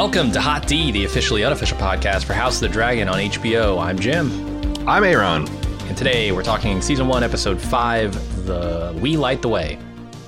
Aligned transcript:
Welcome 0.00 0.32
to 0.32 0.40
Hot 0.40 0.66
D, 0.66 0.90
the 0.90 1.04
officially 1.04 1.44
unofficial 1.44 1.76
podcast 1.76 2.24
for 2.24 2.32
House 2.32 2.54
of 2.54 2.62
the 2.62 2.68
Dragon 2.70 3.06
on 3.06 3.18
HBO. 3.18 3.78
I'm 3.78 3.98
Jim, 3.98 4.30
I'm 4.88 5.04
Aaron. 5.04 5.46
and 5.88 5.94
today 5.94 6.32
we're 6.32 6.42
talking 6.42 6.80
season 6.80 7.06
one, 7.06 7.22
episode 7.22 7.60
five, 7.60 8.14
"The 8.46 8.96
We 8.98 9.18
Light 9.18 9.42
the 9.42 9.48
Way." 9.50 9.78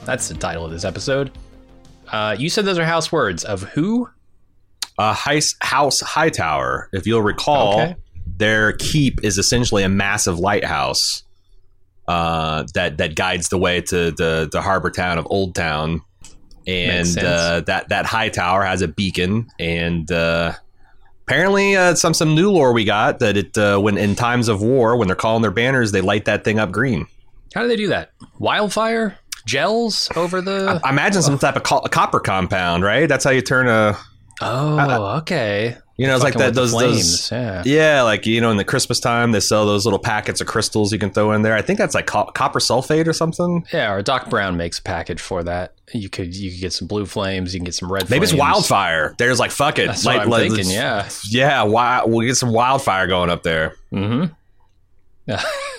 That's 0.04 0.28
the 0.28 0.34
title 0.34 0.66
of 0.66 0.72
this 0.72 0.84
episode. 0.84 1.30
Uh, 2.06 2.36
you 2.38 2.50
said 2.50 2.66
those 2.66 2.78
are 2.78 2.84
house 2.84 3.10
words 3.10 3.44
of 3.44 3.62
who? 3.62 4.10
Uh, 4.98 5.14
Heis, 5.14 5.56
House 5.62 6.00
Hightower. 6.00 6.90
If 6.92 7.06
you'll 7.06 7.22
recall, 7.22 7.80
Okay. 7.80 7.96
their 8.26 8.74
keep 8.74 9.24
is 9.24 9.38
essentially 9.38 9.84
a 9.84 9.88
massive 9.88 10.38
lighthouse 10.38 11.22
uh, 12.06 12.64
that 12.74 12.98
that 12.98 13.14
guides 13.14 13.48
the 13.48 13.56
way 13.56 13.80
to 13.80 14.10
the 14.10 14.50
the 14.52 14.60
harbor 14.60 14.90
town 14.90 15.16
of 15.16 15.26
Old 15.30 15.54
Town, 15.54 16.02
and 16.66 17.18
uh, 17.18 17.60
that 17.66 17.88
that 17.88 18.06
high 18.06 18.28
tower 18.28 18.64
has 18.64 18.82
a 18.82 18.88
beacon, 18.88 19.48
and 19.58 20.10
uh, 20.10 20.52
apparently 21.26 21.76
uh, 21.76 21.94
some 21.94 22.14
some 22.14 22.34
new 22.34 22.50
lore 22.50 22.72
we 22.72 22.84
got 22.84 23.18
that 23.20 23.36
it 23.36 23.56
uh, 23.58 23.78
when 23.78 23.98
in 23.98 24.14
times 24.14 24.48
of 24.48 24.62
war 24.62 24.96
when 24.96 25.08
they're 25.08 25.16
calling 25.16 25.42
their 25.42 25.50
banners 25.50 25.92
they 25.92 26.00
light 26.00 26.24
that 26.26 26.44
thing 26.44 26.58
up 26.58 26.70
green. 26.70 27.06
How 27.54 27.62
do 27.62 27.68
they 27.68 27.76
do 27.76 27.88
that? 27.88 28.12
Wildfire 28.38 29.18
gels 29.46 30.10
over 30.16 30.40
the. 30.40 30.80
I 30.84 30.90
imagine 30.90 31.22
some 31.22 31.38
type 31.38 31.56
of 31.56 31.62
co- 31.62 31.82
copper 31.82 32.20
compound, 32.20 32.82
right? 32.82 33.08
That's 33.08 33.24
how 33.24 33.30
you 33.30 33.42
turn 33.42 33.68
a 33.68 33.96
oh, 34.40 35.16
okay. 35.18 35.76
You 36.02 36.08
know, 36.08 36.14
it's 36.14 36.24
like 36.24 36.34
that. 36.34 36.54
Those, 36.54 36.72
flames, 36.72 37.30
those, 37.30 37.66
yeah. 37.66 38.02
like 38.02 38.26
you 38.26 38.40
know, 38.40 38.50
in 38.50 38.56
the 38.56 38.64
Christmas 38.64 39.00
time, 39.00 39.32
they 39.32 39.40
sell 39.40 39.64
those 39.66 39.84
little 39.86 39.98
packets 39.98 40.40
of 40.40 40.46
crystals 40.46 40.92
you 40.92 40.98
can 40.98 41.10
throw 41.10 41.32
in 41.32 41.42
there. 41.42 41.54
I 41.54 41.62
think 41.62 41.78
that's 41.78 41.94
like 41.94 42.06
co- 42.06 42.24
copper 42.26 42.58
sulfate 42.58 43.06
or 43.06 43.12
something. 43.12 43.64
Yeah, 43.72 43.92
or 43.92 44.02
Doc 44.02 44.28
Brown 44.28 44.56
makes 44.56 44.78
a 44.78 44.82
package 44.82 45.20
for 45.20 45.42
that. 45.44 45.74
You 45.92 46.08
could 46.08 46.34
you 46.34 46.50
could 46.50 46.60
get 46.60 46.72
some 46.72 46.88
blue 46.88 47.06
flames. 47.06 47.54
You 47.54 47.60
can 47.60 47.64
get 47.64 47.74
some 47.74 47.90
red. 47.92 48.10
Maybe 48.10 48.24
it's 48.24 48.32
flames. 48.32 48.40
wildfire. 48.40 49.14
There's 49.18 49.38
like 49.40 49.50
fuck 49.50 49.78
it. 49.78 49.86
That's 49.86 50.04
Light- 50.04 50.16
what 50.18 50.24
I'm 50.24 50.30
let- 50.30 50.50
thinking. 50.50 50.70
Yeah. 50.70 51.08
yeah. 51.30 51.62
Why 51.62 52.02
we'll 52.04 52.26
get 52.26 52.36
some 52.36 52.52
wildfire 52.52 53.06
going 53.06 53.30
up 53.30 53.42
there. 53.42 53.76
Mm-hmm. 53.92 54.32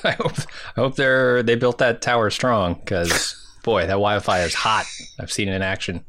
I 0.05 0.11
hope 0.11 0.33
I 0.77 0.81
hope 0.81 0.95
they're 0.95 1.43
they 1.43 1.55
built 1.55 1.79
that 1.79 2.01
tower 2.01 2.29
strong 2.29 2.75
because 2.75 3.35
boy, 3.63 3.87
that 3.87 3.99
wildfire 3.99 4.45
is 4.45 4.53
hot. 4.53 4.85
I've 5.19 5.31
seen 5.31 5.49
it 5.49 5.53
in 5.53 5.61
action. 5.61 6.05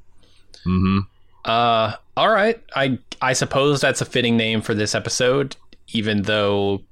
Mm-hmm. 0.66 0.98
Uh, 1.44 1.94
all 2.16 2.28
right. 2.30 2.62
I 2.74 2.98
I 3.20 3.32
suppose 3.32 3.80
that's 3.80 4.00
a 4.00 4.04
fitting 4.04 4.36
name 4.36 4.60
for 4.62 4.74
this 4.74 4.94
episode, 4.94 5.56
even 5.88 6.22
though 6.22 6.82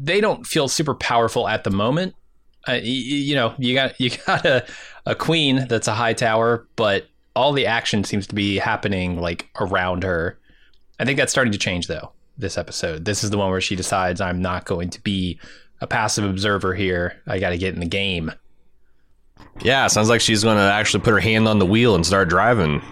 they 0.00 0.20
don't 0.20 0.46
feel 0.46 0.68
super 0.68 0.94
powerful 0.94 1.46
at 1.48 1.64
the 1.64 1.70
moment. 1.70 2.14
Uh, 2.66 2.72
y- 2.72 2.80
y- 2.82 2.82
you 2.84 3.34
know, 3.34 3.54
you 3.58 3.74
got 3.74 4.00
you 4.00 4.10
got 4.26 4.44
a 4.44 4.64
a 5.06 5.14
queen 5.14 5.66
that's 5.68 5.88
a 5.88 5.94
high 5.94 6.14
tower, 6.14 6.66
but 6.76 7.06
all 7.36 7.52
the 7.52 7.66
action 7.66 8.04
seems 8.04 8.26
to 8.28 8.34
be 8.34 8.56
happening 8.58 9.20
like 9.20 9.48
around 9.60 10.04
her. 10.04 10.38
I 11.00 11.04
think 11.04 11.18
that's 11.18 11.32
starting 11.32 11.52
to 11.52 11.58
change 11.58 11.86
though. 11.88 12.12
This 12.38 12.56
episode, 12.58 13.04
this 13.04 13.22
is 13.22 13.30
the 13.30 13.38
one 13.38 13.50
where 13.50 13.60
she 13.60 13.76
decides 13.76 14.20
I'm 14.20 14.40
not 14.42 14.64
going 14.64 14.90
to 14.90 15.00
be 15.02 15.38
a 15.80 15.86
passive 15.86 16.24
observer 16.24 16.74
here. 16.74 17.20
I 17.26 17.38
got 17.38 17.50
to 17.50 17.58
get 17.58 17.74
in 17.74 17.80
the 17.80 17.86
game. 17.86 18.32
Yeah, 19.62 19.86
sounds 19.86 20.08
like 20.08 20.20
she's 20.20 20.42
going 20.42 20.56
to 20.56 20.62
actually 20.62 21.02
put 21.04 21.10
her 21.12 21.20
hand 21.20 21.46
on 21.46 21.58
the 21.60 21.66
wheel 21.66 21.94
and 21.94 22.04
start 22.04 22.28
driving. 22.28 22.82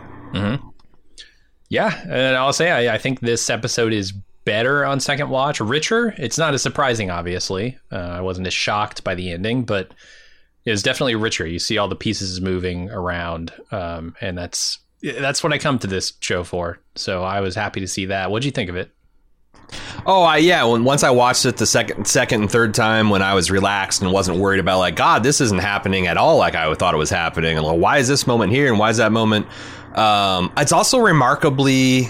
Yeah, 1.72 1.99
and 2.03 2.37
I'll 2.37 2.53
say 2.53 2.71
I, 2.71 2.97
I 2.97 2.99
think 2.99 3.21
this 3.21 3.49
episode 3.49 3.94
is 3.94 4.12
better 4.44 4.84
on 4.84 5.00
second 5.00 5.31
watch, 5.31 5.59
richer. 5.59 6.15
It's 6.19 6.37
not 6.37 6.53
as 6.53 6.60
surprising, 6.60 7.10
obviously. 7.10 7.78
Uh, 7.91 7.97
I 7.97 8.21
wasn't 8.21 8.47
as 8.47 8.53
shocked 8.53 9.03
by 9.05 9.15
the 9.15 9.31
ending, 9.31 9.65
but 9.65 9.94
it 10.66 10.71
was 10.71 10.83
definitely 10.83 11.15
richer. 11.15 11.47
You 11.47 11.59
see 11.59 11.78
all 11.78 11.88
the 11.88 11.97
pieces 11.97 12.43
moving 12.43 12.91
around, 12.91 13.55
um, 13.71 14.15
and 14.21 14.37
that's 14.37 14.81
that's 15.03 15.43
what 15.43 15.55
I 15.55 15.56
come 15.56 15.78
to 15.78 15.87
this 15.87 16.12
show 16.21 16.44
for. 16.44 16.78
So 16.94 17.22
I 17.22 17.41
was 17.41 17.55
happy 17.55 17.81
to 17.81 17.89
see 17.89 18.04
that. 18.04 18.31
What'd 18.31 18.44
you 18.44 18.50
think 18.50 18.69
of 18.69 18.77
it? 18.77 18.91
Oh, 20.04 20.25
I, 20.25 20.37
yeah. 20.37 20.65
When 20.65 20.84
once 20.84 21.03
I 21.03 21.09
watched 21.09 21.47
it 21.47 21.56
the 21.56 21.65
second, 21.65 22.06
second, 22.06 22.43
and 22.43 22.50
third 22.50 22.75
time, 22.75 23.09
when 23.09 23.22
I 23.22 23.33
was 23.33 23.50
relaxed 23.50 24.03
and 24.03 24.12
wasn't 24.12 24.37
worried 24.37 24.60
about 24.60 24.78
like, 24.78 24.97
God, 24.97 25.22
this 25.22 25.41
isn't 25.41 25.60
happening 25.60 26.06
at 26.06 26.19
all 26.19 26.37
like 26.37 26.54
I 26.54 26.75
thought 26.75 26.93
it 26.93 26.99
was 26.99 27.09
happening, 27.09 27.56
and 27.56 27.66
like, 27.66 27.78
why 27.78 27.97
is 27.97 28.09
this 28.09 28.27
moment 28.27 28.53
here 28.53 28.69
and 28.69 28.78
why 28.78 28.91
is 28.91 28.99
that 28.99 29.10
moment? 29.10 29.47
Um, 29.94 30.53
it's 30.56 30.72
also 30.72 30.98
remarkably 30.98 32.08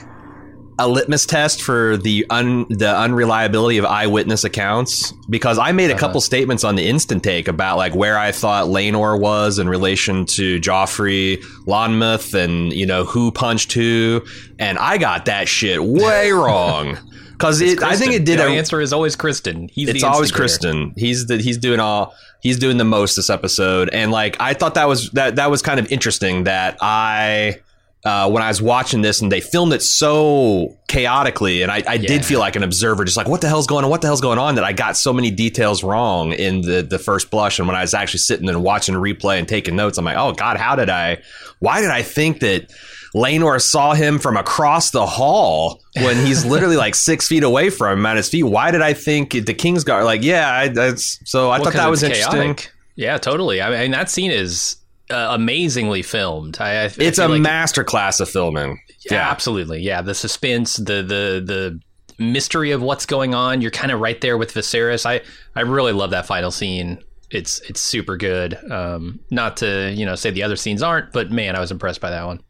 a 0.79 0.89
litmus 0.89 1.27
test 1.27 1.63
for 1.63 1.97
the 1.99 2.25
un 2.31 2.67
the 2.71 2.97
unreliability 2.97 3.79
of 3.79 3.85
eyewitness 3.85 4.43
accounts 4.43 5.13
because 5.29 5.59
I 5.59 5.73
made 5.73 5.91
a 5.91 5.99
couple 5.99 6.21
statements 6.21 6.65
on 6.65 6.77
the 6.77 6.89
instant 6.89 7.23
take 7.23 7.47
about 7.47 7.77
like 7.77 7.95
where 7.95 8.19
I 8.19 8.33
thought 8.33 8.67
Laenor 8.67 9.21
was 9.21 9.59
in 9.59 9.69
relation 9.69 10.25
to 10.27 10.59
Joffrey, 10.61 11.43
Lonmouth, 11.67 12.35
and 12.35 12.73
you 12.73 12.87
know 12.87 13.05
who 13.05 13.31
punched 13.31 13.73
who, 13.73 14.23
and 14.59 14.79
I 14.79 14.99
got 14.99 15.27
that 15.27 15.47
shit 15.47 15.83
way 15.83 16.33
wrong. 16.33 16.99
Because 17.33 17.61
I 17.61 17.97
think 17.97 18.13
it 18.13 18.25
did 18.25 18.39
The 18.39 18.47
a, 18.47 18.51
answer 18.51 18.81
is 18.81 18.93
always 18.93 19.17
Criston. 19.17 19.69
He's 19.71 19.89
it's 19.89 20.05
always. 20.05 20.31
Criston. 20.31 20.97
He's 20.97 21.27
the 21.27 21.39
he's 21.39 21.59
doing 21.59 21.81
all 21.81 22.15
he's 22.41 22.59
doing 22.59 22.77
the 22.77 22.85
most 22.85 23.17
this 23.17 23.29
episode, 23.31 23.91
and 23.93 24.13
like 24.13 24.37
I 24.41 24.55
thought 24.55 24.75
that 24.75 24.87
was 24.87 25.11
that 25.11 25.37
that 25.37 25.51
was 25.51 25.61
kind 25.61 25.79
of 25.79 25.91
interesting 25.93 26.45
that 26.45 26.79
I. 26.81 27.61
Uh, 28.05 28.29
when 28.29 28.43
I 28.43 28.49
was 28.49 28.61
watching 28.61 29.01
this 29.01 29.23
and 29.23 29.31
they 29.31 29.41
filmed 29.41 29.73
it 29.73 29.81
so 29.81 30.77
chaotically, 30.89 31.63
and 31.63 31.71
I, 31.71 31.85
I 31.87 31.95
Yeah. 31.95 32.09
did 32.09 32.25
feel 32.25 32.41
like 32.41 32.57
an 32.57 32.65
observer, 32.65 33.05
just 33.05 33.17
like 33.17 33.29
what 33.29 33.41
the 33.41 33.49
hell's 33.49 33.69
going 33.69 33.85
on, 33.85 33.91
what 33.91 34.01
the 34.01 34.09
hell's 34.09 34.21
going 34.21 34.41
on, 34.41 34.57
that 34.57 34.65
I 34.65 34.73
got 34.73 34.97
so 34.97 35.13
many 35.13 35.31
details 35.31 35.85
wrong 35.85 36.33
in 36.33 36.63
the 36.63 36.83
the 36.83 36.99
first 36.99 37.31
blush. 37.31 37.59
And 37.61 37.69
when 37.69 37.77
I 37.77 37.81
was 37.83 37.95
actually 37.95 38.19
sitting 38.19 38.49
and 38.49 38.63
watching 38.65 38.97
replay 38.97 39.39
and 39.39 39.47
taking 39.47 39.77
notes, 39.77 39.99
I'm 39.99 40.05
like, 40.05 40.17
oh 40.17 40.33
god, 40.33 40.57
how 40.57 40.75
did 40.75 40.91
I? 40.91 41.19
Why 41.61 41.81
did 41.81 41.91
I 41.91 42.03
think 42.03 42.41
that 42.41 42.73
Laenor 43.15 43.61
saw 43.61 43.95
him 43.95 44.19
from 44.19 44.37
across 44.37 44.91
the 44.91 45.07
hall 45.07 45.81
when 45.95 46.17
he's 46.27 46.45
literally 46.53 46.77
like 46.77 46.95
six 46.97 47.29
feet 47.29 47.45
away 47.45 47.71
from 47.71 48.01
him 48.01 48.07
at 48.07 48.17
his 48.17 48.29
feet? 48.29 48.43
Why 48.43 48.71
did 48.73 48.83
I 48.83 48.95
think 48.95 49.31
the 49.31 49.55
Kingsguard? 49.55 50.05
Like, 50.05 50.25
yeah, 50.25 50.51
I, 50.53 50.69
that's 50.69 51.21
so 51.25 51.51
I 51.51 51.59
Well, 51.59 51.67
thought 51.67 51.75
that 51.75 51.89
was 51.91 52.03
it's 52.03 52.19
interesting. 52.19 52.55
chaotic. 52.57 52.73
Yeah, 52.97 53.19
totally. 53.19 53.63
I 53.63 53.71
mean, 53.71 53.93
that 53.93 54.11
scene 54.11 54.31
is 54.33 54.77
uh, 55.13 55.29
amazingly 55.35 56.03
filmed. 56.03 56.59
I, 56.61 56.85
I, 56.85 56.91
It's 56.99 57.19
a 57.19 57.29
like- 57.29 57.43
masterclass 57.43 58.21
of 58.21 58.29
filming. 58.29 58.81
Yeah, 59.11 59.29
absolutely. 59.31 59.81
Yeah, 59.83 60.03
the 60.03 60.15
suspense, 60.15 60.77
the 60.77 61.03
the 61.03 61.43
the 61.45 61.81
mystery 62.19 62.71
of 62.71 62.83
what's 62.83 63.05
going 63.07 63.35
on. 63.35 63.61
You're 63.61 63.71
kind 63.73 63.91
of 63.93 64.01
right 64.01 64.21
there 64.21 64.37
with 64.39 64.55
Viserys. 64.55 65.05
I 65.07 65.21
I 65.57 65.63
really 65.63 65.93
love 65.93 66.11
that 66.11 66.27
final 66.27 66.51
scene. 66.51 66.99
It's 67.31 67.61
it's 67.69 67.81
super 67.81 68.17
good. 68.17 68.59
Um, 68.71 69.21
not 69.31 69.57
to 69.59 69.91
you 69.93 70.05
know 70.07 70.15
say 70.15 70.31
the 70.31 70.43
other 70.43 70.57
scenes 70.57 70.83
aren't, 70.83 71.13
but 71.13 71.31
man, 71.31 71.57
I 71.57 71.61
was 71.61 71.71
impressed 71.71 72.01
by 72.01 72.11
that 72.11 72.25
one. 72.27 72.41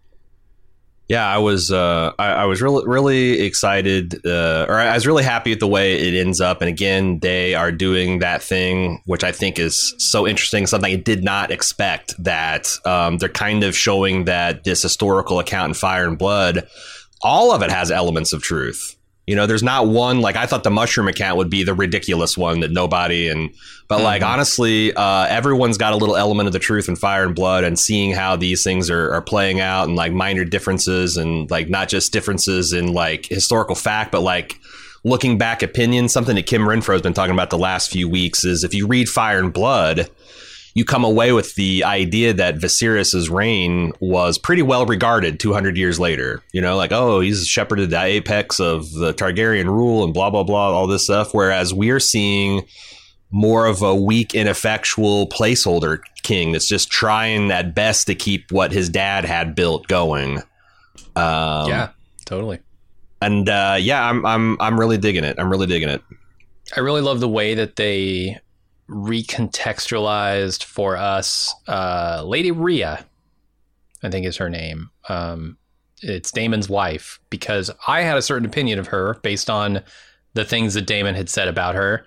Yeah, 1.12 1.28
I 1.28 1.36
was 1.36 1.70
uh, 1.70 2.12
I, 2.18 2.28
I 2.28 2.44
was 2.46 2.62
really 2.62 2.86
really 2.86 3.42
excited, 3.42 4.24
uh, 4.24 4.64
or 4.66 4.76
I 4.76 4.94
was 4.94 5.06
really 5.06 5.22
happy 5.22 5.50
with 5.50 5.60
the 5.60 5.68
way 5.68 5.92
it 5.92 6.18
ends 6.18 6.40
up. 6.40 6.62
And 6.62 6.70
again, 6.70 7.18
they 7.18 7.54
are 7.54 7.70
doing 7.70 8.20
that 8.20 8.42
thing, 8.42 9.02
which 9.04 9.22
I 9.22 9.30
think 9.30 9.58
is 9.58 9.94
so 9.98 10.26
interesting. 10.26 10.66
Something 10.66 10.90
I 10.90 10.96
did 10.96 11.22
not 11.22 11.50
expect. 11.50 12.14
That 12.24 12.66
um, 12.86 13.18
they're 13.18 13.28
kind 13.28 13.62
of 13.62 13.76
showing 13.76 14.24
that 14.24 14.64
this 14.64 14.80
historical 14.80 15.38
account 15.38 15.68
in 15.68 15.74
Fire 15.74 16.08
and 16.08 16.16
Blood, 16.16 16.66
all 17.20 17.52
of 17.52 17.60
it 17.60 17.70
has 17.70 17.90
elements 17.90 18.32
of 18.32 18.40
truth. 18.40 18.91
You 19.26 19.36
know, 19.36 19.46
there's 19.46 19.62
not 19.62 19.86
one 19.86 20.20
like 20.20 20.34
I 20.34 20.46
thought 20.46 20.64
the 20.64 20.70
mushroom 20.70 21.06
account 21.06 21.36
would 21.36 21.48
be 21.48 21.62
the 21.62 21.74
ridiculous 21.74 22.36
one 22.36 22.60
that 22.60 22.72
nobody 22.72 23.28
and 23.28 23.50
but 23.88 24.00
like 24.00 24.22
honestly, 24.22 24.92
uh, 24.94 25.26
everyone's 25.26 25.76
got 25.76 25.92
a 25.92 25.96
little 25.96 26.16
element 26.16 26.46
of 26.46 26.52
the 26.52 26.58
truth 26.58 26.88
in 26.88 26.96
Fire 26.96 27.24
and 27.24 27.34
Blood 27.34 27.62
and 27.62 27.78
seeing 27.78 28.12
how 28.12 28.36
these 28.36 28.64
things 28.64 28.88
are, 28.88 29.12
are 29.12 29.20
playing 29.20 29.60
out 29.60 29.86
and 29.86 29.96
like 29.96 30.12
minor 30.12 30.44
differences 30.44 31.16
and 31.16 31.50
like 31.50 31.68
not 31.68 31.88
just 31.88 32.12
differences 32.12 32.72
in 32.72 32.94
like 32.94 33.26
historical 33.26 33.74
fact, 33.74 34.10
but 34.10 34.22
like 34.22 34.58
looking 35.04 35.36
back 35.36 35.62
opinion. 35.62 36.08
Something 36.08 36.36
that 36.36 36.46
Kim 36.46 36.62
Renfro 36.62 36.94
has 36.94 37.02
been 37.02 37.12
talking 37.12 37.34
about 37.34 37.50
the 37.50 37.58
last 37.58 37.90
few 37.90 38.08
weeks 38.08 38.44
is 38.44 38.64
if 38.64 38.72
you 38.72 38.86
read 38.86 39.08
Fire 39.08 39.38
and 39.38 39.52
Blood, 39.52 40.08
you 40.74 40.84
come 40.84 41.04
away 41.04 41.32
with 41.32 41.54
the 41.54 41.84
idea 41.84 42.32
that 42.32 42.56
Viserys's 42.56 43.28
reign 43.28 43.92
was 44.00 44.38
pretty 44.38 44.62
well 44.62 44.86
regarded 44.86 45.38
200 45.38 45.76
years 45.76 46.00
later. 46.00 46.42
You 46.52 46.60
know, 46.60 46.76
like, 46.76 46.92
oh, 46.92 47.20
he's 47.20 47.46
shepherded 47.46 47.90
the 47.90 48.02
apex 48.02 48.58
of 48.58 48.90
the 48.92 49.12
Targaryen 49.12 49.66
rule 49.66 50.04
and 50.04 50.14
blah, 50.14 50.30
blah, 50.30 50.44
blah, 50.44 50.70
all 50.70 50.86
this 50.86 51.04
stuff. 51.04 51.34
Whereas 51.34 51.74
we're 51.74 52.00
seeing 52.00 52.62
more 53.30 53.66
of 53.66 53.82
a 53.82 53.94
weak, 53.94 54.34
ineffectual 54.34 55.28
placeholder 55.28 56.00
king 56.22 56.52
that's 56.52 56.68
just 56.68 56.90
trying 56.90 57.50
at 57.50 57.74
best 57.74 58.06
to 58.06 58.14
keep 58.14 58.50
what 58.52 58.72
his 58.72 58.88
dad 58.88 59.24
had 59.24 59.54
built 59.54 59.86
going. 59.88 60.38
Um, 61.16 61.68
yeah, 61.68 61.90
totally. 62.24 62.60
And 63.20 63.48
uh, 63.48 63.76
yeah, 63.78 64.08
I'm 64.08 64.24
I'm 64.26 64.60
I'm 64.60 64.78
really 64.78 64.98
digging 64.98 65.24
it. 65.24 65.38
I'm 65.38 65.50
really 65.50 65.66
digging 65.66 65.88
it. 65.88 66.02
I 66.76 66.80
really 66.80 67.00
love 67.00 67.20
the 67.20 67.28
way 67.28 67.54
that 67.54 67.76
they 67.76 68.38
recontextualized 68.88 70.64
for 70.64 70.96
us 70.96 71.54
uh, 71.68 72.22
Lady 72.24 72.50
Rhea, 72.50 73.04
I 74.02 74.10
think 74.10 74.26
is 74.26 74.36
her 74.36 74.50
name. 74.50 74.90
Um, 75.08 75.56
it's 76.02 76.32
Daemon's 76.32 76.68
wife 76.68 77.20
because 77.30 77.70
I 77.86 78.02
had 78.02 78.16
a 78.16 78.22
certain 78.22 78.46
opinion 78.46 78.78
of 78.78 78.88
her 78.88 79.14
based 79.22 79.48
on 79.48 79.82
the 80.34 80.44
things 80.44 80.74
that 80.74 80.86
Daemon 80.86 81.14
had 81.14 81.28
said 81.28 81.48
about 81.48 81.74
her. 81.74 82.04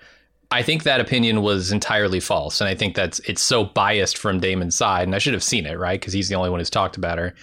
I 0.52 0.62
think 0.62 0.84
that 0.84 1.02
opinion 1.02 1.42
was 1.42 1.72
entirely 1.72 2.20
false, 2.20 2.62
and 2.62 2.68
I 2.68 2.76
think 2.76 2.96
that's 2.96 3.20
it's 3.20 3.42
so 3.42 3.64
biased 3.64 4.18
from 4.18 4.40
Daemon's 4.40 4.76
side. 4.76 5.08
And 5.08 5.16
I 5.16 5.20
should 5.20 5.34
have 5.34 5.44
seen 5.44 5.66
it 5.66 5.80
right 5.80 6.00
because 6.00 6.14
he's 6.14 6.30
the 6.30 6.36
only 6.36 6.50
one 6.50 6.60
who's 6.60 6.70
talked 6.70 6.98
about 6.98 7.18
her. 7.18 7.34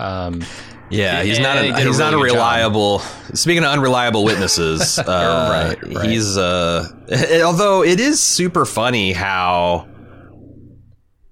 Um, 0.00 0.42
yeah, 0.90 1.22
he's 1.22 1.38
not. 1.38 1.58
A, 1.58 1.62
he 1.62 1.84
he's 1.84 1.98
a 1.98 2.02
not 2.02 2.14
a 2.14 2.18
reliable. 2.18 2.98
Speaking 3.34 3.62
of 3.62 3.70
unreliable 3.70 4.24
witnesses, 4.24 4.98
uh, 5.06 5.76
right, 5.78 5.94
right, 5.94 6.08
he's. 6.08 6.36
Uh, 6.36 6.88
although 7.44 7.84
it 7.84 8.00
is 8.00 8.20
super 8.20 8.64
funny 8.64 9.12
how 9.12 9.88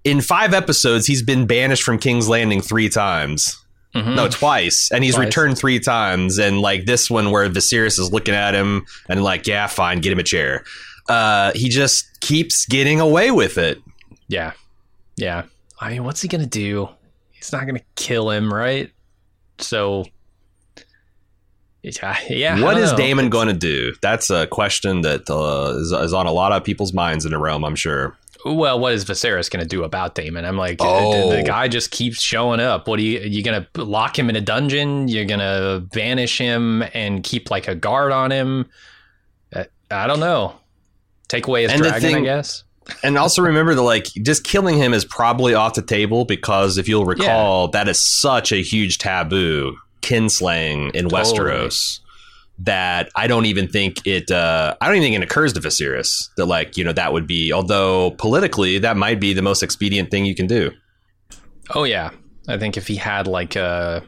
in 0.04 0.20
five 0.20 0.54
episodes 0.54 1.06
he's 1.06 1.22
been 1.22 1.46
banished 1.46 1.82
from 1.82 1.98
King's 1.98 2.28
Landing 2.28 2.60
three 2.60 2.88
times. 2.88 3.62
Mm-hmm. 3.94 4.14
No, 4.14 4.28
twice, 4.28 4.90
and 4.92 5.02
he's 5.02 5.14
twice. 5.14 5.26
returned 5.26 5.58
three 5.58 5.80
times. 5.80 6.38
And 6.38 6.60
like 6.60 6.84
this 6.84 7.10
one, 7.10 7.30
where 7.30 7.48
Viserys 7.48 7.98
is 7.98 8.12
looking 8.12 8.34
at 8.34 8.54
him 8.54 8.86
and 9.08 9.24
like, 9.24 9.46
yeah, 9.46 9.66
fine, 9.66 10.00
get 10.00 10.12
him 10.12 10.18
a 10.18 10.24
chair. 10.24 10.64
Uh, 11.08 11.52
he 11.54 11.68
just 11.68 12.20
keeps 12.20 12.66
getting 12.66 13.00
away 13.00 13.30
with 13.30 13.58
it. 13.58 13.78
Yeah, 14.28 14.52
yeah. 15.16 15.44
I 15.80 15.90
mean, 15.90 16.04
what's 16.04 16.20
he 16.20 16.28
gonna 16.28 16.46
do? 16.46 16.90
He's 17.38 17.52
not 17.52 17.62
going 17.66 17.76
to 17.76 17.84
kill 17.94 18.30
him, 18.30 18.52
right? 18.52 18.90
So, 19.58 20.04
yeah, 21.82 22.18
yeah. 22.28 22.60
What 22.60 22.76
is 22.76 22.90
know. 22.90 22.98
Daemon 22.98 23.30
going 23.30 23.46
to 23.46 23.54
do? 23.54 23.94
That's 24.02 24.28
a 24.28 24.48
question 24.48 25.02
that 25.02 25.30
uh, 25.30 25.78
is, 25.78 25.92
is 25.92 26.12
on 26.12 26.26
a 26.26 26.32
lot 26.32 26.50
of 26.50 26.64
people's 26.64 26.92
minds 26.92 27.24
in 27.24 27.30
the 27.30 27.38
realm. 27.38 27.64
I'm 27.64 27.76
sure. 27.76 28.16
Well, 28.44 28.80
what 28.80 28.92
is 28.92 29.04
Viserys 29.04 29.50
going 29.50 29.62
to 29.62 29.68
do 29.68 29.84
about 29.84 30.16
Daemon? 30.16 30.44
I'm 30.44 30.56
like, 30.56 30.78
oh. 30.80 31.30
the, 31.30 31.36
the, 31.36 31.42
guy 31.42 31.68
just 31.68 31.92
keeps 31.92 32.20
showing 32.20 32.60
up. 32.60 32.88
What 32.88 32.98
are 32.98 33.02
you? 33.02 33.20
You 33.20 33.42
going 33.44 33.64
to 33.74 33.84
lock 33.84 34.18
him 34.18 34.28
in 34.28 34.36
a 34.36 34.40
dungeon? 34.40 35.08
You're 35.08 35.24
going 35.24 35.40
to 35.40 35.84
banish 35.92 36.38
him 36.38 36.82
and 36.92 37.22
keep 37.22 37.50
like 37.50 37.68
a 37.68 37.74
guard 37.74 38.10
on 38.10 38.32
him? 38.32 38.66
Uh, 39.52 39.64
I 39.90 40.08
don't 40.08 40.20
know. 40.20 40.54
Take 41.28 41.46
away 41.46 41.62
his 41.62 41.72
and 41.72 41.82
dragon, 41.82 42.00
thing, 42.00 42.16
I 42.16 42.20
guess 42.20 42.64
and 43.02 43.16
also 43.18 43.42
remember 43.42 43.74
that 43.74 43.82
like 43.82 44.04
just 44.22 44.44
killing 44.44 44.76
him 44.76 44.94
is 44.94 45.04
probably 45.04 45.54
off 45.54 45.74
the 45.74 45.82
table 45.82 46.24
because 46.24 46.78
if 46.78 46.88
you'll 46.88 47.04
recall, 47.04 47.66
yeah. 47.66 47.70
that 47.72 47.88
is 47.88 48.02
such 48.02 48.52
a 48.52 48.62
huge 48.62 48.98
taboo, 48.98 49.76
kinslaying 50.02 50.94
in 50.94 51.08
totally. 51.08 51.22
Westeros. 51.22 52.00
That 52.60 53.08
I 53.14 53.28
don't 53.28 53.46
even 53.46 53.68
think 53.68 54.04
it. 54.04 54.32
Uh, 54.32 54.74
I 54.80 54.86
don't 54.86 54.96
even 54.96 55.12
think 55.12 55.22
it 55.22 55.24
occurs 55.24 55.52
to 55.52 55.60
Viserys 55.60 56.28
that 56.36 56.46
like 56.46 56.76
you 56.76 56.82
know 56.82 56.92
that 56.92 57.12
would 57.12 57.24
be. 57.24 57.52
Although 57.52 58.10
politically, 58.18 58.80
that 58.80 58.96
might 58.96 59.20
be 59.20 59.32
the 59.32 59.42
most 59.42 59.62
expedient 59.62 60.10
thing 60.10 60.24
you 60.24 60.34
can 60.34 60.48
do. 60.48 60.72
Oh 61.76 61.84
yeah, 61.84 62.10
I 62.48 62.58
think 62.58 62.76
if 62.76 62.88
he 62.88 62.96
had 62.96 63.28
like 63.28 63.54
a 63.54 64.02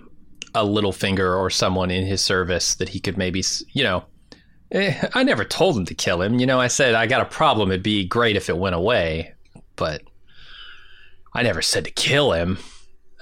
a 0.53 0.65
Littlefinger 0.65 1.39
or 1.39 1.49
someone 1.49 1.93
in 1.93 2.05
his 2.05 2.23
service 2.23 2.75
that 2.75 2.89
he 2.89 2.99
could 2.99 3.17
maybe 3.17 3.45
you 3.73 3.85
know 3.85 4.05
I 4.73 5.25
never 5.25 5.45
told 5.45 5.77
him 5.77 5.85
to 5.87 5.95
kill 5.95 6.23
him. 6.23 6.39
You 6.39 6.47
know, 6.47 6.61
I 6.61 6.69
said 6.69 6.95
I 6.95 7.07
got 7.07 7.23
a 7.23 7.25
problem. 7.25 7.71
It'd 7.71 7.83
be 7.83 8.05
great 8.05 8.37
if 8.37 8.49
it 8.49 8.57
went 8.57 8.77
away, 8.77 9.35
but 9.77 10.03
I 11.35 11.43
never 11.43 11.63
said 11.63 11.85
to 11.85 11.91
kill 11.91 12.33
him. 12.33 12.59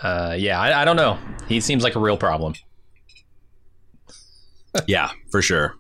Uh, 0.03 0.37
yeah, 0.39 0.61
I, 0.61 0.83
I 0.83 0.85
don't 0.85 0.97
know. 0.97 1.19
He 1.49 1.61
seems 1.61 1.83
like 1.83 1.95
a 1.95 2.01
real 2.01 2.17
problem. 2.17 2.55
yeah, 4.87 5.11
for 5.31 5.43
sure. 5.43 5.75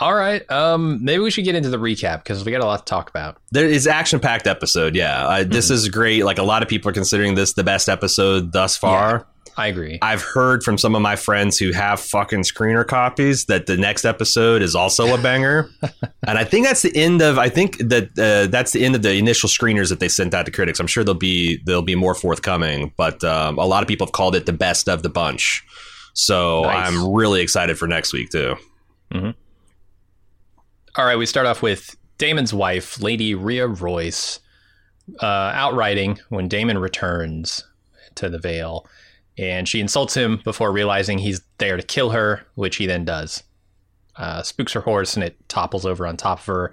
All 0.00 0.14
right. 0.14 0.50
Um, 0.50 1.04
maybe 1.04 1.22
we 1.22 1.30
should 1.30 1.44
get 1.44 1.54
into 1.54 1.68
the 1.68 1.76
recap 1.76 2.22
because 2.22 2.42
we 2.42 2.52
got 2.52 2.62
a 2.62 2.64
lot 2.64 2.86
to 2.86 2.90
talk 2.90 3.10
about. 3.10 3.36
There 3.50 3.66
is 3.66 3.86
action 3.86 4.18
packed 4.18 4.46
episode. 4.46 4.94
Yeah, 4.94 5.26
uh, 5.26 5.44
this 5.44 5.66
mm-hmm. 5.66 5.74
is 5.74 5.88
great. 5.90 6.24
Like 6.24 6.38
a 6.38 6.42
lot 6.42 6.62
of 6.62 6.70
people 6.70 6.88
are 6.88 6.94
considering 6.94 7.34
this 7.34 7.52
the 7.52 7.64
best 7.64 7.88
episode 7.88 8.52
thus 8.52 8.78
far. 8.78 9.26
I 9.60 9.66
agree. 9.66 9.98
I've 10.00 10.22
heard 10.22 10.62
from 10.62 10.78
some 10.78 10.94
of 10.94 11.02
my 11.02 11.16
friends 11.16 11.58
who 11.58 11.72
have 11.72 12.00
fucking 12.00 12.44
screener 12.44 12.86
copies 12.86 13.44
that 13.44 13.66
the 13.66 13.76
next 13.76 14.06
episode 14.06 14.62
is 14.62 14.74
also 14.74 15.14
a 15.14 15.18
banger, 15.20 15.68
and 16.26 16.38
I 16.38 16.44
think 16.44 16.66
that's 16.66 16.80
the 16.80 16.96
end 16.96 17.20
of. 17.20 17.36
I 17.36 17.50
think 17.50 17.76
that 17.76 18.18
uh, 18.18 18.50
that's 18.50 18.72
the 18.72 18.82
end 18.82 18.94
of 18.94 19.02
the 19.02 19.12
initial 19.16 19.50
screeners 19.50 19.90
that 19.90 20.00
they 20.00 20.08
sent 20.08 20.32
out 20.32 20.46
to 20.46 20.50
critics. 20.50 20.80
I'm 20.80 20.86
sure 20.86 21.04
there'll 21.04 21.18
be 21.18 21.60
there'll 21.66 21.82
be 21.82 21.94
more 21.94 22.14
forthcoming, 22.14 22.94
but 22.96 23.22
um, 23.22 23.58
a 23.58 23.66
lot 23.66 23.82
of 23.82 23.86
people 23.88 24.06
have 24.06 24.12
called 24.12 24.34
it 24.34 24.46
the 24.46 24.54
best 24.54 24.88
of 24.88 25.02
the 25.02 25.10
bunch. 25.10 25.62
So 26.14 26.62
nice. 26.62 26.88
I'm 26.88 27.12
really 27.12 27.42
excited 27.42 27.78
for 27.78 27.86
next 27.86 28.14
week 28.14 28.30
too. 28.30 28.56
Mm-hmm. 29.12 29.30
All 30.96 31.04
right, 31.04 31.16
we 31.16 31.26
start 31.26 31.46
off 31.46 31.60
with 31.60 31.98
Daemon's 32.16 32.54
wife, 32.54 33.02
Lady 33.02 33.34
Rhea 33.34 33.66
Royce, 33.66 34.40
uh, 35.20 35.26
out 35.26 35.74
riding 35.74 36.18
when 36.30 36.48
Daemon 36.48 36.78
returns 36.78 37.62
to 38.14 38.30
the 38.30 38.38
Vale 38.38 38.86
and 39.38 39.68
she 39.68 39.80
insults 39.80 40.14
him 40.14 40.40
before 40.44 40.72
realizing 40.72 41.18
he's 41.18 41.40
there 41.58 41.76
to 41.76 41.82
kill 41.82 42.10
her, 42.10 42.46
which 42.54 42.76
he 42.76 42.86
then 42.86 43.04
does. 43.04 43.42
Uh, 44.16 44.42
spooks 44.42 44.72
her 44.72 44.80
horse 44.80 45.14
and 45.14 45.24
it 45.24 45.36
topples 45.48 45.86
over 45.86 46.06
on 46.06 46.16
top 46.16 46.40
of 46.40 46.46
her. 46.46 46.72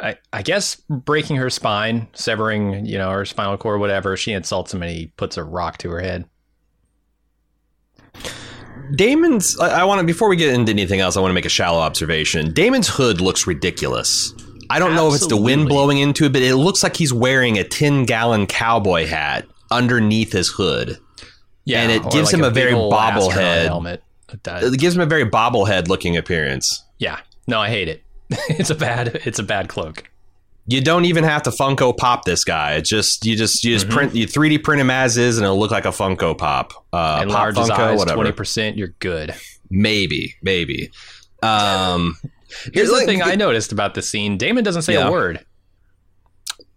I, 0.00 0.16
I, 0.32 0.42
guess 0.42 0.76
breaking 0.88 1.36
her 1.36 1.50
spine, 1.50 2.08
severing, 2.12 2.86
you 2.86 2.98
know, 2.98 3.10
her 3.10 3.24
spinal 3.24 3.56
cord, 3.58 3.78
whatever. 3.78 4.16
She 4.16 4.32
insults 4.32 4.72
him 4.72 4.82
and 4.82 4.90
he 4.90 5.08
puts 5.16 5.36
a 5.36 5.44
rock 5.44 5.78
to 5.78 5.90
her 5.90 6.00
head. 6.00 6.24
Daemon's. 8.96 9.58
I, 9.60 9.80
I 9.80 9.84
want 9.84 10.00
to 10.00 10.06
before 10.06 10.28
we 10.28 10.36
get 10.36 10.54
into 10.54 10.70
anything 10.70 11.00
else. 11.00 11.16
I 11.16 11.20
want 11.20 11.30
to 11.30 11.34
make 11.34 11.44
a 11.44 11.50
shallow 11.50 11.78
observation. 11.78 12.52
Daemon's 12.52 12.88
hood 12.88 13.20
looks 13.20 13.46
ridiculous. 13.46 14.32
I 14.70 14.78
don't 14.78 14.92
Absolutely. 14.92 14.96
know 14.96 15.08
if 15.08 15.14
it's 15.14 15.26
the 15.26 15.36
wind 15.36 15.68
blowing 15.68 15.98
into 15.98 16.24
it, 16.24 16.32
but 16.32 16.42
it 16.42 16.56
looks 16.56 16.82
like 16.82 16.96
he's 16.96 17.12
wearing 17.12 17.58
a 17.58 17.64
ten 17.64 18.04
gallon 18.04 18.46
cowboy 18.46 19.06
hat 19.06 19.46
underneath 19.70 20.32
his 20.32 20.48
hood. 20.48 20.98
Yeah, 21.64 21.82
and 21.82 21.92
it 21.92 22.02
gives 22.10 22.32
like 22.32 22.40
him 22.40 22.44
a, 22.44 22.48
a 22.48 22.50
very 22.50 22.72
bobblehead 22.72 23.66
helmet. 23.66 24.02
It 24.28 24.78
gives 24.78 24.96
him 24.96 25.02
a 25.02 25.06
very 25.06 25.28
bobblehead 25.28 25.88
looking 25.88 26.16
appearance. 26.16 26.84
Yeah, 26.98 27.20
no, 27.46 27.60
I 27.60 27.68
hate 27.68 27.88
it. 27.88 28.02
it's 28.30 28.70
a 28.70 28.74
bad, 28.74 29.20
it's 29.24 29.38
a 29.38 29.42
bad 29.42 29.68
cloak. 29.68 30.10
You 30.66 30.80
don't 30.80 31.04
even 31.06 31.24
have 31.24 31.42
to 31.42 31.50
Funko 31.50 31.96
Pop 31.96 32.24
this 32.24 32.44
guy. 32.44 32.74
It's 32.74 32.88
just 32.88 33.26
you 33.26 33.36
just 33.36 33.64
you 33.64 33.74
just 33.74 33.86
mm-hmm. 33.86 33.94
print 33.94 34.14
you 34.14 34.26
3D 34.26 34.62
print 34.62 34.80
him 34.80 34.90
as 34.90 35.16
is, 35.16 35.38
and 35.38 35.44
it'll 35.44 35.58
look 35.58 35.72
like 35.72 35.84
a 35.84 35.88
Funko 35.88 36.38
Pop. 36.38 36.72
Uh, 36.92 37.18
and 37.22 37.30
pop 37.30 37.48
Funko, 37.50 38.12
twenty 38.12 38.32
percent, 38.32 38.76
you're 38.76 38.94
good. 39.00 39.34
Maybe, 39.70 40.34
maybe. 40.42 40.90
Um, 41.42 42.16
Here's 42.72 42.90
the 42.90 43.04
thing 43.04 43.22
I 43.22 43.34
noticed 43.34 43.72
about 43.72 43.94
the 43.94 44.02
scene: 44.02 44.36
Daemon 44.38 44.62
doesn't 44.62 44.82
say 44.82 44.94
yeah. 44.94 45.08
a 45.08 45.10
word. 45.10 45.44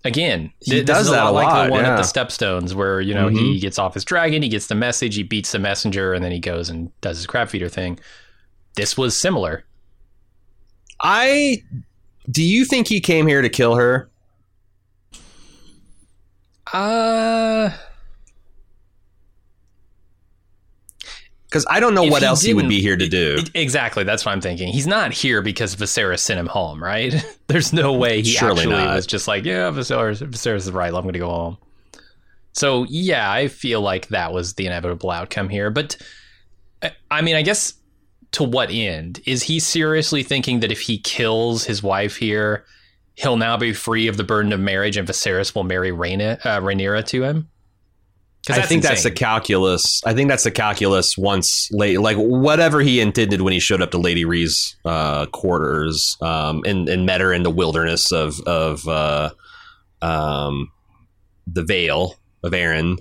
Again, 0.06 0.54
he 0.60 0.84
does 0.84 1.10
that 1.10 1.24
a 1.24 1.32
lot, 1.32 1.34
like 1.34 1.66
the 1.68 1.72
one 1.72 1.84
yeah. 1.84 1.94
at 1.94 1.98
the 1.98 2.04
Stepstones, 2.04 2.76
where 2.76 3.02
you 3.02 3.16
know 3.16 3.28
mm-hmm. 3.28 3.38
he 3.38 3.60
gets 3.60 3.80
off 3.80 3.96
his 3.96 4.06
dragon, 4.06 4.44
he 4.44 4.50
gets 4.50 4.68
the 4.68 4.76
message, 4.76 5.16
he 5.16 5.24
beats 5.24 5.52
the 5.52 5.58
messenger, 5.58 6.14
and 6.14 6.24
then 6.24 6.32
he 6.32 6.40
goes 6.40 6.70
and 6.70 6.92
does 7.02 7.18
his 7.18 7.26
crab 7.26 7.50
feeder 7.50 7.68
thing. 7.68 8.00
This 8.76 8.96
was 8.96 9.18
similar. 9.18 9.66
I 11.02 11.64
do 12.30 12.44
you 12.44 12.66
think 12.66 12.88
he 12.88 13.02
came 13.02 13.26
here 13.26 13.42
to 13.42 13.50
kill 13.50 13.76
her? 13.76 14.12
Uh 16.72 17.72
Because 21.56 21.68
I 21.70 21.80
don't 21.80 21.94
know 21.94 22.04
what 22.04 22.22
else 22.22 22.42
he 22.42 22.54
would 22.54 22.68
be 22.68 22.82
here 22.82 22.98
to 22.98 23.08
do. 23.08 23.38
Exactly, 23.54 24.04
that's 24.04 24.26
what 24.26 24.34
I'm 24.34 24.42
thinking. 24.42 24.68
He's 24.68 24.88
not 24.88 25.14
here 25.14 25.42
because 25.42 25.74
Viserys 25.74 26.20
sent 26.20 26.38
him 26.38 26.48
home, 26.48 26.84
right? 26.84 27.16
There's 27.48 27.72
no 27.72 27.94
way 27.94 28.22
he 28.22 28.32
Surely 28.32 28.64
actually 28.64 28.76
not. 28.76 28.96
was 28.96 29.08
just 29.08 29.26
like, 29.26 29.46
yeah, 29.46 29.72
Viserys, 29.72 30.22
Viserys 30.22 30.58
is 30.58 30.72
right. 30.74 30.94
I'm 30.94 31.04
going 31.04 31.14
to 31.14 31.20
go 31.20 31.30
home. 31.30 31.58
So 32.52 32.86
yeah, 32.90 33.32
I 33.32 33.48
feel 33.48 33.80
like 33.80 34.10
that 34.10 34.34
was 34.34 34.56
the 34.56 34.66
inevitable 34.66 35.12
outcome 35.12 35.48
here. 35.48 35.70
But 35.70 35.96
I 37.10 37.22
mean, 37.22 37.38
I 37.38 37.42
guess 37.42 37.76
to 38.34 38.44
what 38.44 38.70
end 38.70 39.22
is 39.26 39.44
he 39.44 39.62
seriously 39.62 40.24
thinking 40.24 40.60
that 40.60 40.74
if 40.74 40.82
he 40.82 40.98
kills 40.98 41.64
his 41.64 41.82
wife 41.82 42.18
here, 42.18 42.66
he'll 43.14 43.38
now 43.38 43.56
be 43.56 43.72
free 43.72 44.10
of 44.10 44.18
the 44.18 44.26
burden 44.26 44.52
of 44.52 44.60
marriage, 44.60 44.98
and 44.98 45.08
Viserys 45.08 45.56
will 45.56 45.64
marry 45.64 45.92
Rhaena, 45.92 46.46
uh, 46.46 46.60
Rhaenyra 46.60 47.06
to 47.06 47.24
him? 47.24 47.50
I 48.50 48.62
think 48.62 48.80
insane. 48.80 48.82
that's 48.82 49.04
the 49.04 49.12
calculus. 49.12 50.02
I 50.06 50.14
think 50.14 50.30
that's 50.30 50.44
the 50.44 50.52
calculus 50.52 51.18
once 51.18 51.70
late, 51.72 52.00
like 52.00 52.18
whatever 52.18 52.82
he 52.82 53.00
intended 53.00 53.42
when 53.42 53.54
he 53.54 53.60
showed 53.60 53.82
up 53.82 53.92
to 53.92 53.98
Lady 53.98 54.25
Rhea's 54.25 54.75
uh, 54.86 55.25
quarters 55.28 56.18
um, 56.22 56.64
and, 56.66 56.88
and 56.88 57.06
met 57.06 57.22
her 57.22 57.34
in 57.34 57.44
the 57.44 57.50
wilderness 57.50 58.12
of 58.12 58.40
of 58.42 58.88
uh, 58.88 59.32
um, 60.02 60.72
the 61.48 61.64
Vale 61.64 62.16
of 62.44 62.52
Arryn. 62.52 63.00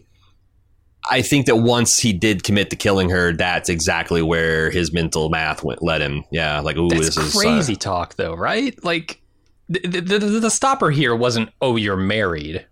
I 1.11 1.21
think 1.21 1.47
that 1.47 1.57
once 1.57 1.99
he 1.99 2.15
did 2.15 2.45
commit 2.45 2.71
to 2.71 2.77
killing 2.77 3.11
her, 3.11 3.33
that's 3.33 3.69
exactly 3.69 4.23
where 4.23 4.71
his 4.71 4.93
mental 4.93 5.29
math 5.29 5.63
went 5.63 5.83
led 5.83 6.01
him. 6.01 6.25
Yeah, 6.31 6.61
like 6.61 6.77
ooh, 6.77 6.89
That's 6.89 7.15
this 7.15 7.37
crazy 7.37 7.73
is 7.73 7.79
uh, 7.79 7.81
talk, 7.81 8.15
though, 8.15 8.35
right? 8.35 8.83
Like, 8.83 9.21
the, 9.69 9.81
the, 9.81 10.01
the, 10.01 10.41
the 10.41 10.51
stopper 10.51 10.91
here 10.91 11.15
wasn't, 11.15 11.51
oh, 11.61 11.77
you're 11.77 11.97
married. 11.97 12.67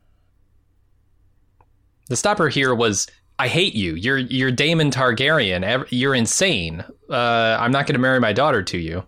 The 2.12 2.16
stopper 2.16 2.50
here 2.50 2.75
was, 2.75 3.07
I 3.38 3.49
hate 3.49 3.73
you. 3.75 3.95
You're 3.95 4.19
you're 4.19 4.50
Daemon 4.50 4.90
Targaryen. 4.90 5.87
You're 5.88 6.14
insane. 6.14 6.85
Uh, 7.09 7.57
I'm 7.59 7.73
not 7.73 7.87
going 7.87 7.95
to 7.95 7.99
marry 8.00 8.21
my 8.21 8.35
daughter 8.35 8.62
to 8.64 8.76
you. 8.76 9.04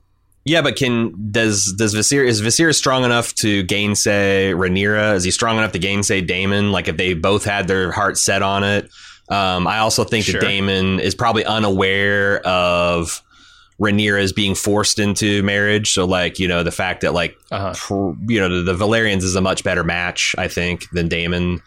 yeah. 0.46 0.62
But 0.62 0.76
can 0.76 1.12
does 1.30 1.74
does 1.76 1.94
Viserys 1.94 2.28
is 2.28 2.40
Viserys 2.40 2.76
strong 2.76 3.04
enough 3.04 3.34
to 3.34 3.62
gainsay 3.64 4.52
Rhaenyra? 4.52 5.16
Is 5.16 5.24
he 5.24 5.30
strong 5.30 5.58
enough 5.58 5.72
to 5.72 5.78
gainsay 5.78 6.22
Daemon? 6.22 6.72
Like 6.72 6.88
if 6.88 6.96
they 6.96 7.12
both 7.12 7.44
had 7.44 7.68
their 7.68 7.92
heart 7.92 8.16
set 8.16 8.40
on 8.40 8.64
it. 8.64 8.88
Um, 9.28 9.66
I 9.66 9.80
also 9.80 10.02
think 10.04 10.24
Sure. 10.24 10.40
that 10.40 10.46
Daemon 10.46 10.98
is 11.00 11.14
probably 11.14 11.44
unaware 11.44 12.40
of 12.46 13.20
Rhaenyra 13.78 14.22
is 14.22 14.32
being 14.32 14.54
forced 14.54 14.98
into 14.98 15.42
marriage. 15.42 15.92
So 15.92 16.06
like 16.06 16.38
you 16.38 16.48
know 16.48 16.62
the 16.62 16.72
fact 16.72 17.02
that 17.02 17.12
like 17.12 17.36
Uh-huh. 17.50 17.74
pr- 17.76 18.32
you 18.32 18.40
know 18.40 18.48
the, 18.48 18.72
the 18.72 18.74
Velaryons 18.82 19.24
is 19.24 19.36
a 19.36 19.42
much 19.42 19.62
better 19.62 19.84
match 19.84 20.34
I 20.38 20.48
think 20.48 20.88
than 20.92 21.08
Daemon. 21.08 21.60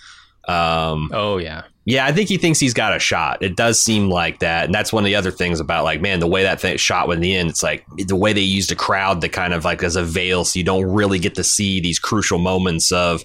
Um, 0.48 1.10
Oh 1.14 1.38
yeah. 1.38 1.64
yeah, 1.84 2.06
I 2.06 2.12
think 2.14 2.30
he 2.30 2.38
thinks 2.38 2.58
he's 2.60 2.74
got 2.74 2.96
a 2.96 3.00
shot. 3.00 3.42
It 3.44 3.56
does 3.58 3.82
seem 3.82 4.10
like 4.10 4.40
that, 4.40 4.66
and 4.66 4.74
that's 4.74 4.94
one 4.94 5.04
of 5.04 5.06
the 5.06 5.16
other 5.16 5.32
things 5.32 5.60
about 5.60 5.84
like, 5.84 6.00
man, 6.02 6.20
the 6.22 6.28
way 6.28 6.44
that 6.44 6.62
thing 6.62 6.78
shot 6.78 7.10
in 7.12 7.20
the 7.20 7.36
end. 7.36 7.50
It's 7.50 7.64
like 7.64 7.86
the 7.98 8.16
way 8.16 8.32
they 8.32 8.42
used 8.42 8.72
a 8.72 8.76
crowd 8.76 9.20
to 9.22 9.30
kind 9.30 9.54
of 9.54 9.66
like 9.66 9.84
as 9.84 9.96
a 9.98 10.04
veil, 10.04 10.46
so 10.46 10.58
you 10.58 10.64
don't 10.64 10.86
really 10.86 11.20
get 11.20 11.36
to 11.36 11.44
see 11.44 11.82
these 11.82 12.00
crucial 12.00 12.38
moments 12.40 12.92
of. 12.92 13.24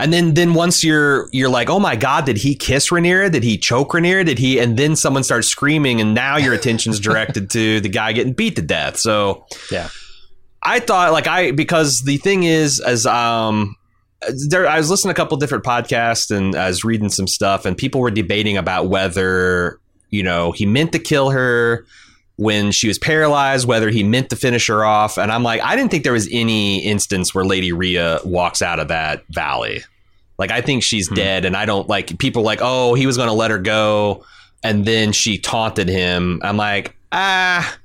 And 0.00 0.12
then, 0.12 0.34
then 0.34 0.54
once 0.54 0.82
you're 0.82 1.28
you're 1.32 1.48
like, 1.48 1.70
oh 1.70 1.78
my 1.78 1.94
god, 1.94 2.26
did 2.26 2.38
he 2.38 2.56
kiss 2.56 2.90
Rhaenyra? 2.90 3.30
Did 3.30 3.44
he 3.44 3.56
choke 3.56 3.92
Rhaenyra? 3.92 4.26
Did 4.26 4.38
he? 4.40 4.58
And 4.58 4.76
then 4.76 4.96
someone 4.96 5.22
starts 5.22 5.46
screaming, 5.46 6.00
and 6.00 6.12
now 6.14 6.36
your 6.36 6.54
attention's 6.54 6.98
directed 6.98 7.50
to 7.50 7.80
the 7.80 7.88
guy 7.88 8.12
getting 8.12 8.32
beat 8.32 8.56
to 8.56 8.62
death. 8.62 8.96
So 8.96 9.46
Yeah. 9.70 9.90
I 10.60 10.80
thought 10.80 11.12
like 11.12 11.26
I 11.28 11.50
because 11.52 12.02
the 12.02 12.16
thing 12.16 12.42
is 12.44 12.80
as 12.80 13.06
um 13.06 13.76
there 14.48 14.66
I 14.66 14.78
was 14.78 14.90
listening 14.90 15.14
to 15.14 15.20
a 15.20 15.22
couple 15.22 15.36
different 15.36 15.64
podcasts 15.64 16.34
and 16.34 16.54
I 16.54 16.68
was 16.68 16.84
reading 16.84 17.08
some 17.08 17.26
stuff 17.26 17.64
and 17.64 17.76
people 17.76 18.00
were 18.00 18.10
debating 18.10 18.56
about 18.56 18.88
whether 18.88 19.78
you 20.10 20.22
know 20.22 20.52
he 20.52 20.66
meant 20.66 20.92
to 20.92 20.98
kill 20.98 21.30
her 21.30 21.84
when 22.36 22.72
she 22.72 22.88
was 22.88 22.98
paralyzed 22.98 23.66
whether 23.66 23.90
he 23.90 24.02
meant 24.02 24.30
to 24.30 24.36
finish 24.36 24.66
her 24.68 24.84
off 24.84 25.18
and 25.18 25.30
I'm 25.30 25.42
like 25.42 25.60
I 25.62 25.76
didn't 25.76 25.90
think 25.90 26.04
there 26.04 26.12
was 26.12 26.28
any 26.32 26.78
instance 26.84 27.34
where 27.34 27.44
Lady 27.44 27.72
Rhea 27.72 28.20
walks 28.24 28.62
out 28.62 28.80
of 28.80 28.88
that 28.88 29.24
valley 29.28 29.82
like 30.38 30.50
I 30.50 30.60
think 30.60 30.82
she's 30.82 31.08
Hmm. 31.08 31.14
dead 31.14 31.44
and 31.44 31.56
I 31.56 31.64
don't 31.64 31.88
like 31.88 32.18
people 32.18 32.42
like 32.42 32.60
oh 32.62 32.94
he 32.94 33.06
was 33.06 33.16
going 33.16 33.28
to 33.28 33.34
let 33.34 33.50
her 33.50 33.58
go 33.58 34.24
and 34.62 34.84
then 34.84 35.12
she 35.12 35.38
taunted 35.38 35.88
him 35.88 36.40
I'm 36.42 36.56
like 36.56 36.96
ah 37.12 37.76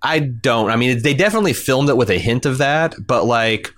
I 0.00 0.20
don't. 0.20 0.70
I 0.70 0.76
mean, 0.76 1.02
they 1.02 1.12
definitely 1.12 1.52
filmed 1.52 1.88
it 1.88 1.96
with 1.96 2.08
a 2.08 2.18
hint 2.18 2.46
of 2.46 2.58
that, 2.58 2.94
but 3.04 3.24
like 3.24 3.74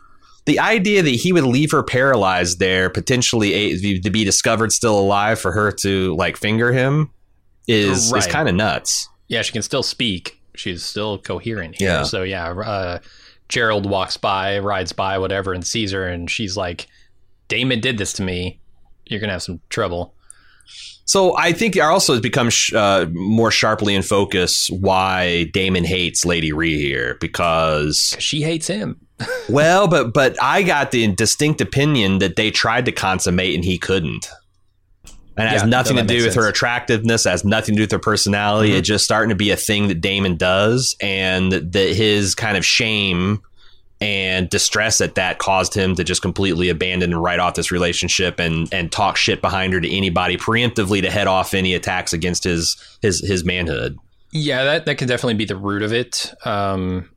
the 0.46 0.58
idea 0.58 1.02
that 1.02 1.10
he 1.10 1.32
would 1.32 1.44
leave 1.44 1.70
her 1.72 1.82
paralyzed 1.82 2.58
there, 2.58 2.90
potentially 2.90 3.54
a, 3.54 4.00
to 4.00 4.10
be 4.10 4.24
discovered 4.24 4.72
still 4.72 4.98
alive 4.98 5.38
for 5.38 5.52
her 5.52 5.72
to 5.72 6.14
like 6.16 6.36
finger 6.36 6.72
him, 6.72 7.10
is 7.68 8.12
is 8.12 8.26
kind 8.26 8.48
of 8.48 8.54
nuts. 8.54 9.08
Yeah, 9.28 9.42
she 9.42 9.52
can 9.52 9.62
still 9.62 9.82
speak. 9.82 10.40
She's 10.54 10.84
still 10.84 11.18
coherent 11.18 11.76
here. 11.76 11.88
Yeah. 11.88 12.02
So 12.02 12.22
yeah, 12.22 12.50
uh, 12.50 12.98
Gerold 13.48 13.86
walks 13.86 14.16
by, 14.16 14.58
rides 14.58 14.92
by, 14.92 15.18
whatever, 15.18 15.52
and 15.52 15.66
sees 15.66 15.92
her, 15.92 16.06
and 16.06 16.30
she's 16.30 16.56
like, 16.56 16.88
"Daemon 17.48 17.80
did 17.80 17.98
this 17.98 18.12
to 18.14 18.22
me. 18.22 18.60
You're 19.06 19.20
gonna 19.20 19.32
have 19.32 19.42
some 19.42 19.60
trouble." 19.68 20.14
So 21.04 21.36
I 21.36 21.52
think 21.52 21.74
it 21.74 21.80
also 21.80 22.12
has 22.12 22.22
become 22.22 22.50
sh- 22.50 22.72
uh, 22.72 23.06
more 23.10 23.50
sharply 23.50 23.96
in 23.96 24.02
focus 24.02 24.68
why 24.70 25.44
Daemon 25.52 25.82
hates 25.82 26.24
Lady 26.24 26.52
Rhea 26.52 26.78
here 26.78 27.16
because 27.20 28.14
She 28.20 28.42
hates 28.42 28.68
him. 28.68 29.00
well, 29.48 29.88
but 29.88 30.12
but 30.12 30.40
I 30.42 30.62
got 30.62 30.90
the 30.90 31.06
distinct 31.08 31.60
opinion 31.60 32.18
that 32.18 32.36
they 32.36 32.50
tried 32.50 32.84
to 32.86 32.92
consummate 32.92 33.54
and 33.54 33.64
he 33.64 33.78
couldn't. 33.78 34.28
And 35.36 35.46
it 35.48 35.52
has 35.52 35.64
nothing 35.64 35.96
to 35.96 36.02
do 36.02 36.24
with 36.24 36.34
her 36.34 36.48
attractiveness, 36.48 37.24
it 37.24 37.30
has 37.30 37.44
nothing 37.44 37.74
to 37.74 37.78
do 37.78 37.82
with 37.84 37.92
her 37.92 37.98
personality. 37.98 38.70
Mhm. 38.70 38.78
It's 38.78 38.88
just 38.88 39.04
starting 39.04 39.30
to 39.30 39.34
be 39.34 39.50
a 39.50 39.56
thing 39.56 39.88
that 39.88 40.00
Daemon 40.00 40.36
does, 40.36 40.96
and 41.00 41.52
that 41.52 41.94
his 41.96 42.34
kind 42.34 42.56
of 42.56 42.64
shame 42.66 43.40
and 44.02 44.48
distress 44.48 45.00
at 45.02 45.14
that 45.16 45.38
caused 45.38 45.74
him 45.74 45.94
to 45.94 46.02
just 46.04 46.22
completely 46.22 46.70
abandon 46.70 47.12
and 47.12 47.22
write 47.22 47.38
off 47.38 47.54
this 47.54 47.70
relationship 47.70 48.40
and 48.40 48.72
and 48.72 48.90
talk 48.90 49.16
shit 49.16 49.42
behind 49.42 49.72
her 49.74 49.80
to 49.80 49.90
anybody 49.90 50.36
preemptively 50.38 51.02
to 51.02 51.10
head 51.10 51.26
off 51.26 51.52
any 51.52 51.74
attacks 51.74 52.12
against 52.12 52.44
his 52.44 52.76
his 53.02 53.20
his 53.20 53.44
manhood. 53.44 53.98
Yeah, 54.32 54.64
that 54.64 54.86
that 54.86 54.96
could 54.96 55.08
definitely 55.08 55.34
be 55.34 55.44
the 55.44 55.56
root 55.56 55.82
of 55.82 55.92
it. 55.92 56.32
Um, 56.44 57.09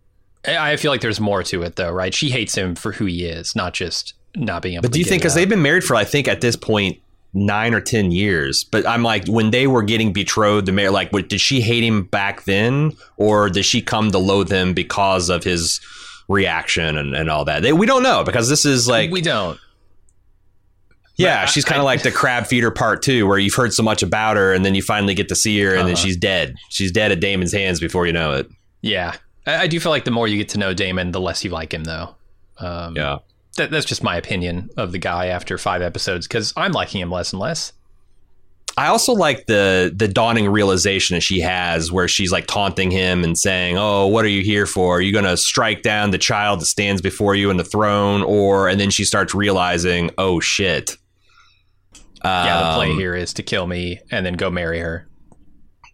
I 0.45 0.75
feel 0.77 0.91
like 0.91 1.01
there's 1.01 1.19
more 1.21 1.43
to 1.43 1.63
it, 1.63 1.75
though, 1.77 1.91
right? 1.91 2.13
She 2.13 2.29
hates 2.29 2.55
him 2.55 2.75
for 2.75 2.91
who 2.91 3.05
he 3.05 3.25
is, 3.25 3.55
not 3.55 3.73
just 3.73 4.13
not 4.35 4.61
being 4.61 4.75
able. 4.75 4.81
But 4.83 4.87
to 4.89 4.93
do 4.93 4.99
you 4.99 5.05
think 5.05 5.21
because 5.21 5.35
they've 5.35 5.47
been 5.47 5.61
married 5.61 5.83
for 5.83 5.95
I 5.95 6.03
think 6.03 6.27
at 6.27 6.41
this 6.41 6.55
point 6.55 6.99
nine 7.33 7.73
or 7.73 7.79
ten 7.81 8.11
years? 8.11 8.63
But 8.65 8.85
I'm 8.87 9.03
like 9.03 9.25
when 9.27 9.51
they 9.51 9.67
were 9.67 9.83
getting 9.83 10.11
betrothed, 10.11 10.65
the 10.67 10.71
mayor 10.71 10.91
like 10.91 11.11
what, 11.13 11.29
did 11.29 11.39
she 11.39 11.61
hate 11.61 11.83
him 11.83 12.03
back 12.03 12.43
then, 12.43 12.91
or 13.17 13.49
did 13.49 13.63
she 13.65 13.81
come 13.81 14.11
to 14.11 14.17
loathe 14.17 14.51
him 14.51 14.73
because 14.73 15.29
of 15.29 15.43
his 15.43 15.79
reaction 16.27 16.97
and, 16.97 17.15
and 17.15 17.29
all 17.29 17.45
that? 17.45 17.61
They, 17.61 17.71
we 17.73 17.85
don't 17.85 18.03
know 18.03 18.23
because 18.25 18.49
this 18.49 18.65
is 18.65 18.87
like 18.87 19.11
we 19.11 19.21
don't. 19.21 19.57
yeah, 21.15 21.43
but 21.43 21.49
she's 21.51 21.63
kind 21.65 21.79
of 21.79 21.85
like 21.85 22.01
the 22.03 22.11
crab 22.11 22.47
feeder 22.47 22.71
part 22.71 23.01
two, 23.01 23.27
where 23.27 23.37
you've 23.37 23.53
heard 23.53 23.71
so 23.73 23.83
much 23.83 24.01
about 24.03 24.35
her 24.35 24.51
and 24.53 24.65
then 24.65 24.73
you 24.75 24.81
finally 24.81 25.13
get 25.13 25.29
to 25.29 25.35
see 25.35 25.61
her 25.61 25.69
and 25.75 25.87
then 25.87 25.93
Uh-huh. 25.93 26.03
she's 26.03 26.17
dead. 26.17 26.55
She's 26.69 26.91
dead 26.91 27.11
at 27.11 27.19
Daemon's 27.19 27.53
hands 27.53 27.79
before 27.79 28.05
you 28.07 28.13
know 28.13 28.33
it. 28.33 28.49
Yeah, 28.81 29.15
I, 29.45 29.63
I 29.63 29.67
do 29.67 29.79
feel 29.79 29.91
like 29.91 30.05
the 30.05 30.11
more 30.11 30.27
you 30.27 30.37
get 30.37 30.49
to 30.49 30.59
know 30.59 30.73
Daemon, 30.73 31.11
the 31.11 31.21
less 31.21 31.43
you 31.43 31.49
like 31.51 31.73
him, 31.73 31.83
though. 31.83 32.15
Um, 32.59 32.95
Yeah. 32.95 33.17
that, 33.57 33.71
that's 33.71 33.85
just 33.85 34.03
my 34.03 34.15
opinion 34.17 34.69
of 34.77 34.91
the 34.91 34.97
guy 34.99 35.27
after 35.27 35.57
five 35.57 35.81
episodes 35.81 36.27
because 36.27 36.53
I'm 36.55 36.71
liking 36.71 37.01
him 37.01 37.11
less 37.11 37.33
and 37.33 37.39
less. 37.39 37.73
I 38.75 38.87
also 38.87 39.13
like 39.13 39.45
the 39.45 39.93
the 39.95 40.07
dawning 40.07 40.49
realization 40.49 41.13
that 41.15 41.21
she 41.21 41.39
has 41.41 41.91
where 41.91 42.07
she's 42.07 42.31
like 42.31 42.47
taunting 42.47 42.89
him 42.89 43.23
and 43.23 43.37
saying, 43.37 43.77
"Oh, 43.77 44.07
what 44.07 44.25
are 44.25 44.29
you 44.29 44.41
here 44.41 44.65
for? 44.65 44.97
Are 44.97 45.01
you 45.01 45.11
going 45.13 45.25
to 45.25 45.37
strike 45.37 45.83
down 45.83 46.09
the 46.09 46.17
child 46.17 46.59
that 46.59 46.65
stands 46.65 46.99
before 46.99 47.35
you 47.35 47.51
in 47.51 47.57
the 47.57 47.63
throne?" 47.63 48.23
Or 48.23 48.67
and 48.67 48.79
then 48.79 48.89
she 48.89 49.03
starts 49.05 49.35
realizing, 49.35 50.09
"Oh 50.17 50.39
shit." 50.39 50.97
yeah, 52.25 52.69
the 52.69 52.75
play 52.75 52.89
Um, 52.91 52.97
here 52.97 53.13
is 53.15 53.31
to 53.33 53.43
kill 53.43 53.67
me 53.67 53.99
and 54.09 54.25
then 54.25 54.33
go 54.33 54.49
marry 54.49 54.79
her. 54.79 55.07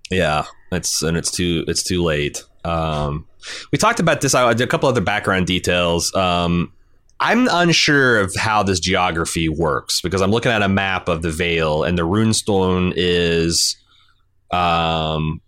Yeah, 0.10 0.46
it's 0.72 1.02
and 1.02 1.18
it's 1.18 1.32
too 1.32 1.66
it's 1.68 1.84
too 1.84 2.02
late. 2.02 2.44
Um, 2.64 3.28
we 3.72 3.78
talked 3.78 4.00
about 4.00 4.22
this. 4.22 4.36
I 4.36 4.54
did 4.54 4.68
a 4.68 4.70
couple 4.70 4.90
other 4.90 5.02
background 5.02 5.48
details. 5.48 6.14
Um, 6.16 6.74
I'm 7.20 7.48
unsure 7.52 8.20
of 8.20 8.34
how 8.36 8.64
this 8.64 8.80
geography 8.80 9.50
works 9.50 10.02
because 10.02 10.22
I'm 10.22 10.32
looking 10.32 10.52
at 10.52 10.62
a 10.62 10.70
map 10.70 11.10
of 11.10 11.22
the 11.22 11.32
Vale, 11.32 11.84
and 11.84 11.98
the 11.98 12.04
runestone 12.04 12.94
is 12.96 13.76
um, 14.52 15.42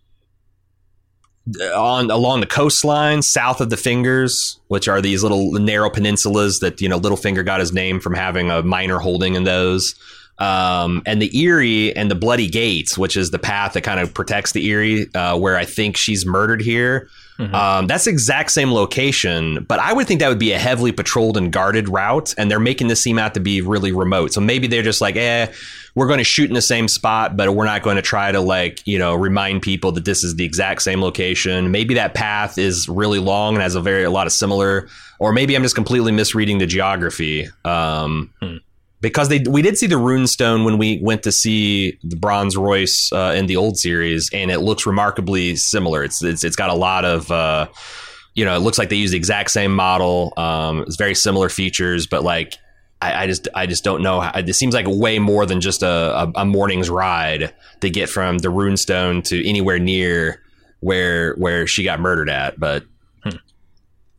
on 1.74 2.10
along 2.10 2.40
the 2.40 2.46
coastline 2.46 3.22
south 3.22 3.60
of 3.60 3.70
the 3.70 3.76
Fingers, 3.76 4.60
which 4.68 4.86
are 4.86 5.00
these 5.00 5.22
little 5.22 5.52
narrow 5.52 5.88
peninsulas 5.88 6.60
that 6.60 6.80
you 6.80 6.88
know 6.88 7.00
Littlefinger 7.00 7.44
got 7.44 7.60
his 7.60 7.72
name 7.72 8.00
from 8.00 8.14
having 8.14 8.50
a 8.50 8.62
minor 8.62 8.98
holding 8.98 9.34
in 9.34 9.44
those. 9.44 9.94
Um, 10.38 11.02
and 11.06 11.22
the 11.22 11.30
Eyrie 11.34 11.94
and 11.94 12.10
the 12.10 12.14
Bloody 12.14 12.48
Gates, 12.48 12.98
which 12.98 13.16
is 13.16 13.30
the 13.30 13.38
path 13.38 13.74
that 13.74 13.82
kind 13.82 14.00
of 14.00 14.12
protects 14.12 14.52
the 14.52 14.68
Eyrie, 14.70 15.06
uh, 15.14 15.38
where 15.38 15.56
I 15.56 15.64
think 15.64 15.96
she's 15.96 16.26
murdered 16.26 16.60
here. 16.60 17.08
Mhm. 17.42 17.54
Um, 17.54 17.86
that's 17.86 18.04
the 18.04 18.10
exact 18.10 18.52
same 18.52 18.72
location, 18.72 19.64
but 19.68 19.80
I 19.80 19.92
would 19.92 20.06
think 20.06 20.20
that 20.20 20.28
would 20.28 20.38
be 20.38 20.52
a 20.52 20.58
heavily 20.58 20.92
patrolled 20.92 21.36
and 21.36 21.52
guarded 21.52 21.88
route, 21.88 22.34
and 22.38 22.50
they're 22.50 22.60
making 22.60 22.88
this 22.88 23.00
seem 23.00 23.18
out 23.18 23.34
to 23.34 23.40
be 23.40 23.60
really 23.60 23.90
remote. 23.92 24.32
So 24.32 24.40
maybe 24.40 24.66
they're 24.66 24.82
just 24.82 25.00
like, 25.00 25.16
eh, 25.16 25.48
we're 25.94 26.06
going 26.06 26.18
to 26.18 26.24
shoot 26.24 26.48
in 26.48 26.54
the 26.54 26.62
same 26.62 26.88
spot, 26.88 27.36
but 27.36 27.54
we're 27.54 27.64
not 27.64 27.82
going 27.82 27.96
to 27.96 28.02
try 28.02 28.30
to 28.32 28.40
like, 28.40 28.86
you 28.86 28.98
know, 28.98 29.14
remind 29.14 29.62
people 29.62 29.92
that 29.92 30.04
this 30.04 30.22
is 30.24 30.36
the 30.36 30.44
exact 30.44 30.82
same 30.82 31.00
location. 31.02 31.70
Maybe 31.70 31.94
that 31.94 32.14
path 32.14 32.58
is 32.58 32.88
really 32.88 33.18
long 33.18 33.54
and 33.54 33.62
has 33.62 33.74
a 33.74 33.80
very 33.80 34.04
a 34.04 34.10
lot 34.10 34.26
of 34.26 34.32
similar, 34.32 34.88
or 35.18 35.32
maybe 35.32 35.54
I'm 35.54 35.62
just 35.62 35.74
completely 35.74 36.12
misreading 36.12 36.58
the 36.58 36.66
geography. 36.66 37.48
Um, 37.64 38.30
Hmm. 38.40 38.56
Because 39.02 39.28
they 39.28 39.40
we 39.40 39.60
did 39.60 39.76
see 39.76 39.88
the 39.88 39.96
runestone 39.96 40.64
when 40.64 40.78
we 40.78 40.98
went 41.02 41.24
to 41.24 41.32
see 41.32 41.98
the 42.02 42.16
Bronze 42.16 42.56
Royce 42.56 43.12
uh, 43.12 43.34
in 43.36 43.46
the 43.46 43.56
old 43.56 43.76
series, 43.76 44.30
and 44.32 44.50
it 44.50 44.60
looks 44.60 44.86
remarkably 44.86 45.56
similar. 45.56 46.02
It's 46.02 46.22
it's, 46.22 46.42
it's 46.44 46.56
got 46.56 46.70
a 46.70 46.74
lot 46.74 47.04
of 47.04 47.30
uh, 47.30 47.66
you 48.34 48.44
know, 48.44 48.56
it 48.56 48.60
looks 48.60 48.78
like 48.78 48.88
they 48.88 48.96
use 48.96 49.10
the 49.10 49.16
exact 49.16 49.50
same 49.50 49.74
model. 49.74 50.32
Um, 50.36 50.82
it's 50.82 50.96
very 50.96 51.14
similar 51.14 51.48
features, 51.48 52.06
but 52.06 52.22
like 52.22 52.54
I, 53.00 53.24
I 53.24 53.26
just 53.26 53.48
I 53.54 53.66
just 53.66 53.84
don't 53.84 54.02
know. 54.02 54.20
How, 54.20 54.38
it 54.38 54.52
seems 54.54 54.74
like 54.74 54.86
way 54.88 55.18
more 55.18 55.44
than 55.44 55.60
just 55.60 55.82
a, 55.82 56.22
a, 56.22 56.32
a 56.36 56.44
morning's 56.44 56.88
ride 56.88 57.52
to 57.80 57.90
get 57.90 58.08
from 58.08 58.38
the 58.38 58.48
runestone 58.48 59.22
to 59.24 59.48
anywhere 59.48 59.78
near 59.78 60.40
where 60.80 61.34
where 61.34 61.66
she 61.66 61.84
got 61.84 62.00
murdered 62.00 62.30
at. 62.30 62.58
But 62.58 62.84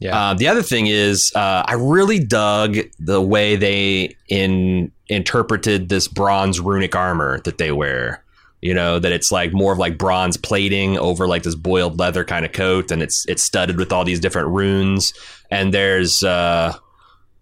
Yeah. 0.04 0.32
Uh, 0.32 0.34
the 0.34 0.50
other 0.50 0.62
thing 0.62 0.88
is, 0.88 1.32
uh, 1.34 1.64
I 1.66 1.76
really 1.76 2.20
dug 2.20 2.76
the 3.00 3.22
way 3.22 3.56
they 3.56 4.18
in 4.28 4.92
interpreted 5.08 5.88
this 5.88 6.10
bronze 6.10 6.60
runic 6.60 6.94
armor 6.94 7.40
that 7.42 7.58
they 7.58 7.72
wear. 7.72 8.22
You 8.62 8.74
know 8.74 9.00
that 9.00 9.14
it's 9.14 9.32
like 9.32 9.54
more 9.54 9.72
of 9.72 9.78
like 9.78 9.98
bronze 9.98 10.36
plating 10.36 10.98
over 10.98 11.26
like 11.26 11.44
this 11.44 11.56
boiled 11.56 12.00
leather 12.00 12.26
kind 12.26 12.46
of 12.46 12.52
coat, 12.52 12.92
and 12.92 13.02
it's 13.02 13.26
it's 13.30 13.44
studded 13.44 13.78
with 13.78 13.94
all 13.94 14.04
these 14.04 14.20
different 14.20 14.50
runes. 14.50 15.14
And 15.50 15.74
there's 15.74 16.22
uh, 16.22 16.74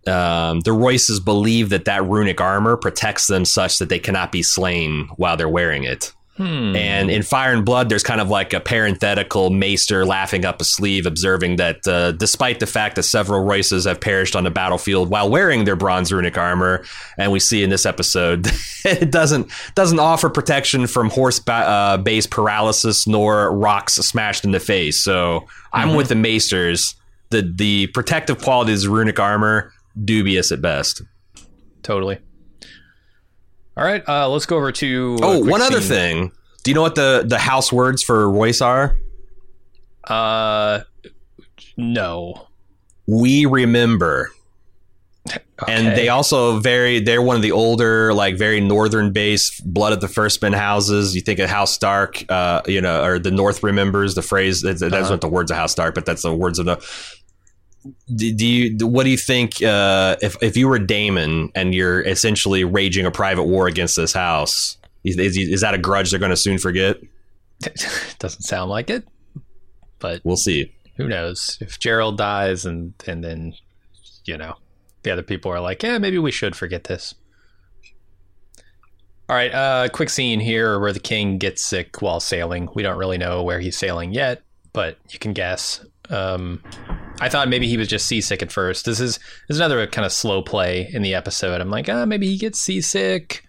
um, 0.05 0.59
the 0.59 0.71
Royces 0.71 1.19
believe 1.19 1.69
that 1.69 1.85
that 1.85 2.05
runic 2.05 2.39
armor 2.39 2.77
protects 2.77 3.25
them 3.25 3.45
such 3.45 3.79
that 3.79 3.89
they 3.89 3.99
cannot 3.99 4.31
be 4.31 4.43
slain 4.43 5.09
while 5.15 5.35
they're 5.35 5.49
wearing 5.49 5.83
it. 5.83 6.13
Hmm. 6.37 6.75
And 6.75 7.11
in 7.11 7.23
Fire 7.23 7.53
and 7.53 7.65
Blood, 7.65 7.89
there's 7.89 8.03
kind 8.03 8.21
of 8.21 8.29
like 8.29 8.53
a 8.53 8.61
parenthetical 8.61 9.49
maester 9.49 10.05
laughing 10.05 10.45
up 10.45 10.61
a 10.61 10.63
sleeve, 10.63 11.05
observing 11.05 11.57
that 11.57 11.85
uh, 11.85 12.13
despite 12.13 12.61
the 12.61 12.65
fact 12.65 12.95
that 12.95 13.03
several 13.03 13.43
Royces 13.43 13.85
have 13.85 13.99
perished 13.99 14.35
on 14.35 14.45
the 14.45 14.49
battlefield 14.49 15.09
while 15.09 15.29
wearing 15.29 15.65
their 15.65 15.75
bronze 15.75 16.11
runic 16.11 16.37
armor, 16.37 16.85
and 17.17 17.33
we 17.33 17.39
see 17.39 17.63
in 17.63 17.69
this 17.69 17.85
episode, 17.85 18.47
it 18.85 19.11
doesn't 19.11 19.51
doesn't 19.75 19.99
offer 19.99 20.29
protection 20.29 20.87
from 20.87 21.09
horse 21.09 21.39
ba- 21.39 21.51
uh, 21.51 21.97
base 21.97 22.27
paralysis 22.27 23.05
nor 23.05 23.51
rocks 23.53 23.95
smashed 23.95 24.45
in 24.45 24.51
the 24.51 24.59
face. 24.59 25.03
So 25.03 25.47
I'm 25.73 25.95
with 25.95 26.07
the 26.07 26.15
maesters. 26.15 26.95
The 27.29 27.41
the 27.41 27.87
protective 27.87 28.41
qualities 28.41 28.85
of 28.85 28.91
runic 28.93 29.19
armor 29.19 29.73
dubious 30.03 30.51
at 30.51 30.61
best. 30.61 31.01
totally. 31.83 32.19
All 33.77 33.83
right, 33.85 34.03
uh, 34.07 34.27
let's 34.29 34.45
go 34.45 34.57
over 34.57 34.71
to. 34.73 35.17
Oh, 35.21 35.39
one 35.45 35.61
other 35.61 35.79
thing. 35.79 36.31
Do 36.63 36.71
you 36.71 36.75
know 36.75 36.81
what 36.81 36.95
the 36.95 37.23
the 37.25 37.39
house 37.39 37.71
words 37.71 38.03
for 38.03 38.29
Royce 38.29 38.61
are? 38.61 38.95
Uh, 40.03 40.81
no. 41.77 42.47
we 43.07 43.45
remember 43.45 44.29
and 45.67 45.95
they 45.95 46.09
also 46.09 46.59
very 46.59 46.99
they're 46.99 47.21
one 47.21 47.35
of 47.35 47.43
the 47.43 47.51
older 47.51 48.11
like 48.13 48.35
very 48.35 48.59
northern 48.59 49.11
based 49.13 49.63
blood 49.71 49.93
of 49.93 50.01
the 50.01 50.07
first 50.07 50.41
men 50.41 50.51
houses 50.53 51.13
you 51.13 51.21
think 51.21 51.37
of 51.39 51.47
house 51.47 51.71
stark 51.71 52.23
uh 52.29 52.61
you 52.65 52.81
know 52.81 53.03
or 53.03 53.19
the 53.19 53.29
north 53.29 53.61
remembers 53.61 54.15
the 54.15 54.23
phrase 54.23 54.63
that's, 54.63 54.81
that's 54.81 54.93
Uh-huh. 54.93 55.09
not 55.11 55.21
the 55.21 55.27
words 55.27 55.51
of 55.51 55.57
house 55.57 55.71
stark 55.71 55.93
but 55.93 56.07
that's 56.07 56.23
the 56.23 56.33
words 56.33 56.57
of 56.57 56.65
the 56.65 56.77
do 58.13 58.33
do 58.33 58.45
you 58.45 58.87
what 58.87 59.03
do 59.03 59.09
you 59.09 59.17
think 59.17 59.61
uh 59.63 60.15
if 60.21 60.35
if 60.41 60.55
you 60.55 60.67
were 60.67 60.79
damon 60.79 61.51
and 61.55 61.73
you're 61.73 62.01
essentially 62.01 62.63
raging 62.63 63.05
a 63.05 63.11
private 63.11 63.43
war 63.43 63.67
against 63.67 63.95
this 63.95 64.13
house 64.13 64.77
is, 65.03 65.17
is, 65.17 65.35
is 65.37 65.61
that 65.61 65.73
a 65.73 65.79
grudge 65.79 66.11
they're 66.11 66.19
going 66.19 66.29
to 66.29 66.37
soon 66.37 66.57
forget 66.57 66.97
Doesn't 68.19 68.41
sound 68.41 68.69
like 68.69 68.89
it, 68.89 69.07
but 69.99 70.21
we'll 70.23 70.37
see 70.37 70.71
who 70.97 71.07
knows? 71.07 71.57
If 71.61 71.79
Gerold 71.79 72.17
dies 72.17 72.65
and 72.65 72.93
and 73.07 73.23
then, 73.23 73.53
you 74.25 74.37
know, 74.37 74.55
the 75.03 75.11
other 75.11 75.23
people 75.23 75.51
are 75.51 75.59
like, 75.59 75.83
yeah, 75.83 75.97
maybe 75.97 76.17
we 76.17 76.31
should 76.31 76.55
forget 76.55 76.85
this. 76.85 77.15
All 79.29 79.35
right, 79.35 79.53
uh, 79.53 79.87
quick 79.93 80.09
scene 80.09 80.39
here 80.39 80.79
where 80.79 80.91
the 80.91 80.99
king 80.99 81.37
gets 81.37 81.63
sick 81.63 82.01
while 82.01 82.19
sailing. 82.19 82.67
We 82.75 82.83
don't 82.83 82.97
really 82.97 83.17
know 83.17 83.43
where 83.43 83.59
he's 83.59 83.77
sailing 83.77 84.13
yet, 84.13 84.41
but 84.73 84.97
you 85.09 85.19
can 85.19 85.33
guess. 85.33 85.85
Um, 86.09 86.61
I 87.21 87.29
thought 87.29 87.47
maybe 87.47 87.67
he 87.67 87.77
was 87.77 87.87
just 87.87 88.07
seasick 88.07 88.41
at 88.41 88.51
first. 88.51 88.85
This 88.85 88.99
is 88.99 89.17
this 89.47 89.55
is 89.55 89.59
another 89.59 89.85
kind 89.87 90.05
of 90.05 90.11
slow 90.11 90.41
play 90.41 90.89
in 90.91 91.01
the 91.01 91.15
episode. 91.15 91.61
I'm 91.61 91.69
like, 91.69 91.87
ah, 91.87 92.05
maybe 92.05 92.27
he 92.27 92.37
gets 92.37 92.59
seasick. 92.59 93.43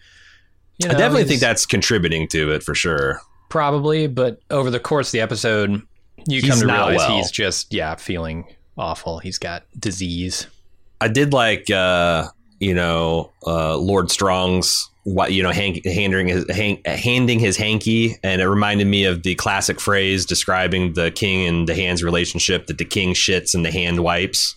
You 0.78 0.88
i 0.88 0.92
definitely 0.94 1.24
think 1.24 1.40
that's 1.40 1.66
contributing 1.66 2.26
to 2.28 2.50
it 2.52 2.62
for 2.62 2.74
sure 2.74 3.20
probably, 3.52 4.06
but 4.06 4.40
over 4.50 4.70
the 4.70 4.80
course 4.80 5.08
of 5.08 5.12
the 5.12 5.20
episode, 5.20 5.82
you 6.26 6.40
He's 6.40 6.48
come 6.48 6.60
to 6.60 6.66
realize 6.66 6.96
well. 6.96 7.16
he's 7.16 7.30
just 7.30 7.72
yeah 7.72 7.94
feeling 7.94 8.46
awful. 8.76 9.18
He's 9.18 9.38
got 9.38 9.64
disease. 9.78 10.46
I 11.00 11.08
did 11.08 11.32
like 11.34 11.70
uh, 11.70 12.28
you 12.58 12.74
know 12.74 13.30
uh, 13.46 13.76
Lord 13.76 14.10
Strong's 14.10 14.88
what 15.04 15.32
you 15.32 15.42
know 15.42 15.50
hand, 15.50 15.80
handing 15.84 16.28
his 16.28 16.48
hand, 16.50 16.78
handing 16.86 17.38
his 17.38 17.56
hanky, 17.56 18.16
and 18.22 18.40
it 18.40 18.48
reminded 18.48 18.86
me 18.86 19.04
of 19.04 19.22
the 19.22 19.34
classic 19.34 19.80
phrase 19.80 20.24
describing 20.26 20.92
the 20.94 21.10
king 21.10 21.46
and 21.46 21.68
the 21.68 21.74
hand's 21.74 22.02
relationship 22.04 22.66
that 22.68 22.78
the 22.78 22.84
king 22.84 23.12
shits 23.14 23.54
and 23.54 23.64
the 23.64 23.70
hand 23.72 24.00
wipes. 24.00 24.54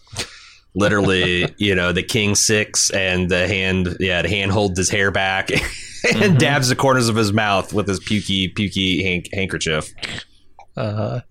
Literally, 0.75 1.51
you 1.57 1.73
know, 1.73 1.91
the 1.93 2.03
king 2.03 2.35
six 2.35 2.89
and 2.91 3.29
the 3.29 3.47
hand, 3.47 3.97
yeah, 3.99 4.21
the 4.21 4.29
hand 4.29 4.51
holds 4.51 4.77
his 4.77 4.89
hair 4.89 5.09
back 5.11 5.49
and 5.51 5.61
Mhm. 6.35 6.37
dabs 6.37 6.69
the 6.69 6.75
corners 6.75 7.09
of 7.09 7.15
his 7.15 7.33
mouth 7.33 7.73
with 7.73 7.87
his 7.87 7.99
pukey 7.99 8.53
pukey 8.53 9.03
hank, 9.03 9.29
handkerchief. 9.33 9.89
Uh, 10.77 11.21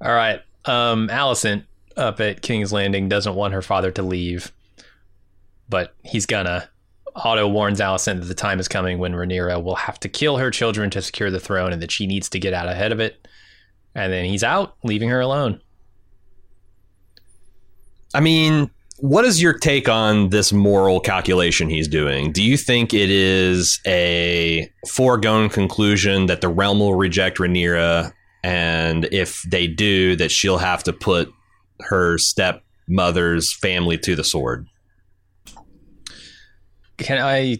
all 0.00 0.12
right. 0.12 0.40
Um, 0.64 1.08
Alicent 1.08 1.64
up 1.96 2.20
at 2.20 2.40
King's 2.42 2.72
Landing 2.72 3.08
doesn't 3.08 3.34
want 3.34 3.54
her 3.54 3.62
father 3.62 3.90
to 3.92 4.02
leave, 4.02 4.52
but 5.68 5.94
he's 6.02 6.24
gonna. 6.26 6.68
Otto 7.16 7.48
warns 7.48 7.80
Alicent 7.80 8.20
that 8.20 8.26
the 8.26 8.34
time 8.34 8.60
is 8.60 8.68
coming 8.68 8.98
when 8.98 9.14
Rhaenyra 9.14 9.62
will 9.62 9.76
have 9.76 9.98
to 10.00 10.08
kill 10.08 10.36
her 10.36 10.50
children 10.50 10.90
to 10.90 11.02
secure 11.02 11.30
the 11.30 11.40
throne 11.40 11.72
and 11.72 11.82
that 11.82 11.90
she 11.90 12.06
needs 12.06 12.28
to 12.30 12.38
get 12.38 12.52
out 12.52 12.68
ahead 12.68 12.92
of 12.92 13.00
it. 13.00 13.26
And 13.94 14.12
then 14.12 14.26
he's 14.26 14.44
out, 14.44 14.76
leaving 14.84 15.08
her 15.08 15.20
alone. 15.20 15.60
I 18.14 18.20
mean, 18.20 18.70
what 18.98 19.24
is 19.24 19.42
your 19.42 19.52
take 19.52 19.88
on 19.88 20.28
this 20.28 20.52
moral 20.52 21.00
calculation 21.00 21.68
he's 21.68 21.88
doing? 21.88 22.32
Do 22.32 22.42
you 22.42 22.56
think 22.56 22.92
it 22.92 23.10
is 23.10 23.80
a 23.86 24.70
foregone 24.88 25.48
conclusion 25.48 26.26
that 26.26 26.40
the 26.40 26.48
realm 26.48 26.80
will 26.80 26.94
reject 26.94 27.38
Rhaenyra, 27.38 28.12
and 28.42 29.06
if 29.12 29.42
they 29.42 29.66
do, 29.66 30.16
that 30.16 30.30
she'll 30.30 30.58
have 30.58 30.82
to 30.84 30.92
put 30.92 31.30
her 31.80 32.18
stepmother's 32.18 33.54
family 33.54 33.98
to 33.98 34.14
the 34.14 34.24
sword? 34.24 34.66
Can 36.98 37.18
I 37.18 37.58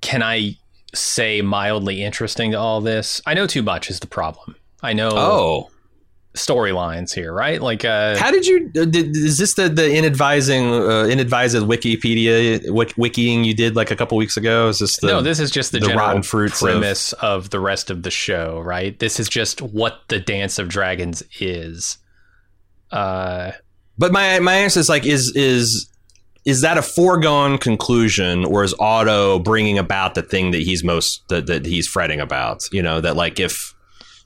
can 0.00 0.22
I 0.22 0.56
say 0.94 1.42
mildly 1.42 2.02
interesting 2.02 2.52
to 2.52 2.58
all 2.58 2.80
this? 2.80 3.20
I 3.26 3.34
know 3.34 3.46
too 3.46 3.62
much 3.62 3.90
is 3.90 4.00
the 4.00 4.06
problem. 4.06 4.56
I 4.82 4.92
know 4.92 5.10
Oh, 5.12 5.70
storylines 6.34 7.14
here, 7.14 7.32
right? 7.32 7.60
Like 7.62 7.84
uh 7.84 8.16
how 8.18 8.30
did 8.30 8.46
you? 8.46 8.70
uh, 8.78 8.84
Did, 8.84 9.16
is 9.16 9.38
this 9.38 9.54
the 9.54 9.68
the 9.68 9.82
inadvising, 9.82 10.70
uh, 10.70 11.08
inadvised 11.08 11.56
Wikipedia 11.56 12.60
wik, 12.70 12.94
wikiing 12.94 13.44
you 13.44 13.54
did 13.54 13.74
like 13.76 13.90
a 13.90 13.96
couple 13.96 14.16
weeks 14.18 14.36
ago? 14.36 14.68
Is 14.68 14.78
this 14.78 14.98
the 14.98 15.06
no, 15.08 15.22
this 15.22 15.40
is 15.40 15.50
just 15.50 15.72
the, 15.72 15.78
the 15.80 15.86
general 15.86 16.06
rotten 16.06 16.22
fruits 16.22 16.60
of- 16.62 16.68
premise 16.68 17.12
of... 17.14 17.50
the 17.50 17.60
rest 17.60 17.90
of 17.90 18.02
the 18.02 18.10
show, 18.10 18.60
right? 18.60 18.98
This 18.98 19.18
is 19.18 19.28
just 19.28 19.62
what 19.62 20.00
the 20.08 20.18
Dance 20.20 20.58
of 20.58 20.68
Dragons 20.68 21.22
is. 21.40 21.98
Uh, 22.90 23.52
But 23.98 24.12
my 24.12 24.38
my 24.40 24.54
answer 24.54 24.80
is 24.80 24.88
like 24.88 25.06
is 25.06 25.34
is 25.34 25.88
is 26.46 26.62
that 26.62 26.78
a 26.78 26.82
foregone 26.82 27.58
conclusion, 27.58 28.44
or 28.44 28.64
is 28.64 28.72
Otto 28.78 29.40
bringing 29.40 29.78
about 29.78 30.14
the 30.14 30.22
thing 30.22 30.52
that 30.52 30.62
he's 30.62 30.82
most 30.82 31.28
that, 31.28 31.46
that 31.46 31.66
he's 31.66 31.86
fretting 31.86 32.20
about? 32.20 32.64
You 32.72 32.82
know 32.82 33.00
that 33.02 33.16
like 33.16 33.38
if 33.38 33.74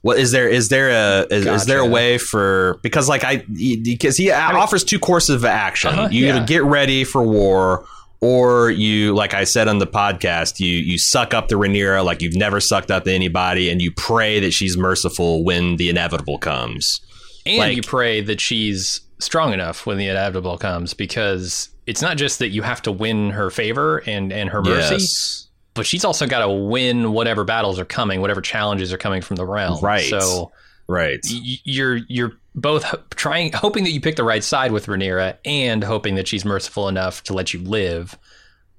what 0.03 0.17
is 0.17 0.31
there 0.31 0.47
is 0.47 0.69
there 0.69 0.89
a 0.89 1.25
is, 1.29 1.45
is 1.45 1.65
there 1.65 1.79
a 1.79 1.85
way 1.85 2.17
for 2.17 2.79
because 2.83 3.09
like 3.09 3.23
I 3.23 3.37
because 3.83 4.15
he 4.15 4.31
offers 4.31 4.83
two 4.83 4.99
courses 4.99 5.35
of 5.35 5.45
action. 5.45 5.89
Uh-huh, 5.91 6.07
you 6.11 6.27
yeah. 6.27 6.37
either 6.37 6.45
get 6.45 6.63
ready 6.63 7.03
for 7.03 7.21
war. 7.21 7.83
Or 8.23 8.69
you, 8.69 9.15
like 9.15 9.33
I 9.33 9.45
said 9.45 9.67
on 9.67 9.79
the 9.79 9.87
podcast, 9.87 10.59
you 10.59 10.67
you 10.67 10.99
suck 10.99 11.33
up 11.33 11.47
the 11.47 11.55
Rhaenyra 11.55 12.05
like 12.05 12.21
you've 12.21 12.35
never 12.35 12.59
sucked 12.61 12.91
up 12.91 13.05
to 13.05 13.11
anybody, 13.11 13.67
and 13.67 13.81
you 13.81 13.91
pray 13.91 14.39
that 14.41 14.51
she's 14.51 14.77
merciful 14.77 15.43
when 15.43 15.77
the 15.77 15.89
inevitable 15.89 16.37
comes. 16.37 17.01
and 17.47 17.57
Like- 17.57 17.75
you 17.75 17.81
pray 17.81 18.21
that 18.21 18.39
she's 18.39 19.01
strong 19.17 19.53
enough 19.53 19.87
when 19.87 19.97
the 19.97 20.07
inevitable 20.07 20.59
comes, 20.59 20.93
because 20.93 21.69
it's 21.87 22.01
not 22.01 22.17
just 22.17 22.39
that 22.39 22.49
you 22.49 22.61
have 22.61 22.81
to 22.83 22.91
win 22.91 23.31
her 23.31 23.49
favor 23.49 23.99
and 24.05 24.31
and 24.31 24.49
her 24.49 24.61
mercy, 24.61 24.95
Yes. 24.95 25.47
but 25.73 25.85
she's 25.85 26.05
also 26.05 26.27
got 26.27 26.45
to 26.45 26.49
win 26.51 27.11
whatever 27.13 27.43
battles 27.43 27.79
are 27.79 27.85
coming, 27.85 28.21
whatever 28.21 28.41
challenges 28.41 28.91
are 28.93 28.97
coming 28.97 29.21
from 29.21 29.35
the 29.37 29.45
realm. 29.45 29.79
Right. 29.83 30.09
So 30.09 30.51
Right. 30.87 31.19
y- 31.29 31.57
you're 31.63 31.95
you're 32.07 32.33
both 32.53 32.83
trying 33.11 33.53
hoping 33.53 33.83
that 33.85 33.91
you 33.91 34.01
pick 34.01 34.15
the 34.17 34.23
right 34.25 34.43
side 34.43 34.71
with 34.73 34.87
Rhaenyra 34.87 35.37
and 35.45 35.83
hoping 35.83 36.15
that 36.15 36.27
she's 36.27 36.43
merciful 36.45 36.87
enough 36.89 37.23
to 37.23 37.33
let 37.33 37.53
you 37.53 37.61
live. 37.61 38.17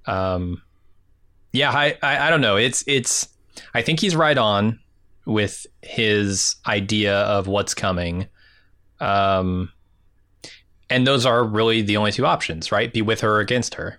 Um, 0.07 0.63
yeah, 1.53 1.71
I, 1.71 1.97
I 2.03 2.27
I 2.27 2.31
don't 2.31 2.41
know. 2.41 2.57
It's 2.57 2.85
it's 2.87 3.29
I 3.75 3.83
think 3.83 4.01
he's 4.01 4.15
right 4.17 4.37
on 4.39 4.79
with 5.25 5.67
his 5.83 6.57
idea 6.67 7.17
of 7.23 7.47
what's 7.47 7.75
coming. 7.75 8.27
Um, 9.01 9.73
and 10.93 11.07
those 11.07 11.27
are 11.27 11.43
really 11.45 11.83
the 11.83 11.97
only 11.97 12.13
two 12.13 12.27
options, 12.27 12.71
right? 12.71 12.93
Be 12.93 13.03
with 13.03 13.21
her 13.21 13.37
or 13.37 13.41
against 13.41 13.75
her. 13.75 13.99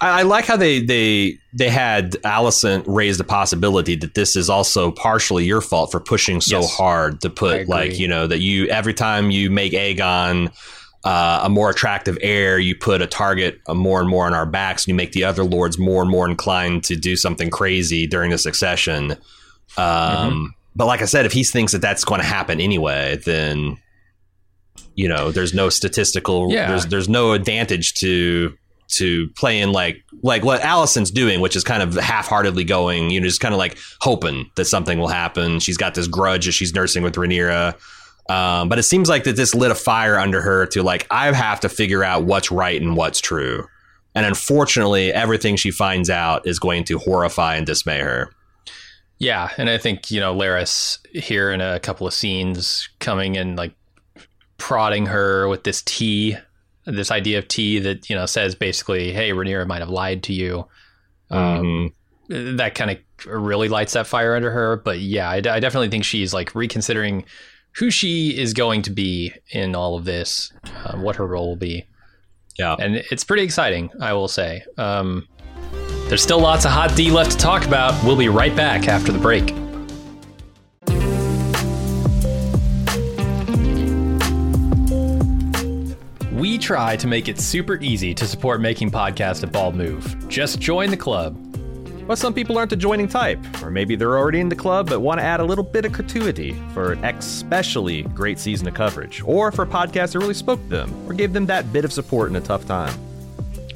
I, 0.00 0.20
I 0.20 0.22
like 0.22 0.46
how 0.46 0.56
they 0.56 0.80
they 0.80 1.38
they 1.52 1.68
had 1.68 2.12
Alicent 2.24 2.84
raise 2.86 3.18
the 3.18 3.24
possibility 3.24 3.94
that 3.96 4.14
this 4.14 4.36
is 4.36 4.50
also 4.50 4.90
partially 4.90 5.44
your 5.44 5.60
fault 5.60 5.92
for 5.92 6.00
pushing 6.00 6.40
so 6.40 6.60
Yes. 6.60 6.76
hard 6.76 7.20
to 7.20 7.30
put 7.30 7.68
like 7.68 7.98
you 7.98 8.08
know 8.08 8.26
that 8.26 8.40
you 8.40 8.66
every 8.68 8.94
time 8.94 9.30
you 9.30 9.50
make 9.50 9.72
Aegon 9.72 10.52
uh, 11.04 11.40
a 11.44 11.48
more 11.48 11.68
attractive 11.70 12.16
heir, 12.22 12.58
you 12.58 12.76
put 12.76 13.02
a 13.02 13.06
target 13.06 13.60
uh, 13.66 13.74
more 13.74 14.00
and 14.00 14.08
more 14.08 14.24
on 14.26 14.34
our 14.34 14.46
backs, 14.46 14.84
and 14.84 14.88
you 14.88 14.94
make 14.94 15.12
the 15.12 15.24
other 15.24 15.42
lords 15.44 15.76
more 15.78 16.00
and 16.02 16.10
more 16.10 16.28
inclined 16.28 16.84
to 16.84 16.94
do 16.96 17.16
something 17.16 17.50
crazy 17.50 18.06
during 18.06 18.30
the 18.30 18.38
succession. 18.38 19.16
Um, 19.76 20.54
But 20.76 20.86
like 20.86 21.02
I 21.02 21.06
said, 21.06 21.26
if 21.26 21.32
he 21.32 21.44
thinks 21.44 21.72
that 21.72 21.82
that's 21.82 22.04
going 22.04 22.20
to 22.20 22.26
happen 22.26 22.60
anyway, 22.60 23.16
then 23.24 23.78
you 24.94 25.08
know, 25.08 25.30
there's 25.30 25.54
no 25.54 25.68
statistical, 25.68 26.50
Yeah. 26.52 26.68
there's 26.68 26.86
there's 26.86 27.08
no 27.08 27.32
advantage 27.32 27.94
to 27.94 28.54
to 28.88 29.28
playing 29.36 29.72
like 29.72 30.02
like 30.22 30.44
what 30.44 30.60
Alicent's 30.60 31.10
doing, 31.10 31.40
which 31.40 31.56
is 31.56 31.64
kind 31.64 31.82
of 31.82 31.94
half-heartedly 31.94 32.64
going, 32.64 33.10
you 33.10 33.20
know, 33.20 33.26
just 33.26 33.40
kind 33.40 33.54
of 33.54 33.58
like 33.58 33.78
hoping 34.00 34.50
that 34.56 34.66
something 34.66 34.98
will 34.98 35.08
happen. 35.08 35.60
She's 35.60 35.76
got 35.78 35.94
this 35.94 36.06
grudge 36.06 36.44
that 36.46 36.52
she's 36.52 36.74
nursing 36.74 37.02
with 37.02 37.14
Rhaenyra. 37.14 37.74
Um, 38.30 38.68
but 38.68 38.78
it 38.78 38.84
seems 38.84 39.08
like 39.08 39.24
that 39.24 39.34
this 39.36 39.54
lit 39.54 39.70
a 39.70 39.74
fire 39.74 40.18
under 40.18 40.40
her 40.42 40.66
to 40.66 40.82
like 40.82 41.06
I 41.10 41.32
have 41.32 41.60
to 41.60 41.68
figure 41.68 42.04
out 42.04 42.24
what's 42.24 42.50
right 42.52 42.80
and 42.80 42.96
what's 42.96 43.20
true. 43.20 43.66
And 44.14 44.26
unfortunately, 44.26 45.10
everything 45.12 45.56
she 45.56 45.70
finds 45.70 46.10
out 46.10 46.46
is 46.46 46.58
going 46.58 46.84
to 46.84 46.98
horrify 46.98 47.56
and 47.56 47.66
dismay 47.66 48.00
her. 48.00 48.30
Yeah, 49.18 49.50
and 49.56 49.70
I 49.70 49.78
think 49.78 50.10
you 50.10 50.20
know 50.20 50.34
Larys 50.34 50.98
here 51.14 51.50
in 51.50 51.60
a 51.60 51.80
couple 51.80 52.06
of 52.06 52.12
scenes 52.12 52.88
coming 52.98 53.36
and 53.36 53.56
like 53.56 53.72
prodding 54.62 55.06
her 55.06 55.48
with 55.48 55.64
this 55.64 55.82
tea, 55.82 56.36
this 56.86 57.10
idea 57.10 57.36
of 57.38 57.48
tea 57.48 57.80
that 57.80 58.08
you 58.08 58.14
know 58.14 58.26
says 58.26 58.54
basically, 58.54 59.12
"Hey, 59.12 59.30
Rhaenyra 59.30 59.66
might 59.66 59.80
have 59.80 59.90
lied 59.90 60.22
to 60.24 60.32
you." 60.32 60.68
Um, 61.30 61.92
Mhm. 62.30 62.56
that 62.58 62.76
kind 62.76 62.92
of 62.92 62.98
really 63.26 63.68
lights 63.68 63.94
that 63.94 64.06
fire 64.06 64.36
under 64.36 64.52
her. 64.52 64.76
But 64.76 65.00
yeah, 65.00 65.28
I, 65.28 65.36
I 65.36 65.40
definitely 65.58 65.88
think 65.88 66.04
she's 66.04 66.32
like 66.32 66.54
reconsidering 66.54 67.24
who 67.76 67.90
she 67.90 68.38
is 68.38 68.52
going 68.54 68.82
to 68.82 68.90
be 68.90 69.32
in 69.50 69.74
all 69.74 69.96
of 69.96 70.04
this, 70.04 70.52
uh, 70.84 70.96
what 70.98 71.16
her 71.16 71.26
role 71.26 71.48
will 71.48 71.56
be. 71.56 71.84
Yeah. 72.56 72.76
And 72.78 72.96
it's 73.10 73.24
pretty 73.24 73.42
exciting, 73.42 73.90
I 74.00 74.12
will 74.12 74.28
say. 74.28 74.62
Um, 74.78 75.26
there's 76.08 76.22
still 76.22 76.40
lots 76.40 76.64
of 76.66 76.70
hot 76.70 76.94
D 76.94 77.10
left 77.10 77.32
to 77.32 77.36
talk 77.36 77.64
about. 77.66 77.92
We'll 78.04 78.16
be 78.16 78.28
right 78.28 78.54
back 78.54 78.86
after 78.88 79.10
the 79.10 79.18
break. 79.18 79.52
Try 86.62 86.96
to 86.96 87.06
make 87.06 87.28
it 87.28 87.40
super 87.40 87.76
easy 87.80 88.14
to 88.14 88.26
support 88.26 88.60
making 88.60 88.90
podcasts 88.90 89.42
at 89.42 89.50
Bald 89.50 89.74
Move. 89.74 90.28
Just 90.28 90.60
join 90.60 90.90
the 90.90 90.96
club. 90.96 91.36
But 92.06 92.18
some 92.18 92.32
people 92.32 92.56
aren't 92.56 92.70
the 92.70 92.76
joining 92.76 93.08
type, 93.08 93.38
or 93.62 93.70
maybe 93.70 93.96
they're 93.96 94.16
already 94.16 94.40
in 94.40 94.48
the 94.48 94.56
club 94.56 94.88
but 94.88 95.00
want 95.00 95.20
to 95.20 95.24
add 95.24 95.40
a 95.40 95.44
little 95.44 95.64
bit 95.64 95.84
of 95.84 95.92
gratuity 95.92 96.52
for 96.72 96.92
an 96.92 97.04
especially 97.04 98.02
great 98.02 98.38
season 98.38 98.68
of 98.68 98.74
coverage, 98.74 99.22
or 99.24 99.50
for 99.52 99.62
a 99.62 99.66
podcast 99.66 100.12
that 100.12 100.20
really 100.20 100.34
spoke 100.34 100.60
to 100.62 100.68
them, 100.68 101.08
or 101.08 101.14
gave 101.14 101.32
them 101.32 101.46
that 101.46 101.72
bit 101.72 101.84
of 101.84 101.92
support 101.92 102.30
in 102.30 102.36
a 102.36 102.40
tough 102.40 102.64
time. 102.66 102.94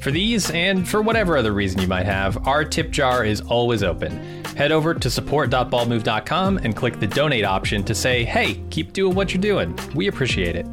For 0.00 0.10
these, 0.12 0.50
and 0.50 0.88
for 0.88 1.02
whatever 1.02 1.36
other 1.36 1.52
reason 1.52 1.80
you 1.80 1.88
might 1.88 2.06
have, 2.06 2.46
our 2.46 2.64
tip 2.64 2.90
jar 2.90 3.24
is 3.24 3.40
always 3.40 3.82
open. 3.82 4.44
Head 4.56 4.70
over 4.70 4.94
to 4.94 5.10
support.baldmove.com 5.10 6.58
and 6.58 6.76
click 6.76 7.00
the 7.00 7.08
donate 7.08 7.44
option 7.44 7.82
to 7.84 7.94
say, 7.94 8.24
hey, 8.24 8.60
keep 8.70 8.92
doing 8.92 9.16
what 9.16 9.34
you're 9.34 9.40
doing. 9.40 9.76
We 9.94 10.06
appreciate 10.06 10.54
it. 10.54 10.66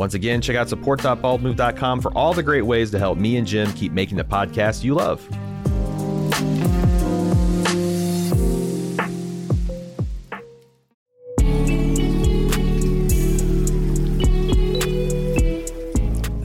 Once 0.00 0.14
again, 0.14 0.40
check 0.40 0.56
out 0.56 0.66
support.baldmove.com 0.66 2.00
for 2.00 2.10
all 2.16 2.32
the 2.32 2.42
great 2.42 2.64
ways 2.64 2.90
to 2.90 2.98
help 2.98 3.18
me 3.18 3.36
and 3.36 3.46
Jim 3.46 3.70
keep 3.74 3.92
making 3.92 4.16
the 4.16 4.24
podcast 4.24 4.82
you 4.82 4.94
love. 4.94 5.20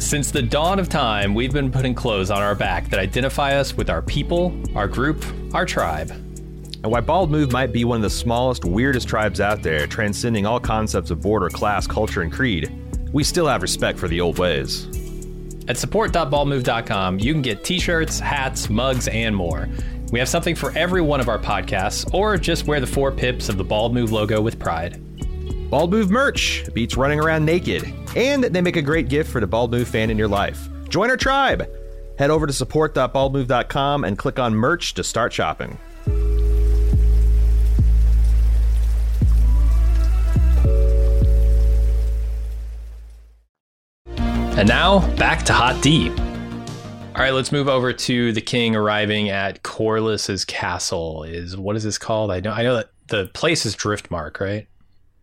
Since 0.02 0.32
the 0.32 0.42
dawn 0.42 0.78
of 0.78 0.90
time, 0.90 1.34
we've 1.34 1.54
been 1.54 1.72
putting 1.72 1.96
clothes 1.96 2.30
on 2.30 2.42
our 2.42 2.56
back 2.56 2.90
that 2.90 3.00
identify 3.00 3.56
us 3.56 3.78
with 3.78 3.90
our 3.90 4.02
people, 4.02 4.54
our 4.76 4.90
group, 4.90 5.24
our 5.54 5.66
tribe. 5.66 6.12
And 6.12 6.92
while 6.92 7.02
Bald 7.02 7.32
Move 7.32 7.54
might 7.54 7.72
be 7.72 7.86
one 7.86 7.96
of 7.96 8.04
the 8.04 8.10
smallest, 8.10 8.66
weirdest 8.66 9.08
tribes 9.08 9.40
out 9.40 9.64
there, 9.64 9.88
transcending 9.88 10.46
all 10.46 10.60
concepts 10.60 11.10
of 11.10 11.22
border, 11.22 11.50
class, 11.50 11.88
culture, 11.88 12.22
and 12.22 12.32
creed, 12.32 12.70
we 13.16 13.24
still 13.24 13.48
have 13.48 13.62
respect 13.62 13.98
for 13.98 14.10
the 14.10 14.20
old 14.20 14.38
ways. 14.38 14.88
At 15.70 15.78
support.baldmove.com, 15.78 17.20
you 17.20 17.32
can 17.32 17.42
get 17.42 17.64
t 17.64 17.80
shirts, 17.80 18.20
hats, 18.20 18.70
mugs, 18.70 19.08
and 19.08 19.34
more. 19.34 19.70
We 20.12 20.20
have 20.20 20.28
something 20.28 20.54
for 20.54 20.78
every 20.78 21.02
one 21.02 21.22
of 21.22 21.30
our 21.30 21.40
podcasts, 21.40 22.14
or 22.14 22.38
just 22.38 22.68
wear 22.68 22.82
the 22.82 22.88
four 22.88 23.14
pips 23.14 23.48
of 23.48 23.58
the 23.58 23.64
Bald 23.64 23.94
Move 23.94 24.12
logo 24.12 24.42
with 24.42 24.60
pride. 24.60 25.02
Bald 25.70 25.92
Move 25.92 26.12
merch 26.12 26.66
beats 26.74 26.98
running 26.98 27.22
around 27.22 27.46
naked, 27.46 27.92
and 28.18 28.44
they 28.44 28.60
make 28.60 28.76
a 28.76 28.82
great 28.82 29.08
gift 29.08 29.32
for 29.32 29.40
the 29.40 29.48
Bald 29.48 29.72
Move 29.72 29.88
fan 29.88 30.10
in 30.10 30.18
your 30.18 30.28
life. 30.28 30.68
Join 30.90 31.10
our 31.10 31.18
tribe! 31.18 31.70
Head 32.20 32.32
over 32.32 32.46
to 32.46 32.54
support.baldmove.com 32.54 34.04
and 34.04 34.18
click 34.18 34.40
on 34.40 34.54
merch 34.54 34.94
to 34.96 35.06
start 35.06 35.32
shopping. 35.32 35.78
And 44.58 44.70
now, 44.70 45.06
back 45.18 45.44
to 45.44 45.54
Hot 45.54 45.84
D. 45.84 46.10
All 46.10 47.22
right, 47.22 47.34
let's 47.34 47.52
move 47.52 47.68
over 47.68 47.92
to 47.92 48.32
the 48.32 48.40
king 48.40 48.74
arriving 48.74 49.30
at 49.30 49.64
Corlys's 49.64 50.46
castle. 50.46 51.24
Is 51.24 51.58
what 51.58 51.76
is 51.76 51.84
this 51.84 51.98
called? 51.98 52.32
I 52.32 52.40
know 52.40 52.52
I 52.52 52.64
know 52.64 52.76
that 52.76 52.90
the 53.08 53.26
place 53.34 53.66
is 53.66 53.76
Driftmark, 53.76 54.40
right? 54.40 54.66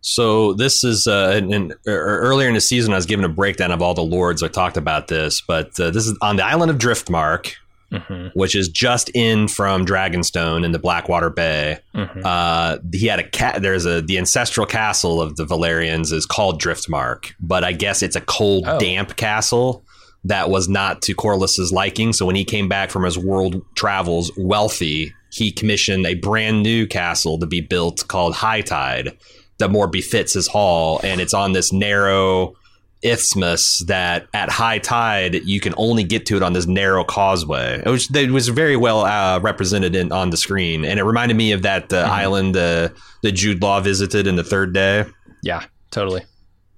So 0.02 0.52
this 0.52 0.84
is 0.84 1.06
uh, 1.06 1.32
in, 1.38 1.50
in, 1.50 1.72
er, 1.88 2.18
earlier 2.20 2.48
in 2.48 2.54
the 2.54 2.60
season. 2.60 2.92
I 2.92 2.96
was 2.96 3.06
given 3.06 3.24
a 3.24 3.28
breakdown 3.30 3.70
of 3.70 3.80
all 3.80 3.94
the 3.94 4.02
lords. 4.02 4.42
I 4.42 4.48
talked 4.48 4.76
about 4.76 5.08
this, 5.08 5.40
but 5.40 5.80
uh, 5.80 5.90
this 5.90 6.06
is 6.06 6.18
on 6.20 6.36
the 6.36 6.44
island 6.44 6.70
of 6.70 6.76
Driftmark, 6.76 7.54
Mm-hmm. 7.92 8.28
which 8.38 8.54
is 8.54 8.68
just 8.68 9.10
in 9.14 9.48
from 9.48 9.84
Dragonstone 9.84 10.64
in 10.64 10.72
the 10.72 10.78
Blackwater 10.78 11.28
Bay. 11.28 11.78
Mhm. 11.94 12.22
Uh, 12.24 12.78
he 12.92 13.06
had 13.06 13.18
a 13.18 13.28
cat. 13.28 13.60
There's 13.60 13.84
a 13.84 14.00
the 14.00 14.16
ancestral 14.18 14.66
castle 14.66 15.20
of 15.20 15.36
the 15.36 15.44
Velaryons 15.44 16.10
is 16.12 16.24
called 16.24 16.60
Driftmark, 16.60 17.32
but 17.40 17.64
I 17.64 17.72
guess 17.72 18.02
it's 18.02 18.16
a 18.16 18.20
cold, 18.22 18.64
Oh. 18.66 18.78
damp 18.78 19.16
castle 19.16 19.84
that 20.24 20.48
was 20.48 20.68
not 20.68 21.02
to 21.02 21.14
Corlys's 21.14 21.72
liking. 21.72 22.12
So 22.12 22.24
when 22.24 22.36
he 22.36 22.44
came 22.44 22.68
back 22.68 22.90
from 22.90 23.04
his 23.04 23.18
world 23.18 23.60
travels, 23.74 24.30
wealthy, 24.38 25.12
he 25.30 25.50
commissioned 25.50 26.06
a 26.06 26.14
brand 26.14 26.62
new 26.62 26.86
castle 26.86 27.38
to 27.40 27.46
be 27.46 27.60
built 27.60 28.06
called 28.08 28.34
High 28.36 28.60
Tide 28.62 29.16
that 29.58 29.70
more 29.70 29.86
befits 29.86 30.32
his 30.32 30.46
hall, 30.48 31.00
and 31.04 31.20
it's 31.20 31.34
on 31.34 31.52
this 31.52 31.72
narrow 31.72 32.54
isthmus 33.02 33.80
that 33.86 34.26
at 34.32 34.48
high 34.50 34.78
tide 34.78 35.34
you 35.44 35.60
can 35.60 35.74
only 35.76 36.04
get 36.04 36.26
to 36.26 36.36
it 36.36 36.42
on 36.42 36.52
this 36.52 36.66
narrow 36.66 37.04
causeway. 37.04 37.82
It 37.84 37.88
was 37.88 38.08
was 38.10 38.48
very 38.48 38.76
well 38.76 39.00
uh, 39.04 39.40
represented 39.40 39.94
in, 39.96 40.12
on 40.12 40.30
the 40.30 40.36
screen, 40.36 40.84
and 40.84 40.98
it 40.98 41.04
reminded 41.04 41.36
me 41.36 41.52
of 41.52 41.62
that 41.62 41.92
uh, 41.92 41.98
island 41.98 42.56
uh, 42.56 42.88
that 43.22 43.32
Jude 43.32 43.60
Law 43.62 43.80
visited 43.80 44.26
in 44.26 44.36
the 44.36 44.44
third 44.44 44.72
day. 44.72 45.04
Yeah, 45.42 45.64
totally. 45.90 46.22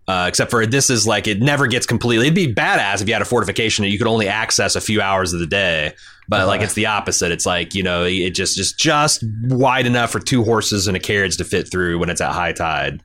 Uh, 0.06 0.26
except 0.28 0.50
for 0.50 0.66
this 0.66 0.90
is 0.90 1.06
like 1.06 1.26
it 1.26 1.40
never 1.40 1.66
gets 1.66 1.86
completely. 1.86 2.26
It'd 2.26 2.34
be 2.34 2.52
badass 2.52 3.00
if 3.00 3.08
you 3.08 3.14
had 3.14 3.22
a 3.22 3.26
fortification 3.26 3.84
that 3.84 3.90
you 3.90 3.96
could 3.96 4.06
only 4.06 4.28
access 4.28 4.76
a 4.76 4.80
few 4.82 5.00
hours 5.00 5.32
of 5.32 5.40
the 5.40 5.46
day. 5.46 5.94
But 6.28 6.46
like 6.46 6.58
Uh-huh. 6.58 6.64
it's 6.64 6.74
the 6.74 6.86
opposite. 6.86 7.32
It's 7.32 7.46
like 7.46 7.74
you 7.74 7.82
know 7.82 8.04
it 8.04 8.30
just 8.30 8.56
just 8.56 8.78
just 8.78 9.24
wide 9.44 9.86
enough 9.86 10.10
for 10.10 10.20
two 10.20 10.42
horses 10.44 10.86
and 10.86 10.96
a 10.96 11.00
carriage 11.00 11.36
to 11.38 11.44
fit 11.44 11.70
through 11.70 11.98
when 11.98 12.08
it's 12.10 12.20
at 12.20 12.32
high 12.32 12.52
tide. 12.52 13.02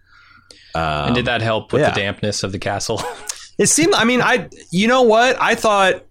Um, 0.75 1.08
and 1.08 1.15
did 1.15 1.25
that 1.25 1.41
help 1.41 1.73
with 1.73 1.82
yeah. 1.82 1.91
the 1.91 1.99
dampness 1.99 2.43
of 2.43 2.51
the 2.51 2.60
castle? 2.60 3.01
It 3.60 3.67
seemed. 3.67 3.93
I 3.93 4.05
mean, 4.05 4.21
I. 4.21 4.49
You 4.71 4.88
know 4.88 5.01
what? 5.03 5.39
I 5.39 5.53
thought. 5.53 6.05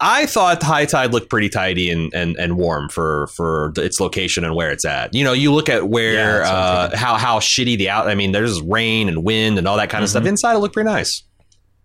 I 0.00 0.26
thought 0.26 0.62
high 0.62 0.84
tide 0.84 1.12
looked 1.12 1.28
pretty 1.28 1.48
tidy 1.48 1.90
and, 1.90 2.12
and, 2.14 2.36
and 2.36 2.56
warm 2.56 2.88
for 2.88 3.28
for 3.28 3.72
its 3.76 3.98
location 3.98 4.44
and 4.44 4.54
where 4.54 4.70
it's 4.70 4.84
at. 4.84 5.14
You 5.14 5.24
know, 5.24 5.32
you 5.32 5.52
look 5.52 5.68
at 5.68 5.88
where 5.88 6.40
that's 6.40 6.50
uh, 6.50 6.96
how 6.96 7.16
how 7.16 7.38
shitty 7.38 7.78
the 7.78 7.88
out. 7.88 8.08
I 8.08 8.14
mean, 8.14 8.32
there's 8.32 8.60
rain 8.60 9.08
and 9.08 9.24
wind 9.24 9.58
and 9.58 9.66
all 9.66 9.76
that 9.76 9.90
kind 9.90 10.04
of 10.04 10.10
stuff. 10.10 10.24
Inside, 10.24 10.54
it 10.54 10.58
looked 10.58 10.74
pretty 10.74 10.88
nice. 10.88 11.22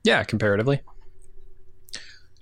yeah, 0.04 0.24
comparatively. 0.24 0.82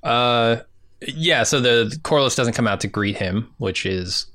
Uh, 0.03 0.57
yeah. 1.01 1.43
So 1.43 1.59
the, 1.59 1.89
the 1.89 1.97
Corlys 1.97 2.35
doesn't 2.35 2.53
come 2.53 2.67
out 2.67 2.79
to 2.81 2.87
greet 2.87 3.17
him, 3.17 3.53
which 3.57 3.85
is 3.85 4.27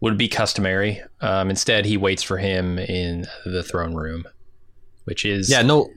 would 0.00 0.16
be 0.16 0.28
customary. 0.28 1.02
Um, 1.20 1.50
instead, 1.50 1.84
he 1.84 1.96
waits 1.96 2.22
for 2.22 2.36
him 2.36 2.78
in 2.78 3.26
the 3.44 3.62
throne 3.62 3.94
room, 3.94 4.24
which 5.08 5.24
is 5.24 5.50
Yeah, 5.50 5.62
no. 5.62 5.90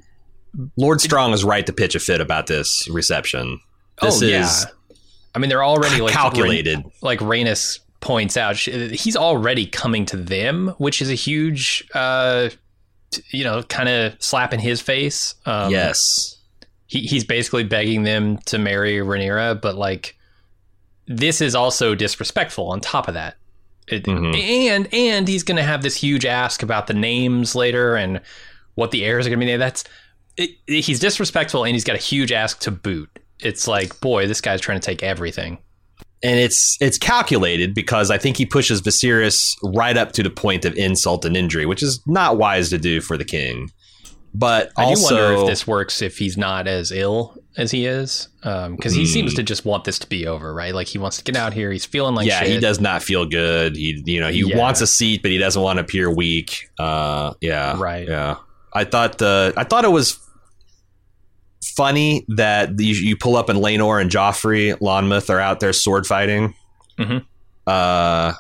Lord 0.76 1.00
Strong 1.02 1.34
is 1.34 1.44
right 1.44 1.66
to 1.66 1.74
pitch 1.74 1.96
a 1.96 2.00
fit 2.00 2.20
about 2.22 2.48
this 2.48 2.88
reception. 2.90 3.60
This 4.02 4.22
oh 4.22 4.26
is 4.26 4.32
yeah. 4.32 4.98
I 5.36 5.40
mean, 5.40 5.50
they're 5.50 5.64
already 5.64 6.02
like 6.02 6.14
calculated. 6.14 6.84
like 7.02 7.20
Rhaenys 7.20 7.80
points 8.02 8.36
out, 8.36 8.58
he's 8.58 9.16
already 9.16 9.66
coming 9.66 10.06
to 10.08 10.18
them, 10.18 10.74
which 10.78 11.02
is 11.02 11.10
a 11.10 11.14
huge, 11.16 11.88
uh, 11.94 12.50
you 13.30 13.44
know, 13.44 13.64
kind 13.64 13.88
of 13.88 14.22
slap 14.22 14.54
in 14.54 14.60
his 14.60 14.82
face. 14.82 15.36
Um, 15.46 15.72
yes. 15.72 16.38
he, 16.88 17.02
he's 17.02 17.24
basically 17.24 17.64
begging 17.64 18.04
them 18.04 18.38
to 18.48 18.58
marry 18.58 18.96
Rhaenyra, 18.98 19.62
but 19.62 19.76
like, 19.76 20.18
this 21.08 21.40
is 21.42 21.56
also 21.56 21.96
disrespectful. 21.96 22.68
On 22.72 22.82
top 22.82 23.08
of 23.08 23.14
that, 23.14 23.36
it, 23.88 24.04
Mhm. 24.04 24.38
and 24.38 24.94
and 24.94 25.28
he's 25.28 25.44
going 25.44 25.58
to 25.58 25.64
have 25.64 25.82
this 25.82 25.96
huge 25.96 26.26
ask 26.26 26.62
about 26.64 26.88
the 26.88 26.94
names 26.94 27.56
later 27.56 27.96
and 27.96 28.20
what 28.82 28.92
the 28.92 29.06
heirs 29.06 29.26
are 29.26 29.30
going 29.30 29.40
to 29.40 29.46
be. 29.46 29.56
That's 29.56 29.86
it, 30.36 30.50
it- 30.68 30.82
he's 30.84 31.00
disrespectful, 31.00 31.64
and 31.64 31.74
he's 31.74 31.86
got 31.86 31.96
a 31.96 32.00
huge 32.00 32.32
ask 32.34 32.60
to 32.62 32.72
boot. 32.72 33.10
It's 33.40 33.68
like, 33.68 34.00
boy, 34.02 34.28
this 34.28 34.42
guy's 34.42 34.60
trying 34.62 34.80
to 34.80 34.86
take 34.86 35.02
everything. 35.04 35.58
and 36.24 36.40
it's 36.40 36.78
it's 36.80 36.98
calculated 37.00 37.74
because 37.74 38.12
I 38.12 38.18
think 38.20 38.38
he 38.38 38.46
pushes 38.46 38.82
Viserys 38.82 39.56
right 39.64 39.98
up 39.98 40.12
to 40.12 40.22
the 40.24 40.30
point 40.30 40.66
of 40.66 40.76
insult 40.76 41.26
and 41.26 41.36
injury, 41.38 41.66
which 41.66 41.82
is 41.82 42.02
not 42.06 42.38
wise 42.38 42.70
to 42.70 42.78
do 42.78 43.02
for 43.02 43.18
the 43.18 43.26
king. 43.26 43.70
But 44.34 44.72
I 44.78 44.84
also, 44.84 45.10
do 45.10 45.22
wonder 45.24 45.42
if 45.42 45.48
this 45.50 45.68
works 45.68 46.02
if 46.02 46.18
he's 46.18 46.38
not 46.38 46.66
as 46.68 46.92
ill 46.94 47.36
as 47.58 47.70
he 47.72 47.86
is, 47.86 48.30
because 48.44 48.94
he 48.94 49.06
seems 49.06 49.34
to 49.34 49.44
just 49.44 49.66
want 49.66 49.84
this 49.84 50.00
to 50.00 50.08
be 50.08 50.26
over, 50.26 50.54
right? 50.54 50.74
Like 50.74 50.88
he 50.88 50.98
wants 51.00 51.18
to 51.18 51.24
get 51.26 51.36
out 51.36 51.52
here. 51.54 51.70
He's 51.70 51.86
feeling 51.86 52.16
like 52.16 52.28
yeah, 52.28 52.40
shit. 52.40 52.48
he 52.50 52.60
does 52.62 52.80
not 52.80 53.04
feel 53.04 53.26
good. 53.26 53.76
He, 53.76 54.02
you 54.06 54.22
know, 54.22 54.30
he 54.32 54.44
Yeah. 54.46 54.58
wants 54.58 54.80
a 54.80 54.88
seat, 54.88 55.22
but 55.22 55.32
he 55.32 55.38
doesn't 55.38 55.62
want 55.62 55.78
to 55.80 55.82
appear 55.84 56.10
weak. 56.10 56.70
Uh, 56.80 57.34
yeah, 57.42 57.78
Right. 57.78 58.08
Yeah, 58.08 58.38
I 58.74 58.84
thought 58.86 59.18
the, 59.18 59.54
I 59.58 59.64
thought 59.64 59.86
it 59.86 59.92
was 59.92 60.18
funny 61.76 62.26
that 62.30 62.80
you, 62.80 62.94
you 62.94 63.18
pull 63.18 63.36
up 63.36 63.50
and 63.50 63.60
Laenor 63.60 64.02
and 64.02 64.10
Joffrey 64.10 64.78
Lonmouth 64.80 65.30
are 65.30 65.40
out 65.40 65.60
there 65.60 65.74
sword 65.74 66.06
fighting. 66.08 66.54
Mhm. 66.98 67.26
Uh, 67.68 68.34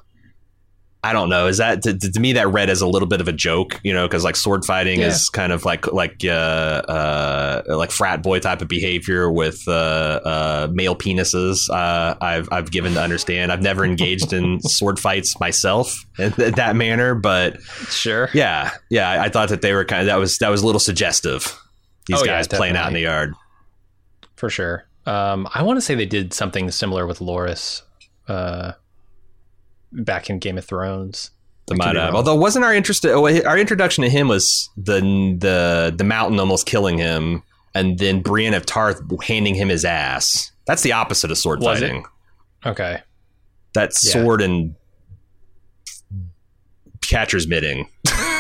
I 1.04 1.14
don't 1.14 1.30
know. 1.30 1.48
Is 1.48 1.58
that 1.58 1.82
to, 1.82 1.98
to 1.98 2.20
me 2.20 2.34
that 2.34 2.48
read 2.50 2.70
as 2.70 2.80
a 2.82 2.88
little 2.88 3.08
bit 3.08 3.22
of 3.22 3.28
a 3.28 3.32
joke, 3.32 3.80
you 3.84 3.92
know, 3.92 4.08
because 4.08 4.24
like 4.24 4.36
sword 4.36 4.64
fighting 4.66 5.00
Yeah. 5.00 5.08
is 5.08 5.32
kind 5.32 5.52
of 5.52 5.66
like 5.66 5.92
like 5.92 6.24
uh, 6.24 6.30
uh, 6.30 7.64
like 7.70 7.90
frat 7.90 8.22
boy 8.22 8.40
type 8.40 8.62
of 8.62 8.68
behavior 8.68 9.32
with 9.32 9.68
uh, 9.68 9.72
uh, 10.24 10.68
male 10.72 10.96
penises. 10.96 11.70
Uh, 11.72 12.16
I've 12.22 12.48
I've 12.52 12.70
given 12.70 12.94
to 12.94 13.02
understand. 13.02 13.52
I've 13.52 13.64
never 13.64 13.84
engaged 13.84 14.32
in 14.32 14.60
sword 14.62 15.00
fights 15.00 15.40
myself 15.40 16.06
in 16.20 16.34
th- 16.34 16.54
that 16.56 16.76
manner, 16.76 17.16
but 17.16 17.60
sure. 17.90 18.30
yeah, 18.34 18.70
yeah, 18.90 19.10
I, 19.10 19.26
I 19.26 19.30
thought 19.30 19.50
that 19.50 19.62
they 19.64 19.74
were 19.74 19.86
kind 19.86 20.02
of 20.02 20.06
that 20.08 20.18
was 20.20 20.38
that 20.38 20.50
was 20.50 20.62
a 20.62 20.66
little 20.68 20.80
suggestive. 20.80 21.58
These 22.06 22.20
Oh, 22.22 22.26
yeah, 22.26 22.38
guys 22.38 22.48
playing 22.48 22.76
out 22.76 22.88
in 22.90 22.94
the 22.94 23.02
yard. 23.02 23.34
for 24.36 24.50
sure. 24.52 24.86
Um, 25.08 25.48
I 25.54 25.64
want 25.64 25.78
to 25.78 25.82
say 25.82 25.96
they 25.96 26.06
did 26.06 26.32
something 26.34 26.70
similar 26.70 27.08
with 27.08 27.20
Loras 27.20 27.82
uh, 28.28 28.74
back 29.91 30.30
in 30.30 30.39
Game 30.39 30.58
of 30.58 30.65
Thrones. 30.65 31.32
They 31.67 31.75
could 31.75 31.80
might 31.86 31.95
have. 31.95 32.15
Although 32.15 32.36
wasn't 32.36 32.65
our 32.65 32.73
interest 32.73 33.06
oh, 33.06 33.25
our 33.45 33.58
introduction 33.58 34.04
to 34.04 34.10
him 34.10 34.27
was 34.27 34.69
the 34.77 34.99
the 35.39 35.93
the 35.95 36.04
mountain 36.04 36.39
almost 36.39 36.65
killing 36.65 36.97
him, 36.97 37.43
and 37.75 37.97
then 37.99 38.21
Brienne 38.21 38.54
of 38.54 38.65
Tarth 38.65 39.01
handing 39.23 39.56
him 39.56 39.69
his 39.69 39.86
ass. 39.86 40.51
That's 40.65 40.82
the 40.82 40.91
opposite 40.93 41.32
of 41.32 41.38
sword 41.38 41.60
Was 41.62 41.82
it? 41.82 41.82
fighting. 41.88 42.06
Okay. 42.65 43.01
That's 43.73 44.06
Yeah. 44.06 44.12
sword 44.23 44.41
and 44.41 44.75
catcher's 47.08 47.47
mitting. 47.47 47.88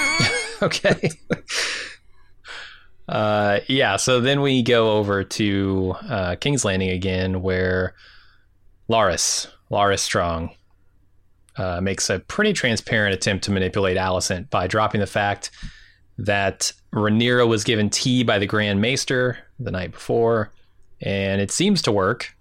okay. 0.61 1.09
uh, 3.07 3.59
yeah. 3.67 3.97
So 3.97 4.19
then 4.19 4.41
we 4.41 4.61
go 4.63 4.91
over 4.97 5.23
to 5.23 5.95
uh, 6.09 6.35
King's 6.35 6.63
Landing 6.65 6.89
again, 6.89 7.41
where 7.41 7.95
Larys, 8.89 9.47
Larys 9.69 9.99
Strong, 9.99 10.51
uh, 11.57 11.81
makes 11.81 12.09
a 12.09 12.19
pretty 12.19 12.53
transparent 12.53 13.13
attempt 13.13 13.43
to 13.45 13.51
manipulate 13.51 13.97
Alicent 13.97 14.49
by 14.49 14.67
dropping 14.67 15.01
the 15.01 15.07
fact 15.07 15.51
that 16.17 16.71
Rhaenyra 16.93 17.47
was 17.47 17.63
given 17.63 17.89
tea 17.89 18.23
by 18.23 18.39
the 18.39 18.45
Grand 18.45 18.81
Maester 18.81 19.37
the 19.59 19.71
night 19.71 19.91
before, 19.91 20.51
and 21.01 21.41
it 21.41 21.51
seems 21.51 21.81
to 21.83 21.91
work. 21.91 22.35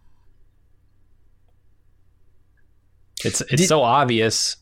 It's 3.25 3.41
it's 3.43 3.63
Did- 3.63 3.69
so 3.69 3.83
obvious, 3.83 4.57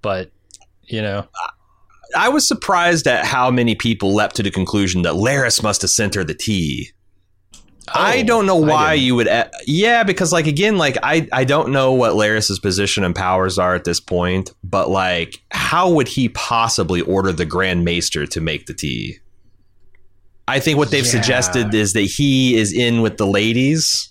but 0.00 0.30
you 0.82 1.00
know, 1.00 1.26
I 2.16 2.28
was 2.28 2.46
surprised 2.46 3.06
at 3.06 3.24
how 3.24 3.50
many 3.50 3.74
people 3.74 4.14
leapt 4.14 4.36
to 4.36 4.42
the 4.42 4.50
conclusion 4.50 5.02
that 5.02 5.14
Larys 5.14 5.62
must 5.62 5.82
have 5.82 5.90
sent 5.90 6.14
her 6.14 6.24
the 6.24 6.34
tea. 6.34 6.90
I 7.88 8.20
Oh, 8.20 8.24
don't 8.24 8.46
know 8.46 8.56
why 8.56 8.94
you 8.94 9.14
would. 9.16 9.28
Yeah, 9.66 10.02
because 10.04 10.32
like 10.32 10.46
again, 10.46 10.78
like 10.78 10.96
I 11.02 11.28
I 11.32 11.44
don't 11.44 11.70
know 11.72 11.92
what 11.92 12.14
Larys's 12.14 12.58
position 12.58 13.02
and 13.04 13.14
powers 13.14 13.58
are 13.58 13.74
at 13.74 13.84
this 13.84 14.00
point, 14.00 14.52
but 14.62 14.88
like 14.90 15.42
how 15.50 15.90
would 15.90 16.08
he 16.08 16.28
possibly 16.28 17.00
order 17.00 17.32
the 17.32 17.44
Grand 17.46 17.84
Maester 17.84 18.26
to 18.26 18.40
make 18.40 18.66
the 18.66 18.74
tea? 18.74 19.18
I 20.48 20.60
think 20.60 20.78
what 20.78 20.90
they've 20.90 21.04
Yeah. 21.04 21.10
suggested 21.10 21.74
is 21.74 21.92
that 21.94 22.02
he 22.02 22.56
is 22.56 22.72
in 22.72 23.00
with 23.02 23.16
the 23.16 23.26
ladies. 23.26 24.08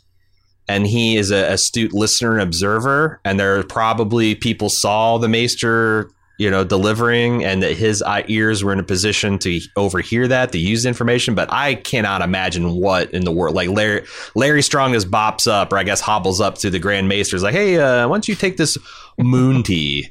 And 0.68 0.88
he 0.88 1.18
is 1.18 1.32
an 1.32 1.44
astute 1.52 1.92
listener 1.92 2.34
and 2.34 2.42
observer, 2.44 3.20
and 3.26 3.38
there 3.38 3.60
are 3.60 3.64
probably 3.64 4.36
people 4.36 4.70
saw 4.70 5.18
the 5.18 5.28
Maester 5.28 6.10
you 6.42 6.50
know, 6.50 6.64
delivering 6.64 7.46
and 7.46 7.62
that 7.62 7.78
his 7.78 8.04
ears 8.28 8.64
were 8.64 8.74
in 8.74 8.80
a 8.80 8.84
position 8.84 9.38
to 9.38 9.62
overhear 9.76 10.28
that, 10.28 10.52
to 10.52 10.58
use 10.58 10.82
the 10.82 10.90
information. 10.90 11.36
But 11.36 11.54
I 11.54 11.76
cannot 11.76 12.24
imagine 12.24 12.72
what 12.72 13.12
in 13.12 13.26
the 13.26 13.32
world, 13.32 13.56
like 13.56 13.70
Larry, 13.70 14.06
Larry 14.34 14.64
Strong 14.64 14.94
just 14.94 15.12
bops 15.12 15.46
up, 15.46 15.72
or 15.72 15.78
I 15.78 15.84
guess 15.84 16.02
hobbles 16.02 16.42
up 16.42 16.56
to 16.60 16.72
the 16.72 16.80
Grand 16.80 17.08
Maester, 17.08 17.36
is 17.36 17.44
like, 17.44 17.54
hey, 17.54 17.78
uh, 17.78 18.08
why 18.08 18.16
don't 18.16 18.28
you 18.28 18.34
take 18.34 18.58
this 18.58 18.76
moon 19.20 19.62
tea? 19.62 20.10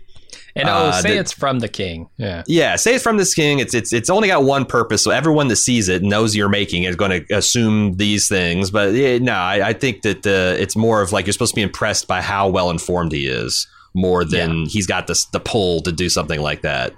and 0.54 0.68
oh, 0.68 0.72
Uh, 0.72 0.92
say 0.92 1.18
it's 1.18 1.32
from 1.32 1.58
the 1.58 1.68
king. 1.68 2.08
Yeah. 2.16 2.44
Yeah, 2.46 2.76
say 2.76 2.94
it's 2.94 3.02
from 3.02 3.16
this 3.16 3.34
king. 3.34 3.58
It's 3.58 3.74
it's 3.74 3.92
it's 3.92 4.08
only 4.08 4.28
got 4.28 4.44
one 4.44 4.66
purpose, 4.66 5.02
so 5.02 5.10
everyone 5.10 5.48
that 5.48 5.56
sees 5.56 5.88
it 5.88 6.02
knows 6.02 6.36
you're 6.36 6.48
making 6.48 6.84
is 6.84 6.94
going 6.94 7.24
to 7.24 7.34
assume 7.34 7.96
these 7.96 8.28
things. 8.28 8.70
But 8.70 8.94
yeah, 8.94 9.18
no, 9.18 9.32
I, 9.32 9.68
I 9.68 9.72
think 9.72 10.02
that 10.02 10.24
uh, 10.26 10.60
it's 10.60 10.76
more 10.76 11.02
of 11.02 11.10
like 11.10 11.26
you're 11.26 11.32
supposed 11.32 11.54
to 11.54 11.56
be 11.56 11.62
impressed 11.62 12.06
by 12.06 12.20
how 12.20 12.48
well 12.48 12.70
informed 12.70 13.10
he 13.12 13.26
is, 13.26 13.66
more 13.94 14.24
than 14.24 14.66
he's 14.66 14.86
got 14.86 15.06
this 15.06 15.24
the 15.26 15.40
pull 15.40 15.80
to 15.82 15.92
do 15.92 16.08
something 16.08 16.40
like 16.40 16.62
that. 16.62 16.92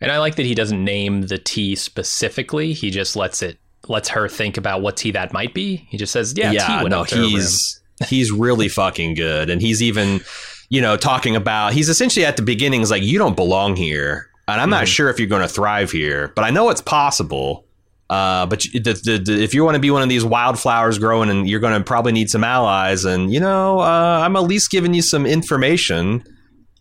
And 0.00 0.10
I 0.10 0.18
like 0.18 0.36
that 0.36 0.46
he 0.46 0.54
doesn't 0.54 0.82
name 0.84 1.22
the 1.22 1.38
tea 1.38 1.74
specifically. 1.76 2.72
He 2.72 2.90
just 2.90 3.16
lets 3.16 3.42
it 3.42 3.58
lets 3.88 4.08
her 4.10 4.28
think 4.28 4.56
about 4.56 4.80
what 4.82 4.96
tea 4.96 5.10
that 5.12 5.32
might 5.32 5.52
be. 5.54 5.86
He 5.90 5.96
just 5.98 6.12
says, 6.12 6.34
"Yeah, 6.36 6.50
tea 6.52 6.76
went 6.76 6.90
no, 6.90 7.02
he's 7.04 7.80
he's 8.08 8.32
really 8.32 8.68
fucking 8.68 9.14
good, 9.14 9.50
and 9.50 9.60
he's 9.60 9.82
even, 9.82 10.20
you 10.68 10.80
know, 10.80 10.96
talking 10.96 11.36
about 11.36 11.72
he's 11.74 11.88
essentially 11.88 12.24
at 12.26 12.36
the 12.36 12.42
beginning 12.42 12.80
is 12.80 12.90
like, 12.90 13.02
you 13.02 13.18
don't 13.18 13.36
belong 13.36 13.76
here, 13.76 14.28
and 14.48 14.60
I'm 14.60 14.70
not 14.70 14.84
Mhm. 14.84 14.88
sure 14.88 15.10
if 15.10 15.18
you're 15.18 15.28
going 15.28 15.42
to 15.42 15.48
thrive 15.48 15.90
here, 15.90 16.32
but 16.34 16.44
I 16.44 16.50
know 16.50 16.70
it's 16.70 16.80
possible. 16.80 17.64
Uh, 18.10 18.44
but 18.46 18.60
the, 18.60 18.78
the, 18.80 19.22
the, 19.24 19.42
if 19.42 19.54
you 19.54 19.64
want 19.64 19.74
to 19.76 19.80
be 19.80 19.90
one 19.90 20.02
of 20.02 20.08
these 20.08 20.24
wildflowers 20.24 20.98
growing, 20.98 21.30
and 21.30 21.48
you're 21.48 21.60
going 21.60 21.76
to 21.76 21.82
probably 21.84 22.12
need 22.12 22.28
some 22.30 22.44
allies, 22.44 23.04
and 23.04 23.32
you 23.32 23.40
know, 23.40 23.80
uh, 23.80 24.20
I'm 24.24 24.36
at 24.36 24.42
least 24.42 24.70
giving 24.70 24.92
you 24.94 25.02
some 25.02 25.24
information. 25.26 26.22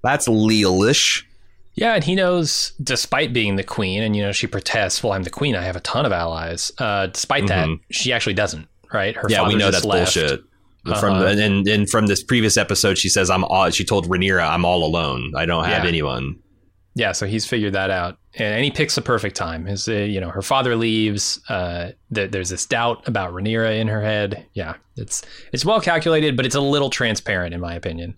That's 0.04 0.28
lealish. 0.28 1.24
Yeah, 1.76 1.96
and 1.96 2.04
he 2.04 2.14
knows, 2.14 2.74
despite 2.84 3.34
being 3.34 3.56
the 3.56 3.64
queen, 3.64 4.04
and 4.04 4.16
you 4.16 4.22
know 4.22 4.32
she 4.32 4.48
protests, 4.48 5.02
"Well, 5.02 5.14
I'm 5.14 5.24
the 5.24 5.30
queen. 5.30 5.56
I 5.56 5.64
have 5.64 5.76
a 5.76 5.80
ton 5.80 6.06
of 6.06 6.12
allies." 6.12 6.72
Uh, 6.78 7.08
despite 7.08 7.48
that, 7.48 7.68
Mhm. 7.68 7.80
she 7.90 8.12
actually 8.14 8.34
doesn't. 8.36 8.68
Right? 8.94 9.16
Her 9.16 9.28
yeah, 9.30 9.48
we 9.48 9.56
know 9.56 9.72
that's 9.72 9.86
left. 9.86 10.14
bullshit. 10.16 10.42
From 11.00 11.14
Uh-huh. 11.14 11.34
the, 11.34 11.42
and, 11.44 11.66
and 11.68 11.90
from 11.90 12.08
this 12.08 12.22
previous 12.22 12.58
episode, 12.58 12.98
she 12.98 13.08
says, 13.10 13.30
"I'm 13.30 13.46
all." 13.46 13.70
She 13.72 13.86
told 13.86 14.08
Rhaenyra, 14.10 14.48
"I'm 14.48 14.66
all 14.66 14.84
alone. 14.86 15.32
I 15.38 15.46
don't 15.46 15.64
have 15.64 15.84
Yeah. 15.84 15.88
anyone." 15.90 16.36
Yeah, 16.96 17.12
so 17.12 17.26
he's 17.26 17.46
figured 17.46 17.74
that 17.74 17.90
out, 17.90 18.20
and, 18.36 18.54
and 18.54 18.64
he 18.64 18.70
picks 18.70 18.94
the 18.94 19.02
perfect 19.02 19.36
time. 19.36 19.66
His, 19.66 19.88
uh, 19.88 19.94
you 19.94 20.22
know, 20.22 20.30
her 20.30 20.44
father 20.44 20.76
leaves. 20.76 21.42
Uh, 21.50 21.92
th- 22.14 22.30
there's 22.30 22.50
this 22.50 22.68
doubt 22.68 23.08
about 23.08 23.34
Rhaenyra 23.34 23.80
in 23.80 23.88
her 23.88 24.02
head. 24.02 24.46
Yeah, 24.54 24.76
it's 24.96 25.24
it's 25.52 25.66
well 25.66 25.82
calculated, 25.82 26.38
but 26.38 26.46
it's 26.46 26.54
a 26.54 26.62
little 26.62 26.92
transparent, 26.92 27.56
in 27.56 27.62
my 27.62 27.74
opinion. 27.74 28.16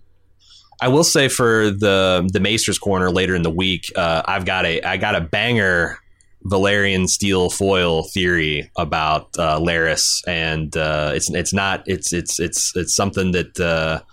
I 0.82 0.88
will 0.88 1.04
say 1.04 1.28
for 1.28 1.70
the 1.70 2.28
the 2.30 2.40
Maester's 2.40 2.78
corner 2.78 3.10
later 3.10 3.34
in 3.34 3.42
the 3.42 3.50
week, 3.50 3.90
uh, 3.96 4.22
I've 4.26 4.44
got 4.44 4.66
a 4.66 4.82
I 4.82 4.98
got 4.98 5.14
a 5.14 5.22
banger 5.22 5.98
Valyrian 6.44 7.08
steel 7.08 7.48
foil 7.48 8.02
theory 8.02 8.70
about 8.76 9.28
uh, 9.38 9.58
Larys, 9.58 10.22
and 10.26 10.76
uh, 10.76 11.12
it's 11.14 11.30
it's 11.30 11.54
not 11.54 11.82
it's 11.86 12.12
it's 12.12 12.38
it's 12.38 12.76
it's 12.76 12.94
something 12.94 13.32
that. 13.32 14.04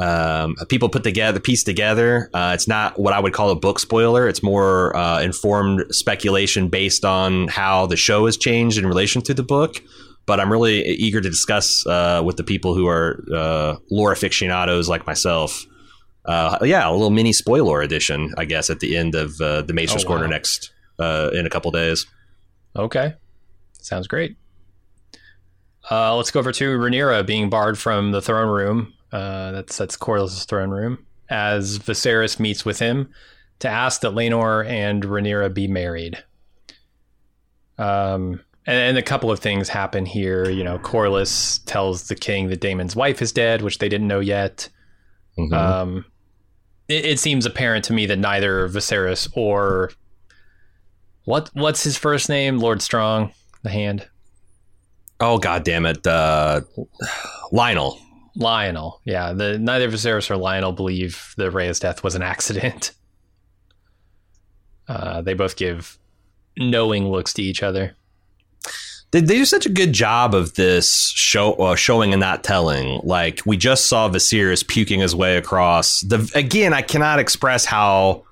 Um, 0.00 0.54
people 0.68 0.88
put 0.88 1.02
together 1.02 1.40
piece 1.40 1.64
together. 1.64 2.30
Uh, 2.32 2.52
it's 2.54 2.68
not 2.68 2.98
what 2.98 3.12
I 3.12 3.20
would 3.20 3.32
call 3.32 3.50
a 3.50 3.56
book 3.56 3.80
spoiler. 3.80 4.28
It's 4.28 4.42
more 4.42 4.94
uh, 4.96 5.20
informed 5.20 5.86
speculation 5.92 6.68
based 6.68 7.04
on 7.04 7.48
how 7.48 7.86
the 7.86 7.96
show 7.96 8.26
has 8.26 8.36
changed 8.36 8.78
in 8.78 8.86
relation 8.86 9.22
to 9.22 9.34
the 9.34 9.42
book. 9.42 9.82
But 10.24 10.40
I'm 10.40 10.52
really 10.52 10.84
eager 10.84 11.20
to 11.20 11.28
discuss 11.28 11.86
uh, 11.86 12.22
with 12.24 12.36
the 12.36 12.44
people 12.44 12.74
who 12.74 12.86
are 12.86 13.24
uh, 13.34 13.76
lore 13.90 14.12
aficionados 14.12 14.88
like 14.88 15.06
myself. 15.06 15.66
Uh, 16.26 16.58
yeah, 16.62 16.88
a 16.88 16.92
little 16.92 17.10
mini 17.10 17.32
spoiler 17.32 17.80
edition, 17.80 18.34
I 18.36 18.44
guess, 18.44 18.68
at 18.68 18.80
the 18.80 18.96
end 18.96 19.14
of 19.14 19.40
uh, 19.40 19.62
the 19.62 19.72
Maester's 19.72 20.04
Oh, 20.04 20.08
wow. 20.08 20.16
Corner 20.16 20.28
next 20.28 20.70
uh, 20.98 21.30
in 21.32 21.46
a 21.46 21.50
couple 21.50 21.70
days. 21.70 22.06
Okay, 22.76 23.14
sounds 23.80 24.06
great. 24.06 24.36
Uh, 25.90 26.14
let's 26.14 26.30
go 26.30 26.40
over 26.40 26.52
to 26.52 26.78
Rhaenyra 26.78 27.26
being 27.26 27.48
barred 27.48 27.78
from 27.78 28.12
the 28.12 28.20
throne 28.20 28.50
room. 28.50 28.92
Uh, 29.12 29.52
that's 29.52 29.76
that's 29.76 29.96
Corlys' 29.96 30.46
throne 30.46 30.70
room 30.70 31.04
as 31.30 31.78
Viserys 31.78 32.38
meets 32.38 32.64
with 32.64 32.78
him 32.78 33.10
to 33.60 33.68
ask 33.68 34.00
that 34.02 34.12
Laenor 34.12 34.66
and 34.66 35.02
Rhaenyra 35.02 35.52
be 35.52 35.66
married. 35.66 36.22
Um, 37.78 38.40
and, 38.66 38.76
and 38.76 38.98
a 38.98 39.02
couple 39.02 39.30
of 39.30 39.38
things 39.40 39.68
happen 39.68 40.04
here. 40.06 40.48
You 40.50 40.64
know, 40.64 40.78
Corlys 40.78 41.64
tells 41.64 42.08
the 42.08 42.14
king 42.14 42.48
that 42.48 42.60
Daemon's 42.60 42.96
wife 42.96 43.22
is 43.22 43.32
dead, 43.32 43.62
which 43.62 43.78
they 43.78 43.88
didn't 43.88 44.08
know 44.08 44.20
yet. 44.20 44.68
Mhm. 45.38 45.52
Um, 45.52 46.04
it, 46.88 47.04
it 47.04 47.18
seems 47.18 47.46
apparent 47.46 47.84
to 47.86 47.92
me 47.92 48.06
that 48.06 48.18
neither 48.18 48.68
Viserys 48.68 49.28
or 49.34 49.90
what 51.24 51.50
what's 51.52 51.84
his 51.84 51.96
first 51.96 52.28
name, 52.28 52.58
Lord 52.58 52.82
Strong, 52.82 53.32
the 53.62 53.70
Hand, 53.70 54.08
oh 55.20 55.38
god 55.38 55.64
damn 55.64 55.86
it, 55.86 56.06
uh, 56.06 56.62
Lyonel. 57.52 57.98
Lyonel. 58.38 59.00
Yeah, 59.04 59.32
the 59.32 59.58
neither 59.58 59.90
Viserys 59.90 60.30
or 60.30 60.36
Lyonel 60.36 60.74
believe 60.74 61.34
that 61.36 61.50
Rhea's 61.50 61.80
death 61.80 62.02
was 62.04 62.14
an 62.14 62.22
accident. 62.22 62.92
Uh, 64.88 65.20
they 65.20 65.34
both 65.34 65.56
give 65.56 65.98
knowing 66.56 67.10
looks 67.10 67.34
to 67.34 67.42
each 67.42 67.62
other. 67.62 67.94
they, 69.10 69.20
they 69.20 69.34
do 69.36 69.44
such 69.44 69.66
a 69.66 69.68
good 69.68 69.92
job 69.92 70.34
of 70.34 70.54
this 70.54 71.10
show 71.10 71.52
uh, 71.56 71.76
showing 71.76 72.14
and 72.14 72.20
not 72.20 72.42
telling. 72.42 72.98
Like 73.04 73.42
we 73.44 73.58
just 73.58 73.84
saw 73.86 74.08
Viserys 74.08 74.66
puking 74.66 75.00
his 75.00 75.14
way 75.14 75.36
across 75.36 76.00
the. 76.00 76.30
Again, 76.34 76.72
I 76.72 76.80
cannot 76.80 77.18
express 77.18 77.66
how 77.66 78.24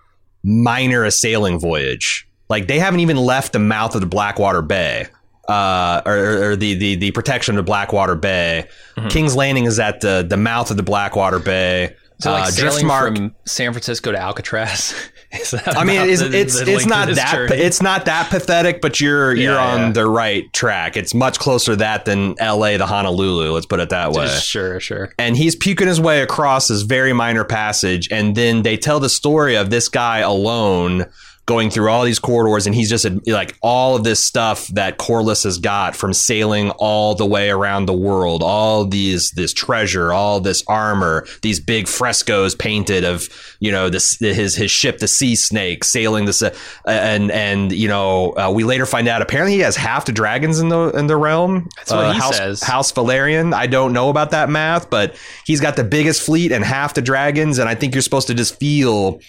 minor 0.42 1.05
a 1.05 1.11
sailing 1.11 1.59
voyage. 1.59 2.27
Like 2.49 2.69
they 2.69 2.79
haven't 2.79 3.01
even 3.01 3.19
left 3.19 3.53
the 3.53 3.59
mouth 3.59 3.95
of 3.95 4.01
the 4.01 4.07
Blackwater 4.07 4.62
Bay. 4.62 5.09
Uh, 5.49 6.03
or, 6.07 6.51
or 6.51 6.57
the, 6.57 6.75
the 6.75 6.95
the 6.97 7.11
protection 7.13 7.57
of 7.59 7.65
Blackwater 7.65 8.15
Bay. 8.17 8.69
Mm-hmm. 8.97 9.09
King's 9.09 9.37
Landing 9.37 9.65
is 9.65 9.79
at 9.79 10.01
the 10.01 10.27
the 10.29 10.37
mouth 10.37 10.71
of 10.71 10.77
the 10.77 10.83
Blackwater 10.83 11.39
Bay. 11.39 11.95
So 12.19 12.33
like 12.33 12.45
Uh, 12.45 12.51
Driftmark- 12.51 13.17
from 13.17 13.35
San 13.45 13.73
Francisco 13.73 14.11
to 14.13 14.19
Alcatraz. 14.19 14.95
Is 15.33 15.51
that 15.51 15.77
I 15.77 15.83
mean, 15.85 16.01
it's 16.09 16.23
the- 16.23 16.39
it's 16.39 16.59
the 16.65 16.73
it's 16.73 16.87
not 16.87 17.09
that 17.09 17.33
journey? 17.33 17.57
it's 17.57 17.83
not 17.83 18.05
that 18.07 18.31
pathetic, 18.31 18.81
but 18.81 19.01
you're 19.01 19.35
you're 19.35 19.59
on 19.59 19.81
yeah. 19.81 19.91
the 19.93 20.07
right 20.07 20.51
track. 20.53 20.97
It's 20.97 21.13
much 21.15 21.39
closer 21.41 21.73
to 21.73 21.77
that 21.77 22.05
than 22.07 22.37
L.A. 22.39 22.79
to 22.79 22.87
Honolulu. 22.87 23.51
Let's 23.53 23.67
put 23.67 23.81
it 23.81 23.91
that 23.91 24.13
way. 24.13 24.29
sure, 24.29 24.79
sure. 24.81 25.13
And 25.19 25.37
he's 25.37 25.57
puking 25.57 25.89
his 25.89 26.01
way 26.01 26.23
across 26.23 26.69
this 26.69 26.83
very 26.83 27.13
minor 27.13 27.45
passage, 27.45 28.09
and 28.13 28.35
then 28.37 28.63
they 28.63 28.77
tell 28.77 29.01
the 29.01 29.09
story 29.11 29.57
of 29.57 29.69
this 29.71 29.89
guy 29.89 30.19
alone 30.21 31.07
going 31.47 31.71
through 31.71 31.89
all 31.89 32.05
these 32.05 32.19
corridors, 32.19 32.67
and 32.67 32.75
he's 32.75 32.91
just 32.91 33.07
like 33.27 33.57
all 33.63 33.95
of 33.95 34.03
this 34.03 34.21
stuff 34.23 34.67
that 34.69 34.99
Corlys 34.99 35.45
has 35.45 35.59
got 35.59 35.95
from 35.95 36.13
sailing 36.13 36.71
all 36.71 37.15
the 37.15 37.25
way 37.25 37.51
around 37.51 37.87
the 37.87 37.93
world, 37.93 38.43
all 38.43 38.85
these 38.85 39.31
this 39.31 39.53
treasure, 39.53 40.13
all 40.13 40.41
this 40.41 40.65
armor, 40.67 41.25
these 41.43 41.61
big 41.61 41.87
frescoes 41.87 42.55
painted 42.57 43.05
of 43.05 43.29
you 43.61 43.71
know 43.71 43.89
this 43.89 44.19
his 44.19 44.57
his 44.57 44.71
ship, 44.71 44.99
the 44.99 45.07
Sea 45.09 45.37
Snake, 45.37 45.85
sailing 45.85 46.25
this, 46.25 46.43
uh, 46.43 46.51
and 46.85 47.31
and 47.31 47.71
you 47.73 47.87
know 47.89 48.33
uh, 48.37 48.51
we 48.53 48.65
later 48.65 48.85
find 48.85 49.07
out 49.07 49.23
apparently 49.23 49.55
he 49.55 49.61
has 49.61 49.77
half 49.77 50.05
the 50.05 50.13
dragons 50.13 50.59
in 50.59 50.69
the 50.69 50.89
in 50.91 51.07
the 51.07 51.17
realm. 51.17 51.69
That's 51.77 51.93
what 51.93 52.05
Uh, 52.07 52.13
he 52.13 52.19
House, 52.19 52.37
says. 52.37 52.63
House 52.63 52.93
Velaryon. 52.93 53.55
I 53.55 53.69
don't 53.69 53.93
know 53.93 54.09
about 54.11 54.33
that 54.33 54.51
math, 54.51 54.91
but 54.91 55.15
he's 55.45 55.61
got 55.61 55.77
the 55.77 55.85
biggest 55.85 56.23
fleet 56.23 56.51
and 56.51 56.65
half 56.65 56.95
the 56.95 57.03
dragons, 57.03 57.59
and 57.59 57.69
I 57.69 57.77
think 57.77 57.95
you're 57.95 58.03
supposed 58.03 58.27
to 58.27 58.35
just 58.35 58.59
feel 58.59 59.21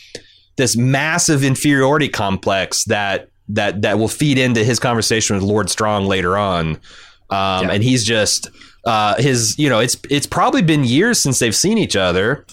this 0.57 0.75
massive 0.75 1.43
inferiority 1.43 2.09
complex 2.09 2.83
that 2.85 3.29
that 3.49 3.81
that 3.83 3.97
will 3.97 4.07
feed 4.09 4.37
into 4.37 4.63
his 4.63 4.79
conversation 4.79 5.35
with 5.35 5.43
Lord 5.43 5.69
Strong 5.69 6.05
later 6.05 6.37
on. 6.37 6.79
Um, 7.29 7.65
And 7.73 7.83
he's 7.83 8.03
just 8.03 8.49
uh, 8.85 9.15
his, 9.21 9.57
you 9.57 9.69
know, 9.69 9.79
it's 9.79 9.97
it's 10.09 10.27
probably 10.27 10.61
been 10.61 10.83
years 10.83 11.19
since 11.19 11.39
they've 11.39 11.55
seen 11.55 11.77
each 11.77 11.95
other. 11.95 12.45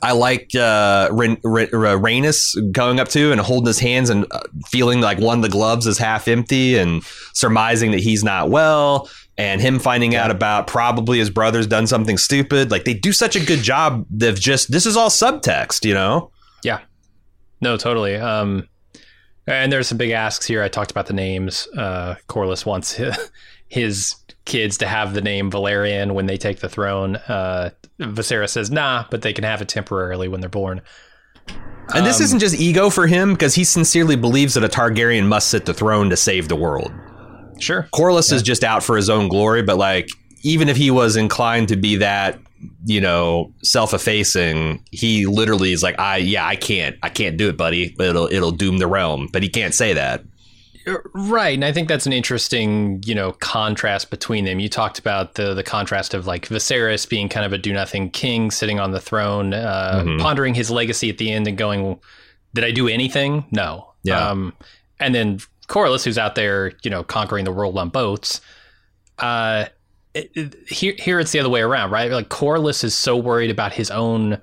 I 0.00 0.12
liked 0.12 0.54
uh, 0.54 1.08
Ren- 1.10 1.38
Ren- 1.42 1.66
Rhaenys 1.68 2.54
going 2.70 3.00
up 3.00 3.08
to 3.08 3.32
and 3.32 3.40
holding 3.40 3.66
his 3.66 3.80
hands 3.80 4.10
and 4.10 4.24
uh, 4.30 4.40
feeling 4.68 5.00
like 5.00 5.18
one 5.18 5.38
of 5.38 5.42
the 5.42 5.48
gloves 5.48 5.88
is 5.88 5.98
half 5.98 6.28
empty 6.28 6.76
and 6.76 7.02
surmising 7.34 7.90
that 7.90 7.98
he's 8.00 8.22
not 8.22 8.48
well. 8.48 9.08
And 9.36 9.60
him 9.60 9.80
finding 9.80 10.14
out 10.14 10.30
about 10.30 10.66
probably 10.68 11.18
his 11.18 11.30
brother's 11.30 11.66
done 11.66 11.86
something 11.88 12.16
stupid. 12.16 12.70
Like 12.70 12.84
they 12.84 12.94
do 12.94 13.12
such 13.12 13.34
a 13.36 13.44
good 13.44 13.60
job 13.62 14.06
of 14.22 14.38
just 14.38 14.70
this 14.70 14.86
is 14.86 14.96
all 14.96 15.10
subtext, 15.10 15.84
you 15.84 15.94
know. 15.94 16.30
Yeah. 16.62 16.78
No, 17.60 17.76
totally. 17.76 18.16
Um, 18.16 18.68
and 19.46 19.72
there's 19.72 19.88
some 19.88 19.98
big 19.98 20.10
asks 20.10 20.46
here. 20.46 20.62
I 20.62 20.68
talked 20.68 20.90
about 20.90 21.06
the 21.06 21.14
names. 21.14 21.68
Uh, 21.76 22.16
Corlys 22.28 22.66
wants 22.66 22.92
his, 22.92 23.16
his 23.68 24.14
kids 24.44 24.78
to 24.78 24.86
have 24.86 25.14
the 25.14 25.20
name 25.22 25.50
Velaryon 25.50 26.12
when 26.12 26.26
they 26.26 26.36
take 26.36 26.60
the 26.60 26.68
throne. 26.68 27.16
Uh, 27.16 27.70
Viserys 28.00 28.50
says, 28.50 28.70
nah, 28.70 29.04
but 29.10 29.22
they 29.22 29.32
can 29.32 29.44
have 29.44 29.62
it 29.62 29.68
temporarily 29.68 30.28
when 30.28 30.40
they're 30.40 30.48
born. 30.50 30.80
And 31.94 32.04
this 32.04 32.18
Um, 32.18 32.24
isn't 32.24 32.38
just 32.40 32.56
ego 32.60 32.90
for 32.90 33.06
him 33.06 33.32
because 33.32 33.54
he 33.54 33.64
sincerely 33.64 34.16
believes 34.16 34.54
that 34.54 34.64
a 34.64 34.68
Targaryen 34.68 35.26
must 35.26 35.48
sit 35.48 35.66
the 35.66 35.74
throne 35.74 36.10
to 36.10 36.16
save 36.16 36.48
the 36.48 36.56
world. 36.56 36.92
Sure. 37.60 37.88
Corlys 37.94 38.32
is 38.32 38.42
just 38.42 38.64
out 38.64 38.82
for 38.82 38.96
his 38.96 39.08
own 39.08 39.28
glory, 39.28 39.62
but 39.62 39.78
like 39.78 40.08
even 40.42 40.68
if 40.68 40.76
he 40.76 40.90
was 40.90 41.16
inclined 41.16 41.68
to 41.68 41.76
be 41.76 41.96
that, 41.96 42.38
you 42.84 43.00
know, 43.00 43.52
self-effacing, 43.62 44.82
he 44.90 45.26
literally 45.26 45.72
is 45.72 45.82
like, 45.82 45.98
I 45.98 46.18
yeah, 46.18 46.46
I 46.46 46.56
can't, 46.56 46.96
I 47.02 47.08
can't 47.08 47.36
do 47.36 47.48
it, 47.48 47.56
buddy. 47.56 47.94
It'll 47.98 48.26
it'll 48.30 48.50
doom 48.52 48.78
the 48.78 48.86
realm. 48.86 49.28
But 49.32 49.42
he 49.42 49.48
can't 49.48 49.74
say 49.74 49.92
that. 49.94 50.22
Right, 51.14 51.54
and 51.54 51.64
I 51.64 51.72
think 51.72 51.88
that's 51.88 52.06
an 52.06 52.12
interesting, 52.12 53.02
you 53.04 53.12
know, 53.14 53.32
contrast 53.32 54.08
between 54.08 54.44
them. 54.44 54.60
You 54.60 54.68
talked 54.68 55.00
about 55.00 55.34
the 55.34 55.52
the 55.52 55.64
contrast 55.64 56.14
of 56.14 56.28
like 56.28 56.46
Viserys 56.48 57.08
being 57.08 57.28
kind 57.28 57.44
of 57.44 57.52
a 57.52 57.58
do 57.58 57.72
nothing 57.72 58.08
king 58.10 58.52
sitting 58.52 58.78
on 58.78 58.92
the 58.92 59.00
throne, 59.00 59.52
uh, 59.52 60.04
Mhm. 60.06 60.20
pondering 60.20 60.54
his 60.54 60.70
legacy 60.70 61.10
at 61.10 61.18
the 61.18 61.32
end 61.32 61.48
and 61.48 61.58
going, 61.58 61.98
"Did 62.54 62.62
I 62.62 62.70
do 62.70 62.86
anything? 62.86 63.44
No." 63.50 63.94
Yeah. 64.04 64.28
Um, 64.30 64.52
and 65.00 65.12
then 65.12 65.40
Corlys, 65.66 66.04
who's 66.04 66.18
out 66.18 66.36
there, 66.36 66.72
you 66.84 66.90
know, 66.92 67.02
conquering 67.02 67.44
the 67.44 67.52
world 67.52 67.76
on 67.78 67.88
boats. 67.88 68.40
Uh, 69.18 69.64
it, 70.16 70.30
it- 70.34 70.68
here, 70.68 70.94
here 70.98 71.20
it's 71.20 71.32
the 71.32 71.40
other 71.40 71.48
way 71.50 71.60
around, 71.62 71.90
right? 71.90 72.10
Like 72.10 72.28
Corlys 72.28 72.84
is 72.84 72.94
so 72.94 73.16
worried 73.16 73.50
about 73.50 73.72
his 73.72 73.90
own 73.90 74.40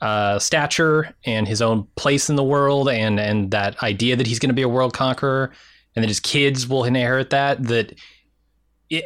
uh, 0.00 0.38
stature 0.38 1.14
and 1.24 1.48
his 1.48 1.62
own 1.62 1.86
place 1.96 2.28
in 2.28 2.36
the 2.36 2.44
world, 2.44 2.88
and 2.88 3.18
and 3.18 3.50
that 3.52 3.82
idea 3.82 4.16
that 4.16 4.26
he's 4.26 4.38
going 4.38 4.50
to 4.50 4.54
be 4.54 4.62
a 4.62 4.68
world 4.68 4.92
conqueror, 4.92 5.52
and 5.96 6.02
that 6.02 6.08
his 6.08 6.20
kids 6.20 6.68
will 6.68 6.84
inherit 6.84 7.30
that. 7.30 7.62
That, 7.64 7.94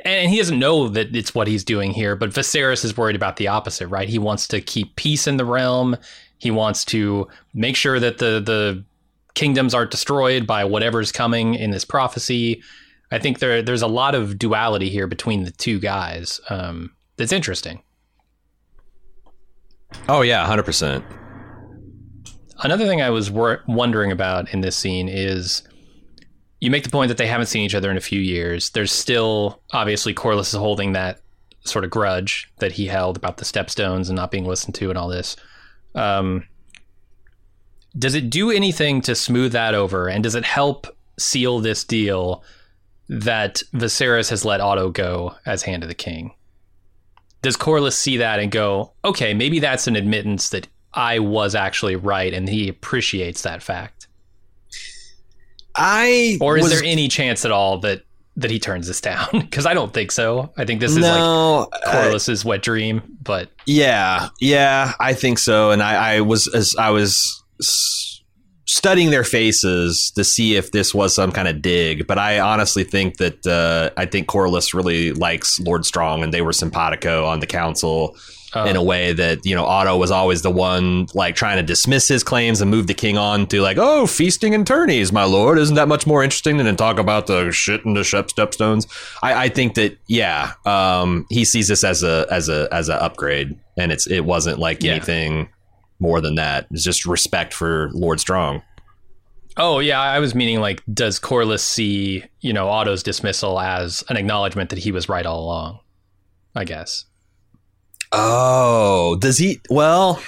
and 0.05 0.31
he 0.31 0.39
doesn't 0.39 0.59
know 0.59 0.89
that 0.89 1.15
it's 1.15 1.35
what 1.35 1.47
he's 1.47 1.65
doing 1.65 1.93
here. 1.93 2.17
But 2.17 2.31
Viserys 2.31 2.85
is 2.85 2.97
worried 2.97 3.17
about 3.17 3.37
the 3.37 3.49
opposite, 3.49 3.87
right? 3.89 4.09
He 4.09 4.19
wants 4.19 4.49
to 4.49 4.61
keep 4.61 4.97
peace 4.97 5.27
in 5.27 5.37
the 5.37 5.45
realm. 5.45 5.97
He 6.39 6.51
wants 6.51 6.85
to 6.87 7.29
make 7.55 7.77
sure 7.77 8.01
that 8.01 8.19
the 8.19 8.41
the 8.41 8.85
kingdoms 9.35 9.75
aren't 9.75 9.93
destroyed 9.93 10.47
by 10.47 10.65
whatever's 10.65 11.13
coming 11.13 11.55
in 11.55 11.71
this 11.71 11.85
prophecy. 11.85 12.63
I 13.11 13.19
think 13.19 13.39
there 13.39 13.63
there's 13.63 13.83
a 13.83 13.87
lot 13.87 14.15
of 14.15 14.39
duality 14.39 14.89
here 14.89 15.07
between 15.07 15.45
the 15.45 15.51
two 15.51 15.81
guys. 15.81 16.41
Um, 16.51 16.95
that's 17.17 17.33
interesting. 17.33 17.83
Oh 20.09 20.23
yeah, 20.23 20.45
hundred 20.47 20.65
percent. 20.65 21.05
Another 22.61 22.87
thing 22.87 23.01
I 23.01 23.11
was 23.11 23.31
wor- 23.31 23.63
wondering 23.69 24.11
about 24.11 24.53
in 24.53 24.61
this 24.61 24.77
scene 24.77 25.09
is 25.09 25.63
you 26.61 26.71
make 26.71 26.83
the 26.83 26.91
point 26.91 27.09
that 27.09 27.17
they 27.17 27.27
haven't 27.27 27.47
seen 27.47 27.63
each 27.63 27.75
other 27.75 27.91
in 27.91 27.97
a 27.97 28.01
few 28.01 28.21
years. 28.21 28.71
There's 28.71 28.93
still 28.93 29.63
obviously 29.73 30.13
Corlys 30.13 30.41
is 30.41 30.53
holding 30.53 30.93
that 30.93 31.21
sort 31.65 31.85
of 31.85 31.91
grudge 31.91 32.51
that 32.59 32.73
he 32.73 32.87
held 32.87 33.17
about 33.17 33.37
the 33.37 33.45
stepstones 33.45 34.09
and 34.09 34.17
not 34.17 34.31
being 34.31 34.45
listened 34.45 34.75
to 34.77 34.89
and 34.89 34.99
all 34.99 35.09
this. 35.09 35.37
Um, 35.95 36.47
does 37.97 38.15
it 38.15 38.31
do 38.31 38.51
anything 38.51 39.01
to 39.03 39.15
smooth 39.15 39.53
that 39.53 39.75
over, 39.75 40.09
and 40.09 40.23
does 40.23 40.35
it 40.35 40.45
help 40.45 40.87
seal 41.19 41.61
this 41.61 41.85
deal 41.85 42.43
that 43.09 43.63
Viserys 43.75 44.31
has 44.31 44.45
let 44.45 44.61
Otto 44.61 44.91
go 44.91 45.35
as 45.47 45.63
Hand 45.63 45.83
of 45.83 45.89
the 45.89 45.95
King? 45.95 46.35
Does 47.43 47.57
Corlys 47.57 47.93
see 47.93 48.17
that 48.17 48.41
and 48.41 48.51
go, 48.51 48.93
okay, 49.05 49.33
maybe 49.35 49.61
that's 49.61 49.87
an 49.87 49.95
admittance 49.97 50.49
that 50.51 50.67
I 50.93 51.19
was 51.21 51.55
actually 51.55 51.95
right, 51.97 52.33
and 52.35 52.49
he 52.49 52.69
appreciates 52.69 53.43
that 53.43 53.63
fact? 53.63 54.09
I 55.77 56.39
Or 56.41 56.57
is 56.57 56.65
was- 56.65 56.73
there 56.73 56.83
any 56.85 57.09
chance 57.09 57.45
at 57.45 57.51
all 57.53 57.79
that 57.79 58.03
that 58.37 58.51
he 58.53 58.59
turns 58.59 58.87
this 58.87 59.01
down? 59.11 59.29
Because 59.33 59.67
I 59.67 59.75
don't 59.75 59.93
think 59.93 60.13
so. 60.13 60.53
I 60.57 60.65
think 60.65 60.81
this 60.81 60.93
is 60.93 60.99
like 60.99 61.19
no 61.19 61.69
I- 61.73 61.93
Corlys's 62.09 62.45
wet 62.45 62.63
dream. 62.63 63.03
But 63.23 63.51
Yeah, 63.67 64.29
yeah, 64.41 64.93
I 65.01 65.13
think 65.15 65.39
so. 65.39 65.71
And 65.71 65.83
I, 65.83 66.15
I 66.17 66.21
was 66.21 66.47
as 66.55 66.75
I 66.79 66.91
was 66.91 67.43
studying 68.69 69.11
their 69.11 69.25
faces 69.25 70.13
to 70.15 70.23
see 70.23 70.55
if 70.55 70.73
this 70.73 70.95
was 70.95 71.15
some 71.15 71.33
kind 71.33 71.49
of 71.49 71.63
dig, 71.63 72.07
but 72.07 72.19
I 72.19 72.39
honestly 72.39 72.85
think 72.85 73.17
that 73.17 73.47
uh, 73.47 73.91
I 73.97 74.05
think 74.05 74.29
Corlys 74.29 74.75
really 74.75 75.13
likes 75.13 75.59
Lord 75.59 75.87
Strong, 75.87 76.23
and 76.23 76.33
they 76.35 76.43
were 76.43 76.53
simpatico 76.53 77.25
on 77.25 77.41
the 77.41 77.47
council 77.47 78.15
uh, 78.55 78.65
in 78.69 78.77
a 78.77 78.83
way 78.83 79.13
that 79.15 79.45
you 79.45 79.55
know 79.55 79.65
Otto 79.65 79.97
was 79.97 80.11
always 80.11 80.43
the 80.43 80.51
one 80.51 81.07
like 81.15 81.35
trying 81.35 81.57
to 81.57 81.63
dismiss 81.63 82.09
his 82.09 82.23
claims 82.23 82.61
and 82.61 82.71
move 82.71 82.87
the 82.87 82.95
king 82.95 83.17
on 83.19 83.47
to 83.47 83.61
like 83.63 83.77
oh 83.79 84.07
feasting 84.07 84.55
and 84.55 84.67
tourneys 84.67 85.13
my 85.13 85.25
lord. 85.25 85.59
Isn't 85.59 85.77
that 85.77 85.89
much 85.89 86.07
more 86.07 86.23
interesting 86.23 86.57
than 86.59 86.67
to 86.67 86.75
talk 86.75 86.99
about 86.99 87.27
the 87.27 87.51
shit 87.53 87.85
and 87.85 87.97
the 87.97 88.05
shep 88.05 88.29
stepstones 88.29 88.87
I, 89.23 89.45
I 89.45 89.49
think 89.51 89.75
that 89.75 89.99
yeah 90.07 90.53
um, 90.65 91.27
he 91.31 91.45
sees 91.45 91.69
this 91.69 91.85
as 91.85 92.03
a 92.03 92.27
as 92.31 92.49
a 92.49 92.69
as 92.73 92.89
a 92.89 93.03
upgrade 93.03 93.59
and 93.77 93.93
it's 93.93 94.07
it 94.07 94.25
wasn't 94.25 94.59
like 94.59 94.83
Yeah. 94.83 94.93
anything 94.93 95.49
more 96.01 96.21
than 96.21 96.37
that 96.37 96.67
it's 96.71 96.85
just 96.85 97.07
respect 97.07 97.53
for 97.53 97.91
Lord 97.93 98.21
Strong 98.21 98.63
oh 99.59 99.81
yeah, 99.81 100.01
I 100.01 100.21
was 100.21 100.35
meaning 100.35 100.61
like, 100.61 100.83
does 100.93 101.21
Corlys 101.21 101.61
see 101.61 102.25
you 102.41 102.53
know 102.53 102.69
Otto's 102.69 103.03
dismissal 103.03 103.61
as 103.61 104.03
an 104.09 104.17
acknowledgement 104.17 104.71
that 104.71 104.79
he 104.79 104.93
was 104.93 105.09
right 105.09 105.27
all 105.27 105.45
along? 105.45 105.81
I 106.55 106.65
guess. 106.65 107.05
Oh, 108.13 109.17
does 109.21 109.37
he? 109.37 109.61
Well, 109.69 110.23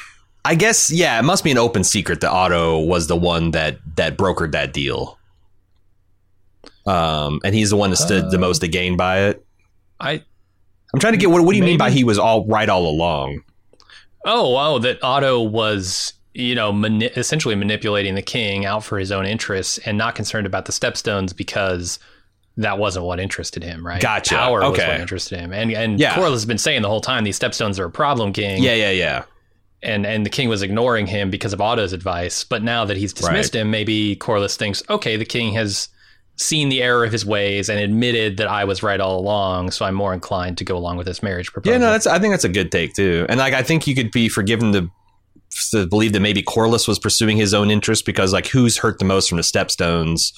I 0.44 0.54
guess 0.54 0.90
yeah. 0.90 1.18
It 1.18 1.22
must 1.22 1.44
be 1.44 1.50
an 1.50 1.58
open 1.58 1.84
secret 1.84 2.20
that 2.20 2.30
Otto 2.30 2.80
was 2.80 3.06
the 3.06 3.16
one 3.16 3.52
that 3.52 3.78
that 3.96 4.18
brokered 4.18 4.52
that 4.52 4.72
deal. 4.72 5.18
Um, 6.86 7.40
and 7.44 7.54
he's 7.54 7.70
the 7.70 7.76
one 7.76 7.90
that 7.90 7.96
stood 7.96 8.30
the 8.30 8.36
Uh, 8.36 8.40
most 8.40 8.58
to 8.60 8.68
gain 8.68 8.96
by 8.96 9.20
it. 9.20 9.44
I 9.98 10.22
I'm 10.92 11.00
trying 11.00 11.14
to 11.14 11.18
get 11.18 11.30
what. 11.30 11.42
What 11.42 11.52
do 11.52 11.58
you 11.58 11.64
mean 11.64 11.78
by 11.78 11.90
he 11.90 12.04
was 12.04 12.18
all 12.18 12.46
right 12.46 12.68
all 12.68 12.88
along? 12.88 13.42
Oh, 14.24 14.56
oh, 14.56 14.78
that 14.80 15.02
Otto 15.02 15.40
was, 15.40 16.12
you 16.34 16.54
know, 16.54 16.72
mani- 16.72 17.06
essentially 17.06 17.54
manipulating 17.54 18.14
the 18.14 18.22
king 18.22 18.66
out 18.66 18.84
for 18.84 18.98
his 18.98 19.10
own 19.10 19.26
interests 19.26 19.78
and 19.78 19.96
not 19.96 20.14
concerned 20.14 20.46
about 20.46 20.66
the 20.66 20.72
stepstones 20.72 21.34
because 21.34 21.98
that 22.56 22.78
wasn't 22.78 23.04
what 23.06 23.18
interested 23.20 23.62
him, 23.62 23.86
right? 23.86 24.02
Gotcha. 24.02 24.34
Power 24.34 24.60
was 24.60 24.78
what 24.78 25.00
interested 25.00 25.38
him, 25.40 25.52
and 25.52 25.70
and 25.72 25.98
Yeah. 25.98 26.14
Corlys 26.14 26.32
has 26.32 26.44
been 26.46 26.58
saying 26.58 26.82
the 26.82 26.88
whole 26.88 27.00
time 27.00 27.24
these 27.24 27.38
stepstones 27.38 27.78
are 27.78 27.86
a 27.86 27.90
problem, 27.90 28.32
King. 28.32 28.62
Yeah, 28.62 28.74
yeah, 28.74 28.90
yeah. 28.90 29.24
and 29.82 30.04
and 30.04 30.26
the 30.26 30.30
king 30.30 30.50
was 30.50 30.60
ignoring 30.60 31.06
him 31.06 31.30
because 31.30 31.54
of 31.54 31.60
Otto's 31.62 31.94
advice. 31.94 32.44
But 32.44 32.62
now 32.62 32.84
that 32.84 32.98
he's 32.98 33.14
dismissed 33.14 33.54
him, 33.54 33.70
maybe 33.70 34.14
Corlys 34.16 34.56
thinks, 34.56 34.82
okay, 34.90 35.16
the 35.16 35.24
king 35.24 35.54
has 35.54 35.88
seen 36.41 36.70
the 36.70 36.82
error 36.82 37.05
of 37.05 37.12
his 37.12 37.24
ways 37.24 37.68
and 37.68 37.78
admitted 37.78 38.38
that 38.38 38.49
I 38.49 38.64
was 38.64 38.82
right 38.82 38.99
all 38.99 39.18
along, 39.20 39.72
so 39.72 39.84
I'm 39.84 39.95
more 39.95 40.14
inclined 40.14 40.57
to 40.59 40.64
go 40.64 40.76
along 40.76 40.97
with 40.97 41.07
this 41.07 41.22
marriage 41.22 41.53
proposal. 41.53 41.72
Yeah, 41.72 41.78
no, 41.78 41.93
that's 41.93 42.07
I 42.07 42.18
think 42.18 42.32
that's 42.32 42.45
a 42.45 42.49
good 42.49 42.72
take 42.72 42.95
too. 42.95 43.26
And 43.28 43.38
like 43.38 43.53
I 43.53 43.62
think 43.62 43.86
you 43.86 43.95
could 43.95 44.11
be 44.11 44.28
forgiven 44.28 44.72
to 44.72 44.91
to 45.72 45.86
believe 45.86 46.12
that 46.12 46.20
maybe 46.20 46.43
Corlys 46.43 46.88
was 46.88 46.99
pursuing 46.99 47.36
his 47.36 47.53
own 47.53 47.70
interest 47.70 48.07
because 48.07 48.32
like 48.32 48.47
who's 48.47 48.78
hurt 48.78 48.99
the 48.99 49.05
most 49.05 49.28
from 49.28 49.36
the 49.36 49.43
stepstones, 49.43 50.32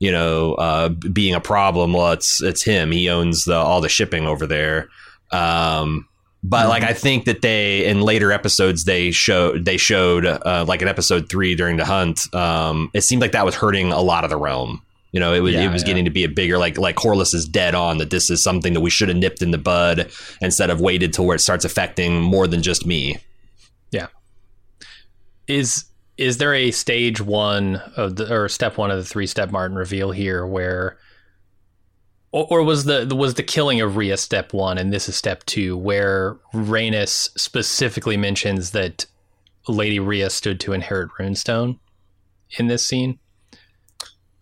you 0.00 0.10
know, 0.10 0.54
uh, 0.54 0.88
being 0.88 1.34
a 1.34 1.40
problem? 1.40 1.92
Well, 1.92 2.12
it's 2.12 2.42
it's 2.42 2.62
him. 2.62 2.90
He 2.90 3.08
owns 3.08 3.44
the 3.44 3.54
all 3.54 3.80
the 3.80 3.88
shipping 3.88 4.26
over 4.26 4.46
there. 4.46 4.88
Um, 5.30 6.08
but 6.42 6.68
like 6.68 6.82
I 6.82 6.92
think 6.94 7.26
that 7.26 7.42
they 7.42 7.86
in 7.86 8.00
later 8.00 8.32
episodes 8.32 8.84
they 8.84 9.12
showed 9.12 9.64
they 9.64 9.76
showed 9.76 10.26
uh, 10.26 10.64
like 10.66 10.82
in 10.82 10.88
episode 10.88 11.28
three 11.28 11.54
during 11.54 11.76
the 11.76 11.84
hunt. 11.84 12.34
Um, 12.34 12.90
it 12.92 13.02
seemed 13.02 13.22
like 13.22 13.32
that 13.32 13.44
was 13.44 13.54
hurting 13.54 13.92
a 13.92 14.00
lot 14.00 14.24
of 14.24 14.30
the 14.30 14.36
realm. 14.36 14.82
You 15.14 15.20
know, 15.20 15.32
it 15.32 15.40
was 15.40 15.54
Yeah, 15.54 15.68
it 15.68 15.72
was 15.72 15.82
yeah. 15.82 15.86
getting 15.86 16.04
to 16.06 16.10
be 16.10 16.24
a 16.24 16.28
bigger 16.28 16.58
like 16.58 16.76
like 16.76 16.96
Corlys 16.96 17.34
is 17.34 17.46
dead 17.46 17.76
on 17.76 17.98
that 17.98 18.10
this 18.10 18.30
is 18.30 18.42
something 18.42 18.72
that 18.72 18.80
we 18.80 18.90
should 18.90 19.08
have 19.08 19.16
nipped 19.16 19.42
in 19.42 19.52
the 19.52 19.58
bud 19.58 20.10
instead 20.40 20.70
of 20.70 20.80
waited 20.80 21.12
till 21.12 21.24
where 21.24 21.36
it 21.36 21.40
starts 21.40 21.64
affecting 21.64 22.20
more 22.20 22.48
than 22.48 22.62
just 22.62 22.84
me. 22.84 23.18
Yeah. 23.92 24.08
Is 25.46 25.84
is 26.18 26.38
there 26.38 26.52
a 26.52 26.72
stage 26.72 27.20
one 27.20 27.76
of 27.96 28.16
the 28.16 28.34
or 28.34 28.48
step 28.48 28.76
one 28.76 28.90
of 28.90 28.98
the 28.98 29.04
three 29.04 29.28
step 29.28 29.52
Martin 29.52 29.76
reveal 29.76 30.10
here 30.10 30.44
where 30.44 30.98
or, 32.32 32.48
or 32.50 32.62
was 32.64 32.82
the 32.82 33.06
was 33.14 33.34
the 33.34 33.44
killing 33.44 33.80
of 33.80 33.96
Rhea 33.96 34.16
step 34.16 34.52
one 34.52 34.78
and 34.78 34.92
this 34.92 35.08
is 35.08 35.14
step 35.14 35.46
two 35.46 35.76
where 35.76 36.38
Rhaenys 36.52 37.30
specifically 37.38 38.16
mentions 38.16 38.72
that 38.72 39.06
Lady 39.68 40.00
Rhea 40.00 40.28
stood 40.28 40.58
to 40.58 40.72
inherit 40.72 41.10
Runestone 41.20 41.78
in 42.58 42.66
this 42.66 42.84
scene? 42.84 43.20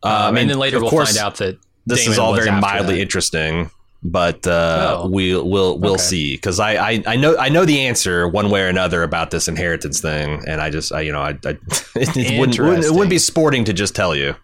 Uh, 0.04 0.26
Um, 0.28 0.36
and 0.36 0.50
then 0.50 0.58
later 0.58 0.80
we'll 0.80 0.90
course, 0.90 1.16
find 1.16 1.24
out 1.26 1.36
that 1.36 1.58
this 1.86 2.00
Daemon 2.00 2.12
is 2.12 2.18
all 2.18 2.34
very 2.34 2.50
mildly 2.50 2.94
that. 2.96 3.00
interesting, 3.02 3.70
but 4.02 4.46
uh, 4.46 5.00
Oh. 5.02 5.08
we'll 5.08 5.48
we'll 5.48 5.78
we'll 5.78 5.92
Okay. 5.94 6.02
see 6.02 6.34
because 6.36 6.58
I, 6.60 6.72
I 6.90 7.02
I 7.06 7.16
know 7.16 7.36
I 7.38 7.48
know 7.48 7.64
the 7.64 7.80
answer 7.86 8.26
one 8.26 8.50
way 8.50 8.62
or 8.62 8.68
another 8.68 9.02
about 9.04 9.30
this 9.30 9.46
inheritance 9.48 10.00
thing, 10.00 10.42
and 10.46 10.60
I 10.60 10.70
just 10.70 10.92
I, 10.92 11.02
you 11.02 11.12
know 11.12 11.20
I, 11.20 11.30
I 11.44 11.50
it, 11.96 12.38
wouldn't, 12.38 12.58
wouldn't 12.58 12.84
it 12.84 12.90
wouldn't 12.90 13.10
be 13.10 13.18
sporting 13.18 13.64
to 13.64 13.72
just 13.72 13.94
tell 13.94 14.14
you. 14.14 14.34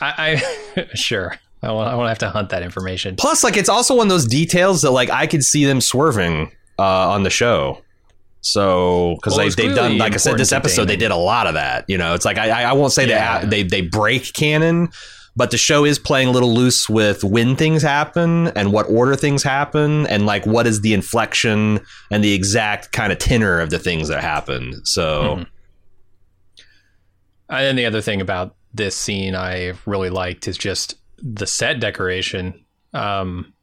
I, 0.00 0.40
I 0.76 0.86
sure. 0.94 1.34
I 1.60 1.72
want, 1.72 1.90
I 1.90 1.96
want 1.96 2.04
to 2.06 2.10
have 2.10 2.18
to 2.20 2.30
hunt 2.30 2.50
that 2.50 2.62
information. 2.62 3.16
Plus, 3.16 3.42
like 3.42 3.56
it's 3.56 3.68
also 3.68 3.96
one 3.96 4.06
of 4.06 4.10
those 4.10 4.26
details 4.28 4.82
that 4.82 4.92
like 4.92 5.10
I 5.10 5.26
could 5.26 5.44
see 5.44 5.64
them 5.64 5.80
swerving 5.80 6.52
uh, 6.78 7.10
on 7.10 7.24
the 7.24 7.30
show. 7.30 7.82
So 8.40 9.16
because 9.16 9.36
Well, 9.36 9.48
they, 9.48 9.66
they've 9.66 9.74
done 9.76 9.98
like 9.98 10.14
I 10.14 10.16
said 10.18 10.38
this 10.38 10.52
episode 10.52 10.84
they 10.86 10.96
did 10.96 11.10
a 11.10 11.16
lot 11.16 11.46
of 11.46 11.54
that. 11.54 11.84
You 11.88 11.98
know, 11.98 12.14
it's 12.14 12.24
like 12.24 12.38
I 12.38 12.62
I 12.62 12.72
won't 12.72 12.92
say 12.92 13.08
Yeah. 13.08 13.40
they 13.44 13.62
they 13.62 13.80
they 13.80 13.80
break 13.82 14.32
canon. 14.32 14.88
But 15.36 15.52
the 15.52 15.56
show 15.58 15.84
is 15.84 16.00
playing 16.00 16.26
a 16.26 16.30
little 16.32 16.52
loose 16.52 16.88
with 16.88 17.22
when 17.22 17.54
things 17.54 17.80
happen 17.80 18.48
and 18.56 18.72
what 18.72 18.86
order 18.90 19.14
things 19.14 19.44
happen 19.44 20.04
and 20.08 20.26
like 20.26 20.44
what 20.46 20.66
is 20.66 20.80
the 20.80 20.92
inflection 20.94 21.78
and 22.10 22.24
the 22.24 22.32
exact 22.32 22.90
kind 22.90 23.12
of 23.12 23.18
tenor 23.18 23.60
of 23.60 23.70
the 23.70 23.78
things 23.78 24.08
that 24.08 24.20
happen. 24.20 24.84
So 24.84 25.36
Mhm. 25.36 25.46
And 27.50 27.64
then 27.66 27.76
the 27.76 27.86
other 27.86 28.00
thing 28.00 28.20
about 28.20 28.56
this 28.74 28.94
scene 28.96 29.34
I 29.34 29.74
really 29.86 30.10
liked 30.10 30.48
is 30.48 30.58
just 30.58 30.96
the 31.18 31.46
set 31.46 31.80
decoration. 31.80 32.64
Um, 32.92 33.54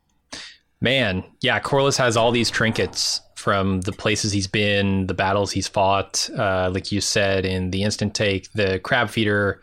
man, 0.82 1.24
yeah, 1.42 1.60
Corlys 1.60 1.98
has 1.98 2.18
all 2.18 2.32
these 2.32 2.50
trinkets 2.50 3.22
from 3.46 3.82
the 3.82 3.92
places 3.92 4.32
he's 4.32 4.48
been, 4.48 5.06
the 5.06 5.14
battles 5.14 5.52
he's 5.52 5.68
fought. 5.68 6.28
Uh, 6.36 6.68
like 6.74 6.92
you 6.92 7.00
said 7.00 7.46
in 7.46 7.70
the 7.70 7.84
instant 7.84 8.16
take, 8.16 8.52
the 8.54 8.80
crab 8.80 9.08
feeder 9.08 9.62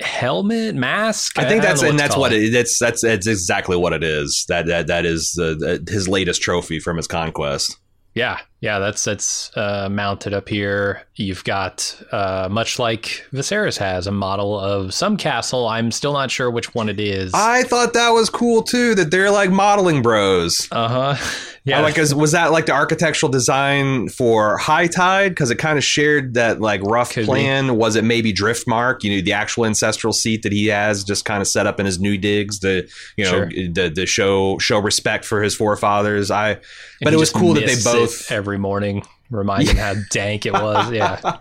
helmet, 0.00 0.74
mask. 0.74 1.38
I 1.38 1.48
think 1.48 1.62
don't 1.62 1.70
that's 1.70 1.82
and 1.82 1.98
that's 1.98 2.14
what 2.14 2.34
it, 2.34 2.52
that's 2.52 2.78
that's 2.78 3.00
that's 3.00 3.26
exactly 3.26 3.74
what 3.74 3.94
it 3.94 4.04
is. 4.04 4.44
That 4.50 4.66
that 4.66 4.88
that 4.88 5.06
is 5.06 5.32
the, 5.32 5.54
the, 5.86 5.90
his 5.90 6.08
latest 6.08 6.42
trophy 6.42 6.78
from 6.78 6.98
his 6.98 7.06
conquest. 7.06 7.78
Yeah, 8.14 8.38
yeah, 8.62 8.78
that's 8.78 9.04
that's 9.04 9.54
uh, 9.56 9.88
mounted 9.90 10.32
up 10.32 10.48
here. 10.48 11.02
You've 11.16 11.44
got 11.44 12.00
uh, 12.10 12.48
much 12.50 12.78
like 12.78 13.26
Viserys 13.32 13.76
has 13.76 14.06
a 14.06 14.12
model 14.12 14.58
of 14.58 14.94
some 14.94 15.18
castle. 15.18 15.68
I'm 15.68 15.90
still 15.90 16.14
not 16.14 16.30
sure 16.30 16.50
which 16.50 16.74
one 16.74 16.88
it 16.88 16.98
is. 16.98 17.32
I 17.34 17.64
thought 17.64 17.92
that 17.92 18.10
was 18.10 18.30
cool 18.30 18.62
too. 18.62 18.94
That 18.94 19.10
they're 19.10 19.30
like 19.30 19.50
modeling 19.50 20.00
bros. 20.00 20.68
Uh 20.72 21.14
huh. 21.16 21.28
Yeah, 21.64 21.80
like 21.80 21.96
is, 21.96 22.12
was 22.12 22.32
that 22.32 22.50
like 22.50 22.66
the 22.66 22.72
architectural 22.72 23.30
design 23.30 24.08
for 24.08 24.56
High 24.58 24.88
Tide? 24.88 25.28
Because 25.28 25.48
it 25.52 25.58
kind 25.58 25.78
of 25.78 25.84
shared 25.84 26.34
that 26.34 26.60
like 26.60 26.82
rough 26.82 27.12
Could 27.12 27.20
be. 27.20 27.26
plan. 27.26 27.76
Was 27.76 27.94
it 27.94 28.02
maybe 28.02 28.32
Driftmark? 28.32 29.04
You 29.04 29.14
know, 29.14 29.22
the 29.24 29.32
actual 29.34 29.64
ancestral 29.66 30.12
seat 30.12 30.42
that 30.42 30.50
he 30.50 30.66
has 30.66 31.04
just 31.04 31.24
kind 31.24 31.40
of 31.40 31.46
set 31.46 31.68
up 31.68 31.78
in 31.78 31.86
his 31.86 32.00
new 32.00 32.18
digs 32.18 32.58
to 32.58 32.88
you 33.16 33.22
know 33.24 33.30
Sure. 33.30 33.46
the 33.46 33.92
the 33.94 34.06
show 34.06 34.58
show 34.58 34.80
respect 34.80 35.24
for 35.24 35.40
his 35.40 35.54
forefathers. 35.54 36.32
I, 36.32 36.50
And 36.54 36.60
but 37.04 37.14
it 37.14 37.18
was 37.18 37.30
cool 37.30 37.54
that 37.54 37.64
they 37.64 37.76
both. 37.84 38.32
every 38.32 38.51
morning 38.58 39.02
reminding 39.30 39.76
how 39.76 39.94
dank 40.10 40.46
it 40.46 40.52
was. 40.52 40.92
Yeah, 40.92 41.38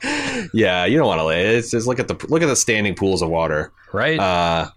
yeah, 0.54 0.86
you 0.86 0.98
don't 0.98 1.08
want 1.08 1.20
to 1.20 1.26
lay. 1.26 1.56
It's 1.58 1.72
just 1.72 1.88
look 1.88 2.00
at 2.00 2.08
the 2.08 2.26
look 2.30 2.42
at 2.42 2.48
the 2.48 2.56
standing 2.56 2.96
pools 2.96 3.22
of 3.22 3.30
water. 3.30 3.72
right. 3.94 4.20
Uh, 4.20 4.70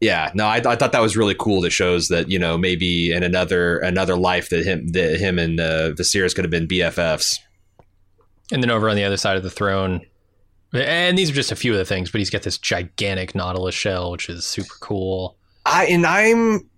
yeah, 0.00 0.30
no, 0.34 0.46
I, 0.46 0.56
I 0.64 0.76
thought 0.76 0.92
that 0.92 1.02
was 1.02 1.16
really 1.16 1.34
cool. 1.36 1.60
That 1.62 1.70
shows 1.70 2.08
that 2.08 2.30
you 2.30 2.38
know 2.38 2.56
maybe 2.56 3.12
in 3.12 3.22
another 3.22 3.78
another 3.78 4.16
life 4.16 4.50
that 4.50 4.64
him 4.64 4.88
that 4.88 5.18
him 5.18 5.38
and 5.38 5.58
uh, 5.58 5.92
Viserys 5.92 6.34
could 6.34 6.44
have 6.44 6.50
been 6.50 6.68
BFFs. 6.68 7.38
and 8.52 8.62
then 8.62 8.70
over 8.70 8.88
on 8.88 8.96
the 8.96 9.04
other 9.04 9.16
side 9.16 9.36
of 9.36 9.42
the 9.42 9.50
throne, 9.50 10.02
and 10.72 11.18
these 11.18 11.30
are 11.30 11.34
just 11.34 11.50
a 11.50 11.56
few 11.56 11.72
of 11.72 11.78
the 11.78 11.84
things, 11.84 12.10
but 12.10 12.20
he's 12.20 12.30
got 12.30 12.42
this 12.42 12.58
gigantic 12.58 13.34
nautilus 13.34 13.74
shell, 13.74 14.12
which 14.12 14.28
is 14.28 14.44
super 14.44 14.74
cool. 14.80 15.36
I 15.66 15.86
and 15.86 16.06
I'm 16.06 16.68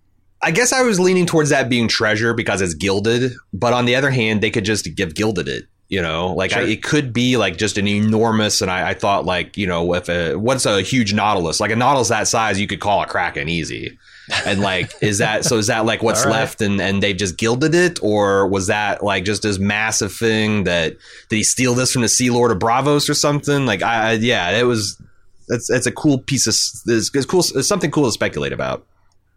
I 0.42 0.50
guess 0.50 0.72
I 0.72 0.82
was 0.82 0.98
leaning 0.98 1.26
towards 1.26 1.50
that 1.50 1.68
being 1.68 1.86
treasure 1.86 2.32
because 2.32 2.60
it's 2.62 2.74
gilded, 2.74 3.32
but 3.52 3.72
on 3.72 3.84
the 3.84 3.94
other 3.94 4.10
hand, 4.10 4.42
they 4.42 4.50
could 4.50 4.64
just 4.64 4.94
give 4.94 5.14
gilded 5.14 5.48
it. 5.48 5.66
You 5.88 6.00
know, 6.00 6.34
like 6.34 6.52
I, 6.52 6.62
it 6.62 6.84
could 6.84 7.12
be 7.12 7.36
like 7.36 7.56
just 7.56 7.76
an 7.76 7.88
enormous. 7.88 8.62
And 8.62 8.70
I, 8.70 8.90
I 8.90 8.94
thought 8.94 9.24
like 9.24 9.56
you 9.56 9.66
know 9.66 9.94
if 9.94 10.08
a 10.08 10.36
what's 10.36 10.64
a 10.64 10.82
huge 10.82 11.12
nautilus 11.12 11.58
like 11.58 11.72
a 11.72 11.76
nautilus 11.76 12.10
that 12.10 12.28
size 12.28 12.60
you 12.60 12.68
could 12.68 12.80
call 12.80 13.02
a 13.02 13.06
kraken 13.06 13.48
easy. 13.48 13.98
And 14.46 14.60
like, 14.60 14.92
is 15.02 15.18
that 15.18 15.44
so? 15.44 15.56
Is 15.56 15.66
that 15.66 15.84
like 15.86 16.00
what's 16.00 16.24
right. 16.24 16.30
left, 16.30 16.60
and 16.60 16.80
and 16.80 17.02
they've 17.02 17.16
just 17.16 17.36
gilded 17.36 17.74
it, 17.74 17.98
or 18.02 18.46
was 18.46 18.68
that 18.68 19.02
like 19.02 19.24
just 19.24 19.42
this 19.42 19.58
massive 19.58 20.12
thing 20.12 20.62
that 20.62 20.96
did 21.28 21.36
he 21.36 21.42
steal 21.42 21.74
this 21.74 21.92
from 21.92 22.02
the 22.02 22.08
Sea 22.08 22.30
Lord 22.30 22.52
of 22.52 22.60
Braavos 22.60 23.08
or 23.08 23.14
something? 23.14 23.66
Like, 23.66 23.82
I, 23.82 24.10
I 24.10 24.12
yeah, 24.12 24.50
it 24.50 24.64
was. 24.64 25.00
It's 25.48 25.68
it's 25.68 25.86
a 25.86 25.92
cool 25.92 26.18
piece 26.18 26.46
of 26.46 26.54
it's, 26.88 27.12
it's 27.12 27.26
cool. 27.26 27.40
It's 27.40 27.66
something 27.66 27.90
cool 27.90 28.04
to 28.04 28.12
speculate 28.12 28.52
about. 28.52 28.86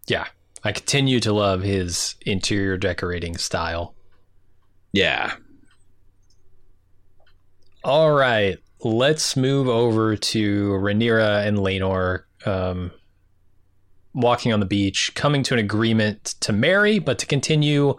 Yeah, 0.06 0.26
I 0.64 0.72
continue 0.72 1.20
to 1.20 1.32
love 1.32 1.62
his 1.62 2.14
interior 2.22 2.78
decorating 2.78 3.36
style. 3.36 3.94
Yeah. 4.92 5.34
All 7.84 8.12
right, 8.12 8.58
let's 8.82 9.36
move 9.36 9.68
over 9.68 10.16
to 10.16 10.68
Rhaenyra 10.70 11.46
and 11.46 11.58
Laenor 11.58 12.22
um, 12.46 12.92
walking 14.14 14.54
on 14.54 14.60
the 14.60 14.66
beach, 14.66 15.12
coming 15.14 15.42
to 15.42 15.54
an 15.54 15.60
agreement 15.60 16.34
to 16.40 16.52
marry, 16.52 16.98
but 16.98 17.18
to 17.18 17.26
continue, 17.26 17.96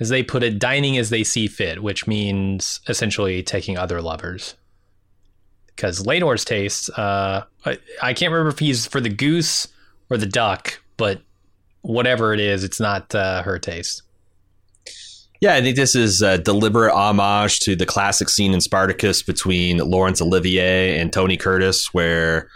as 0.00 0.08
they 0.08 0.22
put 0.22 0.42
it, 0.42 0.58
dining 0.58 0.96
as 0.96 1.10
they 1.10 1.24
see 1.24 1.46
fit, 1.46 1.82
which 1.82 2.06
means 2.06 2.80
essentially 2.88 3.42
taking 3.42 3.76
other 3.76 4.00
lovers. 4.00 4.54
Because 5.66 6.04
Laenor's 6.04 6.44
taste, 6.44 6.88
uh, 6.98 7.44
I, 7.66 7.78
I 8.02 8.14
can't 8.14 8.32
remember 8.32 8.48
if 8.48 8.60
he's 8.60 8.86
for 8.86 9.00
the 9.00 9.10
goose 9.10 9.68
or 10.08 10.16
the 10.16 10.26
duck, 10.26 10.80
but 10.96 11.20
whatever 11.82 12.32
it 12.34 12.40
is, 12.40 12.64
it's 12.64 12.80
not 12.80 13.14
uh, 13.14 13.42
her 13.42 13.58
taste. 13.58 14.02
Yeah, 15.40 15.54
I 15.54 15.60
think 15.60 15.76
this 15.76 15.94
is 15.94 16.20
a 16.20 16.36
deliberate 16.36 16.92
homage 16.92 17.60
to 17.60 17.76
the 17.76 17.86
classic 17.86 18.28
scene 18.28 18.52
in 18.52 18.60
Spartacus 18.60 19.22
between 19.22 19.78
Laurence 19.78 20.20
Olivier 20.20 20.98
and 20.98 21.12
Tony 21.12 21.36
Curtis, 21.36 21.94
where 21.94 22.48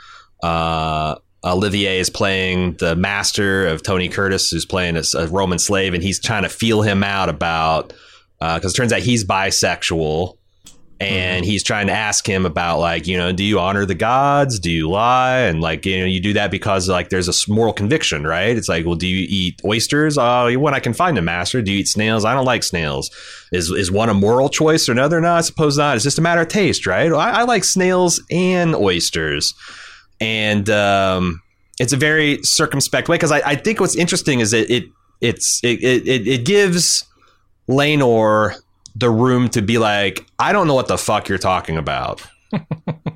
uh, 0.43 1.14
Olivier 1.45 2.01
is 2.01 2.11
playing 2.11 2.75
the 2.75 2.97
master 2.97 3.68
of 3.68 3.85
Tony 3.85 4.09
Curtis, 4.09 4.51
who's 4.51 4.66
playing 4.66 4.97
a, 4.97 5.03
a 5.16 5.29
Roman 5.29 5.61
slave, 5.61 5.95
and 5.95 6.03
he's 6.03 6.20
trying 6.20 6.43
to 6.43 6.49
feel 6.49 6.83
him 6.83 7.05
out 7.05 7.29
about 7.29 7.93
because 8.41 8.75
it 8.75 8.77
turns 8.77 8.93
out 8.93 9.01
he's 9.01 9.25
bisexual. 9.25 10.37
And 11.03 11.44
he's 11.44 11.62
trying 11.62 11.86
to 11.88 11.92
ask 11.92 12.28
him 12.28 12.46
about 12.46 12.78
like 12.78 13.07
you 13.07 13.16
know 13.16 13.32
do 13.32 13.44
you 13.44 13.59
honor 13.59 13.84
the 13.84 13.94
gods? 13.94 14.59
Do 14.59 14.70
you 14.70 14.88
lie? 14.88 15.38
And 15.38 15.61
like 15.61 15.84
you 15.84 16.00
know 16.00 16.07
you 16.07 16.20
do 16.20 16.32
that 16.34 16.50
because 16.50 16.88
like 16.88 17.09
there's 17.09 17.28
a 17.28 17.53
moral 17.53 17.72
conviction 17.72 18.26
right? 18.26 18.57
It's 18.57 18.68
like 18.68 18.86
well 18.86 18.94
do 18.94 19.07
you 19.07 19.26
eat 19.28 19.61
oysters? 19.64 20.16
Oh 20.18 20.53
when 20.59 20.74
I 20.74 20.80
can 20.80 20.92
find 20.92 21.18
a 21.18 21.22
master 21.22 21.62
do 21.62 21.72
you 21.72 21.80
eat 21.80 21.88
snails? 21.88 22.24
I 22.24 22.34
don't 22.34 22.44
like 22.44 22.62
snails. 22.62 23.11
Is 23.53 23.70
is 23.70 23.90
one 23.90 24.09
a 24.09 24.14
moral 24.14 24.48
choice 24.48 24.88
or 24.88 24.92
another? 24.92 25.20
No 25.20 25.32
I 25.32 25.40
suppose 25.40 25.76
not. 25.76 25.96
It's 25.96 26.05
just 26.05 26.18
a 26.18 26.22
matter 26.22 26.42
of 26.42 26.48
taste 26.48 26.86
right? 26.86 27.12
I, 27.12 27.40
I 27.40 27.42
like 27.44 27.64
snails 27.64 28.22
and 28.30 28.74
oysters. 28.74 29.55
And 30.20 30.68
um 30.70 31.42
it's 31.80 31.92
a 31.92 31.96
very 31.96 32.42
circumspect 32.42 33.09
way 33.09 33.16
because 33.16 33.32
I, 33.32 33.40
I 33.44 33.57
think 33.57 33.80
what's 33.80 33.96
interesting 33.96 34.40
is 34.40 34.53
it, 34.53 34.70
it 34.70 34.84
it's 35.20 35.62
it, 35.64 35.82
it 35.82 36.28
it 36.28 36.44
gives 36.44 37.05
Laenor 37.68 38.57
the 38.95 39.11
room 39.11 39.49
to 39.51 39.62
be 39.62 39.78
like, 39.78 40.26
I 40.38 40.53
don't 40.53 40.66
know 40.66 40.74
what 40.74 40.88
the 40.88 40.99
fuck 40.99 41.28
you're 41.28 41.38
talking 41.38 41.76
about. 41.76 42.22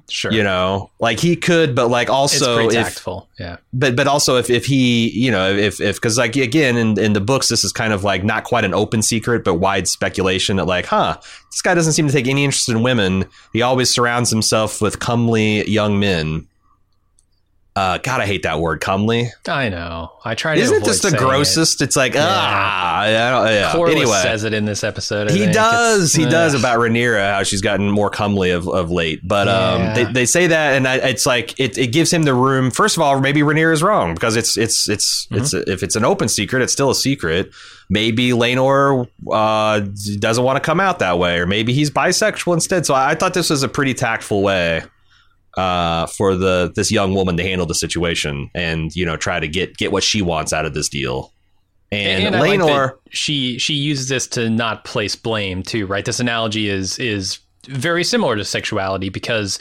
Sure. 0.09 0.31
You 0.31 0.45
know, 0.45 0.93
like 1.01 1.19
he 1.19 1.35
could, 1.35 1.75
but 1.75 1.89
like 1.89 2.09
also 2.09 2.59
if 2.69 2.73
tactful. 2.73 3.29
Yeah. 3.41 3.57
but 3.73 3.97
but 3.97 4.07
also 4.07 4.37
if, 4.37 4.51
if 4.51 4.65
he 4.65 5.11
you 5.11 5.33
know 5.33 5.51
if 5.51 5.81
if 5.81 5.97
because 5.97 6.17
like 6.17 6.37
again 6.37 6.77
in, 6.77 6.99
in 6.99 7.13
the 7.13 7.21
books 7.21 7.49
this 7.49 7.65
is 7.65 7.73
kind 7.73 7.93
of 7.93 8.05
like 8.05 8.23
not 8.23 8.45
quite 8.45 8.65
an 8.65 8.73
open 8.73 9.03
secret 9.03 9.43
but 9.43 9.55
wide 9.55 9.89
speculation 9.89 10.59
that 10.59 10.67
like 10.67 10.87
huh 10.87 11.17
this 11.51 11.61
guy 11.61 11.75
doesn't 11.75 11.95
seem 11.95 12.07
to 12.07 12.13
take 12.13 12.29
any 12.29 12.45
interest 12.45 12.69
in 12.69 12.85
women 12.85 13.25
he 13.53 13.63
always 13.63 13.91
surrounds 13.91 14.31
himself 14.31 14.81
with 14.81 15.01
comely 15.01 15.69
young 15.69 15.99
men 15.99 16.47
uh 17.77 17.99
god 17.99 18.21
i 18.21 18.27
hate 18.27 18.43
that 18.43 18.59
word 18.59 18.81
comely 18.81 19.29
I 19.47 19.69
know. 19.69 20.13
I 20.25 20.35
try 20.35 20.57
to. 20.57 20.61
isn't 20.61 20.83
it 20.83 20.85
just 20.85 21.03
the 21.03 21.11
saying 21.11 21.23
it. 21.23 21.25
grossest 21.25 21.83
it's 21.83 21.95
like 21.95 22.15
ah 22.17 22.99
I 22.99 23.11
don't, 23.13 23.47
yeah. 23.49 23.91
Anyway 23.93 24.19
says 24.23 24.43
it 24.43 24.53
in 24.53 24.65
this 24.65 24.83
episode. 24.83 25.29
I 25.31 25.33
he 25.33 25.39
think. 25.41 25.53
does. 25.53 26.15
It's- 26.15 26.25
He 26.25 26.29
does 26.29 26.55
about 26.55 26.79
Rhaenyra, 26.81 27.35
how 27.35 27.43
she's 27.45 27.61
gotten 27.61 27.89
more 27.91 28.11
comely 28.11 28.51
of, 28.51 28.67
of 28.69 28.91
late. 28.91 29.21
But 29.23 29.47
um, 29.47 29.95
they, 29.95 30.05
they 30.05 30.27
say 30.27 30.49
that, 30.49 30.75
and 30.75 30.89
I, 30.89 30.97
it's 30.97 31.27
like 31.27 31.59
it, 31.61 31.79
it 31.79 31.89
gives 31.93 32.13
him 32.13 32.25
the 32.25 32.35
room. 32.35 32.71
First 32.73 32.97
of 32.97 33.03
all, 33.03 33.21
maybe 33.21 33.41
Rhaenyra 33.43 33.73
is 33.73 33.83
wrong 33.83 34.15
because 34.15 34.35
it's 34.35 34.57
it's 34.57 34.89
it's 34.89 35.27
Mm-hmm. 35.27 35.37
it's 35.43 35.55
if 35.55 35.83
it's 35.85 35.95
an 35.97 36.05
open 36.05 36.29
secret, 36.29 36.63
it's 36.63 36.73
still 36.73 36.91
a 36.91 36.95
secret. 36.95 37.53
Maybe 37.89 38.31
Laenor 38.31 39.07
uh, 39.31 39.81
doesn't 40.19 40.43
want 40.43 40.57
to 40.57 40.61
come 40.61 40.81
out 40.81 40.99
that 41.01 41.19
way, 41.19 41.39
or 41.39 41.47
maybe 41.47 41.73
he's 41.73 41.91
bisexual 41.91 42.55
instead. 42.55 42.87
So 42.87 42.95
I, 42.95 43.11
I 43.11 43.15
thought 43.15 43.35
this 43.35 43.51
was 43.51 43.63
a 43.63 43.69
pretty 43.69 43.95
tactful 43.95 44.43
way 44.43 44.83
uh, 45.57 46.07
for 46.07 46.35
the 46.37 46.73
this 46.75 46.91
young 46.93 47.15
woman 47.15 47.37
to 47.37 47.43
handle 47.43 47.67
the 47.67 47.75
situation, 47.75 48.51
and 48.55 48.95
you 48.95 49.05
know 49.07 49.17
try 49.17 49.41
to 49.41 49.49
get 49.49 49.77
get 49.77 49.93
what 49.93 50.03
she 50.03 50.23
wants 50.23 50.53
out 50.53 50.67
of 50.67 50.75
this 50.75 50.89
deal. 50.89 51.33
And, 51.93 52.35
I 52.35 52.41
like 52.41 52.59
Laenor. 52.61 52.91
that 53.05 53.17
she 53.17 53.59
she 53.59 53.75
uses 53.75 54.09
this 54.09 54.27
to 54.29 54.51
not 54.51 54.85
place 54.85 55.15
blame 55.15 55.63
too, 55.63 55.87
right? 55.87 56.05
This 56.05 56.19
analogy 56.21 56.69
is 56.69 56.99
is 56.99 57.39
very 57.69 58.03
similar 58.05 58.35
to 58.37 58.45
sexuality 58.45 59.09
because 59.09 59.59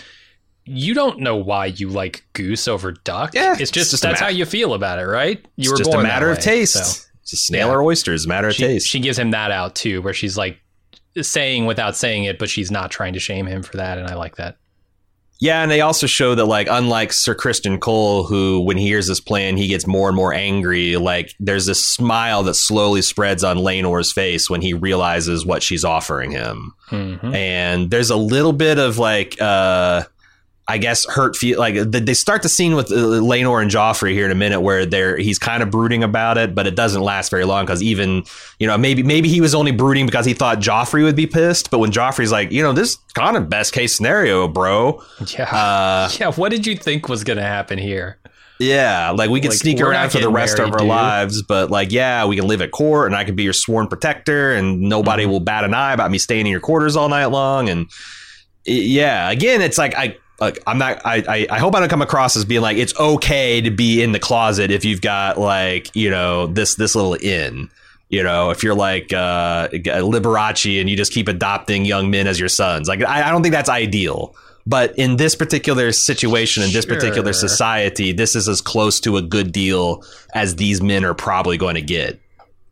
you 0.66 0.96
don't 0.96 1.20
know 1.20 1.36
why 1.36 1.68
you 1.68 1.88
like 1.89 2.24
goose 2.34 2.68
over 2.68 2.91
duck. 2.91 3.36
Yeah, 3.36 3.52
it's 3.54 3.62
it's 3.62 3.72
just, 3.72 3.91
just 3.91 4.04
that's 4.04 4.20
ma- 4.22 4.26
how 4.28 4.32
you 4.32 4.46
feel 4.46 4.74
about 4.74 4.98
it, 4.98 5.04
right? 5.06 5.38
You 5.56 5.64
it's 5.64 5.72
were 5.72 5.78
just 5.78 5.89
a 5.91 5.93
born 5.93 6.04
that 6.04 6.10
matter 6.10 6.32
of 6.32 6.39
taste. 6.39 6.74
so. 6.74 7.02
It's 7.22 7.34
a 7.34 7.38
snail 7.38 7.68
Yeah. 7.70 7.74
or 7.74 7.84
oyster. 7.84 8.14
It's 8.14 8.26
a 8.26 8.28
matter 8.28 8.48
of 8.50 8.54
She, 8.56 8.64
taste. 8.64 8.88
she 8.88 9.00
gives 9.00 9.18
him 9.18 9.32
that 9.32 9.50
out 9.52 9.74
too, 9.76 10.02
where 10.04 10.14
she's 10.14 10.38
like 10.38 10.60
saying 11.22 11.66
without 11.66 11.96
saying 11.96 12.26
it, 12.26 12.38
but 12.38 12.50
she's 12.50 12.70
not 12.72 12.91
trying 12.91 13.14
to 13.14 13.20
shame 13.20 13.46
him 13.48 13.64
for 13.64 13.78
that, 13.78 13.98
and 13.98 14.08
I 14.08 14.16
like 14.16 14.36
that. 14.36 14.58
Yeah, 15.42 15.62
and 15.62 15.70
they 15.70 15.82
also 15.82 16.08
show 16.08 16.34
that 16.36 16.46
like 16.46 16.68
unlike 16.72 17.12
Sir 17.12 17.36
Criston 17.36 17.80
Cole, 17.80 18.24
who 18.24 18.62
when 18.62 18.78
he 18.78 18.88
hears 18.88 19.08
this 19.08 19.20
plan, 19.20 19.58
he 19.58 19.68
gets 19.68 19.86
more 19.86 20.08
and 20.08 20.16
more 20.16 20.34
angry. 20.34 20.96
Like 20.96 21.34
there's 21.40 21.66
this 21.66 21.86
smile 21.86 22.44
that 22.44 22.54
slowly 22.54 23.02
spreads 23.02 23.44
on 23.44 23.58
Laenor's 23.58 24.12
face 24.14 24.50
when 24.50 24.62
he 24.62 24.74
realizes 24.74 25.46
what 25.46 25.62
she's 25.62 25.84
offering 25.84 26.32
him. 26.32 26.74
Mhm. 26.92 27.34
and 27.36 27.90
there's 27.90 28.12
a 28.12 28.16
little 28.16 28.54
bit 28.54 28.78
of 28.78 28.98
like 29.00 29.36
uh 29.42 30.04
I 30.68 30.80
guess 30.80 31.05
hurt 31.05 31.36
feel 31.36 31.59
like 31.59 31.76
they 31.76 32.13
start 32.16 32.41
the 32.41 32.49
scene 32.49 32.76
with 32.76 32.91
uh, 32.91 32.95
Laenor 32.95 33.61
and 33.61 33.70
Joffrey 33.70 34.13
here 34.13 34.26
in 34.26 34.32
a 34.32 34.36
minute 34.36 34.61
where 34.61 34.84
they're 34.84 35.16
he's 35.16 35.38
kind 35.38 35.61
of 35.61 35.70
brooding 35.70 36.03
about 36.03 36.39
it, 36.39 36.55
but 36.55 36.66
it 36.66 36.76
doesn't 36.76 37.03
last 37.03 37.30
very 37.30 37.45
long 37.45 37.66
because 37.66 37.84
even 37.84 38.24
you 38.59 38.66
know 38.66 38.76
maybe 38.76 39.03
maybe 39.03 39.30
he 39.30 39.41
was 39.41 39.53
only 39.53 39.72
brooding 39.72 40.07
because 40.07 40.26
he 40.26 40.34
thought 40.34 40.59
Joffrey 40.59 41.03
would 41.03 41.16
be 41.16 41.28
pissed, 41.28 41.70
but 41.70 41.78
when 41.78 41.91
Joffrey's 41.91 42.32
like 42.32 42.51
you 42.51 42.63
know 42.63 42.74
this 42.74 42.95
kind 43.13 43.38
of 43.38 43.47
best 43.47 43.74
case 43.74 43.95
scenario, 43.95 44.47
bro. 44.47 45.03
Yeah, 45.38 45.43
Uh, 45.55 46.09
yeah. 46.20 46.32
What 46.32 46.49
did 46.49 46.66
you 46.66 46.76
think 46.76 47.09
was 47.09 47.24
going 47.24 47.38
to 47.38 47.43
happen 47.43 47.78
here? 47.78 48.18
yeah, 48.57 49.11
like 49.11 49.30
we 49.30 49.41
could 49.41 49.51
Like, 49.51 49.59
sneak 49.59 49.82
around 49.82 50.11
for 50.11 50.20
the 50.20 50.30
rest 50.30 50.57
married, 50.57 50.70
of 50.70 50.74
our 50.76 50.80
dude. 50.80 50.88
lives, 50.88 51.41
but 51.43 51.70
like 51.70 51.91
yeah, 51.91 52.26
we 52.26 52.38
can 52.38 52.47
live 52.47 52.61
at 52.61 52.72
court, 52.72 53.05
and 53.07 53.16
I 53.16 53.24
can 53.24 53.36
be 53.36 53.43
your 53.43 53.53
sworn 53.53 53.88
protector, 53.88 54.53
and 54.55 54.80
nobody 54.82 55.24
Mm-hmm. 55.24 55.32
will 55.32 55.39
bat 55.41 55.63
an 55.63 55.74
eye 55.76 55.93
about 55.93 56.09
me 56.09 56.18
staying 56.18 56.47
in 56.47 56.51
your 56.51 56.59
quarters 56.61 56.95
all 56.95 57.09
night 57.09 57.26
long, 57.28 57.70
and 57.70 57.88
yeah 58.68 59.30
again 59.30 59.61
it's 59.61 59.78
like 59.78 59.93
i 59.95 60.18
like 60.40 60.60
i'm 60.68 60.78
not 60.78 61.02
I, 61.06 61.24
I 61.28 61.48
i 61.52 61.60
hope 61.60 61.76
i 61.76 61.80
don't 61.80 61.90
come 61.90 62.02
across 62.02 62.36
as 62.36 62.46
being 62.46 62.62
like 62.62 62.78
it's 62.78 62.98
okay 63.00 63.62
to 63.62 63.72
be 63.72 64.02
in 64.02 64.12
the 64.12 64.20
closet 64.20 64.72
if 64.72 64.84
you've 64.86 65.02
got 65.02 65.38
like 65.38 65.96
you 65.96 66.10
know 66.10 66.48
this 66.48 66.76
this 66.76 66.96
little 66.96 67.18
inn. 67.22 67.70
You 68.10 68.22
know 68.24 68.52
if 68.52 68.64
you're 68.64 68.76
like 68.76 69.12
uh 69.14 69.68
liberace 69.70 70.80
and 70.80 70.90
you 70.90 70.96
just 70.96 71.12
keep 71.12 71.28
adopting 71.28 71.86
young 71.86 72.12
men 72.12 72.28
as 72.28 72.40
your 72.40 72.50
sons. 72.50 72.88
Like 72.88 73.04
i, 73.04 73.28
I 73.28 73.32
don't 73.32 73.42
think 73.42 73.54
that's 73.54 73.70
ideal. 73.70 74.36
But 74.68 74.98
in 74.98 75.18
this 75.18 75.36
particular 75.36 75.92
situation 75.92 76.64
in 76.64 76.72
this 76.72 76.86
particular 76.86 77.34
society 77.34 78.12
this 78.12 78.36
is 78.36 78.48
as 78.48 78.62
close 78.62 79.00
to 79.02 79.18
a 79.18 79.22
good 79.22 79.52
deal 79.52 80.04
as 80.34 80.56
these 80.56 80.82
men 80.82 81.06
are 81.06 81.14
probably 81.14 81.58
going 81.58 81.76
to 81.76 81.82
get 81.82 82.20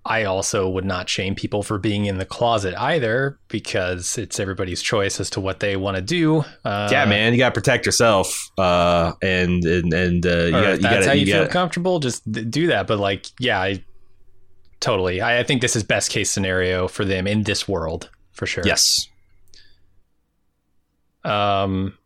I 0.06 0.26
also 0.26 0.68
would 0.68 0.84
not 0.84 1.08
shame 1.08 1.34
people 1.34 1.64
for 1.64 1.78
being 1.78 2.06
in 2.06 2.18
the 2.18 2.26
closet 2.26 2.74
either, 2.78 3.40
because 3.48 4.18
it's 4.18 4.40
everybody's 4.40 4.82
choice 4.82 5.20
as 5.20 5.30
to 5.30 5.40
what 5.40 5.62
they 5.62 5.78
want 5.78 5.96
to 5.96 6.02
do. 6.02 6.44
Uh, 6.66 6.90
yeah 6.92 7.06
man 7.06 7.32
you 7.32 7.40
gotta 7.40 7.54
protect 7.54 7.86
yourself 7.86 8.50
uh 8.58 9.14
and 9.22 9.64
and 9.64 9.94
and 9.94 10.26
uh 10.26 10.30
you 10.30 10.52
gotta, 10.52 10.72
you 10.76 10.78
that's 10.78 10.82
gotta, 10.82 11.06
how 11.08 11.14
you, 11.14 11.20
you 11.22 11.26
feel 11.28 11.44
gotta, 11.44 11.54
comfortable. 11.54 12.00
Just 12.00 12.30
do 12.32 12.68
that. 12.68 12.86
But 12.88 13.00
like, 13.00 13.28
yeah, 13.40 13.62
I 13.62 13.84
totally. 14.82 15.22
I, 15.22 15.40
I 15.40 15.44
think 15.44 15.62
this 15.62 15.76
is 15.76 15.84
best 15.84 16.12
case 16.12 16.30
scenario 16.30 16.90
for 16.90 17.06
them 17.06 17.26
in 17.26 17.44
this 17.44 17.68
world 17.68 18.10
for 18.34 18.46
sure. 18.46 18.64
Yes. 18.66 19.08
Um, 21.24 21.98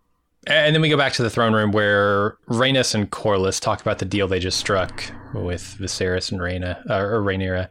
and 0.47 0.73
then 0.73 0.81
we 0.81 0.89
go 0.89 0.97
back 0.97 1.13
to 1.13 1.23
the 1.23 1.29
throne 1.29 1.53
room 1.53 1.71
where 1.71 2.37
Rhaenys 2.47 2.95
and 2.95 3.09
Corlys 3.11 3.59
talk 3.59 3.81
about 3.81 3.99
the 3.99 4.05
deal 4.05 4.27
they 4.27 4.39
just 4.39 4.57
struck 4.57 5.03
with 5.33 5.77
Viserys 5.79 6.31
and 6.31 6.39
Rhaena 6.39 6.89
uh, 6.89 7.03
or 7.03 7.21
Rhaenyra. 7.21 7.69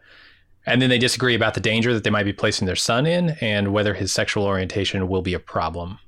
And 0.67 0.83
then 0.83 0.91
they 0.91 0.99
disagree 0.99 1.35
about 1.35 1.55
the 1.55 1.61
danger 1.61 1.95
that 1.95 2.05
they 2.05 2.11
might 2.11 2.25
be 2.25 2.33
placing 2.33 2.67
their 2.67 2.77
son 2.77 3.07
in 3.07 3.31
and 3.41 3.73
whether 3.73 3.95
his 3.95 4.13
sexual 4.13 4.45
orientation 4.45 5.09
will 5.09 5.23
be 5.23 5.35
a 5.35 5.39
problem. 5.39 5.99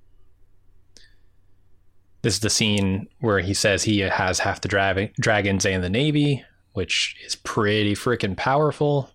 This 2.23 2.35
is 2.35 2.41
the 2.41 2.51
scene 2.51 3.09
where 3.21 3.39
he 3.39 3.55
says 3.55 3.85
he 3.85 4.01
has 4.01 4.41
half 4.41 4.61
the 4.61 4.69
dra- 4.69 5.11
dragons 5.21 5.65
and 5.65 5.85
the 5.85 5.89
navy, 5.89 6.45
which 6.73 7.17
is 7.25 7.37
pretty 7.37 7.95
freaking 7.95 8.37
powerful. 8.37 9.11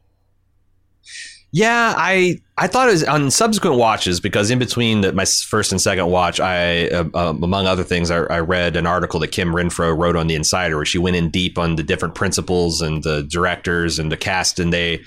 Yeah, 1.56 1.94
I 1.96 2.42
I 2.58 2.66
thought 2.66 2.90
it 2.90 2.94
was 2.94 3.04
on 3.04 3.30
subsequent 3.30 3.78
watches 3.78 4.20
because 4.20 4.50
in 4.50 4.58
between 4.58 5.02
the, 5.02 5.14
my 5.14 5.24
first 5.24 5.72
and 5.72 5.80
second 5.80 6.08
watch, 6.08 6.40
I 6.40 6.88
uh, 6.88 7.08
um, 7.14 7.44
among 7.44 7.68
other 7.68 7.84
things, 7.84 8.10
I, 8.10 8.22
I 8.24 8.40
read 8.40 8.76
an 8.76 8.88
article 8.88 9.20
that 9.20 9.28
Kim 9.28 9.50
Renfro 9.50 9.96
wrote 9.96 10.16
on 10.16 10.26
the 10.26 10.34
Insider 10.34 10.78
where 10.78 10.86
she 10.86 10.98
went 10.98 11.16
in 11.16 11.30
deep 11.30 11.60
on 11.60 11.76
the 11.76 11.84
different 11.84 12.16
principals 12.16 12.82
and 12.82 13.04
the 13.04 13.22
directors 13.22 14.00
and 14.00 14.12
the 14.12 14.18
cast, 14.18 14.58
and 14.58 14.74
they 14.74 15.04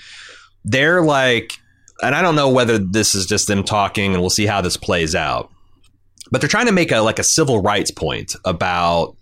they're 0.63 1.01
like, 1.01 1.59
and 2.01 2.15
I 2.15 2.21
don't 2.21 2.35
know 2.35 2.49
whether 2.49 2.77
this 2.77 3.13
is 3.13 3.25
just 3.25 3.49
them 3.49 3.61
talking, 3.61 4.13
and 4.13 4.21
we'll 4.21 4.29
see 4.29 4.45
how 4.45 4.61
this 4.61 4.77
plays 4.77 5.15
out, 5.15 5.51
but 6.31 6.39
they're 6.39 6.49
trying 6.49 6.67
to 6.67 6.71
make 6.71 6.93
a 6.93 6.99
like 7.01 7.19
a 7.19 7.25
civil 7.25 7.61
rights 7.61 7.91
point 7.91 8.37
about 8.45 9.17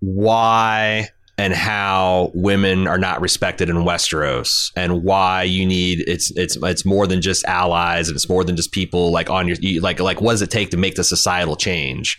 why 0.00 1.10
and 1.38 1.52
how 1.52 2.30
women 2.34 2.86
are 2.86 2.98
not 2.98 3.20
respected 3.20 3.68
in 3.68 3.76
Westeros 3.76 4.72
and 4.74 5.02
why 5.02 5.42
you 5.42 5.66
need 5.66 6.02
it's 6.06 6.30
it's 6.36 6.56
it's 6.62 6.84
more 6.84 7.06
than 7.06 7.20
just 7.20 7.44
allies 7.44 8.08
and 8.08 8.16
it's 8.16 8.28
more 8.28 8.42
than 8.42 8.56
just 8.56 8.72
people 8.72 9.10
like 9.10 9.28
on 9.28 9.46
your 9.46 9.56
like 9.80 10.00
like 10.00 10.20
what 10.20 10.32
does 10.32 10.42
it 10.42 10.50
take 10.50 10.70
to 10.70 10.76
make 10.76 10.94
the 10.94 11.04
societal 11.04 11.56
change? 11.56 12.18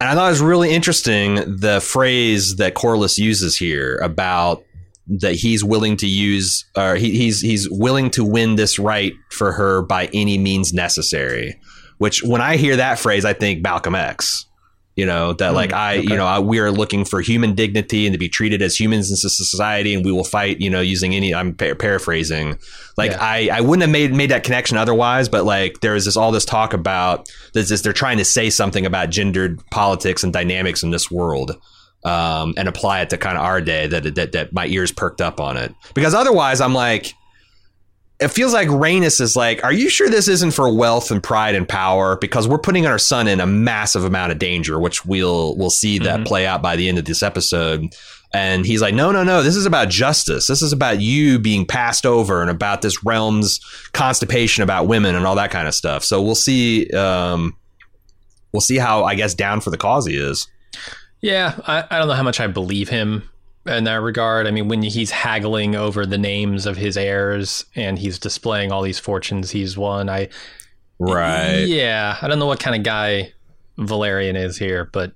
And 0.00 0.10
I 0.10 0.14
thought 0.14 0.26
it 0.26 0.30
was 0.30 0.42
really 0.42 0.74
interesting 0.74 1.36
the 1.36 1.80
phrase 1.82 2.56
that 2.56 2.74
Corlys 2.74 3.18
uses 3.18 3.56
here 3.56 3.96
about 3.98 4.62
that 5.06 5.34
he's 5.34 5.64
willing 5.64 5.96
to 5.96 6.06
use 6.06 6.64
or 6.76 6.96
he, 6.96 7.12
he's 7.12 7.40
he's 7.40 7.68
willing 7.70 8.10
to 8.10 8.24
win 8.24 8.56
this 8.56 8.78
right 8.78 9.12
for 9.30 9.52
her 9.52 9.82
by 9.82 10.06
any 10.12 10.36
means 10.36 10.72
necessary 10.72 11.58
which 11.98 12.22
when 12.22 12.40
I 12.40 12.56
hear 12.56 12.76
that 12.76 12.98
phrase 12.98 13.24
I 13.24 13.32
think 13.32 13.62
Malcolm 13.62 13.94
X 13.94 14.46
you 14.96 15.04
know 15.04 15.34
that 15.34 15.54
like 15.54 15.72
I 15.72 15.94
you 15.94 16.16
know 16.16 16.26
I, 16.26 16.38
we 16.38 16.58
are 16.58 16.70
looking 16.70 17.04
for 17.04 17.20
human 17.20 17.54
dignity 17.54 18.06
and 18.06 18.14
to 18.14 18.18
be 18.18 18.28
treated 18.30 18.62
as 18.62 18.78
humans 18.80 19.10
in 19.10 19.16
society 19.16 19.94
and 19.94 20.04
we 20.04 20.10
will 20.10 20.24
fight 20.24 20.60
you 20.60 20.70
know 20.70 20.80
using 20.80 21.14
any 21.14 21.34
I'm 21.34 21.54
par- 21.54 21.74
paraphrasing. 21.74 22.58
Like 22.96 23.12
Yeah. 23.12 23.18
I 23.20 23.50
I 23.52 23.60
wouldn't 23.60 23.82
have 23.82 23.90
made 23.90 24.14
made 24.14 24.30
that 24.30 24.42
connection 24.42 24.78
otherwise 24.78 25.28
but 25.28 25.44
like 25.44 25.80
there 25.80 25.94
is 25.94 26.06
this 26.06 26.16
all 26.16 26.32
this 26.32 26.46
talk 26.46 26.72
about 26.72 27.28
this 27.52 27.70
is 27.70 27.82
they're 27.82 27.92
trying 27.92 28.16
to 28.18 28.24
say 28.24 28.48
something 28.48 28.86
about 28.86 29.10
gendered 29.10 29.60
politics 29.70 30.24
and 30.24 30.32
dynamics 30.32 30.82
in 30.82 30.90
this 30.90 31.10
world 31.10 31.60
um, 32.04 32.54
and 32.56 32.68
apply 32.68 33.00
it 33.00 33.10
to 33.10 33.18
kind 33.18 33.36
of 33.36 33.44
our 33.44 33.60
day 33.60 33.86
that, 33.88 34.14
that 34.14 34.32
that 34.32 34.52
my 34.52 34.66
ears 34.66 34.92
perked 34.92 35.20
up 35.20 35.40
on 35.40 35.56
it. 35.58 35.74
Because 35.92 36.14
otherwise 36.14 36.60
I'm 36.62 36.72
like 36.72 37.12
it 38.20 38.28
feels 38.28 38.52
like 38.54 38.68
Rhaenys 38.68 39.20
is 39.20 39.36
like, 39.36 39.62
are 39.62 39.72
you 39.72 39.90
sure 39.90 40.08
this 40.08 40.26
isn't 40.28 40.52
for 40.52 40.72
wealth 40.74 41.10
and 41.10 41.22
pride 41.22 41.54
and 41.54 41.68
power? 41.68 42.16
Because 42.18 42.48
we're 42.48 42.58
putting 42.58 42.86
our 42.86 42.98
son 42.98 43.28
in 43.28 43.40
a 43.40 43.46
massive 43.46 44.04
amount 44.04 44.32
of 44.32 44.38
danger, 44.38 44.78
which 44.80 45.04
we'll 45.04 45.56
we'll 45.56 45.70
see 45.70 45.98
that 45.98 46.20
Mhm. 46.20 46.26
play 46.26 46.46
out 46.46 46.62
by 46.62 46.76
the 46.76 46.88
end 46.88 46.98
of 46.98 47.04
this 47.04 47.22
episode. 47.22 47.94
And 48.34 48.66
he's 48.66 48.82
like, 48.82 48.94
no, 48.94 49.12
no, 49.12 49.22
no. 49.22 49.42
This 49.42 49.54
is 49.56 49.66
about 49.66 49.88
justice. 49.88 50.46
This 50.46 50.60
is 50.60 50.72
about 50.72 51.00
you 51.00 51.38
being 51.38 51.64
passed 51.64 52.04
over 52.04 52.42
and 52.42 52.50
about 52.50 52.82
this 52.82 53.04
realm's 53.04 53.60
constipation 53.92 54.62
about 54.62 54.86
women 54.88 55.14
and 55.14 55.26
all 55.26 55.36
that 55.36 55.50
kind 55.50 55.68
of 55.68 55.74
stuff. 55.74 56.02
So 56.04 56.20
we'll 56.20 56.34
see. 56.34 56.90
Um, 56.90 57.56
we'll 58.52 58.60
see 58.62 58.76
how 58.78 59.04
I 59.04 59.14
guess 59.14 59.34
down 59.34 59.60
for 59.60 59.70
the 59.70 59.76
cause 59.78 60.06
he 60.06 60.16
is. 60.16 60.48
Yeah, 61.22 61.54
I, 61.66 61.84
I 61.90 61.98
don't 61.98 62.08
know 62.08 62.14
how 62.14 62.22
much 62.22 62.40
I 62.40 62.46
believe 62.46 62.88
him 62.88 63.28
in 63.68 63.84
that 63.84 64.00
regard. 64.00 64.46
I 64.46 64.50
mean, 64.50 64.68
when 64.68 64.82
he's 64.82 65.10
haggling 65.10 65.74
over 65.74 66.06
the 66.06 66.18
names 66.18 66.66
of 66.66 66.76
his 66.76 66.96
heirs 66.96 67.64
and 67.74 67.98
he's 67.98 68.18
displaying 68.18 68.72
all 68.72 68.82
these 68.82 68.98
fortunes 68.98 69.50
he's 69.50 69.76
won, 69.76 70.08
I 70.08 70.28
Right. 70.98 71.64
yeah, 71.66 72.16
I 72.22 72.28
don't 72.28 72.38
know 72.38 72.46
what 72.46 72.60
kind 72.60 72.74
of 72.76 72.82
guy 72.82 73.32
Velaryon 73.78 74.36
is 74.36 74.56
here, 74.56 74.88
but 74.92 75.12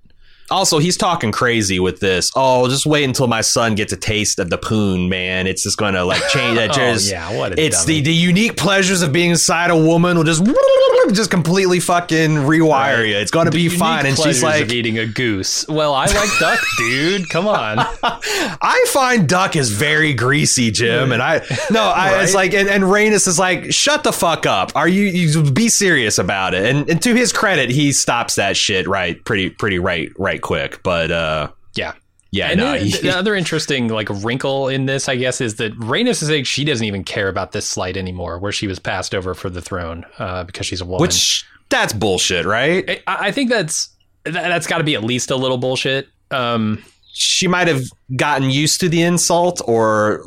Also, 0.50 0.78
he's 0.78 0.96
talking 0.96 1.30
crazy 1.32 1.78
with 1.78 2.00
this. 2.00 2.30
Oh, 2.34 2.68
just 2.68 2.86
wait 2.86 3.04
until 3.04 3.26
my 3.28 3.40
son 3.40 3.74
gets 3.74 3.92
a 3.92 3.96
taste 3.96 4.38
of 4.38 4.50
the 4.50 4.58
poon, 4.58 5.08
man. 5.08 5.46
It's 5.46 5.62
just 5.62 5.76
going 5.78 5.94
to 5.94 6.04
like 6.04 6.22
change. 6.28 6.56
that. 6.56 6.70
Oh, 6.80 6.96
yeah, 7.02 7.36
what 7.36 7.58
It's 7.58 7.84
dummy. 7.84 7.96
the, 8.00 8.06
the 8.06 8.14
unique 8.14 8.56
pleasures 8.56 9.02
of 9.02 9.12
being 9.12 9.30
inside 9.30 9.70
a 9.70 9.76
woman 9.76 10.16
will 10.16 10.24
just 10.24 10.42
just 11.12 11.30
completely 11.30 11.80
fucking 11.80 12.30
rewire 12.30 12.70
Right. 12.98 13.06
you. 13.08 13.16
It's 13.16 13.30
going 13.30 13.46
to 13.46 13.50
be 13.52 13.68
fine. 13.68 14.06
And 14.06 14.16
she's 14.16 14.42
like, 14.42 14.70
eating 14.70 14.98
a 14.98 15.06
goose. 15.06 15.66
Well, 15.68 15.92
I 15.94 16.06
like 16.06 16.28
duck, 16.38 16.60
dude. 16.78 17.28
Come 17.28 17.48
on. 17.48 17.78
I 18.02 18.84
find 18.88 19.28
duck 19.28 19.56
is 19.56 19.70
very 19.70 20.14
greasy, 20.14 20.70
Jim. 20.70 21.12
And 21.12 21.22
I 21.22 21.38
no, 21.70 21.82
I 21.82 22.22
it's 22.22 22.34
like 22.34 22.54
and, 22.54 22.68
and 22.68 22.84
Rhaenys 22.84 23.26
is 23.26 23.38
like, 23.38 23.72
shut 23.72 24.04
the 24.04 24.12
fuck 24.12 24.46
up. 24.46 24.72
Are 24.74 24.88
you 24.88 25.04
you 25.04 25.50
be 25.50 25.68
serious 25.68 26.18
about 26.18 26.54
it? 26.54 26.64
And 26.64 26.88
and 26.88 27.02
to 27.02 27.14
his 27.14 27.32
credit, 27.32 27.70
he 27.70 27.92
stops 27.92 28.36
that 28.36 28.56
shit 28.56 28.86
right 28.88 29.22
pretty 29.24 29.50
pretty 29.50 29.78
right 29.78 30.10
right 30.18 30.39
quick. 30.40 30.82
But 30.82 31.10
uh 31.10 31.50
Yeah. 31.76 31.92
yeah, 32.32 32.48
And 32.50 32.58
no, 32.60 32.72
then 32.78 32.90
the 33.02 33.10
other 33.16 33.34
interesting 33.34 33.88
like 33.88 34.08
wrinkle 34.10 34.68
in 34.68 34.86
this, 34.86 35.08
I 35.08 35.16
guess, 35.16 35.40
is 35.40 35.56
that 35.56 35.76
Rhaenys 35.78 36.22
is 36.22 36.28
saying 36.28 36.44
she 36.44 36.64
doesn't 36.64 36.86
even 36.86 37.04
care 37.04 37.28
about 37.28 37.52
this 37.52 37.66
slight 37.68 37.96
anymore, 37.96 38.38
where 38.38 38.52
she 38.52 38.66
was 38.66 38.78
passed 38.78 39.14
over 39.14 39.34
for 39.34 39.50
the 39.50 39.60
throne 39.60 40.04
uh, 40.18 40.44
because 40.44 40.66
she's 40.66 40.80
a 40.80 40.84
woman. 40.84 41.02
which 41.02 41.44
that's 41.68 41.92
bullshit, 41.92 42.46
right? 42.46 43.02
I, 43.06 43.28
I 43.28 43.30
think 43.32 43.50
that's 43.50 43.88
that, 44.24 44.32
that's 44.34 44.66
got 44.66 44.78
to 44.78 44.84
be 44.84 44.94
at 44.94 45.04
least 45.04 45.30
a 45.30 45.36
little 45.36 45.58
bullshit. 45.58 46.08
Um, 46.30 46.82
she 47.12 47.48
might 47.48 47.66
have 47.68 47.82
gotten 48.16 48.50
used 48.50 48.80
to 48.80 48.88
the 48.88 49.02
insult 49.02 49.60
or 49.66 50.22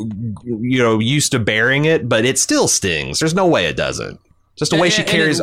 you 0.45 0.78
know 0.84 0.99
used 0.99 1.32
to 1.32 1.39
bearing 1.39 1.86
it 1.86 2.09
but 2.09 2.26
it 2.26 2.38
still 2.38 2.68
stings 2.68 3.20
there's 3.20 3.34
no 3.34 3.47
way 3.47 3.66
it 3.68 3.78
doesn't 3.78 4.20
just 4.57 4.70
the 4.72 4.78
way 4.78 4.89
she 4.89 5.01
And- 5.01 5.09
carries 5.09 5.39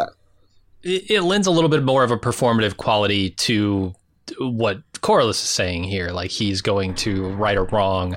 it, 0.83 1.11
it 1.11 1.23
lends 1.23 1.47
a 1.47 1.51
little 1.51 1.71
bit 1.71 1.83
more 1.83 2.05
of 2.05 2.11
a 2.11 2.19
performative 2.19 2.77
quality 2.77 3.31
to 3.31 3.95
what 4.39 4.83
Corlys 4.95 5.31
is 5.31 5.37
saying 5.39 5.85
here. 5.85 6.11
Like 6.11 6.31
he's 6.31 6.61
going 6.63 6.95
to 6.97 7.29
right 7.31 7.57
or 7.57 7.65
wrong. 7.65 8.17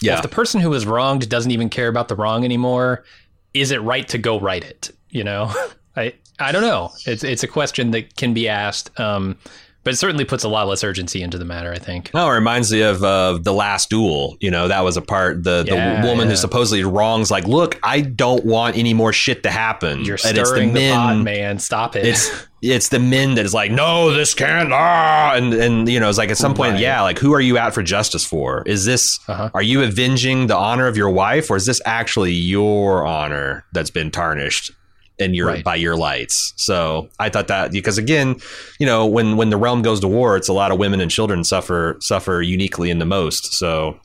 yeah 0.00 0.16
If 0.16 0.22
the 0.22 0.28
person 0.28 0.60
who 0.60 0.70
was 0.70 0.86
wronged 0.86 1.28
doesn't 1.28 1.50
even 1.50 1.68
care 1.68 1.88
about 1.88 2.08
the 2.08 2.16
wrong 2.16 2.44
anymore, 2.44 3.04
is 3.52 3.70
it 3.70 3.80
right 3.82 4.06
to 4.08 4.18
go 4.18 4.38
right 4.38 4.64
it? 4.64 4.90
You 5.10 5.24
know, 5.24 5.52
I 5.96 6.14
I 6.38 6.52
don't 6.52 6.62
know. 6.62 6.90
It's 7.06 7.22
it's 7.24 7.42
a 7.42 7.48
question 7.48 7.92
that 7.92 8.16
can 8.16 8.34
be 8.34 8.48
asked, 8.48 8.98
um, 8.98 9.36
but 9.84 9.92
it 9.92 9.96
certainly 9.98 10.24
puts 10.24 10.42
a 10.42 10.48
lot 10.48 10.66
less 10.66 10.82
urgency 10.82 11.22
into 11.22 11.38
the 11.38 11.44
matter. 11.44 11.70
I 11.70 11.78
think. 11.78 12.12
no, 12.12 12.28
it 12.28 12.34
reminds 12.34 12.72
me 12.72 12.82
of 12.82 13.04
uh, 13.04 13.38
the 13.40 13.52
last 13.52 13.90
duel. 13.90 14.36
You 14.40 14.50
know, 14.50 14.66
that 14.66 14.80
was 14.80 14.96
a 14.96 15.02
part. 15.02 15.44
The 15.44 15.62
the 15.62 15.76
woman 16.06 16.26
yeah. 16.26 16.30
who 16.30 16.36
supposedly 16.36 16.82
wrongs, 16.82 17.30
like, 17.30 17.46
look, 17.46 17.78
I 17.84 18.00
don't 18.00 18.44
want 18.44 18.76
any 18.76 18.94
more 18.94 19.12
shit 19.12 19.44
to 19.44 19.50
happen. 19.50 20.04
You're 20.04 20.18
And 20.26 20.36
it's 20.36 20.48
stirring 20.48 20.72
the, 20.72 20.90
pot, 20.90 21.18
man. 21.18 21.58
Stop 21.60 21.94
it. 21.94 22.06
It's 22.06 22.46
it's 22.72 22.88
the 22.88 22.98
men 22.98 23.34
that 23.34 23.44
is 23.44 23.52
like, 23.52 23.70
no, 23.70 24.10
this 24.12 24.32
can't. 24.34 24.72
Ah, 24.72 25.34
and 25.34 25.52
and 25.52 25.88
you 25.88 26.00
know, 26.00 26.08
it's 26.08 26.18
like 26.18 26.30
at 26.30 26.38
some 26.38 26.54
point, 26.54 26.72
Right. 26.72 26.80
yeah, 26.80 27.02
like 27.02 27.18
who 27.18 27.32
are 27.34 27.40
you 27.40 27.58
out 27.58 27.74
for 27.74 27.82
justice 27.82 28.24
for? 28.24 28.62
Is 28.66 28.84
this 28.84 29.18
Uh-huh. 29.28 29.50
are 29.54 29.62
you 29.62 29.82
avenging 29.82 30.46
the 30.46 30.56
honor 30.56 30.86
of 30.86 30.96
your 30.96 31.10
wife, 31.10 31.50
or 31.50 31.56
is 31.56 31.66
this 31.66 31.80
actually 31.84 32.32
your 32.32 33.06
honor 33.06 33.64
that's 33.72 33.90
been 33.90 34.10
tarnished? 34.10 34.70
in 35.16 35.32
your 35.32 35.46
Right. 35.46 35.62
by 35.62 35.76
your 35.76 35.94
lights. 35.94 36.52
So 36.56 37.08
I 37.20 37.28
thought 37.28 37.46
that 37.46 37.70
because 37.70 37.98
again, 37.98 38.34
you 38.80 38.86
know, 38.86 39.06
when 39.06 39.36
when 39.36 39.48
the 39.48 39.56
realm 39.56 39.80
goes 39.80 40.00
to 40.00 40.08
war, 40.08 40.36
it's 40.36 40.48
a 40.48 40.52
lot 40.52 40.72
of 40.72 40.78
women 40.80 41.00
and 41.00 41.08
children 41.08 41.44
suffer 41.44 41.96
suffer 42.00 42.42
uniquely 42.42 42.90
in 42.90 42.98
the 42.98 43.04
most. 43.06 43.54
So 43.54 44.00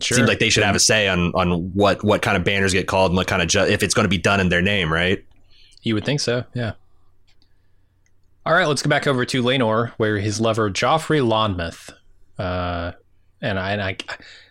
sure. 0.00 0.16
seems 0.16 0.28
like 0.28 0.38
they 0.38 0.48
should 0.48 0.64
have 0.64 0.76
a 0.76 0.78
say 0.80 1.08
on 1.08 1.30
on 1.34 1.72
what 1.74 2.02
what 2.02 2.22
kind 2.22 2.38
of 2.38 2.42
banners 2.44 2.72
get 2.72 2.86
called 2.88 3.10
and 3.10 3.18
what 3.18 3.26
kind 3.26 3.42
of 3.42 3.48
ju- 3.48 3.66
if 3.66 3.82
it's 3.82 3.92
going 3.92 4.04
to 4.06 4.08
be 4.08 4.16
done 4.16 4.40
in 4.40 4.48
their 4.48 4.62
name, 4.62 4.90
right? 4.90 5.22
You 5.82 5.92
would 5.94 6.06
think 6.06 6.20
so, 6.20 6.44
yeah. 6.54 6.72
All 8.46 8.54
right, 8.54 8.68
let's 8.68 8.80
go 8.80 8.88
back 8.88 9.08
over 9.08 9.24
to 9.24 9.42
Laenor, 9.42 9.90
where 9.96 10.18
his 10.18 10.40
lover 10.40 10.70
Joffrey 10.70 11.20
Lonmouth, 11.20 11.92
uh, 12.38 12.92
and 13.42 13.58
I, 13.58 13.72
and 13.72 13.82
I, 13.82 13.96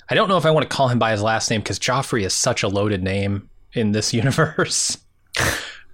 I 0.09 0.15
don't 0.15 0.27
know 0.27 0.35
if 0.35 0.45
I 0.45 0.51
want 0.51 0.69
to 0.69 0.75
call 0.75 0.89
him 0.89 0.99
by 0.99 1.11
his 1.11 1.21
last 1.21 1.49
name 1.49 1.61
because 1.61 1.79
Joffrey 1.79 2.23
is 2.25 2.33
such 2.33 2.61
a 2.61 2.67
loaded 2.67 3.01
name 3.01 3.49
in 3.71 3.93
this 3.93 4.13
universe. 4.13 4.97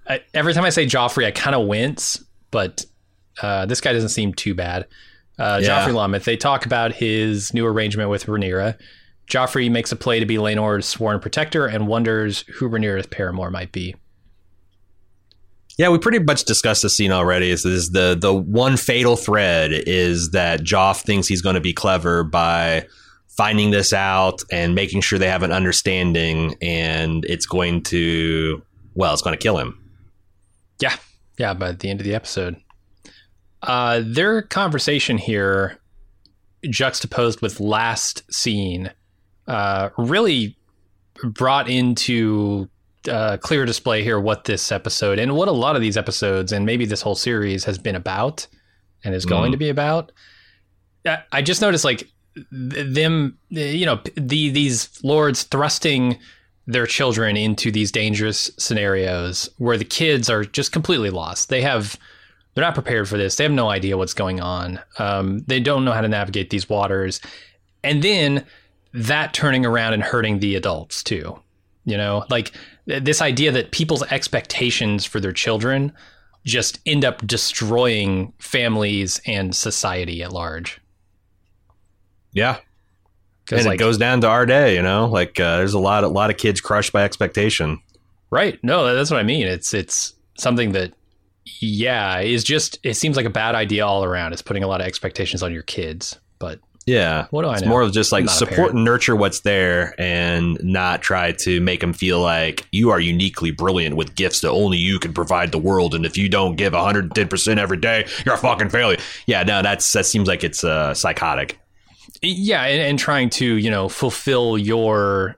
I, 0.08 0.20
every 0.34 0.52
time 0.52 0.64
I 0.64 0.70
say 0.70 0.84
Joffrey, 0.84 1.26
I 1.26 1.30
kind 1.30 1.54
of 1.54 1.68
wince, 1.68 2.24
but 2.50 2.84
uh, 3.40 3.66
this 3.66 3.80
guy 3.80 3.92
doesn't 3.92 4.08
seem 4.08 4.34
too 4.34 4.54
bad. 4.54 4.88
Uh, 5.38 5.60
Yeah. 5.62 5.68
Joffrey 5.86 5.92
Lonmouth. 5.94 6.24
They 6.24 6.36
talk 6.36 6.66
about 6.66 6.92
his 6.92 7.54
new 7.54 7.64
arrangement 7.64 8.10
with 8.10 8.26
Rhaenyra. 8.26 8.76
Joffrey 9.28 9.70
makes 9.70 9.92
a 9.92 9.96
play 9.96 10.18
to 10.18 10.26
be 10.26 10.38
Laenor's 10.38 10.86
sworn 10.86 11.20
protector 11.20 11.66
and 11.66 11.86
wonders 11.86 12.44
who 12.54 12.68
Rhaenyra's 12.68 13.06
paramour 13.06 13.52
might 13.52 13.70
be. 13.70 13.94
Yeah, 15.78 15.88
we 15.88 15.98
pretty 15.98 16.18
much 16.18 16.44
discussed 16.44 16.82
the 16.82 16.90
scene 16.90 17.12
already. 17.12 17.50
Is 17.50 17.62
the 17.62 18.16
the 18.18 18.32
one 18.32 18.76
fatal 18.76 19.16
thread 19.16 19.72
is 19.72 20.30
that 20.30 20.60
Joff 20.60 21.02
thinks 21.02 21.26
he's 21.26 21.42
going 21.42 21.54
to 21.54 21.60
be 21.60 21.72
clever 21.72 22.24
by 22.24 22.86
finding 23.28 23.70
this 23.70 23.92
out 23.92 24.42
and 24.50 24.74
making 24.74 25.00
sure 25.00 25.18
they 25.18 25.28
have 25.28 25.42
an 25.42 25.52
understanding, 25.52 26.54
and 26.60 27.24
it's 27.24 27.46
going 27.46 27.82
to 27.84 28.62
well, 28.94 29.12
it's 29.12 29.22
going 29.22 29.36
to 29.36 29.42
kill 29.42 29.58
him. 29.58 29.78
Yeah, 30.80 30.96
yeah. 31.38 31.54
By 31.54 31.72
the 31.72 31.88
end 31.88 32.00
of 32.00 32.04
the 32.04 32.14
episode, 32.14 32.56
uh, 33.62 34.02
their 34.04 34.42
conversation 34.42 35.16
here, 35.16 35.78
juxtaposed 36.68 37.40
with 37.40 37.60
last 37.60 38.30
scene, 38.32 38.90
uh, 39.46 39.88
really 39.96 40.56
brought 41.24 41.70
into 41.70 42.68
uh, 43.08 43.36
clear 43.38 43.64
display 43.66 44.02
here 44.02 44.18
what 44.20 44.44
this 44.44 44.70
episode 44.72 45.18
and 45.18 45.34
what 45.34 45.48
a 45.48 45.52
lot 45.52 45.74
of 45.76 45.82
these 45.82 45.96
episodes 45.96 46.52
and 46.52 46.64
maybe 46.66 46.84
this 46.84 47.02
whole 47.02 47.14
series 47.14 47.64
has 47.64 47.78
been 47.78 47.94
about 47.96 48.46
and 49.04 49.14
is 49.14 49.24
going 49.26 49.48
Mm. 49.50 49.54
to 49.54 49.58
be 49.58 49.68
about. 49.68 50.12
I- 51.32 51.42
just 51.42 51.60
noticed 51.60 51.84
like 51.84 52.08
them, 52.50 53.36
you 53.50 53.84
know, 53.86 54.00
the 54.16 54.50
these 54.50 54.88
lords 55.02 55.42
thrusting 55.42 56.18
their 56.66 56.86
children 56.86 57.36
into 57.36 57.72
these 57.72 57.90
dangerous 57.90 58.50
scenarios 58.56 59.50
where 59.58 59.76
the 59.76 59.84
kids 59.84 60.30
are 60.30 60.44
just 60.44 60.70
completely 60.72 61.10
lost. 61.10 61.48
They 61.48 61.60
have 61.62 61.96
they're 62.54 62.62
not 62.64 62.74
prepared 62.74 63.08
for 63.08 63.16
this. 63.18 63.36
They 63.36 63.44
have 63.44 63.52
no 63.52 63.70
idea 63.70 63.96
what's 63.98 64.14
going 64.14 64.40
on. 64.40 64.78
Um, 64.98 65.40
they 65.48 65.58
don't 65.58 65.84
know 65.84 65.92
how 65.92 66.02
to 66.02 66.08
navigate 66.08 66.50
these 66.50 66.68
waters, 66.68 67.20
and 67.82 68.02
then 68.02 68.44
that 68.94 69.32
turning 69.34 69.64
around 69.66 69.94
and 69.94 70.02
hurting 70.02 70.38
the 70.38 70.54
adults 70.54 71.02
too. 71.02 71.38
You 71.84 71.96
know, 71.96 72.24
like 72.30 72.52
this 72.86 73.20
idea 73.20 73.52
that 73.52 73.70
people's 73.70 74.02
expectations 74.04 75.04
for 75.04 75.20
their 75.20 75.32
children 75.32 75.92
just 76.44 76.80
end 76.86 77.04
up 77.04 77.24
destroying 77.26 78.32
families 78.38 79.20
and 79.26 79.54
society 79.54 80.22
at 80.22 80.32
large. 80.32 80.80
Yeah, 82.32 82.58
and 83.50 83.66
like, 83.66 83.74
it 83.74 83.78
goes 83.78 83.98
down 83.98 84.20
to 84.22 84.28
our 84.28 84.46
day. 84.46 84.74
You 84.74 84.82
know, 84.82 85.06
like 85.06 85.38
uh, 85.40 85.58
there's 85.58 85.74
a 85.74 85.78
lot 85.78 86.04
a 86.04 86.08
lot 86.08 86.30
of 86.30 86.36
kids 86.36 86.60
crushed 86.60 86.92
by 86.92 87.02
expectation. 87.02 87.80
Right. 88.30 88.58
No, 88.62 88.94
that's 88.94 89.10
what 89.10 89.20
I 89.20 89.24
mean. 89.24 89.46
It's 89.46 89.74
it's 89.74 90.14
something 90.38 90.72
that 90.72 90.92
yeah, 91.60 92.20
is 92.20 92.44
just 92.44 92.78
it 92.82 92.94
seems 92.94 93.16
like 93.16 93.26
a 93.26 93.30
bad 93.30 93.54
idea 93.54 93.86
all 93.86 94.04
around. 94.04 94.32
It's 94.32 94.42
putting 94.42 94.64
a 94.64 94.68
lot 94.68 94.80
of 94.80 94.86
expectations 94.86 95.42
on 95.42 95.52
your 95.52 95.62
kids. 95.62 96.18
But 96.38 96.60
Yeah. 96.86 97.26
What 97.30 97.42
do 97.42 97.48
I 97.48 97.54
it's 97.54 97.62
know? 97.62 97.68
more 97.68 97.82
of 97.82 97.92
just 97.92 98.10
like 98.12 98.22
I'm 98.22 98.26
not 98.26 98.34
a 98.34 98.38
support 98.38 98.74
and 98.74 98.84
nurture 98.84 99.14
what's 99.14 99.40
there 99.40 99.94
and 99.98 100.58
not 100.62 101.00
try 101.02 101.32
to 101.32 101.60
make 101.60 101.80
them 101.80 101.92
feel 101.92 102.20
like 102.20 102.66
you 102.72 102.90
are 102.90 102.98
uniquely 103.00 103.50
brilliant 103.52 103.96
with 103.96 104.14
gifts 104.14 104.40
that 104.40 104.50
only 104.50 104.78
you 104.78 104.98
can 104.98 105.12
provide 105.14 105.52
the 105.52 105.58
world. 105.58 105.94
And 105.94 106.04
if 106.04 106.16
you 106.16 106.28
don't 106.28 106.56
give 106.56 106.72
110% 106.72 107.58
every 107.58 107.76
day, 107.76 108.06
you're 108.26 108.34
a 108.34 108.38
fucking 108.38 108.70
failure. 108.70 108.98
Yeah, 109.26 109.42
no, 109.44 109.62
that's 109.62 109.90
that 109.92 110.06
seems 110.06 110.26
like 110.28 110.42
it's 110.42 110.64
uh, 110.64 110.92
psychotic. 110.94 111.58
yeah, 112.20 112.64
and, 112.64 112.80
and 112.82 112.98
trying 112.98 113.30
to, 113.30 113.46
you 113.56 113.70
know, 113.70 113.88
fulfill 113.88 114.58
your 114.58 115.36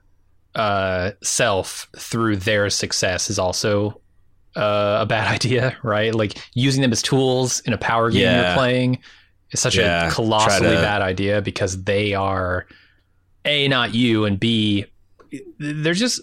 uh 0.55 1.11
self 1.21 1.89
through 1.97 2.37
their 2.37 2.69
success 2.69 3.29
is 3.29 3.37
also 3.37 3.99
uh, 4.55 4.99
a 5.01 5.05
bad 5.05 5.27
idea, 5.33 5.75
right? 5.83 6.15
Like 6.15 6.37
using 6.53 6.81
them 6.81 6.91
as 6.93 7.01
tools 7.01 7.59
in 7.61 7.73
a 7.73 7.77
power 7.77 8.09
game 8.09 8.21
Yeah. 8.21 8.47
you're 8.47 8.55
playing 8.57 8.99
is 9.51 9.59
such 9.59 9.77
Yeah, 9.77 10.07
a 10.07 10.11
colossally 10.11 10.69
to- 10.75 10.81
bad 10.81 11.01
idea 11.01 11.41
because 11.41 11.83
they 11.83 12.13
are 12.13 12.65
a 13.45 13.67
not 13.67 13.93
you 13.93 14.25
and 14.25 14.39
b 14.39 14.85
they're 15.59 15.93
just 15.93 16.21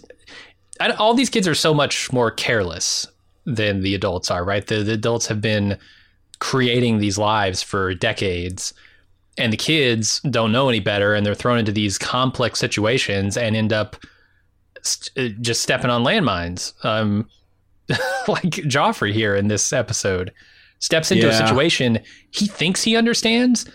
all 0.97 1.13
these 1.13 1.29
kids 1.29 1.47
are 1.47 1.55
so 1.55 1.73
much 1.73 2.11
more 2.11 2.29
careless 2.31 3.07
than 3.45 3.81
the 3.81 3.93
adults 3.95 4.31
are, 4.31 4.43
right? 4.43 4.65
The, 4.67 4.83
the 4.83 4.93
adults 4.93 5.27
have 5.27 5.39
been 5.39 5.77
creating 6.39 6.97
these 6.97 7.17
lives 7.17 7.61
for 7.61 7.93
decades 7.93 8.73
and 9.37 9.53
the 9.53 9.57
kids 9.57 10.19
don't 10.29 10.51
know 10.51 10.67
any 10.67 10.79
better 10.79 11.13
and 11.13 11.25
they're 11.25 11.35
thrown 11.35 11.57
into 11.59 11.71
these 11.71 11.97
complex 11.97 12.59
situations 12.59 13.37
and 13.37 13.55
end 13.55 13.71
up 13.71 13.95
st- 14.81 15.31
uh, 15.31 15.37
just 15.41 15.61
stepping 15.61 15.89
on 15.89 16.03
landmines 16.03 16.73
um 16.85 17.27
like 18.27 18.43
joffrey 18.67 19.13
here 19.13 19.35
in 19.35 19.47
this 19.47 19.71
episode 19.71 20.31
steps 20.83 21.11
into 21.11 21.27
a 21.29 21.33
situation 21.33 21.99
he 22.31 22.45
thinks 22.45 22.83
he 22.83 22.95
understands 22.95 23.65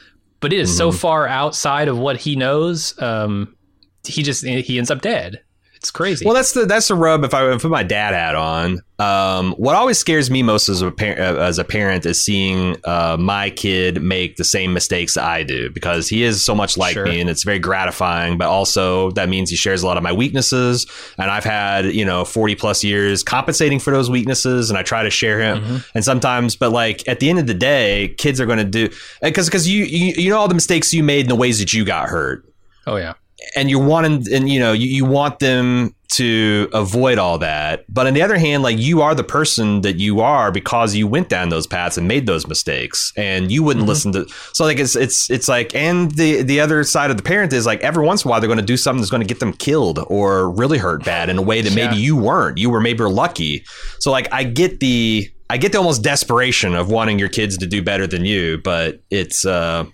but 0.40 0.52
it 0.52 0.60
is 0.60 0.76
so 0.76 0.92
far 0.92 1.26
outside 1.26 1.88
of 1.88 1.98
what 1.98 2.18
he 2.18 2.36
knows. 2.36 3.00
Um, 3.00 3.56
he 4.04 4.22
just 4.22 4.44
he 4.44 4.78
ends 4.78 4.90
up 4.90 5.00
dead. 5.00 5.42
It's 5.78 5.92
crazy. 5.92 6.24
Well, 6.24 6.34
that's 6.34 6.52
the 6.52 6.66
that's 6.66 6.88
the 6.88 6.96
rub. 6.96 7.22
If 7.22 7.32
I 7.34 7.56
put 7.56 7.70
my 7.70 7.84
dad 7.84 8.12
hat 8.12 8.34
on, 8.34 8.80
um, 8.98 9.52
what 9.52 9.76
always 9.76 9.96
scares 9.96 10.28
me 10.28 10.42
most 10.42 10.68
as 10.68 10.82
a 10.82 10.90
parent, 10.90 11.20
as 11.20 11.56
a 11.58 11.64
parent 11.64 12.04
is 12.04 12.22
seeing 12.22 12.76
uh, 12.84 13.16
my 13.18 13.50
kid 13.50 14.02
make 14.02 14.36
the 14.36 14.44
same 14.44 14.72
mistakes 14.74 15.16
I 15.16 15.44
do 15.44 15.70
because 15.70 16.08
he 16.08 16.24
is 16.24 16.44
so 16.44 16.52
much 16.52 16.76
like 16.76 16.94
Sure. 16.94 17.04
me, 17.06 17.20
and 17.20 17.30
it's 17.30 17.44
very 17.44 17.60
gratifying. 17.60 18.38
But 18.38 18.48
also 18.48 19.12
that 19.12 19.28
means 19.28 19.50
he 19.50 19.56
shares 19.56 19.84
a 19.84 19.86
lot 19.86 19.96
of 19.96 20.02
my 20.02 20.12
weaknesses, 20.12 20.84
and 21.16 21.30
I've 21.30 21.44
had 21.44 21.86
you 21.86 22.04
know 22.04 22.24
forty 22.24 22.56
plus 22.56 22.82
years 22.82 23.22
compensating 23.22 23.78
for 23.78 23.92
those 23.92 24.10
weaknesses, 24.10 24.70
and 24.70 24.78
I 24.78 24.82
try 24.82 25.04
to 25.04 25.10
share 25.10 25.38
him. 25.38 25.84
And 25.94 26.04
sometimes, 26.04 26.56
but 26.56 26.72
like 26.72 27.06
at 27.08 27.20
the 27.20 27.30
end 27.30 27.38
of 27.38 27.46
the 27.46 27.54
day, 27.54 28.14
kids 28.18 28.40
are 28.40 28.46
going 28.46 28.58
to 28.58 28.64
do 28.64 28.88
because 29.22 29.46
because 29.46 29.68
you, 29.68 29.84
you 29.84 30.14
you 30.16 30.30
know 30.30 30.38
all 30.38 30.48
the 30.48 30.54
mistakes 30.54 30.92
you 30.92 31.04
made 31.04 31.20
and 31.20 31.30
the 31.30 31.36
ways 31.36 31.60
that 31.60 31.72
you 31.72 31.84
got 31.84 32.08
hurt 32.08 32.44
oh 32.88 32.96
yeah. 32.96 33.14
And 33.54 33.70
you're 33.70 33.84
wanting 33.84 34.24
and 34.32 34.48
you 34.48 34.58
know 34.58 34.72
you, 34.72 34.88
you 34.88 35.04
want 35.04 35.38
them 35.38 35.94
to 36.10 36.68
avoid 36.72 37.18
all 37.18 37.38
that. 37.38 37.84
But 37.88 38.06
on 38.06 38.14
the 38.14 38.22
other 38.22 38.38
hand 38.38 38.62
like 38.62 38.78
you 38.78 39.02
are 39.02 39.14
the 39.14 39.24
person 39.24 39.82
that 39.82 39.96
you 39.96 40.20
are 40.20 40.50
because 40.50 40.94
you 40.94 41.06
went 41.06 41.28
down 41.28 41.50
those 41.50 41.66
paths 41.66 41.98
and 41.98 42.08
made 42.08 42.26
those 42.26 42.46
mistakes 42.46 43.12
and 43.16 43.52
you 43.52 43.62
wouldn't 43.62 43.86
listen 43.86 44.12
to 44.12 44.26
so 44.52 44.64
like 44.64 44.78
it's 44.78 44.96
it's 44.96 45.30
it's 45.30 45.48
like 45.48 45.74
and 45.74 46.12
the 46.12 46.42
the 46.42 46.60
other 46.60 46.82
side 46.82 47.10
of 47.10 47.16
the 47.16 47.22
parent 47.22 47.52
is 47.52 47.66
like 47.66 47.80
every 47.80 48.04
once 48.04 48.24
in 48.24 48.28
a 48.28 48.30
while 48.30 48.40
they're 48.40 48.48
going 48.48 48.58
to 48.58 48.64
do 48.64 48.76
something 48.76 49.00
that's 49.00 49.10
going 49.10 49.22
to 49.22 49.26
get 49.26 49.40
them 49.40 49.52
killed 49.52 49.98
or 50.08 50.50
really 50.50 50.78
hurt 50.78 51.04
bad 51.04 51.28
in 51.28 51.38
a 51.38 51.42
way 51.42 51.60
that 51.60 51.74
maybe 51.74 51.96
you 51.96 52.16
weren't. 52.16 52.58
You 52.58 52.70
were 52.70 52.80
maybe 52.80 53.04
lucky. 53.04 53.64
So 54.00 54.10
like 54.10 54.32
i 54.32 54.44
get 54.44 54.80
the 54.80 55.30
i 55.50 55.56
get 55.56 55.72
the 55.72 55.78
almost 55.78 56.02
desperation 56.02 56.74
of 56.74 56.90
wanting 56.90 57.18
your 57.18 57.28
kids 57.28 57.56
to 57.58 57.66
do 57.66 57.82
better 57.82 58.06
than 58.06 58.24
you 58.24 58.58
but 58.58 59.00
it's 59.10 59.44
uh 59.44 59.84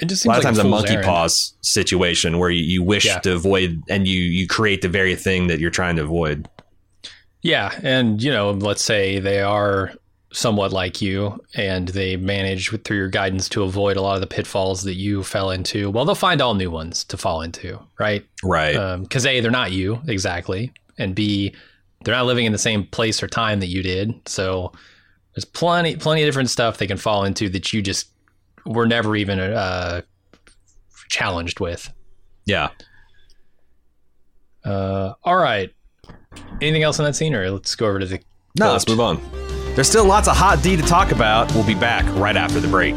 It 0.00 0.06
just 0.08 0.24
a 0.24 0.28
lot 0.28 0.38
of 0.38 0.44
like 0.44 0.54
times 0.54 0.58
a 0.58 0.64
monkey 0.64 0.92
errand. 0.94 1.04
paws 1.06 1.54
situation 1.62 2.38
where 2.38 2.50
you, 2.50 2.62
you 2.64 2.82
wish 2.82 3.04
Yeah. 3.06 3.18
to 3.20 3.34
avoid 3.34 3.82
and 3.88 4.08
you 4.08 4.18
you 4.20 4.46
create 4.46 4.82
the 4.82 4.88
very 4.88 5.14
thing 5.14 5.46
that 5.48 5.60
you're 5.60 5.70
trying 5.70 5.96
to 5.96 6.02
avoid. 6.02 6.48
Yeah, 7.42 7.78
and 7.82 8.22
you 8.22 8.30
know, 8.30 8.50
let's 8.50 8.82
say 8.82 9.18
they 9.18 9.40
are 9.40 9.92
somewhat 10.32 10.72
like 10.72 11.02
you, 11.02 11.42
and 11.54 11.88
they 11.88 12.16
manage 12.16 12.70
with, 12.70 12.84
through 12.84 12.98
your 12.98 13.08
guidance 13.08 13.48
to 13.48 13.62
avoid 13.64 13.96
a 13.96 14.00
lot 14.02 14.14
of 14.14 14.20
the 14.20 14.26
pitfalls 14.26 14.82
that 14.82 14.94
you 14.94 15.24
fell 15.24 15.50
into. 15.50 15.90
Well, 15.90 16.04
they'll 16.04 16.14
find 16.14 16.40
all 16.40 16.54
new 16.54 16.70
ones 16.70 17.02
to 17.04 17.16
fall 17.16 17.42
into, 17.42 17.80
right? 17.98 18.24
Right. 18.44 18.76
Um, 18.76 19.02
because 19.02 19.26
a, 19.26 19.40
they're 19.40 19.50
not 19.50 19.72
you 19.72 20.00
exactly, 20.06 20.72
and 20.98 21.14
b, 21.14 21.52
they're 22.04 22.14
not 22.14 22.26
living 22.26 22.44
in 22.46 22.52
the 22.52 22.58
same 22.58 22.84
place 22.84 23.22
or 23.22 23.26
time 23.26 23.58
that 23.60 23.66
you 23.68 23.82
did. 23.82 24.14
So 24.28 24.70
there's 25.34 25.44
plenty, 25.44 25.96
plenty 25.96 26.22
of 26.22 26.26
different 26.28 26.50
stuff 26.50 26.78
they 26.78 26.86
can 26.86 26.96
fall 26.98 27.24
into 27.24 27.48
that 27.48 27.72
you 27.72 27.82
just 27.82 28.08
were 28.70 28.86
never 28.86 29.16
even 29.16 29.38
uh, 29.40 30.00
challenged 31.08 31.60
with. 31.60 31.92
yeah. 32.46 32.70
Uh, 34.64 35.14
all 35.24 35.36
right. 35.36 35.70
Anything 36.60 36.82
else 36.82 36.98
in 36.98 37.04
that 37.06 37.16
scene, 37.16 37.34
or 37.34 37.50
let's 37.50 37.74
go 37.74 37.86
over 37.86 37.98
to 37.98 38.06
the 38.06 38.20
No, 38.58 38.72
let's 38.72 38.86
move 38.86 39.00
on. 39.00 39.20
There's 39.74 39.88
still 39.88 40.04
lots 40.04 40.28
of 40.28 40.36
hot 40.36 40.62
D 40.62 40.76
to 40.76 40.82
talk 40.82 41.12
about. 41.12 41.50
We'll 41.54 41.66
be 41.66 41.74
back 41.74 42.04
right 42.16 42.36
after 42.36 42.60
the 42.60 42.68
break. 42.68 42.96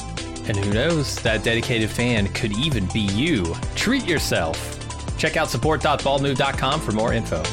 And 0.47 0.57
who 0.57 0.73
knows, 0.73 1.15
that 1.21 1.43
dedicated 1.43 1.89
fan 1.89 2.27
could 2.29 2.51
even 2.57 2.87
be 2.87 3.01
you. 3.01 3.55
Treat 3.75 4.05
yourself. 4.05 4.77
Check 5.17 5.37
out 5.37 5.49
support.baldmove.com 5.49 6.81
for 6.81 6.91
more 6.91 7.13
info. 7.13 7.43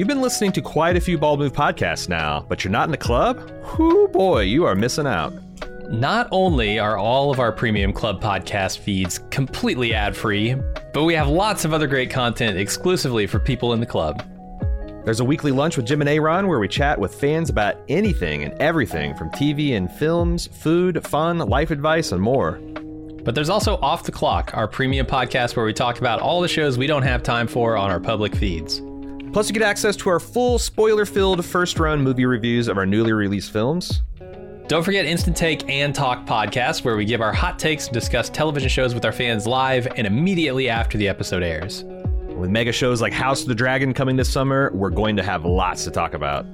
You've 0.00 0.08
been 0.08 0.22
listening 0.22 0.52
to 0.52 0.62
quite 0.62 0.96
a 0.96 1.00
few 1.00 1.18
Bald 1.18 1.40
Move 1.40 1.52
podcasts 1.52 2.08
now, 2.08 2.46
but 2.48 2.64
you're 2.64 2.70
not 2.70 2.84
in 2.84 2.90
the 2.90 2.96
club? 2.96 3.38
Whoo 3.78 4.08
boy, 4.08 4.40
you 4.44 4.64
are 4.64 4.74
missing 4.74 5.06
out. 5.06 5.34
Not 5.90 6.28
only 6.30 6.78
are 6.78 6.96
all 6.96 7.32
of 7.32 7.40
our 7.40 7.50
Premium 7.50 7.92
Club 7.92 8.22
podcast 8.22 8.78
feeds 8.78 9.18
completely 9.30 9.92
ad 9.92 10.16
free, 10.16 10.54
but 10.94 11.02
we 11.02 11.14
have 11.14 11.26
lots 11.26 11.64
of 11.64 11.74
other 11.74 11.88
great 11.88 12.10
content 12.10 12.56
exclusively 12.56 13.26
for 13.26 13.40
people 13.40 13.72
in 13.72 13.80
the 13.80 13.86
club. 13.86 14.22
There's 15.04 15.18
a 15.18 15.24
weekly 15.24 15.50
lunch 15.50 15.76
with 15.76 15.86
Jim 15.86 16.00
and 16.00 16.08
Aaron 16.08 16.46
where 16.46 16.60
we 16.60 16.68
chat 16.68 16.96
with 17.00 17.12
fans 17.12 17.50
about 17.50 17.76
anything 17.88 18.44
and 18.44 18.54
everything 18.62 19.16
from 19.16 19.30
TV 19.30 19.76
and 19.76 19.90
films, 19.90 20.46
food, 20.46 21.04
fun, 21.04 21.38
life 21.38 21.72
advice, 21.72 22.12
and 22.12 22.22
more. 22.22 22.60
But 23.24 23.34
there's 23.34 23.50
also 23.50 23.76
Off 23.78 24.04
the 24.04 24.12
Clock, 24.12 24.52
our 24.56 24.68
premium 24.68 25.06
podcast 25.06 25.56
where 25.56 25.66
we 25.66 25.72
talk 25.72 25.98
about 25.98 26.20
all 26.20 26.40
the 26.40 26.46
shows 26.46 26.78
we 26.78 26.86
don't 26.86 27.02
have 27.02 27.24
time 27.24 27.48
for 27.48 27.76
on 27.76 27.90
our 27.90 28.00
public 28.00 28.36
feeds. 28.36 28.80
Plus, 29.32 29.48
you 29.48 29.54
get 29.54 29.62
access 29.62 29.96
to 29.96 30.08
our 30.08 30.20
full 30.20 30.60
spoiler 30.60 31.04
filled 31.04 31.44
first 31.44 31.80
round 31.80 32.04
movie 32.04 32.26
reviews 32.26 32.68
of 32.68 32.78
our 32.78 32.86
newly 32.86 33.12
released 33.12 33.52
films. 33.52 34.02
Don't 34.70 34.84
forget 34.84 35.04
Instant 35.04 35.36
Take 35.36 35.68
and 35.68 35.92
Talk 35.92 36.26
podcast, 36.26 36.84
where 36.84 36.94
we 36.94 37.04
give 37.04 37.20
our 37.20 37.32
hot 37.32 37.58
takes 37.58 37.86
and 37.86 37.92
discuss 37.92 38.28
television 38.28 38.68
shows 38.68 38.94
with 38.94 39.04
our 39.04 39.10
fans 39.10 39.44
live 39.44 39.88
and 39.96 40.06
immediately 40.06 40.68
after 40.68 40.96
the 40.96 41.08
episode 41.08 41.42
airs. 41.42 41.82
With 42.36 42.50
mega 42.50 42.70
shows 42.70 43.00
like 43.00 43.12
House 43.12 43.42
of 43.42 43.48
the 43.48 43.54
Dragon 43.56 43.92
coming 43.92 44.14
this 44.14 44.32
summer, 44.32 44.70
we're 44.72 44.90
going 44.90 45.16
to 45.16 45.24
have 45.24 45.44
lots 45.44 45.82
to 45.86 45.90
talk 45.90 46.14
about. 46.14 46.46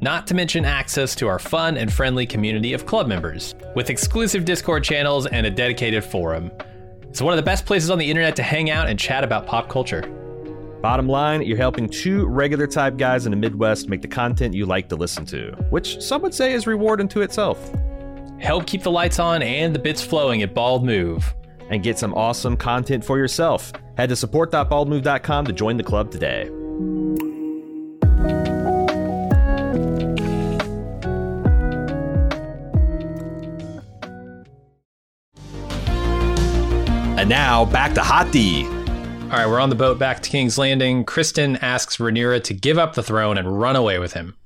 Not 0.00 0.26
to 0.28 0.34
mention 0.34 0.64
access 0.64 1.14
to 1.16 1.28
our 1.28 1.38
fun 1.38 1.76
and 1.76 1.92
friendly 1.92 2.24
community 2.24 2.72
of 2.72 2.86
club 2.86 3.06
members, 3.06 3.54
with 3.74 3.90
exclusive 3.90 4.46
Discord 4.46 4.82
channels 4.82 5.26
and 5.26 5.46
a 5.46 5.50
dedicated 5.50 6.02
forum. 6.02 6.50
It's 7.02 7.20
one 7.20 7.34
of 7.34 7.36
the 7.36 7.42
best 7.42 7.66
places 7.66 7.90
on 7.90 7.98
the 7.98 8.08
internet 8.08 8.34
to 8.36 8.42
hang 8.42 8.70
out 8.70 8.88
and 8.88 8.98
chat 8.98 9.24
about 9.24 9.46
pop 9.46 9.68
culture. 9.68 10.10
Bottom 10.80 11.08
line, 11.08 11.42
you're 11.42 11.56
helping 11.56 11.88
two 11.88 12.26
regular 12.26 12.68
type 12.68 12.96
guys 12.96 13.26
in 13.26 13.32
the 13.32 13.36
Midwest 13.36 13.88
make 13.88 14.00
the 14.00 14.08
content 14.08 14.54
you 14.54 14.64
like 14.64 14.88
to 14.90 14.96
listen 14.96 15.26
to, 15.26 15.50
which 15.70 16.00
some 16.00 16.22
would 16.22 16.32
say 16.32 16.52
is 16.52 16.68
reward 16.68 17.00
unto 17.00 17.20
itself. 17.20 17.72
Help 18.38 18.66
keep 18.66 18.84
the 18.84 18.90
lights 18.90 19.18
on 19.18 19.42
and 19.42 19.74
the 19.74 19.78
bits 19.80 20.02
flowing 20.02 20.42
at 20.42 20.54
Bald 20.54 20.84
Move. 20.84 21.34
And 21.70 21.82
get 21.82 21.98
some 21.98 22.14
awesome 22.14 22.56
content 22.56 23.04
for 23.04 23.18
yourself. 23.18 23.72
Head 23.96 24.08
to 24.08 24.16
support.baldmove.com 24.16 25.46
to 25.46 25.52
join 25.52 25.76
the 25.76 25.82
club 25.82 26.10
today. 26.10 26.48
And 37.18 37.28
now 37.28 37.64
back 37.64 37.94
to 37.94 38.00
Hot 38.00 38.30
D. 38.32 38.77
All 39.30 39.34
right, 39.36 39.46
we're 39.46 39.60
on 39.60 39.68
the 39.68 39.74
boat 39.74 39.98
back 39.98 40.20
to 40.22 40.30
King's 40.30 40.56
Landing. 40.56 41.04
Criston 41.04 41.58
asks 41.62 41.98
Rhaenyra 41.98 42.42
to 42.44 42.54
give 42.54 42.78
up 42.78 42.94
the 42.94 43.02
throne 43.02 43.36
and 43.36 43.60
run 43.60 43.76
away 43.76 43.98
with 43.98 44.14
him. 44.14 44.36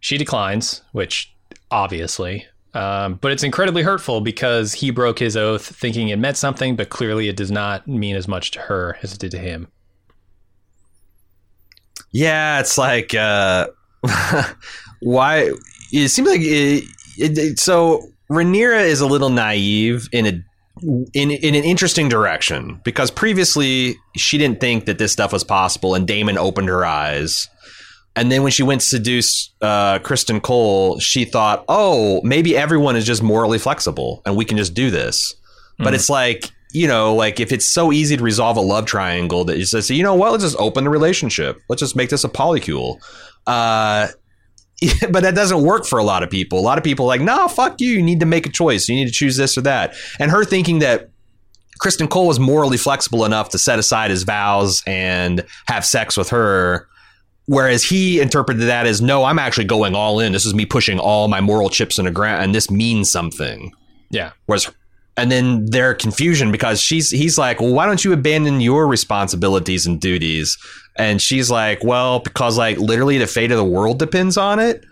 She 0.00 0.18
declines, 0.18 0.82
which 0.90 1.32
obviously, 1.70 2.46
um, 2.74 3.14
but 3.20 3.30
it's 3.30 3.44
incredibly 3.44 3.82
hurtful 3.82 4.22
because 4.22 4.72
he 4.72 4.90
broke 4.90 5.20
his 5.20 5.36
oath 5.36 5.64
thinking 5.64 6.08
it 6.08 6.18
meant 6.18 6.36
something, 6.36 6.74
but 6.74 6.88
clearly 6.88 7.28
it 7.28 7.36
does 7.36 7.50
not 7.52 7.86
mean 7.86 8.16
as 8.16 8.26
much 8.26 8.50
to 8.52 8.60
her 8.60 8.96
as 9.02 9.12
it 9.12 9.20
did 9.20 9.30
to 9.32 9.38
him. 9.38 9.68
Yeah, 12.10 12.58
it's 12.58 12.76
like 12.76 13.14
uh 13.14 13.68
why 15.00 15.52
it 15.92 16.08
seems 16.08 16.28
like 16.28 16.40
it, 16.40 16.84
it, 17.18 17.38
it- 17.38 17.60
so 17.60 18.02
Rhaenyra 18.30 18.82
is 18.84 19.00
a 19.00 19.06
little 19.06 19.30
naive 19.30 20.08
in 20.12 20.26
a 20.26 20.42
in 20.82 21.30
in 21.30 21.54
an 21.54 21.64
interesting 21.64 22.08
direction 22.08 22.80
because 22.84 23.10
previously 23.10 23.96
she 24.16 24.38
didn't 24.38 24.60
think 24.60 24.86
that 24.86 24.98
this 24.98 25.12
stuff 25.12 25.32
was 25.32 25.44
possible, 25.44 25.94
and 25.94 26.06
Daemon 26.06 26.38
opened 26.38 26.68
her 26.68 26.84
eyes. 26.84 27.48
And 28.16 28.30
then 28.30 28.42
when 28.42 28.50
she 28.50 28.64
went 28.64 28.80
to 28.80 28.86
seduce 28.86 29.50
uh, 29.60 30.00
Criston 30.00 30.42
Cole, 30.42 30.98
she 30.98 31.24
thought, 31.24 31.64
"Oh, 31.68 32.20
maybe 32.22 32.56
everyone 32.56 32.96
is 32.96 33.06
just 33.06 33.22
morally 33.22 33.58
flexible, 33.58 34.22
and 34.26 34.36
we 34.36 34.44
can 34.44 34.56
just 34.56 34.74
do 34.74 34.90
this." 34.90 35.34
Mm. 35.78 35.84
But 35.84 35.94
it's 35.94 36.10
like 36.10 36.50
you 36.72 36.86
know, 36.86 37.14
like 37.14 37.40
if 37.40 37.52
it's 37.52 37.68
so 37.68 37.92
easy 37.92 38.16
to 38.16 38.22
resolve 38.22 38.56
a 38.56 38.60
love 38.60 38.86
triangle 38.86 39.44
that 39.44 39.58
you 39.58 39.64
say, 39.64 39.94
you 39.94 40.02
know 40.02 40.14
what, 40.14 40.32
let's 40.32 40.44
just 40.44 40.56
open 40.58 40.84
the 40.84 40.90
relationship. 40.90 41.60
Let's 41.68 41.80
just 41.80 41.96
make 41.96 42.10
this 42.10 42.24
a 42.24 42.28
polycule. 42.28 42.98
Uh, 43.46 44.08
but 45.10 45.22
that 45.22 45.34
doesn't 45.34 45.62
work 45.62 45.86
for 45.86 45.98
a 45.98 46.04
lot 46.04 46.22
of 46.22 46.30
people. 46.30 46.58
A 46.58 46.62
lot 46.62 46.78
of 46.78 46.84
people 46.84 47.06
are 47.06 47.08
like, 47.08 47.20
no, 47.20 47.48
fuck 47.48 47.80
you. 47.80 47.90
You 47.90 48.02
need 48.02 48.20
to 48.20 48.26
make 48.26 48.46
a 48.46 48.50
choice. 48.50 48.88
You 48.88 48.94
need 48.94 49.06
to 49.06 49.12
choose 49.12 49.36
this 49.36 49.56
or 49.58 49.62
that. 49.62 49.94
And 50.18 50.30
her 50.30 50.44
thinking 50.44 50.78
that 50.80 51.10
Criston 51.80 52.08
Cole 52.08 52.26
was 52.26 52.38
morally 52.38 52.76
flexible 52.76 53.24
enough 53.24 53.50
to 53.50 53.58
set 53.58 53.78
aside 53.78 54.10
his 54.10 54.22
vows 54.22 54.82
and 54.86 55.44
have 55.66 55.84
sex 55.84 56.16
with 56.16 56.30
her. 56.30 56.88
Whereas 57.46 57.82
he 57.82 58.20
interpreted 58.20 58.68
that 58.68 58.86
as, 58.86 59.02
no, 59.02 59.24
I'm 59.24 59.38
actually 59.38 59.64
going 59.64 59.94
all 59.94 60.20
in. 60.20 60.32
This 60.32 60.46
is 60.46 60.54
me 60.54 60.66
pushing 60.66 60.98
all 60.98 61.26
my 61.26 61.40
moral 61.40 61.68
chips 61.68 61.98
in 61.98 62.04
the 62.04 62.10
ground, 62.10 62.44
and 62.44 62.54
this 62.54 62.70
means 62.70 63.10
something. 63.10 63.72
Yeah. 64.10 64.32
Whereas 64.46 64.70
and 65.16 65.30
then 65.30 65.66
their 65.66 65.94
confusion 65.94 66.52
because 66.52 66.80
she's 66.80 67.10
he's 67.10 67.36
like, 67.36 67.60
well, 67.60 67.72
why 67.72 67.86
don't 67.86 68.04
you 68.04 68.12
abandon 68.12 68.60
your 68.60 68.86
responsibilities 68.86 69.86
and 69.86 70.00
duties? 70.00 70.56
And 71.00 71.20
she's 71.20 71.50
like, 71.50 71.82
well, 71.82 72.18
because 72.18 72.58
like 72.58 72.76
literally 72.76 73.16
the 73.16 73.26
fate 73.26 73.50
of 73.50 73.56
the 73.56 73.64
world 73.64 73.98
depends 73.98 74.36
on 74.36 74.58
it. 74.58 74.84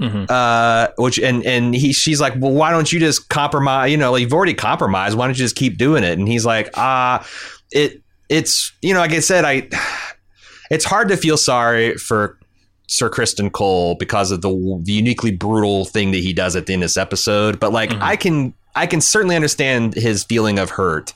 Mm-hmm. 0.00 0.24
Uh, 0.28 0.88
which 0.98 1.20
and 1.20 1.46
and 1.46 1.72
he 1.72 1.92
she's 1.92 2.20
like, 2.20 2.34
well, 2.36 2.50
why 2.50 2.72
don't 2.72 2.92
you 2.92 2.98
just 2.98 3.28
compromise? 3.28 3.92
You 3.92 3.96
know, 3.96 4.10
like, 4.10 4.22
you've 4.22 4.32
already 4.32 4.54
compromised. 4.54 5.16
Why 5.16 5.26
don't 5.26 5.36
you 5.36 5.44
just 5.44 5.54
keep 5.54 5.78
doing 5.78 6.02
it? 6.02 6.18
And 6.18 6.26
he's 6.26 6.44
like, 6.44 6.70
ah, 6.74 7.20
uh, 7.20 7.26
it 7.70 8.02
it's 8.28 8.72
you 8.82 8.92
know, 8.92 8.98
like 8.98 9.12
I 9.12 9.20
said, 9.20 9.44
I 9.44 9.68
it's 10.70 10.84
hard 10.84 11.08
to 11.10 11.16
feel 11.16 11.36
sorry 11.36 11.94
for 11.96 12.40
Sir 12.88 13.08
Criston 13.08 13.52
Cole 13.52 13.94
because 13.94 14.32
of 14.32 14.42
the, 14.42 14.50
the 14.82 14.92
uniquely 14.92 15.30
brutal 15.30 15.84
thing 15.84 16.10
that 16.10 16.18
he 16.18 16.32
does 16.32 16.56
at 16.56 16.66
the 16.66 16.72
end 16.72 16.82
of 16.82 16.86
this 16.86 16.96
episode. 16.96 17.60
But 17.60 17.72
like, 17.72 17.90
mm-hmm. 17.90 18.02
I 18.02 18.16
can 18.16 18.52
I 18.74 18.88
can 18.88 19.00
certainly 19.00 19.36
understand 19.36 19.94
his 19.94 20.24
feeling 20.24 20.58
of 20.58 20.70
hurt 20.70 21.14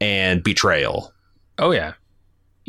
and 0.00 0.44
betrayal. 0.44 1.12
Oh 1.58 1.72
yeah. 1.72 1.94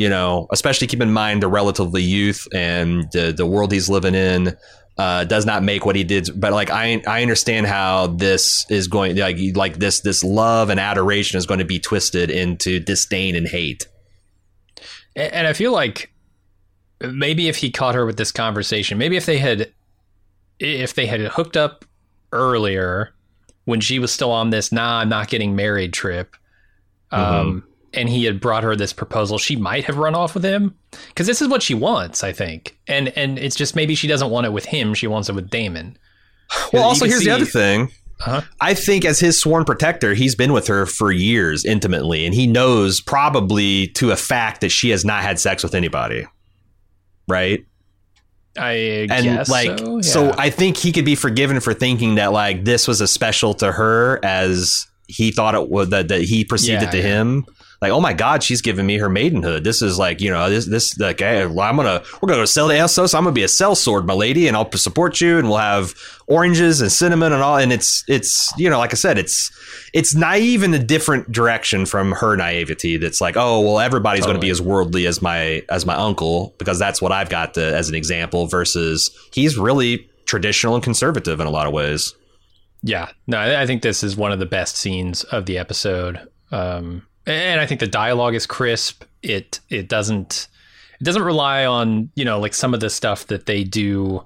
You 0.02 0.10
know, 0.10 0.48
especially 0.52 0.88
keep 0.88 1.02
in 1.02 1.14
mind 1.14 1.44
the 1.44 1.48
relatively 1.48 2.02
youth 2.02 2.48
and 2.54 3.06
the 3.12 3.32
the 3.32 3.46
world 3.46 3.72
he's 3.72 3.90
living 3.90 4.16
in 4.16 4.58
uh, 4.98 5.26
does 5.26 5.46
not 5.46 5.62
make 5.62 5.86
what 5.86 5.96
he 5.96 6.04
did. 6.04 6.30
But 6.36 6.54
like 6.54 6.72
I 6.72 7.04
I 7.08 7.22
understand 7.22 7.68
how 7.68 8.08
this 8.08 8.66
is 8.70 8.88
going 8.88 9.16
like 9.18 9.38
like 9.56 9.78
this 9.78 10.00
this 10.00 10.24
love 10.24 10.70
and 10.70 10.80
adoration 10.80 11.38
is 11.38 11.46
going 11.46 11.60
to 11.60 11.66
be 11.66 11.80
twisted 11.80 12.32
into 12.32 12.80
disdain 12.80 13.36
and 13.36 13.48
hate. 13.48 13.88
And 15.16 15.46
I 15.46 15.54
feel 15.54 15.72
like 15.72 16.12
maybe 17.02 17.48
if 17.48 17.58
he 17.58 17.70
caught 17.70 17.96
her 17.96 18.06
with 18.06 18.18
this 18.18 18.32
conversation, 18.32 18.98
maybe 18.98 19.18
if 19.18 19.26
they 19.28 19.38
had 19.38 19.72
if 20.60 20.94
they 20.96 21.06
had 21.06 21.22
hooked 21.22 21.58
up 21.58 21.86
earlier 22.32 23.14
when 23.66 23.82
she 23.82 24.00
was 24.00 24.12
still 24.12 24.32
on 24.32 24.50
this 24.50 24.72
nah 24.72 25.00
i'm 25.00 25.10
not 25.10 25.28
getting 25.28 25.56
married 25.56 25.94
trip 25.94 26.36
um, 27.12 27.22
mm-hmm. 27.22 27.71
And 27.94 28.08
he 28.08 28.24
had 28.24 28.40
brought 28.40 28.64
her 28.64 28.76
this 28.76 28.94
proposal 28.94 29.38
she 29.38 29.56
might 29.56 29.86
have 29.86 29.98
run 29.98 30.16
off 30.16 30.34
with 30.34 30.46
him 30.46 30.76
because 31.10 31.28
this 31.28 31.42
is 31.42 31.48
what 31.50 31.62
she 31.62 31.74
wants 31.74 32.24
i 32.24 32.32
think 32.32 32.78
and 32.88 33.10
and 33.18 33.38
it's 33.38 33.56
just 33.56 33.76
maybe 33.76 33.96
she 33.96 34.08
doesn't 34.08 34.30
want 34.30 34.46
it 34.46 34.54
with 34.54 34.66
him 34.66 34.94
she 34.94 35.08
wants 35.08 35.28
it 35.28 35.36
with 35.36 35.50
Daemon 35.50 35.98
well 36.72 36.84
also 36.84 37.06
here's 37.06 37.20
see, 37.20 37.26
the 37.26 37.32
other 37.32 37.46
thing 37.46 37.92
uh-huh. 38.22 38.42
I 38.60 38.74
think 38.76 39.04
as 39.04 39.20
his 39.20 39.40
sworn 39.40 39.66
protector, 39.66 40.14
he's 40.14 40.36
been 40.36 40.54
with 40.54 40.68
her 40.68 40.86
for 40.86 41.12
years 41.12 41.66
intimately, 41.66 42.24
and 42.26 42.36
he 42.36 42.46
knows 42.46 43.02
probably 43.02 43.88
to 43.90 44.12
a 44.12 44.16
fact 44.16 44.62
that 44.62 44.70
she 44.70 44.92
has 44.92 45.04
not 45.04 45.24
had 45.24 45.40
sex 45.40 45.64
with 45.64 45.74
anybody. 45.74 46.28
Right? 47.28 47.66
I 48.58 49.08
and 49.10 49.24
guess 49.24 49.50
like 49.50 49.80
so, 49.80 49.96
yeah. 49.96 50.02
so 50.02 50.36
I 50.38 50.50
think 50.50 50.78
he 50.78 50.92
could 50.92 51.06
be 51.06 51.16
forgiven 51.16 51.60
for 51.62 51.74
thinking 51.74 52.16
that 52.16 52.34
like 52.34 52.66
this 52.66 52.88
was 52.88 53.02
as 53.02 53.10
special 53.10 53.54
to 53.56 53.72
her 53.72 54.20
as 54.24 54.88
he 55.08 55.32
thought 55.32 55.56
it 55.56 55.70
would 55.70 55.90
that, 55.92 56.10
that 56.10 56.22
he 56.22 56.44
perceived 56.44 56.82
yeah, 56.82 56.90
it 56.90 56.92
to 56.92 56.98
yeah. 56.98 57.04
him 57.04 57.46
like, 57.82 57.92
oh 57.92 58.00
my 58.00 58.14
God, 58.14 58.44
she's 58.44 58.62
giving 58.62 58.86
me 58.86 59.00
her 59.00 59.10
maidenhood. 59.10 59.64
This 59.64 59.82
is 59.82 59.98
like, 59.98 60.22
you 60.22 60.30
know, 60.30 60.52
this, 60.52 60.68
this, 60.68 61.00
like, 61.00 61.20
hey, 61.20 61.42
I'm 61.42 61.56
gonna, 61.56 62.04
we're 62.22 62.28
gonna 62.28 62.42
go 62.42 62.46
sell 62.46 62.68
to 62.68 62.76
Essos. 62.76 63.16
I'm 63.16 63.24
gonna 63.24 63.34
be 63.34 63.42
a 63.42 63.48
sellsword, 63.48 64.06
my 64.06 64.14
lady, 64.14 64.48
and 64.48 64.56
I'll 64.56 64.72
support 64.74 65.20
you, 65.20 65.40
and 65.40 65.50
we'll 65.50 65.58
have 65.58 65.96
oranges 66.28 66.80
and 66.80 66.92
cinnamon 66.92 67.34
and 67.34 67.42
all. 67.42 67.58
And 67.58 67.74
it's, 67.74 68.04
it's, 68.08 68.54
you 68.56 68.70
know, 68.70 68.78
like 68.78 68.94
I 68.94 68.96
said, 68.96 69.18
it's, 69.18 69.52
it's 69.94 70.14
naive 70.14 70.62
in 70.62 70.76
a 70.76 70.80
different 70.80 71.32
direction 71.32 71.88
from 71.88 72.12
her 72.12 72.36
naivety. 72.36 72.98
That's 72.98 73.20
like, 73.20 73.36
oh, 73.36 73.62
well, 73.62 73.80
everybody's 73.80 74.22
totally. 74.22 74.36
gonna 74.36 74.42
be 74.42 74.52
as 74.52 74.62
worldly 74.62 75.08
as 75.08 75.20
my, 75.24 75.64
as 75.70 75.84
my 75.84 75.96
uncle 75.96 76.54
because 76.60 76.78
that's 76.78 77.02
what 77.02 77.12
I've 77.12 77.30
got 77.30 77.56
to, 77.56 77.76
as 77.76 77.90
an 77.90 77.96
example. 77.96 78.46
Versus, 78.46 79.10
he's 79.34 79.58
really 79.58 80.08
traditional 80.26 80.76
and 80.76 80.84
conservative 80.84 81.40
in 81.40 81.48
a 81.48 81.52
lot 81.52 81.66
of 81.66 81.74
ways. 81.74 82.14
Yeah, 82.84 83.10
no, 83.26 83.40
I 83.40 83.66
think 83.66 83.82
this 83.82 84.04
is 84.04 84.16
one 84.16 84.32
of 84.32 84.40
the 84.40 84.46
best 84.46 84.76
scenes 84.76 85.24
of 85.26 85.48
the 85.48 85.58
episode. 85.58 86.28
Um, 86.52 87.08
and 87.32 87.60
I 87.62 87.66
think 87.66 87.80
the 87.80 87.88
dialogue 87.88 88.36
is 88.36 88.46
crisp. 88.46 89.04
It 89.22 89.60
it 89.70 89.88
doesn't 89.88 90.48
it 91.00 91.04
doesn't 91.04 91.24
rely 91.24 91.66
on 91.66 92.10
you 92.16 92.26
know 92.26 92.40
like 92.40 92.54
some 92.54 92.74
of 92.74 92.80
the 92.80 92.90
stuff 92.90 93.28
that 93.28 93.46
they 93.46 93.64
do 93.64 94.26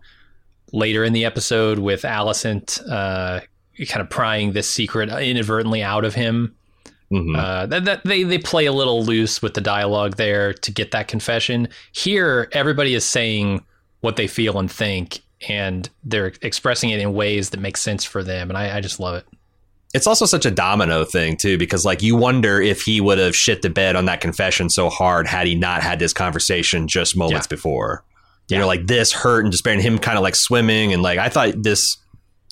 later 0.72 1.04
in 1.04 1.14
the 1.14 1.26
episode 1.26 1.80
with 1.80 2.02
Alicent 2.02 2.82
uh, 2.90 3.42
kind 3.88 4.02
of 4.02 4.10
prying 4.10 4.54
this 4.54 4.70
secret 4.70 5.10
inadvertently 5.10 5.84
out 5.84 6.06
of 6.06 6.16
him. 6.16 6.56
Mm-hmm. 7.12 7.36
Uh, 7.36 7.66
that, 7.68 7.86
that 7.86 8.04
they 8.04 8.24
they 8.24 8.40
play 8.40 8.66
a 8.66 8.74
little 8.74 9.04
loose 9.04 9.42
with 9.42 9.54
the 9.54 9.62
dialogue 9.62 10.16
there 10.16 10.54
to 10.54 10.72
get 10.72 10.92
that 10.92 11.08
confession. 11.08 11.68
Here, 11.92 12.50
everybody 12.52 12.96
is 12.96 13.06
saying 13.06 13.64
what 14.02 14.16
they 14.16 14.28
feel 14.28 14.58
and 14.58 14.72
think, 14.72 15.22
and 15.48 15.90
they're 16.04 16.34
expressing 16.42 16.90
it 16.90 17.00
in 17.00 17.14
ways 17.14 17.52
that 17.52 17.60
make 17.60 17.78
sense 17.78 18.04
for 18.04 18.24
them, 18.24 18.50
and 18.50 18.58
I, 18.58 18.78
I 18.78 18.82
just 18.82 19.00
love 19.00 19.16
it 19.16 19.35
it's 19.96 20.08
also 20.08 20.26
such 20.26 20.46
a 20.46 20.52
domino 20.52 21.06
thing 21.06 21.38
too 21.38 21.58
because 21.58 21.86
like 21.86 22.04
you 22.04 22.18
wonder 22.18 22.62
if 22.62 22.82
he 22.82 23.00
would 23.00 23.18
have 23.18 23.34
shit 23.34 23.62
the 23.62 23.70
bed 23.70 23.96
on 23.96 24.06
that 24.06 24.20
confession 24.20 24.70
so 24.70 24.90
hard 24.90 25.26
had 25.26 25.48
he 25.48 25.56
not 25.56 25.82
had 25.82 26.00
this 26.00 26.12
conversation 26.12 26.88
just 26.88 27.16
moments 27.16 27.48
yeah. 27.48 27.56
before 27.56 28.04
you 28.50 28.56
yeah. 28.56 28.60
know 28.60 28.68
like 28.68 28.86
this 28.88 29.14
hurt 29.14 29.46
and 29.46 29.52
despair 29.52 29.74
and 29.74 29.82
him 29.82 29.98
kind 29.98 30.18
of 30.18 30.22
like 30.22 30.36
swimming 30.36 30.92
and 30.92 31.02
like 31.02 31.18
i 31.18 31.30
thought 31.30 31.54
this 31.64 31.98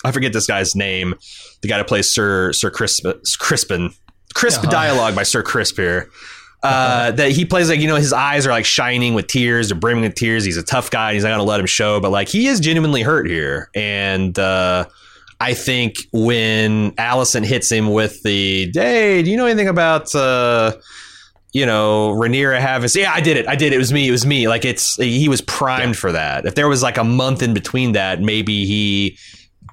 i 0.05 0.11
forget 0.11 0.31
this 0.31 0.47
guy's 0.47 0.73
name 0.73 1.15
the 1.61 1.67
guy 1.67 1.77
to 1.77 1.83
play 1.83 2.01
sir 2.01 2.53
sir 2.53 2.71
crisp 2.71 3.05
crispin 3.37 3.93
crisp 4.33 4.61
uh-huh. 4.61 4.71
dialogue 4.71 5.13
by 5.13 5.23
sir 5.23 5.43
crisp 5.43 5.75
here 5.75 6.09
uh, 6.63 6.67
uh-huh. 6.67 7.11
that 7.11 7.31
he 7.31 7.43
plays 7.43 7.67
like 7.67 7.81
you 7.81 7.89
know 7.89 7.97
his 7.97 8.13
eyes 8.13 8.47
are 8.47 8.51
like 8.51 8.63
shining 8.63 9.13
with 9.13 9.27
tears 9.27 9.67
they're 9.67 9.77
brimming 9.77 10.03
with 10.03 10.15
tears 10.15 10.45
he's 10.45 10.55
a 10.55 10.63
tough 10.63 10.89
guy 10.89 11.13
he's 11.13 11.23
not 11.23 11.31
gonna 11.31 11.43
let 11.43 11.59
him 11.59 11.65
show 11.65 11.99
but 11.99 12.09
like 12.09 12.29
he 12.29 12.47
is 12.47 12.61
genuinely 12.61 13.01
hurt 13.01 13.27
here 13.27 13.69
and 13.75 14.39
uh 14.39 14.85
I 15.43 15.53
think 15.53 15.95
when 16.13 16.91
Alicent 16.91 17.43
hits 17.43 17.69
him 17.69 17.91
with 17.91 18.23
the, 18.23 18.71
hey, 18.73 19.21
do 19.21 19.29
you 19.29 19.35
know 19.35 19.45
anything 19.45 19.67
about, 19.67 20.15
uh, 20.15 20.71
you 21.51 21.65
know, 21.65 22.13
Rhaenyra 22.15 22.61
having, 22.61 22.89
yeah, 22.95 23.11
I 23.13 23.19
did 23.19 23.35
it. 23.35 23.45
I 23.45 23.57
did 23.57 23.73
it. 23.73 23.75
It 23.75 23.79
was 23.79 23.91
me. 23.91 24.07
It 24.07 24.11
was 24.11 24.25
me. 24.25 24.47
Like 24.47 24.63
it's, 24.63 24.95
he 24.95 25.27
was 25.27 25.41
primed 25.41 25.95
yeah. 25.95 25.99
for 25.99 26.11
that. 26.13 26.45
If 26.45 26.55
there 26.55 26.69
was 26.69 26.81
like 26.81 26.97
a 26.97 27.03
month 27.03 27.43
in 27.43 27.53
between 27.53 27.91
that, 27.91 28.21
maybe 28.21 28.65
he 28.65 29.17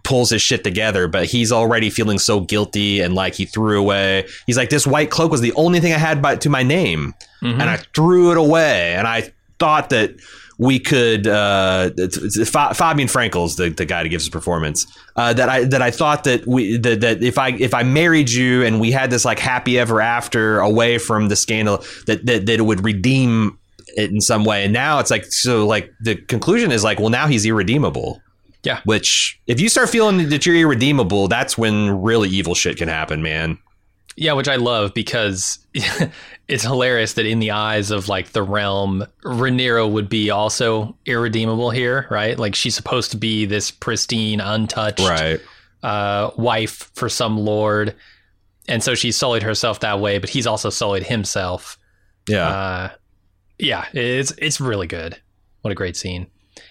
pulls 0.03 0.31
his 0.31 0.43
shit 0.43 0.65
together, 0.65 1.07
but 1.07 1.27
he's 1.27 1.53
already 1.53 1.89
feeling 1.89 2.19
so 2.19 2.41
guilty 2.41 2.99
and 2.99 3.15
like 3.15 3.35
he 3.35 3.47
threw 3.47 3.79
away. 3.79 4.27
He's 4.47 4.57
like, 4.57 4.71
this 4.71 4.89
white 4.89 5.11
cloak 5.11 5.31
was 5.31 5.41
the 5.41 5.53
only 5.53 5.79
thing 5.79 5.93
I 5.93 5.99
had 5.99 6.21
by, 6.21 6.35
to 6.35 6.51
my 6.51 6.65
name. 6.65 7.15
Mm-hmm. 7.43 7.61
And 7.61 7.71
I 7.71 7.77
threw 7.95 8.33
it 8.33 8.39
away. 8.39 8.95
And 8.95 9.07
I 9.07 9.33
thought 9.61 9.91
that 9.91 10.17
we 10.61 10.79
could 10.79 11.27
uh, 11.27 11.89
Fabien 11.89 13.09
Frankel's 13.09 13.57
the, 13.57 13.71
the 13.71 13.87
guy 13.87 14.03
to 14.03 14.11
give 14.11 14.21
his 14.21 14.29
performance. 14.29 14.87
Uh, 15.17 15.33
that 15.33 15.49
I 15.49 15.65
that 15.65 15.81
I 15.81 15.91
thought 15.91 16.25
that 16.25 16.47
we 16.47 16.77
that, 16.77 17.01
that 17.01 17.23
if 17.23 17.39
I 17.39 17.53
if 17.53 17.73
I 17.73 17.83
married 17.83 18.29
you 18.29 18.63
and 18.63 18.79
we 18.79 18.91
had 18.91 19.11
this 19.11 19.25
like 19.25 19.39
happy 19.39 19.79
ever 19.79 20.03
after 20.03 20.61
away 20.61 20.99
from 20.99 21.29
the 21.29 21.37
scandal 21.37 21.79
that 22.07 22.27
that, 22.27 22.45
that 22.45 22.59
it 22.59 22.63
would 22.63 22.85
redeem 22.85 23.59
it 23.97 24.11
in 24.11 24.21
some 24.21 24.45
way. 24.45 24.63
And 24.65 24.73
now 24.75 24.99
it's 24.99 25.11
like 25.11 25.25
so 25.25 25.67
like 25.67 25.91
the 25.99 26.15
conclusion 26.15 26.73
is 26.73 26.85
like 26.85 27.01
well 27.01 27.09
now 27.09 27.27
he's 27.27 27.47
irredeemable. 27.47 28.21
Yeah. 28.63 28.81
Which 28.85 29.41
if 29.47 29.63
you 29.63 29.71
start 29.71 29.89
feeling 29.89 30.29
that 30.29 30.45
you're 30.45 30.57
irredeemable 30.57 31.29
that's 31.29 31.57
when 31.57 32.03
really 32.03 32.29
evil 32.29 32.55
shit 32.55 32.77
can 32.77 32.89
happen 32.89 33.23
man 33.23 33.59
yeah, 34.17 34.33
which 34.33 34.49
I 34.49 34.57
love 34.57 34.93
because 34.95 35.59
it's 36.49 36.63
hilarious 36.63 37.15
that 37.15 37.27
in 37.27 37.39
the 37.39 37.53
eyes 37.53 37.91
of 37.91 38.09
like 38.09 38.33
the 38.33 38.43
realm, 38.43 39.07
Rhaenyra 39.25 39.91
would 39.91 40.09
be 40.09 40.31
also 40.31 40.97
irredeemable 41.07 41.71
here, 41.71 42.07
right? 42.11 42.39
Like 42.39 42.55
she's 42.55 42.75
supposed 42.75 43.11
to 43.13 43.17
be 43.17 43.47
this 43.47 43.71
pristine, 43.71 44.41
untouched 44.41 45.01
right. 45.01 45.41
uh, 45.83 46.31
wife 46.37 46.91
for 46.95 47.09
some 47.09 47.39
lord, 47.39 47.95
and 48.69 48.83
so 48.83 48.95
she's 48.95 49.17
sullied 49.17 49.43
herself 49.43 49.81
that 49.81 50.01
way. 50.01 50.19
But 50.19 50.31
he's 50.31 50.47
also 50.47 50.71
sullied 50.71 51.05
himself. 51.05 51.79
Yeah, 52.29 52.49
uh, 52.49 52.91
yeah, 53.59 53.87
it's 53.93 54.33
it's 54.39 54.61
really 54.61 54.87
good. 54.87 55.21
What 55.63 55.71
a 55.71 55.75
great 55.75 55.97
scene. 55.97 56.27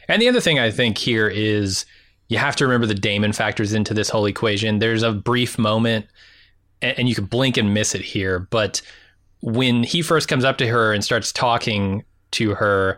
And 0.08 0.22
the 0.22 0.28
other 0.28 0.42
thing 0.42 0.60
I 0.60 0.72
think 0.72 0.98
here 0.98 1.28
is 1.28 1.86
you 2.28 2.38
have 2.38 2.56
to 2.58 2.66
remember 2.66 2.88
the 2.88 2.96
Daemon 2.96 3.34
factors 3.34 3.74
into 3.74 3.94
this 3.94 4.10
whole 4.10 4.26
equation. 4.26 4.80
There's 4.80 5.04
a 5.04 5.12
brief 5.12 5.58
moment 5.58 6.06
and, 6.82 7.10
you 7.10 7.16
could 7.16 7.30
blink 7.30 7.58
and 7.58 7.74
miss 7.74 7.94
it 7.96 8.02
here, 8.02 8.40
but 8.40 8.82
when 9.42 9.84
he 9.84 10.02
first 10.02 10.28
comes 10.28 10.44
up 10.44 10.58
to 10.58 10.68
her 10.68 10.92
and 10.94 11.04
starts 11.04 11.32
talking 11.32 12.04
to 12.32 12.56
her, 12.56 12.98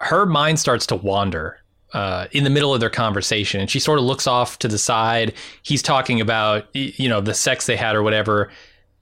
her 0.00 0.26
mind 0.26 0.58
starts 0.58 0.86
to 0.86 0.96
wander 0.96 1.58
uh, 1.92 2.26
in 2.32 2.44
the 2.44 2.50
middle 2.50 2.72
of 2.74 2.80
their 2.80 2.90
conversation, 2.90 3.60
and 3.60 3.70
she 3.70 3.80
sort 3.80 3.98
of 3.98 4.04
looks 4.04 4.26
off 4.26 4.58
to 4.60 4.68
the 4.68 4.78
side. 4.78 5.32
He's 5.62 5.82
talking 5.82 6.20
about 6.20 6.66
you 6.74 7.08
know 7.08 7.20
the 7.20 7.34
sex 7.34 7.66
they 7.66 7.76
had 7.76 7.94
or 7.96 8.02
whatever, 8.02 8.50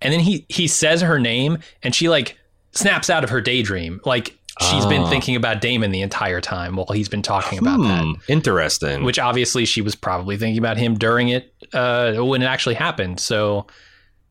and 0.02 0.12
then 0.12 0.20
he 0.20 0.44
he 0.48 0.66
says 0.66 1.00
her 1.02 1.18
name, 1.18 1.58
and 1.82 1.94
she 1.94 2.08
like 2.08 2.36
snaps 2.72 3.10
out 3.10 3.24
of 3.24 3.30
her 3.30 3.40
daydream, 3.40 4.00
like 4.04 4.34
she's 4.60 4.86
been 4.86 5.02
Ah. 5.02 5.08
thinking 5.10 5.36
about 5.36 5.60
Daemon 5.60 5.90
the 5.92 6.02
entire 6.02 6.40
time 6.40 6.76
while 6.76 6.86
he's 6.92 7.08
been 7.08 7.22
talking 7.22 7.58
about 7.58 7.80
that. 7.82 8.02
Hmm, 8.04 8.12
interesting. 8.28 9.04
Which 9.04 9.18
obviously 9.18 9.64
she 9.64 9.80
was 9.82 9.94
probably 9.94 10.36
thinking 10.36 10.58
about 10.58 10.76
him 10.78 10.98
during 10.98 11.28
it 11.28 11.52
uh, 11.72 12.14
when 12.14 12.42
it 12.42 12.46
actually 12.46 12.74
happened. 12.74 13.20
So 13.20 13.66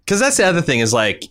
because 0.07 0.21
that's 0.21 0.37
the 0.37 0.45
other 0.45 0.61
thing 0.61 0.79
is 0.79 0.93
like 0.93 1.25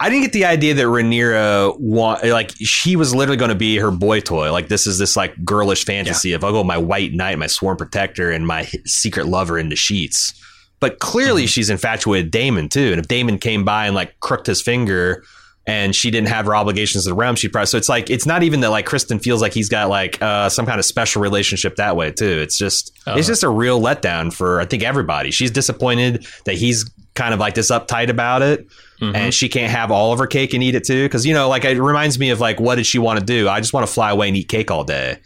I 0.00 0.08
didn't 0.08 0.22
get 0.22 0.32
the 0.32 0.44
idea 0.44 0.74
that 0.74 0.84
Rhaenyra 0.84 1.78
want 1.80 2.24
like 2.24 2.52
she 2.56 2.94
was 2.94 3.12
literally 3.12 3.36
going 3.36 3.48
to 3.48 3.56
be 3.56 3.78
her 3.78 3.90
boy 3.90 4.20
toy. 4.20 4.52
Like 4.52 4.68
this 4.68 4.86
is 4.86 4.98
this 4.98 5.16
like 5.16 5.44
girlish 5.44 5.84
fantasy 5.84 6.32
of 6.32 6.44
oh, 6.44 6.52
go 6.52 6.64
my 6.64 6.78
white 6.78 7.12
knight, 7.12 7.36
my 7.38 7.48
sworn 7.48 7.76
protector, 7.76 8.30
and 8.30 8.46
my 8.46 8.64
secret 8.84 9.26
lover 9.26 9.58
in 9.58 9.70
the 9.70 9.76
sheets. 9.76 10.34
But 10.78 11.00
clearly 11.00 11.48
she's 11.48 11.68
infatuated 11.68 12.26
with 12.26 12.30
Daemon 12.30 12.68
too. 12.68 12.92
And 12.92 13.00
if 13.00 13.08
Daemon 13.08 13.38
came 13.38 13.64
by 13.64 13.86
and 13.86 13.96
like 13.96 14.20
crooked 14.20 14.46
his 14.46 14.62
finger 14.62 15.24
and 15.66 15.96
she 15.96 16.12
didn't 16.12 16.28
have 16.28 16.46
her 16.46 16.54
obligations 16.54 17.02
to 17.02 17.10
the 17.10 17.16
realm, 17.16 17.34
she'd 17.34 17.50
probably 17.52 17.66
so 17.66 17.76
it's 17.76 17.88
like 17.88 18.08
it's 18.08 18.24
not 18.24 18.44
even 18.44 18.60
that 18.60 18.70
like 18.70 18.86
Criston 18.86 19.20
feels 19.20 19.42
like 19.42 19.52
he's 19.52 19.68
got 19.68 19.88
like 19.88 20.22
uh, 20.22 20.48
some 20.48 20.64
kind 20.64 20.78
of 20.78 20.84
special 20.84 21.20
relationship 21.20 21.74
that 21.74 21.96
way 21.96 22.12
too. 22.12 22.38
It's 22.40 22.56
just 22.56 22.96
it's 23.08 23.26
just 23.26 23.42
a 23.42 23.48
real 23.48 23.80
letdown 23.80 24.32
for 24.32 24.60
I 24.60 24.64
think 24.64 24.84
everybody. 24.84 25.32
She's 25.32 25.50
disappointed 25.50 26.24
that 26.44 26.54
he's 26.54 26.88
kind 27.18 27.34
of 27.34 27.40
like 27.40 27.54
this 27.54 27.70
uptight 27.70 28.08
about 28.08 28.40
it. 28.42 28.66
And 29.00 29.32
she 29.34 29.48
can't 29.48 29.70
have 29.70 29.90
all 29.92 30.12
of 30.12 30.18
her 30.18 30.26
cake 30.26 30.54
and 30.54 30.62
eat 30.62 30.74
it 30.74 30.84
too, 30.84 31.04
because 31.04 31.24
you 31.26 31.32
know, 31.34 31.48
like 31.48 31.64
it 31.64 31.80
reminds 31.80 32.18
me 32.18 32.30
of 32.30 32.40
like, 32.40 32.58
what 32.58 32.76
did 32.76 32.86
she 32.86 32.98
want 32.98 33.18
to 33.20 33.24
do? 33.24 33.48
I 33.48 33.60
just 33.60 33.72
want 33.72 33.86
to 33.86 33.92
fly 33.92 34.10
away 34.10 34.26
and 34.28 34.36
eat 34.36 34.48
cake 34.48 34.70
all 34.70 34.82
day. 34.84 35.18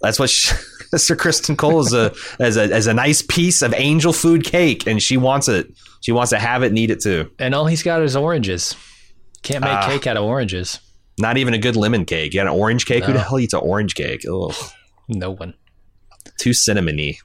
That's 0.00 0.18
what 0.18 0.28
she, 0.30 0.48
Mr. 0.94 1.14
Criston 1.16 1.56
Cole 1.56 1.80
is 1.80 1.92
a 1.92 2.12
as 2.40 2.56
a 2.56 2.62
as 2.72 2.86
a 2.88 2.94
nice 2.94 3.22
piece 3.22 3.62
of 3.62 3.72
angel 3.76 4.12
food 4.12 4.42
cake, 4.44 4.86
and 4.88 5.00
she 5.02 5.16
wants 5.16 5.46
it. 5.48 5.66
She 6.00 6.10
wants 6.12 6.30
to 6.30 6.38
have 6.38 6.62
it 6.64 6.68
and 6.68 6.78
eat 6.78 6.90
it 6.90 7.00
too. 7.00 7.30
and 7.38 7.54
all 7.54 7.66
he's 7.66 7.82
got 7.82 8.02
is 8.02 8.16
oranges. 8.16 8.74
Can't 9.42 9.62
make 9.62 9.72
Ah. 9.72 9.86
cake 9.88 10.06
out 10.08 10.16
of 10.16 10.24
oranges. 10.24 10.80
Not 11.18 11.36
even 11.36 11.54
a 11.54 11.58
good 11.58 11.76
lemon 11.76 12.04
cake. 12.06 12.32
You 12.34 12.40
got 12.40 12.46
an 12.52 12.58
orange 12.58 12.86
cake? 12.86 13.04
Who 13.04 13.12
the 13.12 13.20
hell 13.20 13.38
eats 13.38 13.52
an 13.54 13.60
orange 13.62 13.94
cake? 13.94 14.24
Ugh, 14.26 14.54
No 15.08 15.30
one. 15.30 15.54
too 16.38 16.50
cinnamony. 16.50 17.18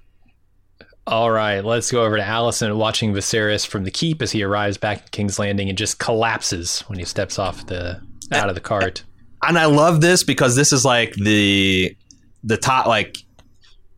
All 1.08 1.30
right, 1.30 1.64
let's 1.64 1.92
go 1.92 2.04
over 2.04 2.18
to 2.18 2.24
Alicent 2.24 2.76
watching 2.78 3.14
Viserys 3.14 3.66
from 3.66 3.84
the 3.84 3.92
keep 3.92 4.22
as 4.24 4.32
he 4.32 4.42
arrives 4.44 4.78
back 4.78 4.98
in 5.02 5.08
King's 5.12 5.38
Landing 5.38 5.70
and 5.70 5.78
just 5.78 6.00
collapses 6.00 6.80
when 6.88 6.98
he 6.98 7.06
steps 7.06 7.38
off 7.38 7.66
the 7.68 8.02
out 8.32 8.50
of 8.50 8.56
the 8.56 8.62
cart. 8.62 9.04
and 9.44 9.58
I 9.60 9.66
love 9.66 10.02
this 10.02 10.24
because 10.24 10.56
this 10.56 10.74
is 10.74 10.84
like 10.84 11.14
the 11.14 11.96
the 12.44 12.58
top 12.58 12.88
like 12.88 13.18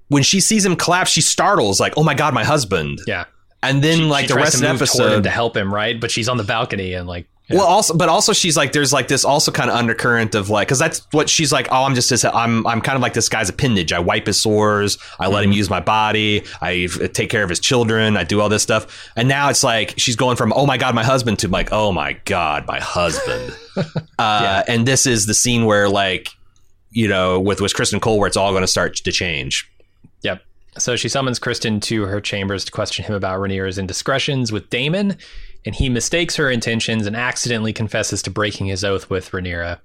when 0.09 0.21
she 0.23 0.39
sees 0.41 0.65
him 0.65 0.75
collapse, 0.75 1.11
she 1.11 1.21
startles 1.21 1.79
like, 1.79 1.93
"Oh 1.97 2.03
my 2.03 2.13
god, 2.13 2.33
my 2.33 2.43
husband!" 2.43 2.99
Yeah. 3.07 3.25
And 3.63 3.81
then 3.83 3.97
She- 3.99 4.03
like 4.05 4.23
she 4.27 4.33
the 4.33 4.35
rest 4.35 4.55
of 4.55 4.61
the 4.61 4.67
episode, 4.69 5.23
to 5.23 5.29
help 5.29 5.55
him, 5.57 5.73
right? 5.73 5.99
But 5.99 6.11
she's 6.11 6.27
on 6.29 6.37
the 6.37 6.43
balcony 6.43 6.93
and 6.93 7.07
like 7.07 7.27
Well, 7.49 7.65
also, 7.65 7.95
but 7.95 8.09
also 8.09 8.33
she's 8.33 8.57
like, 8.57 8.73
there's 8.73 8.91
like 8.91 9.07
this 9.07 9.23
also 9.23 9.51
kind 9.51 9.69
of 9.69 9.77
undercurrent 9.77 10.35
of 10.35 10.49
like, 10.49 10.67
because 10.67 10.79
that's 10.79 11.07
what 11.11 11.29
she's 11.29 11.51
like. 11.51 11.69
Oh, 11.71 11.83
I'm 11.83 11.95
just 11.95 12.09
this. 12.09 12.25
I'm 12.25 12.67
I'm 12.67 12.81
kind 12.81 12.97
of 12.97 13.01
like 13.01 13.13
this 13.13 13.29
guy's 13.29 13.47
appendage. 13.47 13.93
I 13.93 13.99
wipe 13.99 14.27
his 14.27 14.39
sores. 14.39 14.97
I 15.17 15.27
let 15.27 15.45
him 15.45 15.53
use 15.53 15.69
my 15.69 15.79
body. 15.79 16.43
I 16.61 16.87
take 17.13 17.29
care 17.29 17.43
of 17.43 17.49
his 17.49 17.61
children. 17.61 18.17
I 18.17 18.25
do 18.25 18.41
all 18.41 18.49
this 18.49 18.63
stuff. 18.63 19.09
And 19.15 19.29
now 19.29 19.49
it's 19.49 19.63
like 19.63 19.93
she's 19.97 20.17
going 20.17 20.35
from 20.35 20.51
oh 20.55 20.65
my 20.65 20.77
god, 20.77 20.93
my 20.93 21.05
husband 21.05 21.39
to 21.39 21.47
like 21.47 21.69
oh 21.71 21.93
my 21.93 22.13
god, 22.25 22.67
my 22.67 22.79
husband. 22.81 23.55
uh, 24.19 24.63
And 24.67 24.85
this 24.85 25.05
is 25.05 25.25
the 25.25 25.33
scene 25.33 25.63
where 25.65 25.87
like, 25.87 26.29
you 26.91 27.07
know, 27.07 27.39
with 27.39 27.61
with 27.61 27.73
Criston 27.73 28.01
Cole, 28.01 28.19
where 28.19 28.27
it's 28.27 28.37
all 28.37 28.51
going 28.51 28.63
to 28.63 28.67
start 28.67 28.95
to 28.97 29.11
change. 29.11 29.69
Yep. 30.23 30.41
So 30.77 30.95
she 30.95 31.09
summons 31.09 31.39
Criston 31.39 31.81
to 31.83 32.03
her 32.03 32.21
chambers 32.21 32.65
to 32.65 32.71
question 32.71 33.05
him 33.05 33.15
about 33.15 33.39
Rhaenyra's 33.39 33.77
indiscretions 33.77 34.51
with 34.51 34.69
Daemon, 34.69 35.17
and 35.67 35.75
he 35.75 35.89
mistakes 35.89 36.37
her 36.37 36.49
intentions 36.49 37.05
and 37.05 37.13
accidentally 37.13 37.73
confesses 37.73 38.21
to 38.21 38.31
breaking 38.31 38.67
his 38.67 38.85
oath 38.85 39.09
with 39.09 39.31
Rhaenyra. 39.31 39.81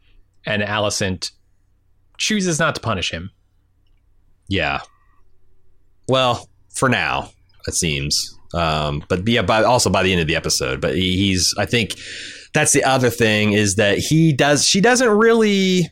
And 0.47 0.63
Alicent 0.63 1.33
chooses 2.19 2.61
not 2.61 2.77
to 2.77 2.81
punish 2.81 3.11
him. 3.11 3.33
Yeah. 4.47 4.83
Well, 6.07 6.49
for 6.73 6.89
now, 6.89 7.31
it 7.67 7.75
seems. 7.75 8.39
Um, 8.55 9.03
but 9.09 9.27
yeah, 9.27 9.43
but 9.43 9.65
also 9.65 9.91
by 9.91 10.05
the 10.05 10.13
end 10.13 10.21
of 10.21 10.29
the 10.29 10.37
episode. 10.37 10.81
But 10.81 10.95
he, 10.95 11.17
he's, 11.17 11.53
I 11.59 11.67
think, 11.67 11.97
that's 12.55 12.73
the 12.73 12.85
other 12.85 13.11
thing 13.11 13.53
is 13.53 13.75
that 13.75 13.99
he 13.99 14.33
does. 14.33 14.65
She 14.65 14.81
doesn't 14.81 15.11
really 15.11 15.91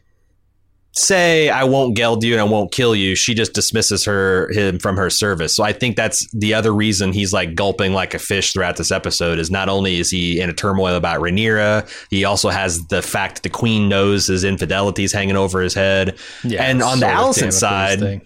say, 1.00 1.48
"I 1.48 1.64
won't 1.64 1.96
geld 1.96 2.22
you 2.22 2.32
and 2.32 2.40
I 2.40 2.44
won't 2.44 2.72
kill 2.72 2.94
you." 2.94 3.14
She 3.14 3.34
just 3.34 3.52
dismisses 3.52 4.04
her 4.04 4.50
him 4.52 4.78
from 4.78 4.96
her 4.96 5.10
service. 5.10 5.54
So 5.54 5.64
I 5.64 5.72
think 5.72 5.96
that's 5.96 6.28
the 6.32 6.54
other 6.54 6.72
reason 6.72 7.12
he's 7.12 7.32
like 7.32 7.54
gulping 7.54 7.92
like 7.92 8.14
a 8.14 8.18
fish 8.18 8.52
throughout 8.52 8.76
this 8.76 8.90
episode. 8.90 9.38
Is 9.38 9.50
not 9.50 9.68
only 9.68 9.98
is 9.98 10.10
he 10.10 10.40
in 10.40 10.50
a 10.50 10.54
turmoil 10.54 10.94
about 10.94 11.20
Rhaenyra, 11.20 11.88
he 12.10 12.24
also 12.24 12.48
has 12.48 12.86
the 12.88 13.02
fact 13.02 13.36
that 13.36 13.42
the 13.42 13.50
queen 13.50 13.88
knows 13.88 14.26
his 14.26 14.44
infidelities 14.44 15.12
hanging 15.12 15.36
over 15.36 15.60
his 15.60 15.74
head. 15.74 16.18
and 16.44 16.82
on 16.82 17.00
the 17.00 17.06
Alicent 17.06 17.52
side, 17.52 18.22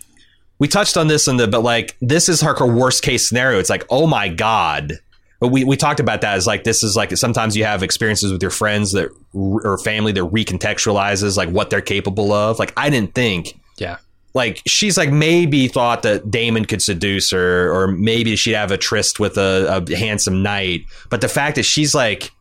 we 0.59 0.69
touched 0.69 0.97
on 0.97 1.09
this 1.09 1.29
in 1.29 1.37
the 1.37 1.47
but 1.49 1.63
like 1.63 1.97
this 2.01 2.29
is 2.29 2.41
her 2.41 2.67
worst 2.67 3.03
case 3.03 3.29
scenario 3.29 3.59
it's 3.59 3.71
like 3.71 3.85
oh 3.91 4.07
my 4.07 4.29
god 4.29 4.99
but 5.41 5.49
we, 5.49 5.65
we 5.65 5.77
talked 5.77 6.01
about 6.01 6.21
that 6.21 6.37
as 6.37 6.47
like 6.47 6.65
this 6.65 6.83
is 6.83 6.97
like 6.97 7.17
sometimes 7.17 7.57
you 7.57 7.65
have 7.65 7.83
experiences 7.83 8.33
with 8.33 8.41
your 8.41 8.51
friends 8.51 8.93
that 8.93 9.11
or 9.35 9.79
family 9.79 10.13
that 10.13 10.25
recontextualizes 10.25 11.37
like 11.37 11.49
what 11.51 11.71
they're 11.71 11.81
capable 11.81 12.33
of 12.33 12.59
like 12.59 12.73
i 12.77 12.89
didn't 12.89 13.15
think 13.15 13.59
yeah, 13.79 13.99
like 14.35 14.61
she's 14.67 14.99
like 14.99 15.11
maybe 15.11 15.69
thought 15.69 16.03
that 16.03 16.31
Daemon 16.31 16.65
could 16.65 16.83
seduce 16.83 17.31
her, 17.31 17.73
or 17.73 17.87
maybe 17.87 18.35
she'd 18.35 18.55
have 18.55 18.73
a 18.73 18.77
tryst 18.77 19.21
with 19.21 19.39
a, 19.39 19.85
a 19.89 19.97
handsome 19.97 20.43
knight. 20.43 20.83
But 21.09 21.21
the 21.21 21.29
fact 21.29 21.55
that 21.55 21.63
she's 21.63 21.95
like, 21.95 22.33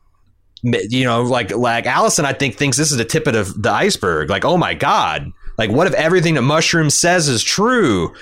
you 0.64 1.04
know, 1.04 1.22
like 1.22 1.56
like 1.56 1.86
Alicent, 1.86 2.26
I 2.26 2.34
think 2.34 2.56
thinks 2.56 2.78
this 2.78 2.92
is 2.92 2.98
the 2.98 3.06
tip 3.06 3.28
of 3.28 3.34
the, 3.34 3.44
the 3.60 3.72
iceberg. 3.72 4.30
Like, 4.30 4.44
oh 4.44 4.58
my 4.58 4.74
god, 4.74 5.32
like 5.60 5.70
what 5.70 5.86
if 5.86 5.94
everything 5.94 6.34
that 6.34 6.42
Mushroom 6.42 6.90
says 6.90 7.28
is 7.28 7.44
true? 7.44 8.14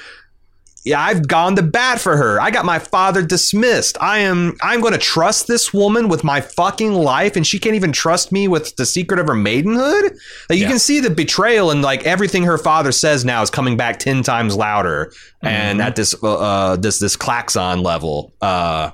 Yeah, 0.84 1.00
I've 1.00 1.28
gone 1.28 1.56
to 1.58 1.62
bat 1.62 2.00
for 2.00 2.18
her. 2.18 2.42
I 2.42 2.50
got 2.50 2.66
my 2.66 2.80
father 2.80 3.22
dismissed. 3.22 3.98
I 4.02 4.18
am 4.20 4.58
I'm 4.64 4.82
going 4.82 4.94
to 4.94 5.00
trust 5.00 5.46
this 5.48 5.72
woman 5.72 6.10
with 6.10 6.24
my 6.24 6.42
fucking 6.42 6.94
life 6.94 7.36
and 7.36 7.46
she 7.46 7.60
can't 7.60 7.76
even 7.76 7.92
trust 7.92 8.32
me 8.32 8.48
with 8.48 8.76
the 8.78 8.86
secret 8.88 9.20
of 9.20 9.28
her 9.28 9.36
maidenhood? 9.36 10.18
Like 10.50 10.58
you 10.58 10.64
Yeah. 10.64 10.70
can 10.70 10.80
see 10.80 11.00
the 11.00 11.12
betrayal 11.12 11.70
and 11.70 11.84
like 11.84 12.04
everything 12.06 12.44
her 12.46 12.58
father 12.58 12.92
says 12.92 13.24
now 13.24 13.44
is 13.44 13.52
coming 13.52 13.78
back 13.78 14.00
10 14.00 14.24
times 14.24 14.56
louder 14.56 15.12
and 15.44 15.82
at 15.84 15.96
this 15.96 16.16
uh, 16.24 16.34
uh 16.38 16.76
this 16.78 16.98
this 16.98 17.16
klaxon 17.16 17.84
level. 17.84 18.34
Uh 18.42 18.90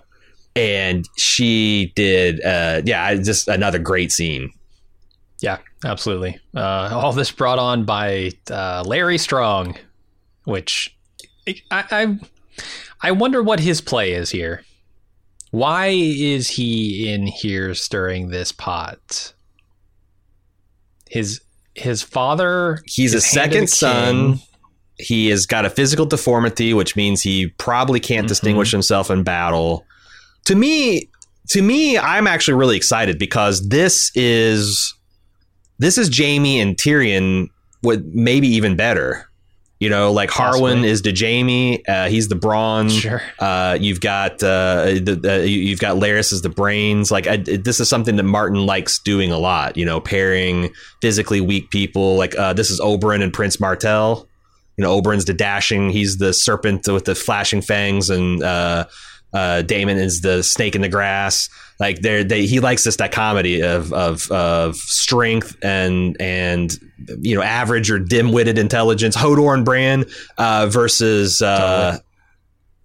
and 0.57 1.07
she 1.17 1.93
did 1.95 2.43
uh 2.43 2.81
yeah, 2.83 3.13
just 3.15 3.47
another 3.47 3.79
great 3.79 4.11
scene. 4.11 4.51
yeah, 5.39 5.59
absolutely. 5.85 6.37
Uh, 6.53 6.89
all 6.91 7.13
this 7.13 7.31
brought 7.31 7.59
on 7.59 7.85
by 7.85 8.31
uh, 8.51 8.83
Larys 8.83 9.21
Strong, 9.21 9.77
which 10.45 10.96
I, 11.47 11.53
I 11.71 12.19
I 13.01 13.11
wonder 13.11 13.41
what 13.43 13.59
his 13.59 13.81
play 13.81 14.13
is 14.13 14.29
here. 14.31 14.63
Why 15.51 15.87
is 15.87 16.49
he 16.49 17.09
in 17.11 17.27
here 17.27 17.73
stirring 17.73 18.29
this 18.29 18.51
pot? 18.51 19.33
His 21.09 21.41
his 21.75 22.01
father. 22.01 22.81
He's 22.85 23.13
a 23.13 23.17
is 23.17 23.25
hand 23.33 23.37
of 23.37 23.53
second 23.53 23.69
son. 23.69 24.39
He 24.99 25.27
has 25.29 25.45
got 25.45 25.63
a 25.65 25.69
physical 25.69 26.05
deformity, 26.07 26.73
which 26.73 26.95
means 26.95 27.21
he 27.21 27.47
probably 27.59 27.99
can't 27.99 28.25
Mhm. 28.25 28.29
distinguish 28.29 28.71
himself 28.71 29.11
in 29.11 29.23
battle. 29.23 29.85
To 30.45 30.55
me, 30.55 31.07
to 31.49 31.61
me, 31.61 31.97
I'm 31.97 32.25
actually 32.27 32.55
really 32.55 32.75
excited 32.75 33.19
because 33.19 33.69
this 33.69 34.11
is 34.15 34.93
this 35.79 35.97
is 35.99 36.09
Jaime 36.17 36.59
and 36.59 36.75
Tyrion 36.75 37.47
with 37.83 38.03
maybe 38.11 38.47
even 38.47 38.75
better. 38.75 39.29
You 39.79 39.89
know, 39.91 40.11
like 40.11 40.31
Harwin 40.31 40.83
is 40.83 41.01
to 41.03 41.13
Jaime, 41.15 41.85
uh, 41.87 42.07
he's 42.07 42.29
the 42.29 42.35
brawn. 42.35 42.89
Sure. 42.89 43.21
Uh, 43.37 43.77
you've 43.79 44.01
got 44.01 44.41
uh, 44.41 44.85
the, 44.85 45.19
the, 45.21 45.47
you- 45.47 45.59
you've 45.61 45.79
got 45.79 45.97
Larys 45.97 46.33
as 46.33 46.41
the 46.41 46.49
brains. 46.49 47.11
Like 47.11 47.27
I, 47.27 47.37
this 47.37 47.79
is 47.79 47.87
something 47.87 48.15
that 48.15 48.23
Martin 48.23 48.65
likes 48.65 48.97
doing 48.97 49.31
a 49.31 49.37
lot. 49.37 49.77
You 49.77 49.85
know, 49.85 49.99
pairing 49.99 50.73
physically 51.01 51.41
weak 51.41 51.69
people. 51.69 52.15
Like 52.15 52.35
uh, 52.37 52.53
this 52.53 52.71
is 52.71 52.79
Oberyn 52.81 53.21
and 53.21 53.31
Prince 53.31 53.59
Martell. 53.59 54.27
You 54.77 54.83
know, 54.83 54.99
Oberyn's 54.99 55.25
the 55.25 55.33
dashing. 55.33 55.91
He's 55.91 56.17
the 56.17 56.33
serpent 56.33 56.87
with 56.87 57.05
the 57.05 57.13
flashing 57.15 57.61
fangs, 57.61 58.09
and 58.09 58.41
uh, 59.33 59.61
Daemon 59.61 59.97
is 59.97 60.21
the 60.21 60.41
snake 60.43 60.75
in 60.75 60.81
the 60.81 60.89
grass. 60.89 61.49
Like 61.79 61.99
they're, 62.01 62.23
they, 62.23 62.45
he 62.47 62.59
likes 62.59 62.83
this 62.83 62.95
dichotomy 62.95 63.61
of 63.61 63.93
of 63.93 64.31
of 64.31 64.75
strength 64.75 65.55
and 65.61 66.15
and 66.19 66.75
you 67.21 67.35
know 67.35 67.43
average 67.43 67.91
or 67.91 67.99
dim 67.99 68.31
witted 68.31 68.57
intelligence. 68.57 69.15
Hodor 69.15 69.53
and 69.53 69.63
Bran 69.63 70.05
uh, 70.37 70.67
versus 70.67 71.41
uh, 71.41 71.99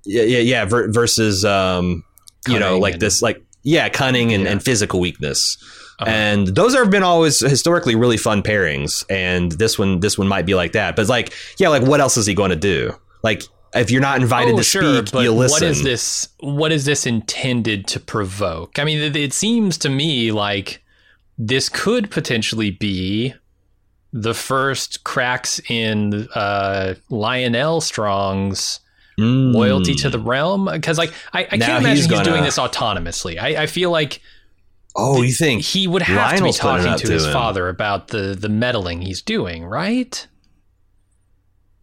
yeah 0.04 0.22
yeah 0.24 0.38
yeah 0.40 0.64
ver- 0.66 0.92
versus 0.92 1.44
um, 1.44 2.04
you 2.48 2.58
know, 2.58 2.78
like 2.78 2.94
and- 2.94 3.02
this, 3.02 3.22
like 3.22 3.42
yeah, 3.62 3.88
cunning 3.88 4.32
and, 4.32 4.42
Yeah. 4.44 4.50
and 4.52 4.62
physical 4.62 4.98
weakness. 5.00 5.56
Uh-huh. 6.00 6.10
And 6.10 6.48
those 6.48 6.74
have 6.74 6.90
been 6.90 7.04
always 7.04 7.38
historically 7.38 7.94
really 7.94 8.16
fun 8.16 8.42
pairings, 8.42 9.04
and 9.08 9.52
this 9.52 9.78
one, 9.78 10.00
this 10.00 10.18
one 10.18 10.26
might 10.26 10.44
be 10.46 10.54
like 10.54 10.72
that. 10.72 10.96
But 10.96 11.08
like, 11.08 11.32
yeah, 11.58 11.68
like 11.68 11.82
what 11.82 12.00
else 12.00 12.16
is 12.16 12.26
he 12.26 12.34
going 12.34 12.50
to 12.50 12.56
do? 12.56 12.92
Like, 13.22 13.44
if 13.74 13.90
you're 13.90 14.00
not 14.00 14.20
invited 14.20 14.54
oh, 14.54 14.58
to 14.58 14.62
sure, 14.64 14.98
speak, 14.98 15.12
but 15.12 15.22
you 15.22 15.32
listen. 15.32 15.54
what 15.54 15.62
is 15.62 15.82
this? 15.82 16.28
What 16.40 16.72
is 16.72 16.84
this 16.84 17.06
intended 17.06 17.86
to 17.88 18.00
provoke? 18.00 18.78
I 18.78 18.84
mean, 18.84 18.98
it, 18.98 19.16
it 19.16 19.32
seems 19.32 19.78
to 19.78 19.88
me 19.88 20.30
like 20.32 20.82
this 21.38 21.68
could 21.68 22.10
potentially 22.10 22.70
be 22.70 23.34
the 24.12 24.34
first 24.34 25.04
cracks 25.04 25.60
in 25.70 26.28
uh, 26.34 26.94
Lyonel 27.10 27.82
Strong's 27.82 28.80
Mm. 29.20 29.52
loyalty 29.52 29.94
to 29.96 30.08
the 30.08 30.18
realm. 30.18 30.70
Because, 30.72 30.96
like, 30.96 31.12
I, 31.34 31.40
I 31.40 31.44
can't 31.44 31.62
imagine 31.62 31.90
he's 31.90 32.06
he's, 32.06 32.08
doing 32.08 32.24
gonna- 32.24 32.42
this 32.42 32.56
autonomously. 32.58 33.38
I, 33.38 33.64
I 33.64 33.66
feel 33.66 33.90
like 33.90 34.22
Oh, 34.96 35.20
you 35.20 35.32
think 35.34 35.62
he 35.62 35.86
would 35.86 36.00
have 36.00 36.32
Lyonel's 36.32 36.38
to 36.38 36.44
be 36.44 36.68
talking 36.68 36.96
to 36.98 37.06
to 37.06 37.12
his 37.12 37.26
him. 37.26 37.32
father 37.34 37.68
about 37.68 38.08
the 38.08 38.34
the 38.38 38.48
meddling 38.48 39.02
he's 39.02 39.20
doing, 39.20 39.66
right? 39.66 40.26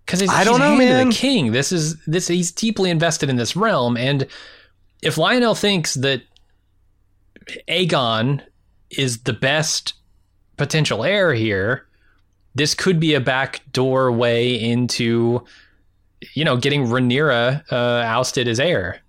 Because 0.10 0.28
I 0.28 0.44
don't 0.44 0.60
know, 0.60 0.72
the 0.72 0.78
man. 0.78 1.12
king. 1.12 1.52
This 1.52 1.72
is 1.72 1.96
this. 2.06 2.28
He's 2.28 2.52
deeply 2.52 2.90
invested 2.90 3.30
in 3.30 3.36
this 3.36 3.56
realm, 3.56 3.96
and 3.96 4.26
if 5.04 5.16
Lyonel 5.18 5.56
thinks 5.56 5.94
that 5.94 6.24
Aegon 7.68 8.42
is 8.90 9.20
the 9.20 9.34
best 9.34 9.94
potential 10.58 11.04
heir 11.04 11.34
here, 11.34 11.86
this 12.56 12.74
could 12.74 13.00
be 13.00 13.14
a 13.14 13.20
back 13.22 13.62
doorway 13.72 14.54
into, 14.56 15.44
you 16.34 16.44
know, 16.44 16.58
getting 16.58 16.86
Rhaenyra 16.88 17.64
uh, 17.72 17.76
ousted 18.06 18.48
as 18.48 18.60
heir, 18.60 19.00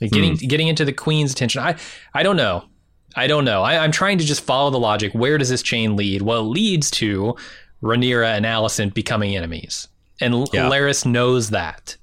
Like, 0.00 0.10
getting 0.12 0.36
Hmm. 0.38 0.46
getting 0.46 0.68
into 0.68 0.84
the 0.84 0.92
queen's 0.92 1.32
attention. 1.32 1.60
I 1.62 1.76
I 2.14 2.22
don't 2.22 2.36
know. 2.36 2.64
I 3.16 3.26
don't 3.26 3.44
know. 3.44 3.62
I, 3.62 3.78
I'm 3.82 3.92
trying 3.92 4.18
to 4.18 4.24
just 4.24 4.42
follow 4.42 4.70
the 4.70 4.78
logic. 4.78 5.12
Where 5.12 5.38
does 5.38 5.48
this 5.48 5.62
chain 5.62 5.96
lead? 5.96 6.22
Well, 6.22 6.40
it 6.40 6.48
leads 6.48 6.90
to 6.92 7.36
Rhaenyra 7.82 8.36
and 8.36 8.44
Alicent 8.46 8.94
becoming 8.94 9.36
enemies, 9.36 9.88
and 10.20 10.34
L- 10.34 10.48
Yeah. 10.52 10.68
Larys 10.68 11.04
knows 11.06 11.50
that. 11.50 11.96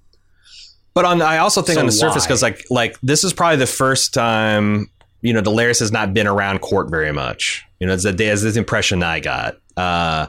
But 0.93 1.05
on, 1.05 1.21
I 1.21 1.39
also 1.39 1.61
think 1.61 1.75
So 1.75 1.79
on 1.81 1.85
the 1.87 1.91
surface, 1.91 2.25
because 2.25 2.41
like, 2.41 2.65
like 2.69 2.97
this 3.01 3.23
is 3.23 3.33
probably 3.33 3.57
the 3.57 3.67
first 3.67 4.13
time 4.13 4.89
you 5.21 5.33
know 5.33 5.41
Delaris 5.41 5.79
has 5.79 5.91
not 5.91 6.13
been 6.13 6.27
around 6.27 6.59
court 6.59 6.89
very 6.89 7.11
much. 7.11 7.63
You 7.79 7.87
know, 7.87 7.93
it's, 7.93 8.05
a, 8.05 8.09
it's 8.09 8.41
this 8.43 8.55
impression 8.55 9.03
I 9.03 9.19
got, 9.19 9.55
uh, 9.75 10.27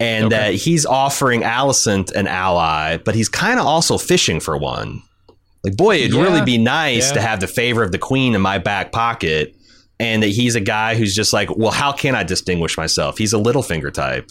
and 0.00 0.26
Okay. 0.26 0.36
that 0.36 0.54
he's 0.54 0.84
offering 0.86 1.42
Alicent 1.42 2.10
an 2.12 2.26
ally, 2.26 2.96
but 2.96 3.14
he's 3.14 3.28
kind 3.28 3.60
of 3.60 3.66
also 3.66 3.98
fishing 3.98 4.40
for 4.40 4.56
one. 4.56 5.02
Like, 5.64 5.76
boy, 5.76 5.96
it'd 5.96 6.14
Yeah. 6.14 6.22
really 6.22 6.42
be 6.42 6.56
nice 6.58 7.08
Yeah. 7.08 7.14
to 7.14 7.20
have 7.20 7.40
the 7.40 7.46
favor 7.46 7.82
of 7.82 7.92
the 7.92 7.98
queen 7.98 8.34
in 8.34 8.40
my 8.40 8.58
back 8.58 8.90
pocket, 8.90 9.54
and 10.00 10.22
that 10.22 10.28
he's 10.30 10.54
a 10.56 10.60
guy 10.60 10.94
who's 10.96 11.14
just 11.14 11.32
like, 11.32 11.48
well, 11.56 11.70
how 11.72 11.92
can 11.92 12.14
I 12.14 12.22
distinguish 12.24 12.76
myself? 12.76 13.18
He's 13.18 13.32
a 13.32 13.36
Littlefinger 13.38 13.92
type. 13.92 14.30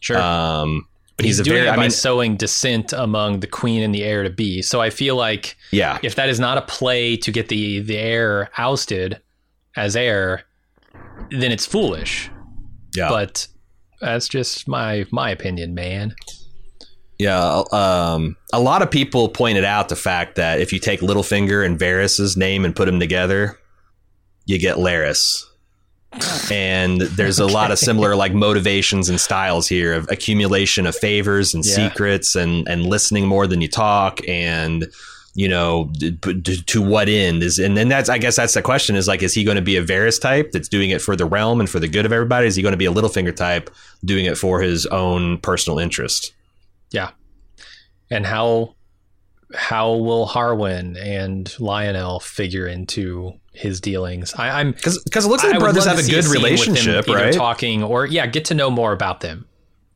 Sure. 0.00 0.20
Um, 0.20 0.86
but 1.16 1.24
he's, 1.26 1.36
he's 1.38 1.40
a 1.40 1.44
doing 1.44 1.56
very- 1.58 1.68
it 1.68 1.72
I 1.72 1.76
by 1.76 1.82
mean- 1.82 1.90
sowing 1.90 2.36
dissent 2.36 2.92
among 2.92 3.40
the 3.40 3.46
queen 3.46 3.82
and 3.82 3.94
the 3.94 4.02
heir 4.04 4.22
to 4.24 4.30
be. 4.30 4.62
So 4.62 4.80
I 4.80 4.90
feel 4.90 5.16
like 5.16 5.56
yeah, 5.70 5.98
if 6.02 6.14
that 6.16 6.28
is 6.28 6.40
not 6.40 6.58
a 6.58 6.62
play 6.62 7.16
to 7.18 7.30
get 7.32 7.48
the 7.48 7.80
the 7.80 7.96
heir 7.98 8.50
ousted 8.58 9.20
as 9.76 9.96
heir, 9.96 10.44
then 11.30 11.52
it's 11.52 11.66
foolish. 11.66 12.30
yeah. 12.96 13.08
But 13.08 13.46
that's 14.00 14.28
just 14.28 14.66
my 14.68 15.06
my 15.10 15.30
opinion, 15.30 15.74
man. 15.74 16.14
Yeah, 17.18 17.62
um, 17.70 18.36
a 18.52 18.58
lot 18.60 18.82
of 18.82 18.90
people 18.90 19.28
pointed 19.28 19.64
out 19.64 19.88
the 19.88 19.96
fact 19.96 20.34
that 20.34 20.60
if 20.60 20.72
you 20.72 20.80
take 20.80 21.00
Littlefinger 21.00 21.64
and 21.64 21.78
Varys's 21.78 22.36
name 22.36 22.64
and 22.64 22.74
put 22.74 22.86
them 22.86 22.98
together, 22.98 23.56
you 24.46 24.58
get 24.58 24.78
Larys. 24.78 25.44
And 26.50 27.00
there's 27.00 27.38
a 27.38 27.46
lot 27.46 27.70
of 27.70 27.78
similar 27.78 28.14
like 28.16 28.34
motivations 28.34 29.08
and 29.08 29.20
styles 29.20 29.66
here 29.68 29.94
of 29.94 30.08
accumulation 30.10 30.86
of 30.86 30.94
favors 30.94 31.54
and 31.54 31.64
Yeah. 31.64 31.88
secrets 31.88 32.34
and 32.36 32.68
and 32.68 32.86
listening 32.86 33.26
more 33.26 33.46
than 33.46 33.60
you 33.60 33.68
talk 33.68 34.20
and 34.28 34.86
you 35.34 35.48
know 35.48 35.90
d- 35.94 36.10
d- 36.10 36.62
to 36.62 36.80
what 36.82 37.08
end 37.08 37.42
is 37.42 37.58
and 37.58 37.76
then 37.76 37.88
that's 37.88 38.08
I 38.08 38.18
guess 38.18 38.36
that's 38.36 38.54
the 38.54 38.62
question 38.62 38.94
is 38.94 39.08
like 39.08 39.22
is 39.22 39.34
he 39.34 39.42
going 39.42 39.56
to 39.56 39.62
be 39.62 39.76
a 39.76 39.82
Varys 39.84 40.20
type 40.20 40.52
that's 40.52 40.68
doing 40.68 40.90
it 40.90 41.02
for 41.02 41.16
the 41.16 41.26
realm 41.26 41.58
and 41.58 41.68
for 41.68 41.80
the 41.80 41.88
good 41.88 42.06
of 42.06 42.12
everybody 42.12 42.46
is 42.46 42.54
he 42.54 42.62
going 42.62 42.72
to 42.72 42.76
be 42.78 42.86
a 42.86 42.92
Littlefinger 42.92 43.34
type 43.34 43.68
doing 44.04 44.26
it 44.26 44.38
for 44.38 44.60
his 44.60 44.86
own 44.86 45.38
personal 45.38 45.78
interest 45.80 46.32
Yeah. 46.92 47.10
And 48.10 48.26
how 48.26 48.76
how 49.54 49.94
will 49.94 50.26
Harwin 50.28 50.96
and 51.00 51.46
Lyonel 51.58 52.22
figure 52.22 52.66
into 52.68 53.32
his 53.54 53.80
dealings? 53.80 54.34
I, 54.34 54.60
I'm 54.60 54.72
Because 54.72 54.96
it 55.06 55.28
looks 55.28 55.42
like 55.44 55.54
I 55.54 55.58
brothers 55.58 55.86
have 55.86 55.98
a 55.98 56.02
good 56.02 56.24
them 56.24 56.32
relationship, 56.32 57.06
right? 57.08 57.32
Talking 57.32 57.82
or 57.82 58.04
yeah, 58.06 58.26
get 58.26 58.44
to 58.46 58.54
know 58.54 58.70
more 58.70 58.92
about 58.92 59.20
them. 59.20 59.46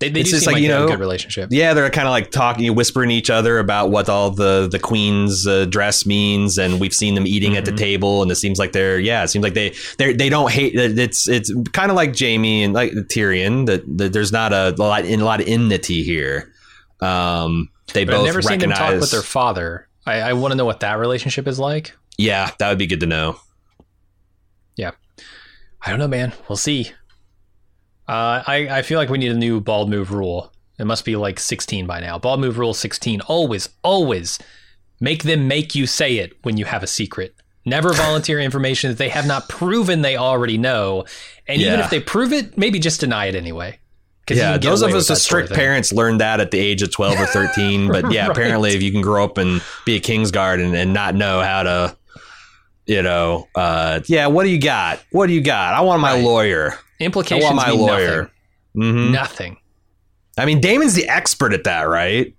They, 0.00 0.10
they 0.10 0.20
It's 0.20 0.30
do 0.30 0.36
just 0.36 0.44
seem 0.44 0.52
like, 0.52 0.54
like, 0.54 0.62
you 0.62 0.70
have 0.70 0.82
know, 0.82 0.86
a 0.86 0.90
good 0.92 1.00
relationship. 1.00 1.48
Yeah, 1.50 1.74
they're 1.74 1.90
kind 1.90 2.06
of 2.06 2.12
like 2.12 2.30
talking, 2.30 2.72
whispering 2.76 3.10
each 3.10 3.30
other 3.30 3.58
about 3.58 3.90
what 3.90 4.08
all 4.08 4.30
the 4.30 4.68
the 4.70 4.78
queen's 4.78 5.44
uh, 5.44 5.64
dress 5.64 6.06
means, 6.06 6.56
and 6.56 6.78
we've 6.78 6.94
seen 6.94 7.16
them 7.16 7.26
eating 7.26 7.56
at 7.56 7.64
the 7.64 7.72
Mhm. 7.72 7.78
table, 7.78 8.22
and 8.22 8.30
it 8.30 8.36
seems 8.36 8.60
like 8.60 8.70
they're 8.70 9.00
yeah, 9.00 9.24
it 9.24 9.28
seems 9.28 9.42
like 9.42 9.54
they 9.54 9.74
they 9.98 10.12
they 10.12 10.28
don't 10.28 10.52
hate. 10.52 10.76
It's 10.76 11.28
it's 11.28 11.52
kind 11.72 11.90
of 11.90 11.96
like 11.96 12.16
Jaime 12.16 12.62
and 12.62 12.74
like 12.74 12.92
Tyrion 12.92 13.66
that, 13.66 13.82
that 13.98 14.12
there's 14.12 14.30
not 14.30 14.52
a, 14.52 14.72
lot 14.78 15.04
in 15.04 15.20
a 15.20 15.24
lot 15.24 15.40
of 15.40 15.48
enmity 15.48 16.04
here. 16.04 16.52
Um, 17.00 17.68
they 17.92 18.04
But 18.04 18.12
both 18.12 18.20
I've 18.20 18.26
never 18.26 18.42
seen 18.42 18.58
them 18.60 18.70
talk 18.70 19.00
with 19.00 19.10
their 19.10 19.22
father. 19.22 19.88
I, 20.06 20.20
I 20.20 20.32
want 20.34 20.52
to 20.52 20.56
know 20.56 20.64
what 20.64 20.78
that 20.80 20.98
relationship 21.00 21.48
is 21.48 21.58
like. 21.58 21.96
yeah, 22.18 22.50
that 22.60 22.68
would 22.68 22.78
be 22.78 22.86
good 22.86 23.00
to 23.00 23.06
know. 23.06 23.40
I 24.78 25.90
don't 25.90 25.98
know, 26.00 26.08
man. 26.08 26.32
We'll 26.48 26.56
see. 26.56 26.90
Uh, 28.08 28.42
I, 28.46 28.68
I 28.78 28.82
feel 28.82 28.98
like 28.98 29.08
we 29.10 29.18
need 29.18 29.30
a 29.32 29.36
new 29.36 29.60
bald 29.60 29.90
move 29.90 30.12
rule. 30.12 30.52
It 30.78 30.86
must 30.86 31.04
be 31.04 31.16
like 31.16 31.38
16 31.38 31.86
by 31.86 32.00
now. 32.00 32.18
Bald 32.18 32.40
move 32.40 32.58
rule 32.58 32.74
16. 32.74 33.20
Always, 33.22 33.68
always 33.82 34.38
make 35.00 35.22
them 35.24 35.46
make 35.48 35.74
you 35.74 35.86
say 35.86 36.16
it 36.18 36.32
when 36.42 36.56
you 36.56 36.64
have 36.64 36.82
a 36.82 36.86
secret. 36.86 37.34
Never 37.64 37.92
volunteer 37.92 38.40
information 38.40 38.90
that 38.90 38.98
they 38.98 39.08
have 39.10 39.26
not 39.26 39.48
proven 39.48 40.00
they 40.02 40.16
already 40.16 40.56
know. 40.58 41.04
And 41.46 41.60
even 41.60 41.80
if 41.80 41.90
they 41.90 42.00
prove 42.00 42.32
it, 42.32 42.56
maybe 42.56 42.78
just 42.78 43.00
deny 43.00 43.26
it 43.26 43.34
anyway. 43.34 43.78
Yeah, 44.30 44.58
those 44.58 44.82
of 44.82 44.90
us 44.90 44.94
with 44.94 45.08
that 45.08 45.16
sort 45.16 45.42
of 45.42 45.46
strict 45.48 45.52
parents 45.54 45.90
learned 45.92 46.20
that 46.20 46.40
at 46.40 46.50
the 46.50 46.58
age 46.58 46.82
of 46.82 46.90
12 46.92 47.20
or 47.20 47.26
13. 47.26 47.88
But 47.88 48.10
yeah, 48.12 48.26
Right. 48.26 48.30
apparently, 48.36 48.72
if 48.74 48.82
you 48.82 48.90
can 48.92 49.00
grow 49.00 49.24
up 49.24 49.38
and 49.38 49.62
be 49.86 49.96
a 49.96 50.00
Kingsguard 50.00 50.62
and, 50.62 50.74
and 50.74 50.92
not 50.92 51.14
know 51.14 51.40
how 51.40 51.62
to, 51.62 51.96
you 52.88 53.02
know, 53.02 53.46
uh, 53.54 54.00
yeah, 54.06 54.26
what 54.26 54.42
do 54.42 54.48
you 54.50 54.60
got? 54.60 55.00
What 55.12 55.28
do 55.28 55.32
you 55.32 55.40
got? 55.42 55.74
I 55.74 55.82
want 55.82 56.00
my 56.02 56.14
Right. 56.14 56.24
lawyer. 56.24 56.74
I 57.00 57.06
want 57.08 57.54
my 57.54 57.70
lawyer. 57.70 58.30
nothing. 58.74 59.06
hmm 59.06 59.12
Nothing. 59.12 59.56
I 60.36 60.44
mean, 60.46 60.60
Daemon's 60.60 60.94
the 60.94 61.08
expert 61.08 61.52
at 61.52 61.64
that, 61.64 61.82
right? 61.82 62.34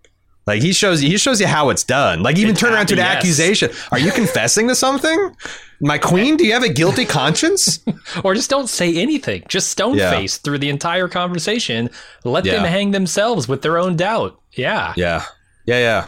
Like 0.47 0.61
he 0.63 0.73
shows 0.73 1.03
you, 1.03 1.09
he 1.09 1.17
shows 1.17 1.39
you 1.39 1.45
how 1.47 1.69
it's 1.69 1.84
done. 1.84 2.23
Like 2.23 2.38
even 2.38 2.51
It's 2.51 2.59
turn 2.59 2.73
around 2.73 2.88
to 2.88 2.93
an 2.95 2.99
yes. 2.99 3.17
accusation. 3.17 3.69
Are 3.91 3.99
you 3.99 4.11
confessing 4.11 4.67
to 4.69 4.76
something? 4.76 5.35
My 5.80 5.97
queen, 5.99 6.35
do 6.38 6.45
you 6.45 6.53
have 6.53 6.63
a 6.63 6.69
guilty 6.73 7.05
conscience? 7.05 7.80
Or 8.23 8.34
just 8.34 8.49
don't 8.49 8.67
say 8.67 8.95
anything. 8.95 9.43
Just 9.47 9.69
stone 9.69 9.95
Yeah. 9.97 10.09
face 10.09 10.38
through 10.38 10.57
the 10.57 10.69
entire 10.69 11.07
conversation. 11.07 11.89
Let 12.23 12.43
them 12.45 12.63
hang 12.65 12.91
themselves 12.91 13.47
with 13.47 13.61
their 13.61 13.77
own 13.77 13.95
doubt. 13.95 14.39
Yeah. 14.53 14.93
yeah, 14.97 15.23
yeah, 15.67 15.77
yeah. 15.80 16.05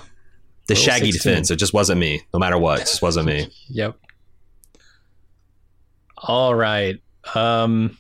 The 0.68 0.73
Rule 0.73 0.84
shaggy 0.84 1.11
16. 1.11 1.31
defense. 1.31 1.51
It 1.51 1.57
just 1.57 1.73
wasn't 1.73 1.99
me. 1.99 2.22
No 2.34 2.39
matter 2.39 2.57
what, 2.57 2.80
it 2.80 2.85
just 2.88 3.01
wasn't 3.03 3.27
me. 3.27 3.47
Yep. 3.69 3.95
All 6.22 6.56
right. 6.56 7.02
Um 7.34 7.98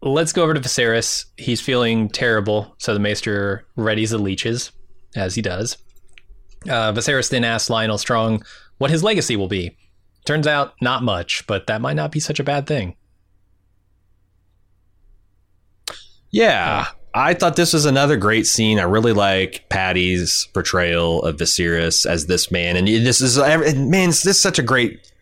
let's 0.00 0.32
go 0.32 0.42
over 0.42 0.54
to 0.54 0.60
Viserys. 0.60 1.24
He's 1.36 1.60
feeling 1.60 2.08
terrible, 2.08 2.74
so 2.78 2.92
the 2.92 3.00
Maester 3.00 3.66
readies 3.76 4.10
the 4.10 4.18
leeches, 4.18 4.70
as 5.16 5.34
he 5.34 5.42
does. 5.42 5.78
Uh, 6.68 6.92
Viserys 6.92 7.30
then 7.30 7.44
asks 7.44 7.70
Lyonel 7.70 7.98
Strong 7.98 8.44
what 8.78 8.90
his 8.90 9.02
legacy 9.02 9.36
will 9.36 9.48
be. 9.48 9.76
Turns 10.24 10.46
out, 10.46 10.74
not 10.80 11.02
much, 11.02 11.46
but 11.46 11.66
that 11.66 11.80
might 11.80 11.96
not 11.96 12.10
be 12.10 12.20
such 12.20 12.40
a 12.40 12.44
bad 12.44 12.66
thing. 12.66 12.96
Yeah. 16.30 16.86
I 17.14 17.34
thought 17.34 17.56
this 17.56 17.72
was 17.72 17.84
another 17.84 18.16
great 18.16 18.46
scene. 18.46 18.80
I 18.80 18.82
really 18.82 19.12
like 19.12 19.68
Paddy's 19.68 20.48
portrayal 20.52 21.22
of 21.22 21.36
Viserys 21.36 22.04
as 22.06 22.26
this 22.26 22.50
man, 22.50 22.76
and 22.76 22.88
this 22.88 23.20
is 23.20 23.38
man. 23.38 24.08
This 24.08 24.26
is 24.26 24.40
such 24.40 24.58
a 24.58 24.62
great, 24.62 25.12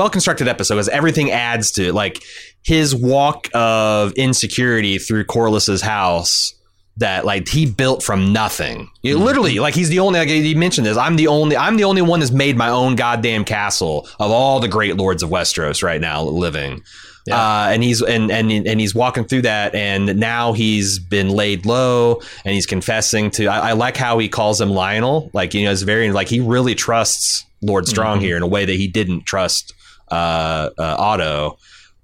well 0.00 0.10
constructed 0.10 0.48
episode 0.48 0.74
because 0.76 0.88
everything 0.88 1.30
adds 1.30 1.70
to 1.72 1.88
it. 1.88 1.94
Like 1.94 2.22
his 2.62 2.94
walk 2.94 3.48
of 3.54 4.12
insecurity 4.14 4.98
through 4.98 5.24
Corlys's 5.24 5.82
house 5.82 6.54
that 6.96 7.24
like 7.24 7.48
he 7.48 7.66
built 7.66 8.02
from 8.02 8.32
nothing. 8.32 8.90
You- 9.02 9.18
Literally, 9.18 9.58
like 9.58 9.74
he's 9.74 9.88
the 9.90 9.98
only. 10.00 10.18
Like 10.18 10.28
he 10.28 10.54
mentioned 10.54 10.86
this. 10.86 10.96
I'm 10.96 11.16
the 11.16 11.26
only. 11.28 11.56
I'm 11.56 11.76
the 11.76 11.84
only 11.84 12.02
one 12.02 12.20
that's 12.20 12.32
made 12.32 12.56
my 12.56 12.68
own 12.70 12.96
goddamn 12.96 13.44
castle 13.44 14.08
of 14.18 14.30
all 14.30 14.58
the 14.60 14.68
great 14.68 14.96
lords 14.96 15.22
of 15.22 15.30
Westeros 15.30 15.82
right 15.82 16.00
now 16.00 16.22
living. 16.22 16.82
Uh, 17.30 17.68
and 17.70 17.82
he's 17.82 18.02
and 18.02 18.30
and 18.30 18.50
and 18.50 18.80
he's 18.80 18.94
walking 18.94 19.24
through 19.24 19.42
that, 19.42 19.74
and 19.74 20.18
now 20.18 20.52
he's 20.52 20.98
been 20.98 21.28
laid 21.28 21.64
low, 21.66 22.20
and 22.44 22.54
he's 22.54 22.66
confessing 22.66 23.30
to. 23.32 23.46
I, 23.46 23.70
I 23.70 23.72
like 23.74 23.96
how 23.96 24.18
he 24.18 24.28
calls 24.28 24.60
him 24.60 24.70
Lyonel. 24.70 25.30
Like 25.32 25.54
you 25.54 25.64
know, 25.64 25.70
it's 25.70 25.82
very 25.82 26.10
like 26.10 26.28
he 26.28 26.40
really 26.40 26.74
trusts 26.74 27.44
Lord 27.62 27.86
Strong 27.86 28.20
here 28.20 28.36
in 28.36 28.42
a 28.42 28.46
way 28.48 28.64
that 28.64 28.74
he 28.74 28.88
didn't 28.88 29.26
trust 29.26 29.74
uh, 30.10 30.70
uh, 30.78 30.96
Otto. 30.98 31.58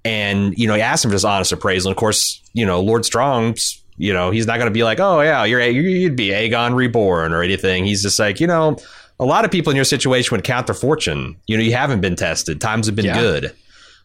And 0.05 0.57
you 0.57 0.67
know, 0.67 0.75
he 0.75 0.81
asked 0.81 1.03
him 1.03 1.11
for 1.11 1.15
his 1.15 1.25
honest 1.25 1.51
appraisal. 1.51 1.89
And 1.89 1.95
of 1.95 1.99
course, 1.99 2.41
you 2.53 2.65
know, 2.65 2.81
Lord 2.81 3.05
Strong's. 3.05 3.81
You 3.99 4.13
know, 4.13 4.29
he's 4.29 4.45
not 4.45 4.57
going 4.57 4.67
to 4.67 4.73
be 4.73 4.83
like, 4.83 4.99
"Oh 4.99 5.21
yeah, 5.21 5.43
you're 5.43 5.59
you'd 5.59 6.15
be 6.15 6.27
Aegon 6.27 6.75
reborn" 6.75 7.33
or 7.33 7.41
anything. 7.41 7.83
He's 7.83 8.03
just 8.03 8.19
like, 8.19 8.39
you 8.39 8.45
know, 8.45 8.77
a 9.19 9.25
lot 9.25 9.43
of 9.43 9.49
people 9.49 9.71
in 9.71 9.75
your 9.75 9.85
situation 9.85 10.35
would 10.35 10.43
count 10.43 10.67
their 10.67 10.75
fortune. 10.75 11.35
You 11.47 11.57
know, 11.57 11.63
you 11.63 11.73
haven't 11.73 12.01
been 12.01 12.15
tested. 12.15 12.61
Times 12.61 12.85
have 12.85 12.95
been 12.95 13.05
Yeah. 13.05 13.19
good. 13.19 13.55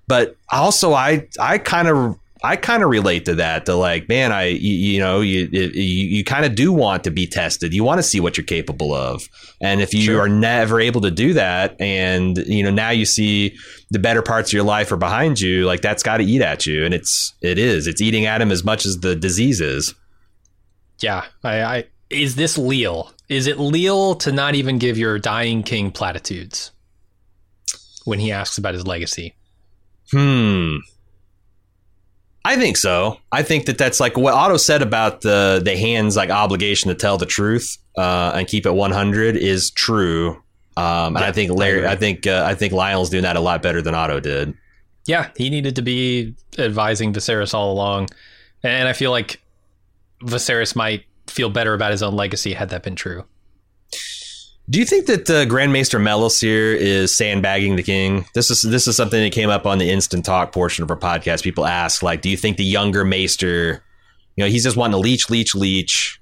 But 0.08 0.34
also, 0.50 0.94
I 0.94 1.28
I 1.38 1.58
kind 1.58 1.88
of 1.88 2.18
I 2.44 2.56
kind 2.56 2.82
of 2.82 2.90
relate 2.90 3.24
to 3.26 3.36
that. 3.36 3.66
To 3.66 3.76
like, 3.76 4.08
man, 4.08 4.32
I 4.32 4.46
you, 4.46 4.72
you 4.72 5.00
know 5.00 5.20
you 5.20 5.48
you, 5.52 5.72
you 5.72 6.24
kind 6.24 6.44
of 6.44 6.54
do 6.54 6.72
want 6.72 7.04
to 7.04 7.10
be 7.10 7.26
tested. 7.26 7.72
You 7.72 7.84
want 7.84 7.98
to 7.98 8.02
see 8.02 8.20
what 8.20 8.36
you're 8.36 8.44
capable 8.44 8.92
of. 8.92 9.28
And 9.60 9.80
if 9.80 9.94
you 9.94 10.18
are 10.18 10.28
never 10.28 10.80
able 10.80 11.00
to 11.02 11.10
do 11.10 11.34
that, 11.34 11.80
and 11.80 12.36
you 12.38 12.64
know 12.64 12.70
now 12.70 12.90
you 12.90 13.04
see 13.04 13.56
the 13.90 14.00
better 14.00 14.22
parts 14.22 14.50
of 14.50 14.54
your 14.54 14.64
life 14.64 14.90
are 14.90 14.96
behind 14.96 15.40
you, 15.40 15.66
like 15.66 15.82
that's 15.82 16.02
got 16.02 16.16
to 16.16 16.24
eat 16.24 16.42
at 16.42 16.66
you. 16.66 16.84
And 16.84 16.92
it's 16.92 17.34
it 17.42 17.58
is 17.58 17.86
it's 17.86 18.00
eating 18.00 18.26
at 18.26 18.40
him 18.40 18.50
as 18.50 18.64
much 18.64 18.86
as 18.86 19.00
the 19.00 19.14
disease 19.14 19.60
is. 19.60 19.94
Yeah, 20.98 21.24
I, 21.44 21.62
I 21.62 21.84
is 22.10 22.34
this 22.34 22.58
leal? 22.58 23.12
Is 23.28 23.46
it 23.46 23.58
leal 23.58 24.14
to 24.16 24.32
not 24.32 24.54
even 24.54 24.78
give 24.78 24.98
your 24.98 25.18
dying 25.18 25.62
king 25.62 25.90
platitudes 25.90 26.72
when 28.04 28.18
he 28.18 28.32
asks 28.32 28.58
about 28.58 28.74
his 28.74 28.86
legacy? 28.86 29.34
Hmm. 30.10 30.76
I 32.44 32.56
think 32.56 32.76
so. 32.76 33.18
I 33.30 33.42
think 33.42 33.66
that 33.66 33.78
that's 33.78 34.00
like 34.00 34.16
what 34.16 34.34
Otto 34.34 34.56
said 34.56 34.82
about 34.82 35.20
the 35.20 35.60
the 35.64 35.76
hands 35.76 36.16
like 36.16 36.30
obligation 36.30 36.88
to 36.88 36.94
tell 36.94 37.16
the 37.16 37.26
truth 37.26 37.78
uh, 37.96 38.32
and 38.34 38.48
keep 38.48 38.66
it 38.66 38.74
100 38.74 39.36
is 39.36 39.70
true. 39.70 40.42
Um, 40.76 41.16
and 41.16 41.18
I 41.18 41.32
think 41.32 41.52
Larry, 41.52 41.86
I, 41.86 41.96
think 41.96 42.26
uh, 42.26 42.44
I 42.46 42.54
think 42.54 42.72
Lyonel's 42.72 43.10
doing 43.10 43.24
that 43.24 43.36
a 43.36 43.40
lot 43.40 43.62
better 43.62 43.82
than 43.82 43.94
Otto 43.94 44.20
did. 44.20 44.54
Yeah, 45.04 45.30
he 45.36 45.50
needed 45.50 45.76
to 45.76 45.82
be 45.82 46.34
advising 46.58 47.12
Viserys 47.12 47.52
all 47.52 47.72
along, 47.72 48.08
and 48.62 48.88
I 48.88 48.92
feel 48.92 49.10
like 49.10 49.40
Viserys 50.22 50.74
might 50.74 51.04
feel 51.26 51.50
better 51.50 51.74
about 51.74 51.90
his 51.90 52.02
own 52.02 52.14
legacy 52.14 52.54
had 52.54 52.70
that 52.70 52.82
been 52.82 52.94
true. 52.94 53.24
Do 54.70 54.78
you 54.78 54.84
think 54.84 55.06
that 55.06 55.28
uh, 55.28 55.44
Grand 55.44 55.72
Maester 55.72 55.98
Mellos 55.98 56.40
here 56.40 56.72
is 56.72 57.14
sandbagging 57.16 57.76
the 57.76 57.82
king? 57.82 58.24
This 58.34 58.50
is 58.50 58.62
this 58.62 58.86
is 58.86 58.96
something 58.96 59.20
that 59.22 59.32
came 59.32 59.50
up 59.50 59.66
on 59.66 59.78
the 59.78 59.90
instant 59.90 60.24
talk 60.24 60.52
portion 60.52 60.82
of 60.84 60.90
our 60.90 60.96
podcast. 60.96 61.42
People 61.42 61.66
ask, 61.66 62.02
like, 62.02 62.22
do 62.22 62.30
you 62.30 62.36
think 62.36 62.56
the 62.56 62.64
younger 62.64 63.04
Maester, 63.04 63.82
you 64.36 64.44
know, 64.44 64.48
he's 64.50 64.62
just 64.64 64.76
wanting 64.76 64.92
to 64.92 64.98
leech, 64.98 65.28
leech, 65.28 65.54
leech. 65.54 66.20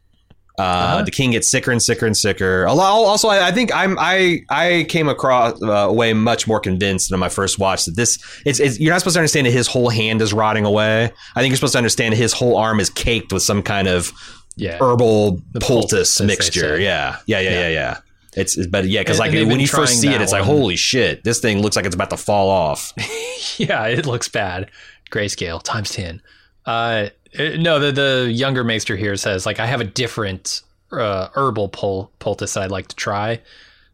Uh, 0.59 0.63
Uh-huh. 0.63 1.03
The 1.03 1.11
king 1.11 1.31
gets 1.33 1.51
sicker 1.51 1.71
and 1.71 1.83
sicker 1.83 2.07
and 2.07 2.17
sicker. 2.17 2.67
Also, 2.67 3.29
I, 3.29 3.49
I 3.49 3.53
think 3.53 3.75
I'm 3.75 3.97
I 3.99 4.41
I 4.49 4.85
came 4.89 5.09
across 5.09 5.63
uh, 5.63 5.71
away 5.71 6.13
much 6.15 6.49
more 6.49 6.61
convinced 6.61 7.11
than 7.11 7.21
my 7.21 7.29
first 7.29 7.59
watch 7.59 7.85
that 7.85 7.95
this 7.95 8.19
it's, 8.45 8.59
it's 8.59 8.81
you're 8.81 8.93
not 8.93 9.01
supposed 9.01 9.15
to 9.15 9.21
understand 9.21 9.47
that 9.47 9.53
his 9.53 9.67
whole 9.69 9.91
hand 9.91 10.21
is 10.23 10.33
rotting 10.33 10.65
away. 10.65 11.05
I 11.37 11.41
think 11.41 11.51
you're 11.51 11.57
supposed 11.57 11.73
to 11.75 11.79
understand 11.79 12.13
that 12.15 12.19
his 12.19 12.33
whole 12.33 12.57
arm 12.57 12.81
is 12.81 12.91
caked 12.91 13.33
with 13.33 13.43
some 13.43 13.63
kind 13.63 13.87
of 13.87 14.13
Yeah, 14.57 14.79
herbal 14.81 15.41
The 15.53 15.61
poultice 15.61 16.17
poultice, 16.19 16.21
mixture. 16.21 16.77
say. 16.79 16.85
Yeah, 16.85 17.19
yeah, 17.27 17.41
yeah, 17.41 17.51
yeah, 17.51 17.69
yeah. 17.69 17.97
It's, 18.37 18.57
it's 18.57 18.67
but 18.69 18.87
yeah, 18.87 19.01
because 19.01 19.19
like 19.19 19.33
when 19.33 19.59
you 19.61 19.67
first 19.67 20.01
see 20.01 20.09
it, 20.13 20.21
it's 20.21 20.33
like 20.33 20.45
holy 20.45 20.77
shit, 20.77 21.25
this 21.25 21.41
thing 21.41 21.61
looks 21.63 21.77
like 21.77 21.85
it's 21.85 21.95
about 21.95 22.11
to 22.11 22.17
fall 22.17 22.49
off. 22.49 22.93
yeah, 23.59 23.87
it 23.87 24.07
looks 24.07 24.29
bad. 24.29 24.71
Grayscale 25.11 25.63
times 25.63 25.91
ten. 25.91 26.23
Uh, 26.65 27.09
no, 27.39 27.79
the 27.81 27.93
the 27.93 28.31
younger 28.33 28.63
maester 28.65 28.97
here 28.97 29.17
says 29.17 29.47
like 29.47 29.59
I 29.59 29.67
have 29.67 29.81
a 29.81 29.85
different 29.85 30.63
uh, 30.93 31.29
herbal 31.35 31.69
pul- 31.71 32.13
poultice 32.19 32.55
that 32.55 32.63
I'd 32.65 32.71
like 32.71 32.89
to 32.89 32.97
try. 32.97 33.41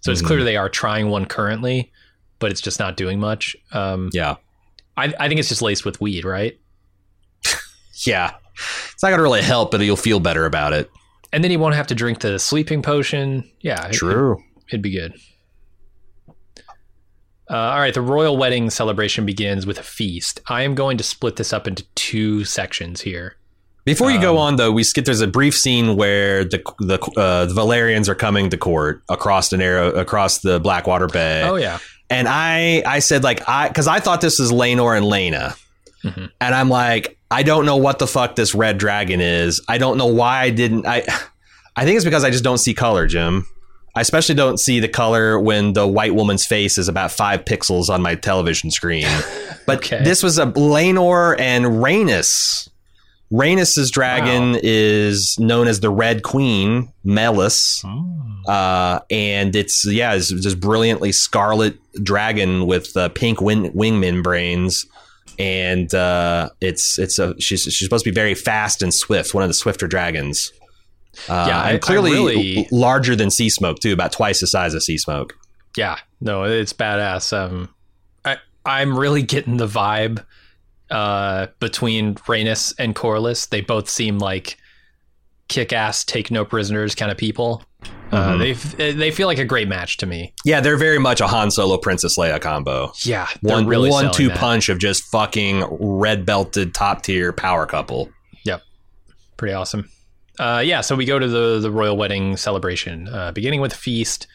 So 0.02 0.12
it's 0.12 0.22
clear 0.22 0.44
they 0.44 0.56
are 0.56 0.68
trying 0.68 1.08
one 1.08 1.24
currently, 1.26 1.90
but 2.38 2.52
it's 2.52 2.60
just 2.60 2.78
not 2.78 2.96
doing 2.96 3.18
much. 3.18 3.56
Um, 3.72 4.10
Yeah, 4.12 4.36
I, 4.96 5.12
I 5.18 5.26
think 5.28 5.40
it's 5.40 5.48
just 5.48 5.62
laced 5.62 5.84
with 5.84 6.00
weed, 6.00 6.24
right? 6.24 6.56
yeah. 8.06 8.34
It's 8.92 9.02
not 9.02 9.10
gonna 9.10 9.22
really 9.22 9.42
help, 9.42 9.72
but 9.72 9.80
you'll 9.80 9.96
feel 9.96 10.20
better 10.20 10.46
about 10.46 10.72
it. 10.74 10.90
And 11.32 11.42
then 11.44 11.50
he 11.50 11.56
won't 11.56 11.74
have 11.74 11.86
to 11.88 11.94
drink 11.94 12.20
the 12.20 12.38
sleeping 12.38 12.82
potion. 12.82 13.50
Yeah, 13.60 13.86
it- 13.88 13.94
It'd 14.68 14.82
be 14.82 14.90
good. 14.90 15.14
Uh, 17.48 17.54
all 17.56 17.78
right, 17.78 17.94
the 17.94 18.00
royal 18.00 18.36
wedding 18.36 18.70
celebration 18.70 19.24
begins 19.24 19.66
with 19.66 19.78
a 19.78 19.82
feast. 19.82 20.40
I 20.48 20.62
am 20.62 20.74
going 20.74 20.96
to 20.98 21.04
split 21.04 21.36
this 21.36 21.52
up 21.52 21.68
into 21.68 21.84
two 21.94 22.44
sections 22.44 23.00
here. 23.02 23.36
Before 23.84 24.10
you 24.10 24.16
Um, 24.16 24.22
go 24.22 24.38
on, 24.38 24.56
though, 24.56 24.72
we 24.72 24.82
skip. 24.82 25.04
There's 25.04 25.20
a 25.20 25.28
brief 25.28 25.56
scene 25.56 25.94
where 25.94 26.42
the 26.44 26.60
the, 26.80 26.98
uh, 27.16 27.46
the 27.46 27.54
Velaryons 27.54 28.08
are 28.08 28.16
coming 28.16 28.50
to 28.50 28.56
court 28.56 29.02
across 29.08 29.50
the 29.50 29.56
narrow 29.58 29.90
across 29.90 30.38
the 30.40 30.58
Blackwater 30.58 31.06
Bay. 31.06 31.42
Oh 31.44 31.54
yeah, 31.54 31.78
and 32.10 32.26
I 32.26 32.82
I 32.84 32.98
said 32.98 33.22
like 33.22 33.48
I 33.48 33.68
because 33.68 33.86
I 33.86 34.00
thought 34.00 34.20
this 34.20 34.40
was 34.40 34.50
Laenor 34.50 34.96
and 34.96 35.06
Laena, 35.06 35.56
Mhm. 36.02 36.30
and 36.40 36.52
I'm 36.54 36.68
like 36.68 37.15
I 37.30 37.42
don't 37.42 37.66
know 37.66 37.76
what 37.76 37.98
the 37.98 38.06
fuck 38.06 38.36
this 38.36 38.54
red 38.54 38.78
dragon 38.78 39.20
is. 39.20 39.60
I 39.68 39.78
don't 39.78 39.98
know 39.98 40.06
why 40.06 40.40
I 40.42 40.50
didn't. 40.50 40.86
I 40.86 41.02
I 41.74 41.84
think 41.84 41.96
it's 41.96 42.04
because 42.04 42.24
I 42.24 42.30
just 42.30 42.44
don't 42.44 42.58
see 42.58 42.72
color, 42.74 43.06
Jim. 43.06 43.46
I 43.94 44.00
especially 44.02 44.34
don't 44.34 44.58
see 44.58 44.78
the 44.78 44.88
color 44.88 45.40
when 45.40 45.72
the 45.72 45.86
white 45.86 46.14
woman's 46.14 46.44
face 46.46 46.76
is 46.78 46.86
about 46.86 47.10
five 47.12 47.44
pixels 47.46 47.88
on 47.88 48.02
my 48.02 48.14
television 48.14 48.70
screen. 48.70 49.06
But 49.66 49.78
Okay. 49.78 50.04
this 50.04 50.22
was 50.22 50.38
a 50.38 50.46
Laenor 50.46 51.34
and 51.40 51.64
Rhaenys. 51.64 52.68
Rhaenys's 53.32 53.90
dragon 53.90 54.56
is 54.62 55.36
known 55.40 55.66
as 55.66 55.80
the 55.80 55.90
Red 55.90 56.22
Queen, 56.22 56.92
Meleys. 57.04 57.84
Uh, 58.46 59.00
and 59.10 59.56
it's 59.56 59.84
yeah, 59.84 60.14
it's 60.14 60.28
just 60.28 60.60
brilliantly 60.60 61.10
scarlet 61.10 61.76
dragon 62.00 62.66
with 62.66 62.96
uh, 62.96 63.08
pink 63.08 63.40
wing, 63.40 63.72
wing 63.74 63.98
membranes, 63.98 64.86
and 65.38 65.92
uh, 65.94 66.50
it's 66.60 66.98
it's 66.98 67.18
a 67.18 67.38
she's 67.40 67.62
she's 67.62 67.78
supposed 67.80 68.04
to 68.04 68.10
be 68.10 68.14
very 68.14 68.34
fast 68.34 68.82
and 68.82 68.92
swift, 68.92 69.34
one 69.34 69.42
of 69.42 69.48
the 69.48 69.54
swifter 69.54 69.86
dragons. 69.86 70.52
Uh, 71.28 71.46
Yeah, 71.48 71.62
and 71.68 71.80
clearly 71.80 72.10
really- 72.12 72.68
larger 72.70 73.16
than 73.16 73.30
Sea 73.30 73.48
Smoke 73.48 73.78
too, 73.80 73.92
about 73.92 74.12
twice 74.12 74.40
the 74.40 74.46
size 74.46 74.74
of 74.74 74.82
Sea 74.82 74.98
Smoke. 74.98 75.34
yeah. 75.76 75.98
No, 76.20 76.44
it's 76.44 76.72
badass. 76.72 77.32
Um, 77.36 77.68
I 78.24 78.36
I'm 78.64 78.98
really 78.98 79.22
getting 79.22 79.56
the 79.58 79.66
vibe 79.66 80.24
uh, 80.90 81.46
between 81.60 82.14
Rhaenys 82.14 82.74
and 82.78 82.94
Corlys. 82.94 83.48
They 83.50 83.60
both 83.60 83.88
seem 83.88 84.18
like 84.18 84.56
kick-ass, 85.48 86.04
take 86.04 86.30
no 86.30 86.44
prisoners 86.44 86.94
kind 86.94 87.10
of 87.10 87.16
people. 87.18 87.62
Uh, 88.12 88.34
Mhm. 88.34 88.76
they 88.76 88.92
they 88.92 89.10
feel 89.10 89.26
like 89.26 89.38
a 89.38 89.44
great 89.44 89.66
match 89.68 89.96
to 89.98 90.06
me. 90.06 90.32
Yeah, 90.44 90.60
they're 90.60 90.76
very 90.76 90.98
much 90.98 91.20
a 91.20 91.26
Han 91.26 91.50
Solo 91.50 91.76
Princess 91.76 92.16
Leia 92.16 92.40
combo. 92.40 92.92
Yeah, 93.02 93.26
One 93.40 93.66
really 93.66 93.90
one 93.90 94.12
two 94.12 94.28
that. 94.28 94.38
punch 94.38 94.68
of 94.68 94.78
just 94.78 95.02
fucking 95.04 95.64
red 95.80 96.24
belted 96.24 96.72
top 96.74 97.02
tier 97.02 97.32
power 97.32 97.66
couple. 97.66 98.10
Yep, 98.44 98.62
pretty 99.36 99.54
awesome. 99.54 99.90
Uh, 100.38 100.62
yeah, 100.64 100.82
so 100.82 100.94
we 100.94 101.04
go 101.04 101.18
to 101.18 101.26
the 101.28 101.58
the 101.58 101.70
royal 101.70 101.96
wedding 101.96 102.36
celebration, 102.36 103.08
uh, 103.08 103.32
beginning 103.32 103.60
with 103.60 103.72
a 103.72 103.76
feast. 103.76 104.26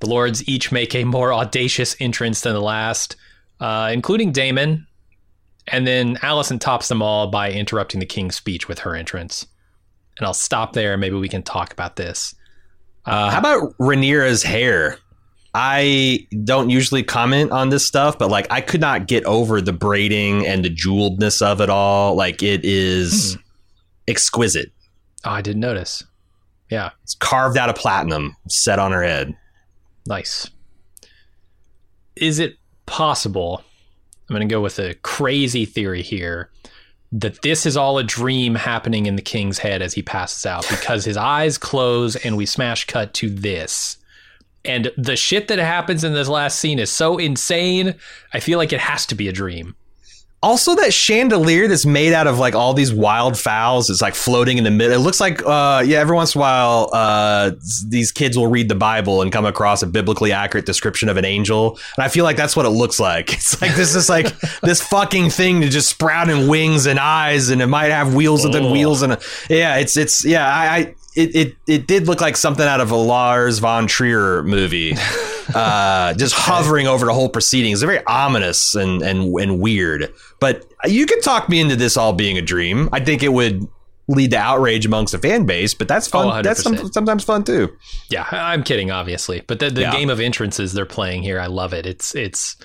The 0.00 0.08
lords 0.08 0.48
each 0.48 0.72
make 0.72 0.94
a 0.94 1.04
more 1.04 1.32
audacious 1.32 1.94
entrance 2.00 2.40
than 2.40 2.54
the 2.54 2.60
last, 2.60 3.14
uh, 3.60 3.90
including 3.92 4.32
Daemon, 4.32 4.86
and 5.68 5.86
then 5.86 6.16
Alicent 6.16 6.60
tops 6.60 6.88
them 6.88 7.00
all 7.02 7.28
by 7.28 7.52
interrupting 7.52 8.00
the 8.00 8.06
king's 8.06 8.34
speech 8.34 8.66
with 8.66 8.80
her 8.80 8.96
entrance. 8.96 9.46
And 10.18 10.26
I'll 10.26 10.34
stop 10.34 10.72
there. 10.72 10.96
Maybe 10.96 11.16
we 11.16 11.28
can 11.28 11.42
talk 11.42 11.72
about 11.72 11.96
this. 11.96 12.34
Uh, 13.06 13.30
how 13.30 13.38
about 13.38 13.76
Rhaenyra's 13.78 14.42
hair? 14.42 14.98
I 15.52 16.28
don't 16.44 16.70
usually 16.70 17.02
comment 17.02 17.50
on 17.50 17.70
this 17.70 17.84
stuff, 17.84 18.18
but 18.18 18.30
like 18.30 18.46
I 18.50 18.60
could 18.60 18.80
not 18.80 19.08
get 19.08 19.24
over 19.24 19.60
the 19.60 19.72
braiding 19.72 20.46
and 20.46 20.64
the 20.64 20.70
jeweledness 20.70 21.42
of 21.42 21.60
it 21.60 21.68
all. 21.68 22.14
Like 22.14 22.42
it 22.42 22.64
is 22.64 23.36
exquisite. 24.06 24.70
Oh, 25.24 25.30
I 25.30 25.42
didn't 25.42 25.60
notice. 25.60 26.04
Yeah, 26.70 26.90
It's 27.02 27.16
carved 27.16 27.58
out 27.58 27.68
of 27.68 27.74
platinum, 27.74 28.36
set 28.48 28.78
on 28.78 28.92
her 28.92 29.02
head. 29.02 29.34
nice. 30.06 30.48
Is 32.14 32.38
it 32.38 32.56
possible? 32.86 33.64
I'm 34.28 34.34
going 34.36 34.46
to 34.48 34.52
go 34.52 34.60
with 34.60 34.78
a 34.78 34.94
crazy 35.02 35.64
theory 35.64 36.02
here 36.02 36.50
that 37.12 37.42
this 37.42 37.66
is 37.66 37.76
all 37.76 37.98
a 37.98 38.04
dream 38.04 38.54
happening 38.54 39.06
in 39.06 39.16
the 39.16 39.22
king's 39.22 39.58
head 39.58 39.82
as 39.82 39.94
he 39.94 40.02
passes 40.02 40.46
out 40.46 40.68
because 40.68 41.04
his 41.04 41.16
eyes 41.16 41.58
close 41.58 42.16
and 42.16 42.36
we 42.36 42.46
smash 42.46 42.86
cut 42.86 43.12
to 43.14 43.28
this. 43.28 43.96
And 44.64 44.92
the 44.96 45.16
shit 45.16 45.48
that 45.48 45.58
happens 45.58 46.04
in 46.04 46.12
this 46.12 46.28
last 46.28 46.58
scene 46.58 46.78
is 46.78 46.90
so 46.90 47.18
insane. 47.18 47.94
I 48.32 48.40
feel 48.40 48.58
like 48.58 48.72
it 48.72 48.80
has 48.80 49.06
to 49.06 49.14
be 49.14 49.26
a 49.26 49.32
dream. 49.32 49.74
Also, 50.42 50.74
that 50.76 50.94
chandelier 50.94 51.68
that's 51.68 51.84
made 51.84 52.14
out 52.14 52.26
of 52.26 52.38
like 52.38 52.54
all 52.54 52.72
these 52.72 52.94
wild 52.94 53.38
fowls 53.38 53.90
is 53.90 54.00
like 54.00 54.14
floating 54.14 54.56
in 54.56 54.64
the 54.64 54.70
middle. 54.70 54.94
It 54.94 55.00
looks 55.00 55.20
like, 55.20 55.44
uh, 55.44 55.82
yeah, 55.84 55.98
every 55.98 56.16
once 56.16 56.34
in 56.34 56.38
a 56.38 56.42
while, 56.42 56.88
uh, 56.94 57.50
these 57.86 58.10
kids 58.10 58.38
will 58.38 58.46
read 58.46 58.70
the 58.70 58.74
Bible 58.74 59.20
and 59.20 59.30
come 59.30 59.44
across 59.44 59.82
a 59.82 59.86
biblically 59.86 60.32
accurate 60.32 60.64
description 60.64 61.10
of 61.10 61.18
an 61.18 61.26
angel. 61.26 61.78
And 61.98 62.04
I 62.04 62.08
feel 62.08 62.24
like 62.24 62.38
that's 62.38 62.56
what 62.56 62.64
it 62.64 62.70
looks 62.70 62.98
like. 62.98 63.34
It's 63.34 63.60
like 63.60 63.74
this 63.74 63.94
is 63.94 64.08
like 64.08 64.34
this 64.62 64.80
fucking 64.80 65.28
thing 65.30 65.60
to 65.60 65.68
just 65.68 65.88
sprout 65.90 66.28
sprouting 66.28 66.48
wings 66.48 66.86
and 66.86 66.98
eyes, 66.98 67.50
and 67.50 67.60
it 67.60 67.66
might 67.66 67.90
have 67.90 68.14
wheels 68.14 68.44
within 68.44 68.64
Oh. 68.64 68.72
wheels. 68.72 69.02
And 69.02 69.12
a, 69.12 69.20
yeah, 69.50 69.76
it's, 69.76 69.96
it's, 69.98 70.24
yeah, 70.24 70.46
I, 70.46 70.76
I 70.76 70.94
it, 71.16 71.34
it, 71.34 71.56
it 71.66 71.86
did 71.86 72.06
look 72.06 72.20
like 72.20 72.36
something 72.36 72.66
out 72.66 72.80
of 72.80 72.90
a 72.90 72.96
Lars 72.96 73.58
von 73.58 73.86
Trier 73.86 74.42
movie. 74.42 74.94
uh, 75.54 76.14
just 76.14 76.34
hovering 76.34 76.86
over 76.86 77.06
the 77.06 77.14
whole 77.14 77.28
proceedings. 77.28 77.80
They're 77.80 77.88
very 77.90 78.04
ominous 78.06 78.74
and, 78.74 79.02
and 79.02 79.34
and 79.40 79.60
weird. 79.60 80.12
But 80.38 80.64
you 80.86 81.06
could 81.06 81.22
talk 81.22 81.48
me 81.48 81.60
into 81.60 81.76
this 81.76 81.96
all 81.96 82.12
being 82.12 82.38
a 82.38 82.42
dream. 82.42 82.88
I 82.92 83.00
think 83.00 83.22
it 83.22 83.32
would 83.32 83.66
lead 84.08 84.30
to 84.32 84.36
outrage 84.38 84.86
amongst 84.86 85.12
the 85.12 85.18
fan 85.18 85.46
base, 85.46 85.72
but 85.74 85.86
that's 85.88 86.08
fun. 86.08 86.26
Oh, 86.26 86.42
that's 86.42 86.62
some, 86.62 86.76
sometimes 86.92 87.22
fun 87.24 87.44
too. 87.44 87.76
Yeah, 88.10 88.26
I'm 88.32 88.64
kidding, 88.64 88.90
obviously, 88.90 89.40
but 89.46 89.60
the, 89.60 89.70
the 89.70 89.82
Yeah. 89.82 89.92
game 89.92 90.10
of 90.10 90.18
entrances 90.20 90.72
they're 90.72 90.84
playing 90.86 91.22
here, 91.22 91.38
I 91.40 91.46
love 91.46 91.72
it. 91.72 91.86
It's 91.86 92.14
it's 92.14 92.56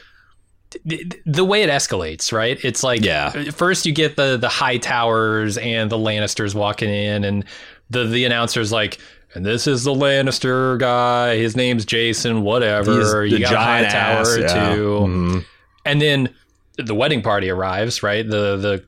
the, 0.84 1.06
the 1.26 1.46
way 1.46 1.64
it 1.64 1.70
escalates, 1.70 2.34
right? 2.34 2.58
It's 2.64 2.84
like 2.84 3.04
Yeah. 3.04 3.30
first 3.52 3.86
you 3.86 3.94
get 3.94 4.16
the 4.16 4.38
the 4.38 4.48
Hightowers 4.48 5.62
and 5.64 5.90
the 5.90 5.98
Lannisters 5.98 6.54
walking 6.56 6.90
in, 6.90 7.24
and 7.24 7.46
the 7.90 8.06
the 8.06 8.26
announcer's 8.26 8.72
like. 8.72 9.00
And 9.34 9.46
this 9.46 9.68
is 9.68 9.84
the 9.84 9.92
Lannister 9.94 10.80
guy. 10.80 11.36
His 11.36 11.58
name's 11.58 11.84
Jason. 11.84 12.44
Whatever. 12.44 13.24
He's 13.26 13.34
you 13.34 13.40
got 13.40 13.52
a 13.54 13.58
high 13.58 13.82
giant 13.82 13.92
tower 13.92 14.22
ass, 14.22 14.38
yeah. 14.56 14.76
too. 14.76 14.90
Mhm. 15.02 15.46
And 15.84 16.02
then 16.02 16.30
the 16.78 16.96
wedding 16.96 17.22
party 17.22 17.50
arrives, 17.50 18.02
right? 18.02 18.26
The 18.26 18.56
the 18.56 18.84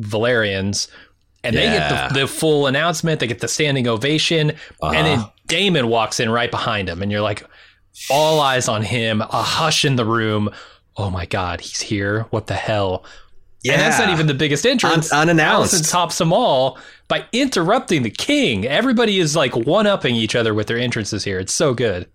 Velaryons, 0.00 0.88
and 1.44 1.56
they 1.56 1.62
get 1.64 2.10
the, 2.12 2.20
the 2.20 2.26
full 2.26 2.66
announcement. 2.66 3.20
They 3.20 3.26
get 3.26 3.40
the 3.40 3.48
standing 3.48 3.88
ovation, 3.88 4.50
and 4.82 5.06
then 5.06 5.18
Uh-huh. 5.20 5.30
Daemon 5.46 5.88
walks 5.88 6.20
in 6.20 6.28
right 6.28 6.50
behind 6.50 6.88
him, 6.90 7.00
and 7.02 7.10
you're 7.10 7.20
like, 7.22 7.42
all 8.10 8.40
eyes 8.40 8.68
on 8.68 8.82
him. 8.82 9.22
A 9.22 9.42
hush 9.42 9.84
in 9.84 9.96
the 9.96 10.04
room. 10.04 10.50
Oh 10.98 11.08
my 11.10 11.24
God, 11.26 11.60
he's 11.60 11.80
here! 11.80 12.22
What 12.30 12.48
the 12.48 12.54
hell? 12.54 13.04
And 13.74 13.80
that's 13.82 13.98
not 13.98 14.10
even 14.10 14.26
the 14.26 14.34
biggest 14.34 14.66
entrance. 14.66 15.12
Un- 15.12 15.22
unannounced. 15.28 15.74
Alicent 15.74 15.90
tops 15.90 16.18
them 16.18 16.32
all 16.32 16.78
by 17.08 17.24
interrupting 17.32 18.02
the 18.02 18.10
king. 18.10 18.66
Everybody 18.66 19.18
is 19.18 19.34
like 19.36 19.56
one 19.56 19.86
upping 19.86 20.14
each 20.14 20.34
other 20.34 20.54
with 20.54 20.66
their 20.66 20.78
entrances 20.78 21.24
here. 21.24 21.38
It's 21.38 21.52
so 21.52 21.74
good. 21.74 22.08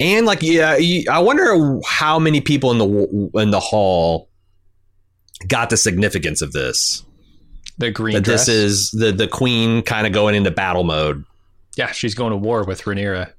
And 0.00 0.26
like, 0.26 0.42
yeah, 0.42 0.78
I 1.10 1.18
wonder 1.20 1.78
how 1.86 2.18
many 2.18 2.40
people 2.40 2.70
in 2.72 2.78
the 2.78 3.30
in 3.40 3.50
the 3.50 3.60
hall 3.60 4.28
got 5.46 5.70
the 5.70 5.76
significance 5.76 6.42
of 6.42 6.52
this. 6.52 7.04
The 7.78 7.90
green 7.90 8.14
That 8.14 8.22
dress. 8.24 8.46
this 8.46 8.54
is 8.54 8.90
the 8.90 9.12
the 9.12 9.28
queen 9.28 9.82
kind 9.82 10.06
of 10.06 10.12
going 10.12 10.34
into 10.34 10.50
battle 10.50 10.84
mode. 10.84 11.24
Yeah, 11.76 11.90
she's 11.92 12.14
going 12.14 12.30
to 12.32 12.36
war 12.36 12.64
with 12.64 12.82
Rhaenyra. 12.82 13.32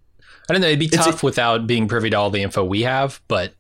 I 0.50 0.54
don't 0.54 0.62
know. 0.62 0.68
It'd 0.68 0.80
be 0.80 0.86
It's 0.86 0.98
tough 0.98 1.24
without 1.24 1.68
being 1.68 1.88
privy 1.88 2.10
to 2.10 2.18
all 2.18 2.30
the 2.30 2.42
info 2.42 2.64
we 2.64 2.82
have, 2.82 3.22
but 3.28 3.54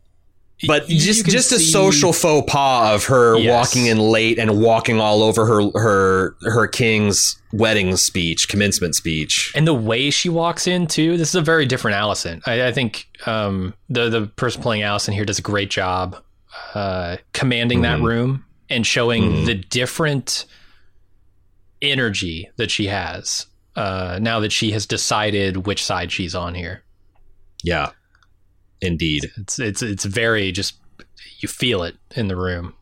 But 0.65 0.89
you 0.89 0.97
just 0.99 1.25
just 1.25 1.51
a 1.51 1.59
social 1.59 2.13
faux 2.13 2.49
pas 2.51 2.95
of 2.95 3.05
her 3.05 3.37
Yes. 3.37 3.51
walking 3.51 3.87
in 3.87 3.97
late 3.99 4.39
and 4.39 4.61
walking 4.61 4.99
all 4.99 5.21
over 5.21 5.45
her 5.45 5.69
her 5.77 6.35
her 6.43 6.67
king's 6.67 7.35
wedding 7.51 7.95
speech, 7.97 8.47
commencement 8.47 8.95
speech. 8.95 9.51
and 9.55 9.67
the 9.67 9.73
way 9.73 10.09
she 10.09 10.29
walks 10.29 10.65
in 10.67 10.87
too. 10.87 11.17
This 11.17 11.29
is 11.29 11.35
a 11.35 11.41
very 11.41 11.65
different 11.65 11.97
Alicent. 11.97 12.41
I, 12.47 12.67
I 12.67 12.71
think 12.71 13.07
um, 13.25 13.73
the 13.89 14.09
the 14.09 14.27
person 14.27 14.61
playing 14.61 14.83
Alicent 14.83 15.13
here 15.13 15.25
does 15.25 15.39
a 15.39 15.41
great 15.43 15.69
job 15.69 16.15
uh, 16.73 17.17
commanding 17.33 17.81
that 17.81 17.99
Mhm. 17.99 18.03
room 18.05 18.45
and 18.69 18.87
showing 18.87 19.23
Mhm. 19.23 19.45
the 19.45 19.55
different 19.55 20.45
energy 21.81 22.49
that 22.57 22.71
she 22.71 22.87
has 22.87 23.47
uh, 23.75 24.19
now 24.21 24.39
that 24.39 24.51
she 24.51 24.71
has 24.71 24.85
decided 24.85 25.65
which 25.65 25.83
side 25.83 26.11
she's 26.11 26.35
on 26.35 26.53
here. 26.55 26.83
Yeah, 27.63 27.89
indeed. 28.83 29.31
It's 29.37 29.59
it's 29.59 29.81
it's 29.81 30.05
very 30.05 30.51
just 30.51 30.75
you 31.39 31.47
feel 31.49 31.83
it 31.83 31.95
in 32.15 32.27
the 32.27 32.35
room. 32.35 32.73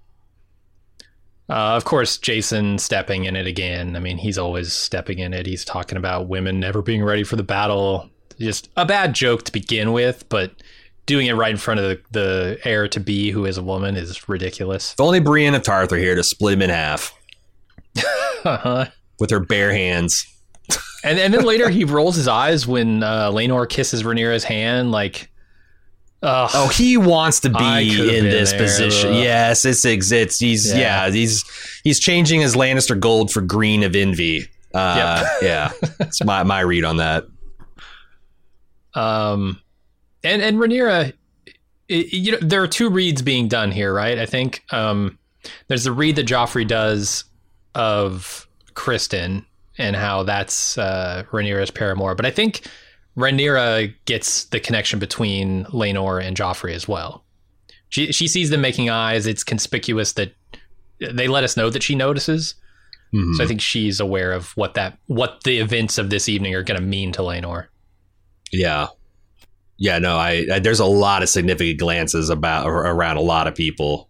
Uh, 1.50 1.76
of 1.76 1.84
course, 1.84 2.18
Jason 2.18 2.78
stepping 2.78 3.26
in 3.26 3.36
it 3.36 3.46
again. 3.46 3.96
I 3.96 4.00
mean, 4.00 4.18
he's 4.18 4.38
always 4.38 4.72
stepping 4.72 5.20
in 5.20 5.34
it. 5.34 5.46
He's 5.46 5.66
talking 5.66 5.98
about 5.98 6.28
women 6.28 6.60
never 6.60 6.82
being 6.82 7.04
ready 7.04 7.24
for 7.24 7.36
the 7.36 7.44
battle. 7.44 8.10
Just 8.40 8.70
a 8.78 8.86
bad 8.86 9.14
joke 9.14 9.44
to 9.44 9.52
begin 9.52 9.92
with, 9.92 10.28
but 10.30 10.54
doing 11.06 11.28
it 11.28 11.34
right 11.34 11.52
in 11.52 11.58
front 11.58 11.82
of 11.82 11.90
the, 11.90 12.02
the 12.12 12.60
heir 12.64 12.88
to 12.88 13.00
be, 13.02 13.32
who 13.32 13.46
is 13.46 13.58
a 13.58 13.64
woman, 13.64 13.98
is 13.98 14.30
ridiculous. 14.30 14.94
If 14.94 15.02
only 15.02 15.20
Brienne 15.20 15.54
of 15.56 15.64
Tarth 15.64 15.92
were 15.92 15.98
here 15.98 16.16
to 16.16 16.24
split 16.24 16.54
him 16.54 16.62
in 16.62 16.70
half 16.70 17.14
Uh-huh. 18.46 18.86
with 19.20 19.30
her 19.32 19.40
bare 19.42 19.72
hands. 19.74 20.26
And 21.04 21.20
and 21.20 21.34
then 21.34 21.44
later 21.44 21.68
he 21.70 21.84
rolls 21.84 22.16
his 22.16 22.28
eyes 22.28 22.66
when 22.68 23.04
uh, 23.04 23.30
Laenor 23.32 23.68
kisses 23.68 24.04
Rhaenyra's 24.04 24.44
hand, 24.44 24.92
like, 24.92 25.31
ugh. 26.24 26.50
Oh, 26.54 26.68
he 26.70 26.98
wants 26.98 27.40
to 27.42 27.50
be 27.50 28.18
in 28.18 28.26
this 28.26 28.54
position. 28.54 29.12
ugh. 29.12 29.16
Yes, 29.24 29.66
it's 29.66 29.84
it's 29.86 30.40
he's 30.40 30.72
Yeah. 30.74 31.06
yeah. 31.06 31.10
he's 31.12 31.44
he's 31.84 32.00
changing 32.00 32.42
his 32.42 32.56
Lannister 32.56 33.00
gold 33.00 33.32
for 33.32 33.42
green 33.42 33.84
of 33.84 33.96
envy. 33.96 34.48
Uh, 34.74 35.26
yeah, 35.42 35.72
it's 36.00 36.24
my 36.24 36.44
my 36.44 36.60
read 36.62 36.86
on 36.86 36.98
that. 36.98 37.26
Um, 38.94 39.62
and 40.24 40.42
and 40.42 40.58
Rhaenyra, 40.58 41.14
i- 41.48 41.54
you 41.90 42.34
know, 42.34 42.38
there 42.42 42.62
are 42.62 42.68
two 42.68 42.90
reads 42.90 43.22
being 43.22 43.48
done 43.48 43.72
here, 43.72 43.94
right? 43.94 44.18
I 44.20 44.26
think 44.26 44.64
um, 44.72 45.18
there's 45.68 45.86
the 45.86 45.92
read 45.92 46.16
that 46.18 46.28
Joffrey 46.28 46.68
does 46.68 47.24
of 47.76 48.48
Criston 48.74 49.46
and 49.78 49.96
how 49.96 50.24
that's 50.24 50.78
uh, 50.78 51.24
Rhaenyra's 51.32 51.72
paramour, 51.72 52.16
but 52.16 52.26
I 52.26 52.32
think 52.32 52.68
Rhaenyra 53.18 53.94
gets 54.06 54.46
the 54.46 54.60
connection 54.60 55.00
between 55.00 55.66
Laenor 55.66 56.24
and 56.24 56.36
Joffrey 56.38 56.74
as 56.74 56.88
well. 56.88 57.26
She 57.90 58.12
she 58.12 58.28
sees 58.28 58.50
them 58.50 58.62
making 58.62 58.90
eyes. 58.90 59.28
It's 59.28 59.44
conspicuous 59.44 60.14
that 60.14 60.34
they 61.00 61.28
let 61.28 61.44
us 61.44 61.58
know 61.58 61.70
that 61.70 61.84
she 61.84 61.96
notices. 61.96 62.56
Mhm. 63.14 63.36
So 63.36 63.44
I 63.44 63.48
think 63.48 63.60
she's 63.60 64.00
aware 64.00 64.32
of 64.32 64.56
what 64.56 64.76
that 64.76 64.98
what 65.08 65.44
the 65.44 65.60
events 65.60 65.98
of 65.98 66.10
this 66.10 66.30
evening 66.30 66.56
are 66.56 66.64
going 66.64 66.80
to 66.80 66.86
mean 66.86 67.12
to 67.14 67.22
Laenor. 67.22 67.68
Yeah. 68.52 68.88
Yeah, 69.78 69.98
no, 69.98 70.16
I, 70.16 70.46
I 70.54 70.60
there's 70.60 70.80
a 70.80 70.86
lot 70.86 71.24
of 71.24 71.30
significant 71.30 71.80
glances 71.80 72.30
about 72.30 72.68
around 72.68 73.18
a 73.18 73.22
lot 73.22 73.48
of 73.48 73.56
people 73.56 74.10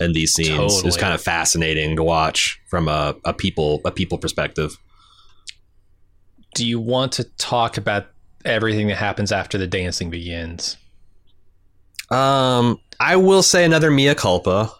in 0.00 0.12
these 0.12 0.32
scenes. 0.32 0.82
It's 0.82 0.96
kind 0.96 1.12
of 1.12 1.20
fascinating 1.20 1.94
to 1.96 2.02
watch 2.02 2.60
from 2.68 2.88
a, 2.88 3.14
a 3.24 3.34
people 3.34 3.80
a 3.84 3.90
people 3.90 4.18
perspective. 4.18 4.76
do 6.54 6.66
you 6.66 6.80
want 6.80 7.12
to 7.12 7.24
talk 7.36 7.76
about 7.76 8.06
everything 8.44 8.88
that 8.88 8.96
happens 8.96 9.32
after 9.32 9.58
the 9.58 9.66
dancing 9.66 10.10
begins? 10.10 10.76
Um, 12.10 12.80
I 12.98 13.16
will 13.16 13.42
say 13.42 13.64
another 13.64 13.90
mea 13.90 14.14
culpa. 14.14 14.72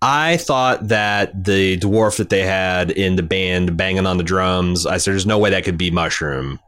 I 0.00 0.36
thought 0.36 0.88
that 0.88 1.44
the 1.44 1.76
dwarf 1.78 2.18
that 2.18 2.30
they 2.30 2.42
had 2.42 2.90
in 2.90 3.16
the 3.16 3.22
band 3.22 3.76
banging 3.76 4.06
on 4.06 4.16
the 4.16 4.24
drums, 4.24 4.86
I 4.86 4.98
said, 4.98 5.12
"There's 5.12 5.26
no 5.26 5.38
way 5.38 5.50
that 5.50 5.64
could 5.64 5.78
be 5.78 5.90
Mushroom." 5.90 6.60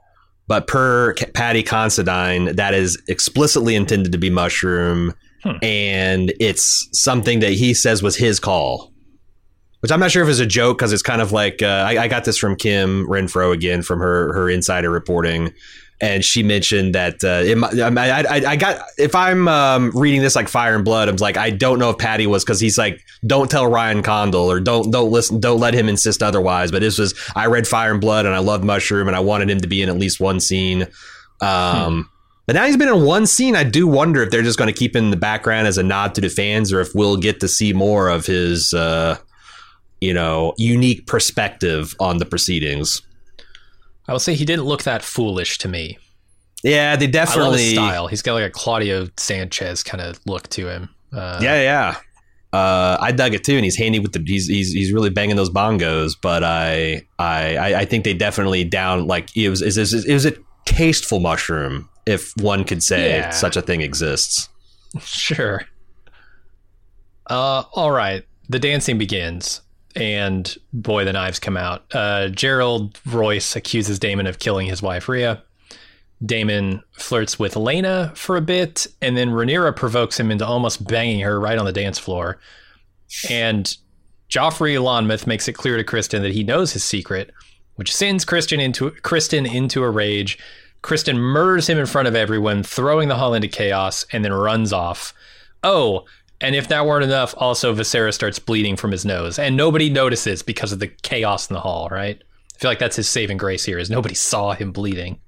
But 0.48 0.66
per 0.66 1.14
Paddy 1.34 1.62
Considine, 1.62 2.56
that 2.56 2.74
is 2.74 3.00
explicitly 3.08 3.76
intended 3.76 4.10
to 4.12 4.18
be 4.18 4.30
Mushroom, 4.30 5.14
Hmm. 5.44 5.52
and 5.62 6.32
it's 6.40 6.88
something 6.92 7.38
that 7.40 7.52
he 7.52 7.72
says 7.72 8.02
was 8.02 8.16
his 8.16 8.40
call. 8.40 8.92
Which 9.80 9.90
I'm 9.90 10.00
not 10.00 10.10
sure 10.10 10.22
if 10.22 10.28
it's 10.28 10.40
a 10.40 10.46
joke 10.46 10.76
because 10.78 10.92
it's 10.92 11.02
kind 11.02 11.22
of 11.22 11.32
like 11.32 11.62
uh, 11.62 11.84
I, 11.88 11.96
I 12.02 12.08
got 12.08 12.24
this 12.24 12.36
from 12.36 12.56
Kim 12.56 13.06
Renfro 13.06 13.52
again 13.54 13.80
from 13.82 14.00
her 14.00 14.32
her 14.34 14.50
insider 14.50 14.90
reporting, 14.90 15.52
and 16.00 16.24
she 16.24 16.42
mentioned 16.42 16.94
that 16.94 17.22
uh, 17.22 17.44
I, 17.98 18.22
I, 18.22 18.52
I 18.52 18.56
got 18.56 18.82
if 18.96 19.14
I'm 19.14 19.48
um, 19.48 19.90
reading 19.94 20.22
this 20.22 20.34
like 20.34 20.48
Fire 20.48 20.74
and 20.74 20.84
Blood, 20.84 21.08
I'm 21.08 21.16
like 21.16 21.36
I 21.36 21.50
don't 21.50 21.78
know 21.78 21.90
if 21.90 21.98
Paddy 21.98 22.26
was 22.26 22.44
because 22.44 22.60
he's 22.60 22.78
like 22.78 23.04
don't 23.26 23.50
tell 23.50 23.66
Ryan 23.66 24.02
Condal 24.02 24.50
or 24.50 24.60
don't 24.60 24.90
don't 24.90 25.10
listen 25.10 25.40
don't 25.40 25.60
let 25.60 25.74
him 25.74 25.88
insist 25.88 26.22
otherwise. 26.22 26.70
But 26.70 26.80
this 26.80 26.98
was 26.98 27.14
I 27.36 27.46
read 27.46 27.68
Fire 27.68 27.92
and 27.92 28.00
Blood 28.00 28.26
and 28.26 28.34
I 28.34 28.38
loved 28.38 28.64
Mushroom 28.64 29.08
and 29.08 29.16
I 29.16 29.20
wanted 29.20 29.50
him 29.50 29.60
to 29.60 29.68
be 29.68 29.82
in 29.82 29.88
at 29.88 29.96
least 29.96 30.20
one 30.20 30.40
scene. 30.40 30.86
Um, 31.40 32.10
But 32.46 32.56
now 32.56 32.66
he's 32.66 32.76
been 32.76 32.88
in 32.88 33.04
one 33.04 33.26
scene. 33.26 33.54
I 33.54 33.62
do 33.62 33.86
wonder 33.86 34.22
if 34.22 34.30
they're 34.30 34.42
just 34.42 34.58
going 34.58 34.72
to 34.72 34.76
keep 34.76 34.96
him 34.96 35.04
in 35.04 35.10
the 35.10 35.16
background 35.16 35.68
as 35.68 35.78
a 35.78 35.84
nod 35.84 36.16
to 36.16 36.20
the 36.20 36.28
fans, 36.28 36.72
or 36.72 36.80
if 36.80 36.94
we'll 36.96 37.16
get 37.16 37.38
to 37.40 37.48
see 37.48 37.72
more 37.72 38.08
of 38.08 38.26
his, 38.26 38.74
uh, 38.74 39.18
you 40.00 40.12
know, 40.12 40.54
unique 40.56 41.06
perspective 41.06 41.94
on 42.00 42.18
the 42.18 42.26
proceedings. 42.26 43.02
I 44.10 44.12
will 44.12 44.18
say 44.18 44.34
he 44.34 44.44
didn't 44.44 44.64
look 44.64 44.82
that 44.82 45.02
foolish 45.02 45.56
to 45.58 45.68
me. 45.68 45.96
Yeah, 46.64 46.96
they 46.96 47.04
I 47.04 47.06
love 47.06 47.12
definitely. 47.12 47.62
his 47.62 47.72
style. 47.74 48.06
He's 48.08 48.22
got 48.22 48.34
like 48.34 48.44
a 48.44 48.50
Claudio 48.50 49.08
Sanchez 49.16 49.82
kind 49.84 50.02
of 50.02 50.18
look 50.26 50.48
to 50.50 50.68
him. 50.68 50.88
Uh, 51.12 51.38
Yeah, 51.40 51.62
yeah. 51.62 51.96
Uh, 52.52 52.98
I 53.00 53.12
dug 53.12 53.32
it 53.34 53.44
too, 53.44 53.54
and 53.54 53.64
he's 53.64 53.76
handy 53.76 54.00
with 54.00 54.12
the. 54.12 54.22
He's 54.26 54.48
he's, 54.48 54.72
he's 54.72 54.92
really 54.92 55.08
banging 55.10 55.36
those 55.36 55.48
bongos. 55.50 56.14
But 56.20 56.42
I 56.42 57.02
I 57.18 57.56
I- 57.56 57.78
I 57.80 57.84
think 57.84 58.02
they 58.04 58.12
definitely 58.12 58.64
down 58.64 59.06
like 59.06 59.34
it 59.36 59.48
was 59.48 59.62
it 59.62 59.76
was, 59.78 60.04
it 60.04 60.12
was 60.12 60.26
a 60.26 60.34
tasteful 60.66 61.20
mushroom, 61.20 61.88
if 62.06 62.32
one 62.38 62.64
could 62.64 62.82
say 62.82 63.10
Yeah. 63.20 63.30
such 63.30 63.56
a 63.56 63.62
thing 63.62 63.80
exists. 63.80 64.48
Sure. 65.04 65.62
Uh, 67.28 67.62
all 67.74 67.92
right. 67.92 68.24
the 68.48 68.58
dancing 68.58 68.98
begins, 68.98 69.60
and 69.96 70.56
boy, 70.72 71.04
the 71.04 71.12
knives 71.12 71.38
come 71.38 71.56
out. 71.56 71.84
Uh, 71.92 72.28
Gerold 72.28 72.96
Royce 73.06 73.56
accuses 73.56 73.98
Daemon 73.98 74.26
of 74.26 74.38
killing 74.38 74.66
his 74.66 74.82
wife 74.82 75.08
Rhea. 75.08 75.42
Daemon 76.24 76.82
flirts 76.92 77.38
with 77.38 77.54
Laena 77.54 78.14
for 78.16 78.36
a 78.36 78.42
bit, 78.42 78.86
and 79.00 79.16
then 79.16 79.30
Rhaenyra 79.30 79.74
provokes 79.74 80.20
him 80.20 80.30
into 80.30 80.46
almost 80.46 80.86
banging 80.86 81.20
her 81.20 81.40
right 81.40 81.58
on 81.58 81.64
the 81.64 81.72
dance 81.72 81.98
floor. 81.98 82.38
And 83.28 83.74
Joffrey 84.28 84.78
Lonmouth 84.80 85.26
makes 85.26 85.48
it 85.48 85.54
clear 85.54 85.76
to 85.76 85.84
Criston 85.84 86.22
that 86.22 86.32
he 86.32 86.44
knows 86.44 86.72
his 86.72 86.84
secret, 86.84 87.32
which 87.76 87.94
sends 87.94 88.24
Criston 88.24 88.60
into 88.60 88.90
Criston 88.90 89.50
into 89.52 89.82
a 89.82 89.90
rage. 89.90 90.38
Criston 90.82 91.16
murders 91.16 91.68
him 91.68 91.78
in 91.78 91.86
front 91.86 92.08
of 92.08 92.14
everyone, 92.14 92.62
throwing 92.62 93.08
the 93.08 93.16
hall 93.16 93.34
into 93.34 93.48
chaos, 93.48 94.06
and 94.12 94.24
then 94.24 94.32
runs 94.32 94.72
off. 94.72 95.12
Oh, 95.62 96.04
and 96.40 96.54
if 96.54 96.68
that 96.68 96.86
weren't 96.86 97.04
enough, 97.04 97.34
also 97.36 97.74
Viserys 97.74 98.14
starts 98.14 98.38
bleeding 98.38 98.76
from 98.76 98.92
his 98.92 99.04
nose, 99.04 99.38
and 99.38 99.56
nobody 99.56 99.90
notices 99.90 100.42
because 100.42 100.72
of 100.72 100.78
the 100.78 100.88
chaos 100.88 101.48
in 101.48 101.54
the 101.54 101.60
hall. 101.60 101.88
Right? 101.90 102.20
I 102.20 102.58
feel 102.58 102.70
like 102.70 102.78
that's 102.78 102.96
his 102.96 103.08
saving 103.08 103.38
grace 103.38 103.64
here 103.64 103.78
is 103.78 103.90
nobody 103.90 104.14
saw 104.14 104.52
him 104.52 104.72
bleeding. 104.72 105.20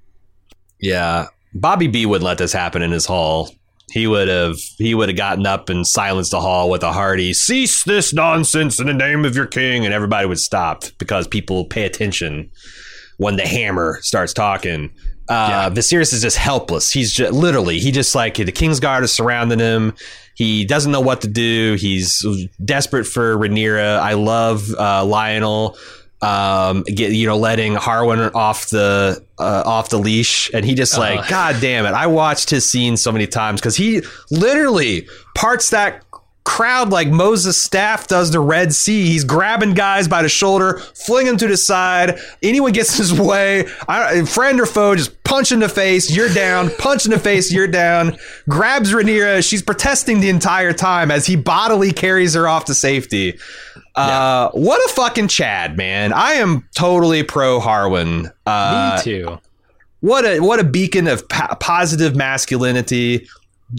Yeah, 0.80 1.26
Bobby 1.54 1.86
B 1.86 2.06
wouldn't 2.06 2.26
let 2.26 2.38
this 2.38 2.52
happen 2.52 2.82
in 2.82 2.90
his 2.90 3.06
hall. 3.06 3.50
He 3.92 4.06
would 4.06 4.28
have 4.28 4.56
he 4.78 4.94
would 4.94 5.10
have 5.10 5.18
gotten 5.18 5.46
up 5.46 5.68
and 5.68 5.86
silenced 5.86 6.30
the 6.30 6.40
hall 6.40 6.70
with 6.70 6.82
a 6.82 6.92
hearty 6.92 7.32
"Cease 7.32 7.84
this 7.84 8.14
nonsense 8.14 8.80
in 8.80 8.86
the 8.86 8.94
name 8.94 9.24
of 9.24 9.36
your 9.36 9.46
king," 9.46 9.84
and 9.84 9.92
everybody 9.92 10.26
would 10.26 10.40
stop 10.40 10.84
because 10.98 11.28
people 11.28 11.66
pay 11.66 11.84
attention 11.84 12.50
when 13.18 13.36
the 13.36 13.46
hammer 13.46 13.98
starts 14.02 14.32
talking. 14.32 14.90
Uh, 15.28 15.70
yeah. 15.70 15.70
Viserys 15.70 16.12
is 16.12 16.22
just 16.22 16.36
helpless. 16.36 16.90
He's 16.90 17.12
just 17.12 17.32
literally 17.32 17.78
he 17.78 17.92
just 17.92 18.14
like 18.14 18.34
the 18.34 18.52
King's 18.52 18.80
Guard 18.80 19.04
is 19.04 19.12
surrounding 19.12 19.58
him. 19.58 19.94
He 20.34 20.64
doesn't 20.64 20.90
know 20.90 21.00
what 21.00 21.20
to 21.22 21.28
do. 21.28 21.76
He's 21.78 22.24
desperate 22.64 23.04
for 23.04 23.36
Rhaenyra. 23.36 23.98
I 23.98 24.14
love 24.14 24.68
uh, 24.76 25.02
Lyonel 25.04 25.76
um, 26.22 26.84
get 26.84 27.12
you 27.12 27.26
know 27.26 27.36
letting 27.36 27.74
Harwin 27.74 28.34
off 28.34 28.70
the 28.70 29.22
uh, 29.38 29.62
off 29.66 29.90
the 29.90 29.98
leash, 29.98 30.50
and 30.54 30.64
he 30.64 30.74
just 30.74 30.96
like, 30.96 31.18
uh, 31.20 31.28
God 31.28 31.56
damn 31.60 31.84
it! 31.84 31.92
I 31.92 32.06
watched 32.06 32.48
his 32.48 32.68
scene 32.68 32.96
so 32.96 33.10
many 33.10 33.26
times 33.26 33.60
because 33.60 33.76
he 33.76 34.02
literally 34.30 35.08
parts 35.34 35.70
that 35.70 36.04
crowd 36.44 36.90
like 36.90 37.08
Moses' 37.08 37.60
staff 37.60 38.06
does 38.08 38.30
the 38.30 38.40
Red 38.40 38.74
Sea. 38.74 39.06
He's 39.06 39.24
grabbing 39.24 39.74
guys 39.74 40.08
by 40.08 40.22
the 40.22 40.28
shoulder, 40.28 40.78
flinging 40.94 41.32
them 41.32 41.36
to 41.38 41.48
the 41.48 41.56
side. 41.56 42.18
Anyone 42.42 42.72
gets 42.72 42.96
his 42.96 43.12
way, 43.18 43.66
I, 43.88 44.24
friend 44.24 44.60
or 44.60 44.66
foe, 44.66 44.94
just 44.96 45.22
punch 45.24 45.52
in 45.52 45.60
the 45.60 45.68
face. 45.68 46.14
You're 46.14 46.32
down. 46.32 46.70
punch 46.78 47.04
in 47.04 47.10
the 47.12 47.18
face. 47.18 47.52
You're 47.52 47.66
down. 47.68 48.16
Grabs 48.48 48.92
Rhaenyra. 48.92 49.48
She's 49.48 49.62
protesting 49.62 50.20
the 50.20 50.28
entire 50.28 50.72
time 50.72 51.10
as 51.10 51.26
he 51.26 51.36
bodily 51.36 51.92
carries 51.92 52.34
her 52.34 52.48
off 52.48 52.64
to 52.66 52.74
safety. 52.74 53.38
Uh, 53.94 54.50
yeah. 54.54 54.60
What 54.60 54.78
a 54.90 54.94
fucking 54.94 55.28
Chad, 55.28 55.76
man! 55.76 56.12
I 56.12 56.32
am 56.32 56.66
totally 56.74 57.22
pro 57.22 57.60
Harwin. 57.60 58.32
Uh, 58.46 58.96
Me 58.96 59.02
too. 59.02 59.38
What 60.00 60.24
a 60.24 60.40
what 60.40 60.58
a 60.58 60.64
beacon 60.64 61.06
of 61.06 61.28
po- 61.28 61.54
positive 61.60 62.16
masculinity. 62.16 63.28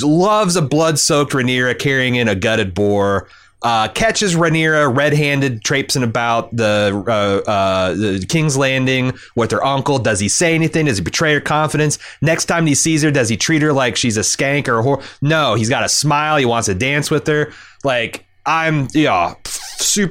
Loves 0.02 0.56
a 0.56 0.62
blood-soaked 0.62 1.34
Rhaenyra 1.34 1.78
carrying 1.78 2.16
in 2.16 2.28
a 2.28 2.36
gutted 2.36 2.74
boar. 2.74 3.28
Uh, 3.64 3.88
catches 3.88 4.36
Rhaenyra 4.36 4.94
red-handed, 4.94 5.64
traipsing 5.64 6.04
about 6.04 6.54
the 6.54 7.02
uh, 7.08 7.50
uh, 7.50 7.94
the 7.94 8.26
King's 8.28 8.58
Landing 8.58 9.14
with 9.38 9.52
her 9.52 9.64
uncle. 9.64 10.00
Does 10.00 10.20
he 10.20 10.28
say 10.28 10.54
anything? 10.54 10.88
Does 10.88 10.98
he 10.98 11.04
betray 11.04 11.34
her 11.34 11.40
confidence? 11.40 11.98
Next 12.22 12.46
time 12.46 12.66
he 12.66 12.76
sees 12.76 13.04
her, 13.04 13.12
does 13.12 13.30
he 13.30 13.38
treat 13.38 13.62
her 13.62 13.72
like 13.72 13.96
she's 13.96 14.18
a 14.18 14.22
skank 14.22 14.68
or 14.68 14.80
a 14.80 14.84
whore? 14.84 15.02
No, 15.22 15.56
he's 15.56 15.70
got 15.70 15.86
a 15.86 15.90
smile. 15.90 16.36
He 16.36 16.46
wants 16.46 16.66
to 16.66 16.76
dance 16.76 17.10
with 17.10 17.26
her. 17.28 17.54
Like 17.86 18.26
I'm 18.46 18.90
yeah, 18.94 19.36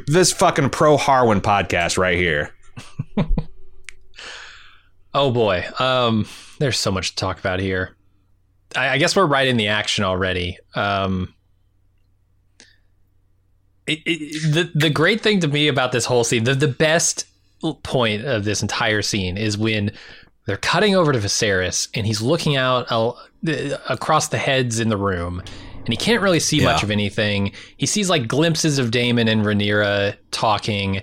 this 0.06 0.32
fucking 0.32 0.70
pro 0.70 0.96
Harwin 0.96 1.42
podcast 1.42 1.98
right 1.98 2.16
here. 2.16 2.54
oh 5.14 5.30
boy, 5.30 5.64
um, 5.78 6.26
there's 6.58 6.78
so 6.78 6.90
much 6.90 7.10
to 7.10 7.16
talk 7.16 7.38
about 7.38 7.60
here. 7.60 7.96
I, 8.76 8.90
I 8.90 8.98
guess 8.98 9.16
we're 9.16 9.26
right 9.26 9.46
in 9.46 9.56
the 9.56 9.68
action 9.68 10.04
already. 10.04 10.58
Um, 10.74 11.34
it, 13.86 13.98
it, 14.06 14.54
the 14.54 14.70
the 14.74 14.90
great 14.90 15.20
thing 15.20 15.40
to 15.40 15.48
me 15.48 15.68
about 15.68 15.92
this 15.92 16.04
whole 16.04 16.24
scene, 16.24 16.44
the 16.44 16.54
the 16.54 16.68
best 16.68 17.26
point 17.82 18.24
of 18.24 18.44
this 18.44 18.62
entire 18.62 19.02
scene 19.02 19.36
is 19.36 19.56
when 19.56 19.92
they're 20.46 20.56
cutting 20.56 20.96
over 20.96 21.12
to 21.12 21.18
Viserys 21.18 21.88
and 21.94 22.06
he's 22.06 22.20
looking 22.20 22.56
out 22.56 22.90
uh, 22.90 23.12
across 23.88 24.28
the 24.28 24.38
heads 24.38 24.80
in 24.80 24.88
the 24.88 24.96
room 24.96 25.40
and 25.84 25.88
he 25.88 25.96
can't 25.96 26.22
really 26.22 26.40
see 26.40 26.58
yeah. 26.58 26.72
much 26.72 26.82
of 26.82 26.90
anything. 26.90 27.52
He 27.76 27.86
sees 27.86 28.08
like 28.10 28.28
glimpses 28.28 28.78
of 28.78 28.90
Daemon 28.90 29.28
and 29.28 29.44
Rhaenyra 29.44 30.16
talking. 30.30 31.02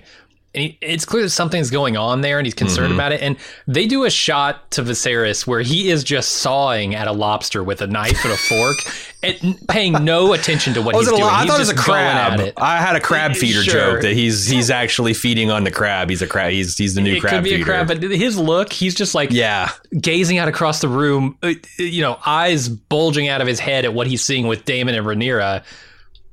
And 0.52 0.64
he, 0.64 0.78
it's 0.80 1.04
clear 1.04 1.22
that 1.22 1.30
something's 1.30 1.70
going 1.70 1.96
on 1.96 2.22
there, 2.22 2.38
and 2.38 2.46
he's 2.46 2.54
concerned 2.54 2.88
mm-hmm. 2.88 2.94
about 2.94 3.12
it. 3.12 3.22
And 3.22 3.36
they 3.68 3.86
do 3.86 4.04
a 4.04 4.10
shot 4.10 4.68
to 4.72 4.82
Viserys 4.82 5.46
where 5.46 5.60
he 5.60 5.90
is 5.90 6.02
just 6.02 6.32
sawing 6.32 6.96
at 6.96 7.06
a 7.06 7.12
lobster 7.12 7.62
with 7.62 7.80
a 7.82 7.86
knife 7.86 8.24
and 8.24 8.32
a 8.32 8.36
fork, 8.36 8.76
and 9.22 9.56
paying 9.68 9.92
no 10.04 10.32
attention 10.32 10.74
to 10.74 10.82
what 10.82 10.96
he's 10.96 11.08
doing. 11.08 11.22
I 11.22 11.46
thought 11.46 11.56
it 11.56 11.60
was 11.60 11.68
a 11.68 11.76
crab. 11.76 12.52
I 12.56 12.78
had 12.78 12.96
a 12.96 13.00
crab 13.00 13.36
feeder 13.36 13.62
sure. 13.62 13.72
joke 13.72 14.02
that 14.02 14.12
he's 14.12 14.48
he's 14.48 14.70
actually 14.70 15.14
feeding 15.14 15.52
on 15.52 15.62
the 15.62 15.70
crab. 15.70 16.10
He's 16.10 16.22
a 16.22 16.26
crab. 16.26 16.50
He's 16.50 16.76
he's 16.76 16.94
the 16.94 17.00
new 17.00 17.14
it 17.14 17.20
crab 17.20 17.34
could 17.34 17.44
be 17.44 17.50
feeder. 17.50 17.62
a 17.62 17.64
crab, 17.64 17.86
but 17.86 18.02
his 18.02 18.36
look, 18.36 18.72
he's 18.72 18.96
just 18.96 19.14
like 19.14 19.30
yeah, 19.30 19.70
gazing 20.00 20.38
out 20.38 20.48
across 20.48 20.80
the 20.80 20.88
room, 20.88 21.38
uh, 21.44 21.52
you 21.78 22.02
know, 22.02 22.18
eyes 22.26 22.68
bulging 22.68 23.28
out 23.28 23.40
of 23.40 23.46
his 23.46 23.60
head 23.60 23.84
at 23.84 23.94
what 23.94 24.08
he's 24.08 24.24
seeing 24.24 24.48
with 24.48 24.64
Daemon 24.64 24.96
and 24.96 25.06
Rhaenyra. 25.06 25.62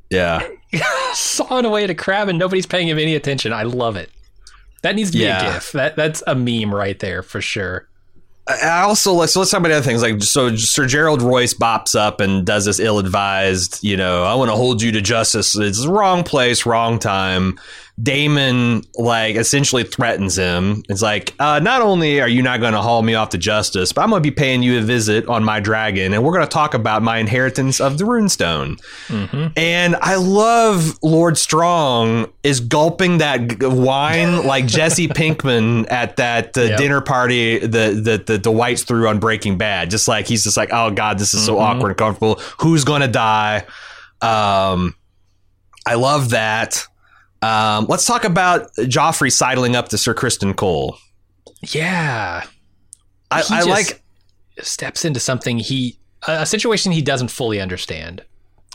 Yeah, 0.09 0.47
sawing 1.13 1.65
away 1.65 1.83
at 1.83 1.89
a 1.89 1.95
crab, 1.95 2.29
and 2.29 2.37
nobody's 2.37 2.65
paying 2.65 2.87
him 2.87 2.99
any 2.99 3.15
attention. 3.15 3.53
I 3.53 3.63
love 3.63 3.95
it. 3.95 4.11
That 4.81 4.95
needs 4.95 5.11
to 5.11 5.17
be 5.17 5.23
yeah. 5.23 5.49
a 5.49 5.53
gif. 5.53 5.71
That 5.71 5.95
that's 5.95 6.23
a 6.27 6.35
meme 6.35 6.73
right 6.73 6.99
there 6.99 7.23
for 7.23 7.41
sure. 7.41 7.87
I 8.47 8.81
also 8.81 9.11
let's 9.11 9.33
so 9.33 9.41
let's 9.41 9.51
talk 9.51 9.59
about 9.59 9.71
other 9.71 9.83
things 9.83 10.01
like 10.01 10.23
so 10.23 10.55
Sir 10.55 10.85
Gerold 10.85 11.21
Royce 11.21 11.53
bops 11.53 11.95
up 11.95 12.21
and 12.21 12.45
does 12.45 12.65
this 12.65 12.79
ill-advised, 12.79 13.83
you 13.83 13.97
know, 13.97 14.23
I 14.23 14.35
want 14.35 14.49
to 14.49 14.55
hold 14.55 14.81
you 14.81 14.91
to 14.93 15.01
justice. 15.01 15.57
It's 15.57 15.85
wrong 15.85 16.23
place, 16.23 16.65
wrong 16.65 16.99
time. 16.99 17.59
Daemon 18.01 18.83
like 18.95 19.35
essentially 19.35 19.83
threatens 19.83 20.37
him. 20.37 20.83
It's 20.87 21.01
like, 21.01 21.33
uh, 21.39 21.59
not 21.59 21.81
only 21.81 22.21
are 22.21 22.27
you 22.27 22.43
not 22.43 22.59
going 22.59 22.73
to 22.73 22.81
haul 22.81 23.01
me 23.01 23.15
off 23.15 23.29
to 23.29 23.39
justice, 23.39 23.91
but 23.91 24.01
I'm 24.01 24.11
going 24.11 24.21
to 24.21 24.29
be 24.29 24.33
paying 24.33 24.61
you 24.61 24.77
a 24.77 24.81
visit 24.81 25.27
on 25.27 25.43
my 25.43 25.59
dragon, 25.59 26.13
and 26.13 26.23
we're 26.23 26.33
going 26.33 26.45
to 26.45 26.51
talk 26.51 26.75
about 26.75 27.01
my 27.01 27.17
inheritance 27.17 27.81
of 27.81 27.97
the 27.97 28.03
runestone. 28.03 28.79
Mm-hmm. 29.07 29.47
And 29.57 29.95
I 29.95 30.15
love 30.15 30.99
Lord 31.01 31.39
Strong 31.39 32.31
is 32.43 32.59
gulping 32.59 33.17
that 33.17 33.63
wine 33.63 34.45
like 34.45 34.67
Jesse 34.67 35.07
Pinkman 35.07 35.91
at 35.91 36.17
that 36.17 36.55
uh, 36.55 36.61
yep. 36.61 36.77
dinner 36.77 37.01
party 37.01 37.59
that 37.59 38.03
the, 38.03 38.17
the 38.23 38.37
the 38.37 38.51
whites 38.51 38.83
threw 38.83 39.07
on 39.07 39.19
Breaking 39.19 39.57
Bad. 39.57 39.89
Just 39.89 40.07
like 40.07 40.27
he's 40.27 40.43
just 40.43 40.55
like, 40.55 40.69
oh 40.71 40.91
god, 40.91 41.17
this 41.17 41.33
is 41.33 41.43
so 41.43 41.55
mm-hmm. 41.55 41.77
awkward 41.77 41.89
and 41.89 41.97
comfortable. 41.97 42.35
Who's 42.59 42.83
going 42.83 43.01
to 43.01 43.07
die? 43.07 43.65
Um, 44.21 44.95
I 45.87 45.95
love 45.95 46.29
that. 46.29 46.85
Um, 47.41 47.85
let's 47.87 48.05
talk 48.05 48.23
about 48.23 48.73
Joffrey 48.75 49.31
sidling 49.31 49.75
up 49.75 49.89
to 49.89 49.97
Sir 49.97 50.13
Criston 50.13 50.55
Cole. 50.55 50.97
Yeah, 51.61 52.43
I, 53.31 53.43
I 53.49 53.63
like 53.63 54.03
steps 54.61 55.05
into 55.05 55.19
something 55.19 55.59
he 55.59 55.99
a 56.27 56.45
situation 56.45 56.91
he 56.91 57.01
doesn't 57.01 57.29
fully 57.29 57.59
understand. 57.61 58.23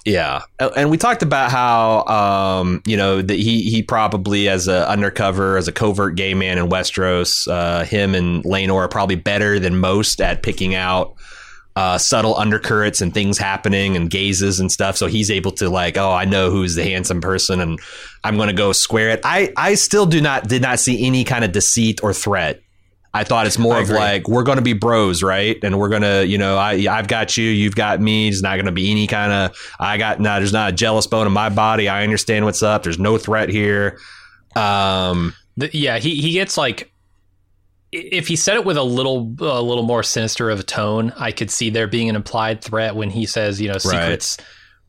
Yeah, 0.05 0.43
and 0.59 0.91
we 0.91 0.97
talked 0.97 1.23
about 1.23 1.53
how 1.53 2.05
um, 2.07 2.83
you 2.87 2.97
know 2.97 3.23
that 3.23 3.39
he 3.39 3.63
he 3.63 3.83
probably 3.83 4.49
as 4.49 4.67
a 4.67 4.89
undercover 4.89 5.57
as 5.57 5.69
a 5.69 5.73
covert 5.73 6.17
gay 6.17 6.35
man 6.35 6.59
in 6.59 6.69
Westeros, 6.69 7.47
uh, 7.49 7.85
him 7.85 8.15
and 8.15 8.43
Laenor 8.45 8.77
are 8.77 8.89
probably 8.89 9.15
better 9.15 9.61
than 9.61 9.77
most 9.79 10.21
at 10.21 10.43
picking 10.43 10.75
out 10.75 11.15
uh, 11.77 11.99
subtle 11.99 12.37
undercurrents 12.37 13.01
and 13.01 13.15
things 13.15 13.39
happening 13.39 13.97
and 13.97 14.11
gazes 14.11 14.61
and 14.61 14.71
stuff. 14.71 14.97
So 14.97 15.07
he's 15.07 15.31
able 15.31 15.53
to 15.53 15.69
like, 15.69 15.97
oh, 15.97 16.13
I 16.13 16.25
know 16.25 16.51
who's 16.51 16.75
the 16.75 16.85
handsome 16.85 17.21
person, 17.21 17.61
and 17.61 17.81
I'm 18.25 18.37
going 18.37 18.49
to 18.49 18.55
go 18.55 18.73
square 18.73 19.11
it. 19.11 19.21
I 19.25 19.53
I 19.57 19.75
still 19.75 20.07
do 20.07 20.21
not 20.21 20.49
did 20.49 20.63
not 20.63 20.79
see 20.79 21.07
any 21.07 21.25
kind 21.25 21.45
of 21.45 21.53
deceit 21.53 22.03
or 22.03 22.13
threat. 22.13 22.61
I 23.15 23.25
thought 23.25 23.47
it's 23.47 23.59
more 23.59 23.79
of 23.79 23.91
like 23.91 24.27
we're 24.27 24.43
going 24.43 24.57
to 24.57 24.63
be 24.63 24.73
bros, 24.73 25.23
right? 25.23 25.63
And 25.63 25.79
we're 25.79 25.91
going 25.91 26.03
to, 26.03 26.27
you 26.27 26.39
know, 26.39 26.57
I 26.57 26.87
I've 26.91 27.09
got 27.09 27.37
you, 27.37 27.45
you've 27.45 27.75
got 27.75 28.01
me. 28.01 28.31
There's 28.31 28.43
not 28.43 28.55
going 28.57 28.67
to 28.67 28.73
be 28.73 28.91
any 28.91 29.07
kind 29.07 29.33
of 29.33 29.57
I 29.79 29.99
got 29.99 30.19
no. 30.21 30.37
There's 30.37 30.53
not 30.53 30.71
a 30.71 30.73
jealous 30.73 31.07
bone 31.07 31.27
in 31.27 31.33
my 31.33 31.51
body. 31.51 31.89
I 31.89 32.05
understand 32.05 32.47
what's 32.47 32.63
up. 32.63 32.83
There's 32.83 32.99
no 32.99 33.19
threat 33.19 33.51
here. 33.51 33.99
Um, 34.57 35.35
the, 35.57 35.71
yeah, 35.77 35.99
he 35.99 36.17
he 36.17 36.33
gets 36.33 36.57
like 36.57 36.92
if 37.93 38.27
he 38.27 38.37
said 38.37 38.57
it 38.57 38.65
with 38.65 38.79
a 38.79 38.83
little 38.83 39.35
a 39.41 39.63
little 39.63 39.83
more 39.83 40.03
sinister 40.03 40.51
of 40.51 40.61
a 40.61 40.63
tone, 40.63 41.13
I 41.17 41.31
could 41.31 41.51
see 41.51 41.71
there 41.71 41.87
being 41.87 42.09
an 42.09 42.17
implied 42.17 42.63
threat 42.63 42.97
when 42.97 43.11
he 43.11 43.27
says, 43.27 43.61
you 43.61 43.69
know, 43.69 43.79
secrets. 43.79 44.39
Right. 44.39 44.49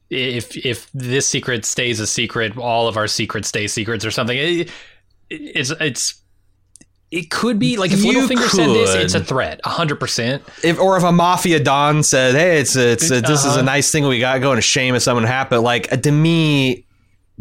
If 0.09 0.55
if 0.65 0.89
this 0.93 1.27
secret 1.27 1.65
stays 1.65 1.99
a 1.99 2.07
secret, 2.07 2.57
all 2.57 2.87
of 2.87 2.97
our 2.97 3.07
secrets 3.07 3.49
stay 3.49 3.67
secrets, 3.67 4.05
or 4.05 4.11
something. 4.11 4.37
It, 4.37 4.71
it's 5.29 5.71
it's 5.71 6.21
it 7.11 7.29
could 7.29 7.59
be 7.59 7.77
like 7.77 7.91
if 7.91 8.03
you 8.03 8.13
Littlefinger 8.13 8.49
could. 8.49 8.51
said 8.51 8.69
this, 8.69 8.95
it's 8.95 9.13
a 9.15 9.23
threat, 9.23 9.59
hundred 9.65 9.99
percent. 9.99 10.43
If 10.63 10.79
or 10.79 10.97
if 10.97 11.03
a 11.03 11.11
mafia 11.11 11.59
don 11.59 12.03
said, 12.03 12.35
"Hey, 12.35 12.59
it's 12.59 12.75
it's 12.75 13.11
uh, 13.11 13.21
this 13.21 13.23
uh-huh. 13.23 13.33
is 13.33 13.45
a 13.45 13.49
uh-huh. 13.49 13.61
nice 13.61 13.91
thing 13.91 14.07
we 14.07 14.19
got 14.19 14.39
going 14.41 14.55
to 14.57 14.61
shame 14.61 14.95
if 14.95 15.03
something 15.03 15.25
happened." 15.25 15.63
Like 15.63 15.89
to 16.01 16.11
me, 16.11 16.85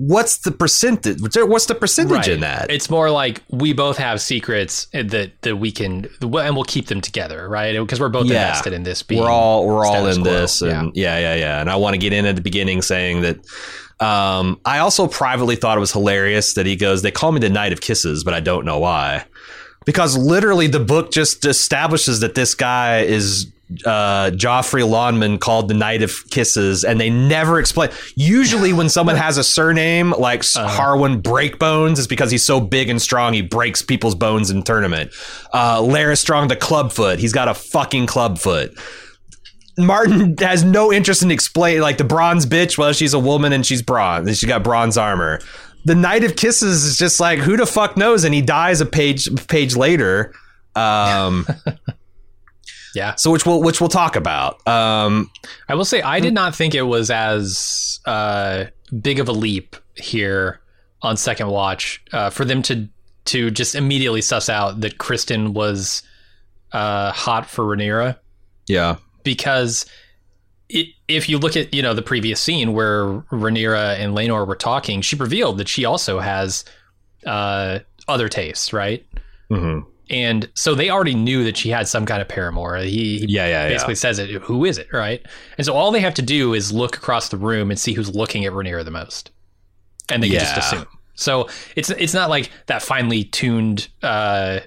what's 0.06 0.38
the 0.38 0.50
percentage? 0.50 1.20
What's 1.20 1.66
the 1.66 1.74
percentage 1.74 2.28
in 2.28 2.40
that? 2.40 2.70
It's 2.70 2.90
more 2.90 3.10
like 3.10 3.42
we 3.50 3.72
both 3.72 3.98
have 3.98 4.20
secrets 4.20 4.86
that 4.92 5.30
that 5.42 5.56
we 5.56 5.70
can 5.70 6.08
and 6.20 6.54
we'll 6.56 6.64
keep 6.64 6.86
them 6.86 7.00
together, 7.00 7.48
right? 7.48 7.78
Because 7.78 8.00
we're 8.00 8.08
both 8.08 8.26
Yeah. 8.26 8.46
invested 8.48 8.72
in 8.72 8.82
this. 8.82 9.02
Being 9.02 9.22
we're 9.22 9.30
all 9.30 9.66
we're 9.66 9.86
all 9.86 10.06
in 10.06 10.22
quo. 10.22 10.30
this 10.32 10.60
and 10.62 10.94
yeah. 10.94 11.18
yeah 11.18 11.34
yeah 11.34 11.60
and 11.60 11.70
i 11.70 11.76
want 11.76 11.94
to 11.94 11.98
get 11.98 12.12
in 12.12 12.24
at 12.26 12.34
the 12.36 12.42
beginning 12.42 12.82
saying 12.82 13.22
that 13.22 13.36
um, 14.00 14.60
i 14.64 14.78
also 14.78 15.06
privately 15.06 15.56
thought 15.56 15.76
it 15.76 15.80
was 15.80 15.92
hilarious 15.92 16.54
that 16.54 16.66
he 16.66 16.76
goes 16.76 17.02
they 17.02 17.10
call 17.10 17.30
me 17.32 17.40
the 17.40 17.48
knight 17.48 17.72
of 17.72 17.80
kisses 17.80 18.24
but 18.24 18.34
i 18.34 18.40
don't 18.40 18.64
know 18.64 18.78
why 18.78 19.24
because 19.84 20.16
literally 20.16 20.66
the 20.66 20.80
book 20.80 21.12
just 21.12 21.44
establishes 21.44 22.20
that 22.20 22.34
this 22.34 22.54
guy 22.54 23.00
is 23.00 23.46
uh, 23.84 24.30
Joffrey 24.32 24.82
Lonmouth 24.88 25.40
called 25.40 25.68
the 25.68 25.74
Knight 25.74 26.02
of 26.02 26.12
Kisses, 26.30 26.84
and 26.84 27.00
they 27.00 27.10
never 27.10 27.58
explain. 27.58 27.90
Usually, 28.16 28.72
when 28.72 28.88
someone 28.88 29.16
has 29.16 29.38
a 29.38 29.44
surname 29.44 30.10
like 30.18 30.40
Uh-huh. 30.40 30.68
Harwin 30.68 31.20
Breakbones, 31.22 31.98
it's 31.98 32.06
because 32.06 32.30
he's 32.30 32.44
so 32.44 32.60
big 32.60 32.88
and 32.88 33.00
strong 33.00 33.32
he 33.32 33.42
breaks 33.42 33.82
people's 33.82 34.14
bones 34.14 34.50
in 34.50 34.62
tournament. 34.62 35.10
Uh, 35.52 35.78
Larys 35.80 36.18
Strong, 36.18 36.48
the 36.48 36.56
clubfoot, 36.56 37.18
he's 37.18 37.32
got 37.32 37.48
a 37.48 37.54
fucking 37.54 38.06
clubfoot. 38.06 38.76
Martin 39.78 40.36
has 40.38 40.64
no 40.64 40.92
interest 40.92 41.22
in 41.22 41.30
explaining 41.30 41.80
like 41.80 41.96
the 41.96 42.04
bronze 42.04 42.44
bitch. 42.44 42.76
Well, 42.76 42.92
she's 42.92 43.14
a 43.14 43.18
woman 43.18 43.52
and 43.52 43.64
she's 43.64 43.80
bronze, 43.82 44.28
and 44.28 44.36
she 44.36 44.46
got 44.46 44.62
bronze 44.62 44.98
armor. 44.98 45.40
The 45.84 45.94
Knight 45.94 46.24
of 46.24 46.36
Kisses 46.36 46.84
is 46.84 46.96
just 46.96 47.18
like 47.20 47.38
who 47.38 47.56
the 47.56 47.66
fuck 47.66 47.96
knows, 47.96 48.24
and 48.24 48.34
he 48.34 48.42
dies 48.42 48.80
a 48.80 48.86
page 48.86 49.28
page 49.48 49.74
later. 49.74 50.34
Um, 50.76 51.46
Yeah. 52.94 53.14
so 53.14 53.30
which 53.30 53.46
we'll 53.46 53.62
which 53.62 53.80
we'll 53.80 53.88
talk 53.88 54.16
about. 54.16 54.66
Um, 54.66 55.30
I 55.68 55.74
will 55.74 55.84
say 55.84 56.02
I 56.02 56.20
did 56.20 56.34
not 56.34 56.54
think 56.54 56.74
it 56.74 56.82
was 56.82 57.10
as 57.10 58.00
uh, 58.04 58.66
big 59.00 59.18
of 59.18 59.28
a 59.28 59.32
leap 59.32 59.76
here 59.96 60.60
on 61.00 61.16
second 61.16 61.48
watch 61.48 62.02
uh, 62.12 62.30
for 62.30 62.44
them 62.44 62.62
to 62.62 62.88
to 63.24 63.50
just 63.50 63.74
immediately 63.74 64.20
suss 64.20 64.48
out 64.48 64.80
that 64.80 64.98
Criston 64.98 65.52
was 65.52 66.02
uh, 66.72 67.12
hot 67.12 67.48
for 67.48 67.64
Rhaenyra 67.64 68.18
yeah, 68.66 68.96
because 69.22 69.86
it, 70.68 70.88
if 71.08 71.28
you 71.28 71.38
look 71.38 71.56
at 71.56 71.72
you 71.74 71.82
know 71.82 71.94
the 71.94 72.02
previous 72.02 72.40
scene 72.40 72.72
where 72.72 73.04
Rhaenyra 73.30 73.98
and 73.98 74.16
Laenor 74.16 74.46
were 74.46 74.56
talking, 74.56 75.00
she 75.02 75.16
revealed 75.16 75.58
that 75.58 75.68
she 75.68 75.84
also 75.84 76.20
has 76.20 76.64
uh, 77.26 77.80
other 78.08 78.28
tastes, 78.28 78.72
right? 78.72 79.04
hmm 79.48 79.80
And 80.10 80.50
so 80.54 80.74
they 80.74 80.90
already 80.90 81.14
knew 81.14 81.44
that 81.44 81.56
she 81.56 81.70
had 81.70 81.88
some 81.88 82.04
kind 82.04 82.20
of 82.20 82.28
paramour. 82.28 82.76
He, 82.78 83.18
he 83.18 83.26
yeah, 83.28 83.46
yeah, 83.46 83.68
basically 83.68 83.94
yeah. 83.94 83.98
says 83.98 84.18
it. 84.18 84.30
Who 84.42 84.64
is 84.64 84.78
it, 84.78 84.92
right? 84.92 85.24
And 85.56 85.64
so 85.64 85.74
all 85.74 85.90
they 85.90 86.00
have 86.00 86.14
to 86.14 86.22
do 86.22 86.54
is 86.54 86.72
look 86.72 86.96
across 86.96 87.28
the 87.28 87.36
room 87.36 87.70
and 87.70 87.78
see 87.78 87.92
who's 87.92 88.14
looking 88.14 88.44
at 88.44 88.52
Rhaenyra 88.52 88.84
the 88.84 88.90
most, 88.90 89.30
and 90.10 90.22
they 90.22 90.28
can 90.28 90.40
just 90.40 90.56
assume. 90.56 90.86
So 91.14 91.48
it's 91.76 91.90
it's 91.90 92.14
not 92.14 92.30
like 92.30 92.50
that 92.66 92.82
finely 92.82 93.24
tuned 93.24 93.88
uh, 94.02 94.60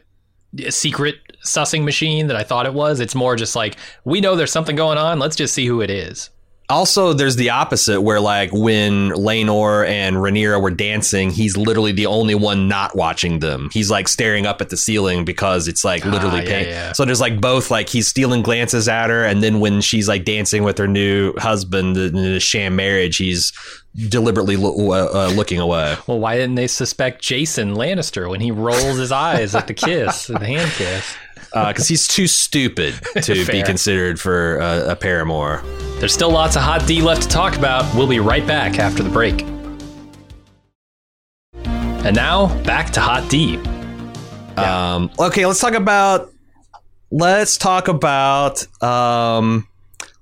secret 0.69 1.15
sussing 1.45 1.83
machine 1.83 2.27
that 2.27 2.37
I 2.37 2.43
thought 2.43 2.65
it 2.65 2.73
was. 2.73 2.99
It's 2.99 3.15
more 3.15 3.35
just 3.35 3.55
like 3.55 3.77
we 4.03 4.21
know 4.21 4.35
there's 4.35 4.51
something 4.51 4.75
going 4.75 4.97
on. 4.97 5.19
Let's 5.19 5.35
just 5.35 5.53
see 5.53 5.65
who 5.65 5.81
it 5.81 5.89
is. 5.89 6.29
Also, 6.69 7.13
there's 7.13 7.35
the 7.35 7.51
opposite 7.51 8.01
where 8.01 8.19
like 8.19 8.51
when 8.51 9.09
Laenor 9.11 9.87
and 9.87 10.15
Rhaenyra 10.15 10.61
were 10.61 10.71
dancing, 10.71 11.29
he's 11.29 11.57
literally 11.57 11.91
the 11.91 12.07
only 12.07 12.35
one 12.35 12.67
not 12.67 12.95
watching 12.95 13.39
them. 13.39 13.69
He's 13.71 13.91
like 13.91 14.07
staring 14.07 14.45
up 14.45 14.61
at 14.61 14.69
the 14.69 14.77
ceiling 14.77 15.25
because 15.25 15.67
it's 15.67 15.83
like 15.83 16.03
literally 16.05 16.39
Ah, 16.39 16.49
yeah, 16.49 16.59
yeah. 16.61 16.91
So 16.93 17.05
there's 17.05 17.21
like 17.21 17.39
both 17.39 17.69
like 17.69 17.89
he's 17.89 18.07
stealing 18.07 18.41
glances 18.41 18.87
at 18.87 19.09
her, 19.09 19.23
and 19.23 19.43
then 19.43 19.59
when 19.59 19.81
she's 19.81 20.07
like 20.07 20.25
dancing 20.25 20.63
with 20.63 20.77
her 20.77 20.87
new 20.87 21.33
husband 21.37 21.97
in 21.97 22.17
a 22.17 22.39
sham 22.39 22.75
marriage, 22.75 23.17
he's 23.17 23.53
deliberately 23.95 24.57
lo- 24.57 24.91
uh, 24.91 25.09
uh, 25.13 25.34
looking 25.34 25.59
away. 25.59 25.95
Well, 26.07 26.19
why 26.19 26.35
didn't 26.35 26.55
they 26.55 26.67
suspect 26.67 27.22
Jason 27.22 27.76
Lannister 27.76 28.30
when 28.30 28.41
he 28.41 28.51
rolls 28.51 28.97
his 28.97 29.11
eyes 29.11 29.55
at 29.55 29.67
the 29.67 29.73
kiss, 29.73 30.27
the 30.27 30.39
hand 30.39 30.72
kiss? 30.72 31.15
Because 31.53 31.88
he's 31.88 32.07
too 32.07 32.27
stupid 32.27 32.95
to 33.23 33.45
be 33.45 33.63
considered 33.63 34.19
for 34.19 34.61
uh, 34.61 34.91
a 34.91 34.95
paramour. 34.95 35.63
There's 35.99 36.13
still 36.13 36.31
lots 36.31 36.57
of 36.57 36.63
hot 36.63 36.85
D 36.85 37.01
left 37.01 37.23
to 37.23 37.27
talk 37.30 37.55
about. 37.55 37.95
We'll 37.95 38.07
be 38.07 38.19
right 38.19 38.45
back 38.45 38.77
after 38.77 39.03
the 39.03 39.09
break. 39.09 39.41
And 42.05 42.15
now 42.15 42.47
back 42.63 42.91
to 42.91 42.99
hot 42.99 43.30
D. 43.30 43.57
Um, 44.57 45.09
okay, 45.17 45.45
let's 45.45 45.59
talk 45.59 45.73
about 45.73 46.31
let's 47.09 47.57
talk 47.57 47.88
about 47.88 48.65
um, 48.84 49.67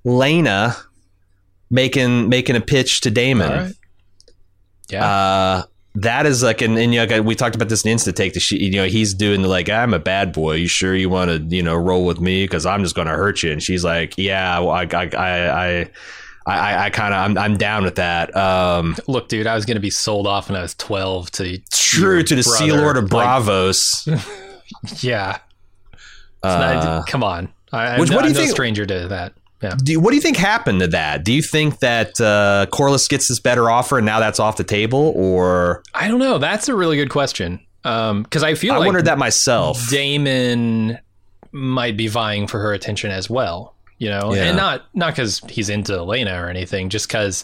Laena 0.06 0.76
making 1.74 2.30
making 2.30 2.56
a 2.56 2.62
pitch 2.62 3.02
to 3.02 3.12
Daemon. 3.12 3.50
Right. 3.50 3.74
Yeah. 4.90 5.06
Uh, 5.06 5.64
that 5.96 6.26
is 6.26 6.42
like 6.42 6.62
an 6.62 6.78
and 6.78 6.94
you 6.94 7.06
know 7.06 7.22
we 7.22 7.36
talked 7.36 7.56
about 7.56 7.70
this 7.70 7.86
in 7.86 7.96
Insta 7.96 8.16
take 8.16 8.34
the 8.34 8.40
she, 8.40 8.58
you 8.64 8.72
know 8.78 8.86
he's 8.86 9.14
doing 9.14 9.42
the 9.44 9.48
like 9.48 9.70
I'm 9.70 9.94
a 9.94 10.00
bad 10.00 10.34
boy 10.34 10.54
you 10.54 10.68
sure 10.68 10.96
you 10.96 11.08
want 11.10 11.30
to 11.30 11.56
you 11.56 11.62
know 11.62 11.76
roll 11.76 12.04
with 12.06 12.20
me 12.20 12.46
because 12.46 12.66
I'm 12.66 12.82
just 12.84 12.96
gonna 12.96 13.12
hurt 13.16 13.44
you 13.44 13.52
and 13.52 13.62
she's 13.62 13.84
like 13.84 14.16
yeah 14.18 14.58
well, 14.60 14.72
I 14.72 14.88
I 14.92 15.10
I 15.16 15.50
I 15.82 15.90
I, 16.48 16.86
I 16.86 16.90
kind 16.90 17.14
of 17.14 17.20
I'm, 17.22 17.38
I'm 17.38 17.58
down 17.58 17.84
with 17.84 17.96
that 17.96 18.36
um 18.36 18.96
Look, 19.08 19.28
dude, 19.30 19.46
I 19.48 19.54
was 19.56 19.66
going 19.66 19.76
to 19.76 19.82
be 19.82 19.92
sold 19.92 20.26
off 20.28 20.50
when 20.50 20.58
I 20.58 20.62
was 20.64 20.74
12 20.76 21.32
to. 21.34 21.60
true 21.72 22.24
to 22.24 22.36
the 22.36 22.44
Sea. 22.44 22.72
Lord 22.72 22.98
of 22.98 23.12
Like, 23.14 23.26
Braavos 23.28 24.08
yeah. 25.04 25.38
Uh, 26.42 26.58
not, 26.84 27.08
come 27.08 27.24
on. 27.24 27.50
I, 27.72 28.00
which- 28.00 28.10
I'm, 28.10 28.16
what 28.16 28.24
do 28.24 28.28
you 28.30 28.34
no 28.34 28.40
think- 28.42 28.52
stranger 28.52 28.86
to 28.86 29.08
that. 29.10 29.34
Yeah. 29.64 29.76
do 29.84 29.94
you, 29.94 30.00
what 30.00 30.10
do 30.12 30.16
you 30.18 30.22
think 30.22 30.38
happened 30.38 30.82
to 30.82 30.88
that 30.90 31.24
do 31.24 31.32
you 31.34 31.42
think 31.42 31.80
that 31.80 32.20
uh, 32.22 32.68
Corlys 32.72 33.08
gets 33.10 33.28
this 33.30 33.40
better 33.40 33.70
offer 33.70 33.98
and 33.98 34.06
now 34.06 34.20
that's 34.20 34.40
off 34.40 34.58
the 34.58 34.64
table 34.64 35.14
or 35.16 35.82
I 35.94 36.08
don't 36.10 36.20
know. 36.20 36.38
That's 36.38 36.68
a 36.68 36.76
really 36.76 36.98
good 36.98 37.10
question. 37.10 37.60
Because 37.82 38.44
I 38.44 38.54
feel 38.56 38.74
I 38.74 38.78
like 38.78 38.86
wondered 38.88 39.06
that 39.06 39.18
myself 39.18 39.90
Daemon 39.90 41.00
might 41.52 41.98
be 41.98 42.08
vying 42.08 42.48
for 42.48 42.60
her 42.60 42.74
attention 42.74 43.12
as 43.12 43.30
well. 43.30 43.76
You 43.98 44.10
know, 44.10 44.34
Yeah. 44.34 44.46
and 44.46 44.58
not 44.58 44.84
not 44.94 45.14
because 45.14 45.40
he's 45.50 45.70
into 45.70 45.94
Elena 45.94 46.42
or 46.42 46.50
anything, 46.50 46.90
just 46.90 47.08
because 47.08 47.44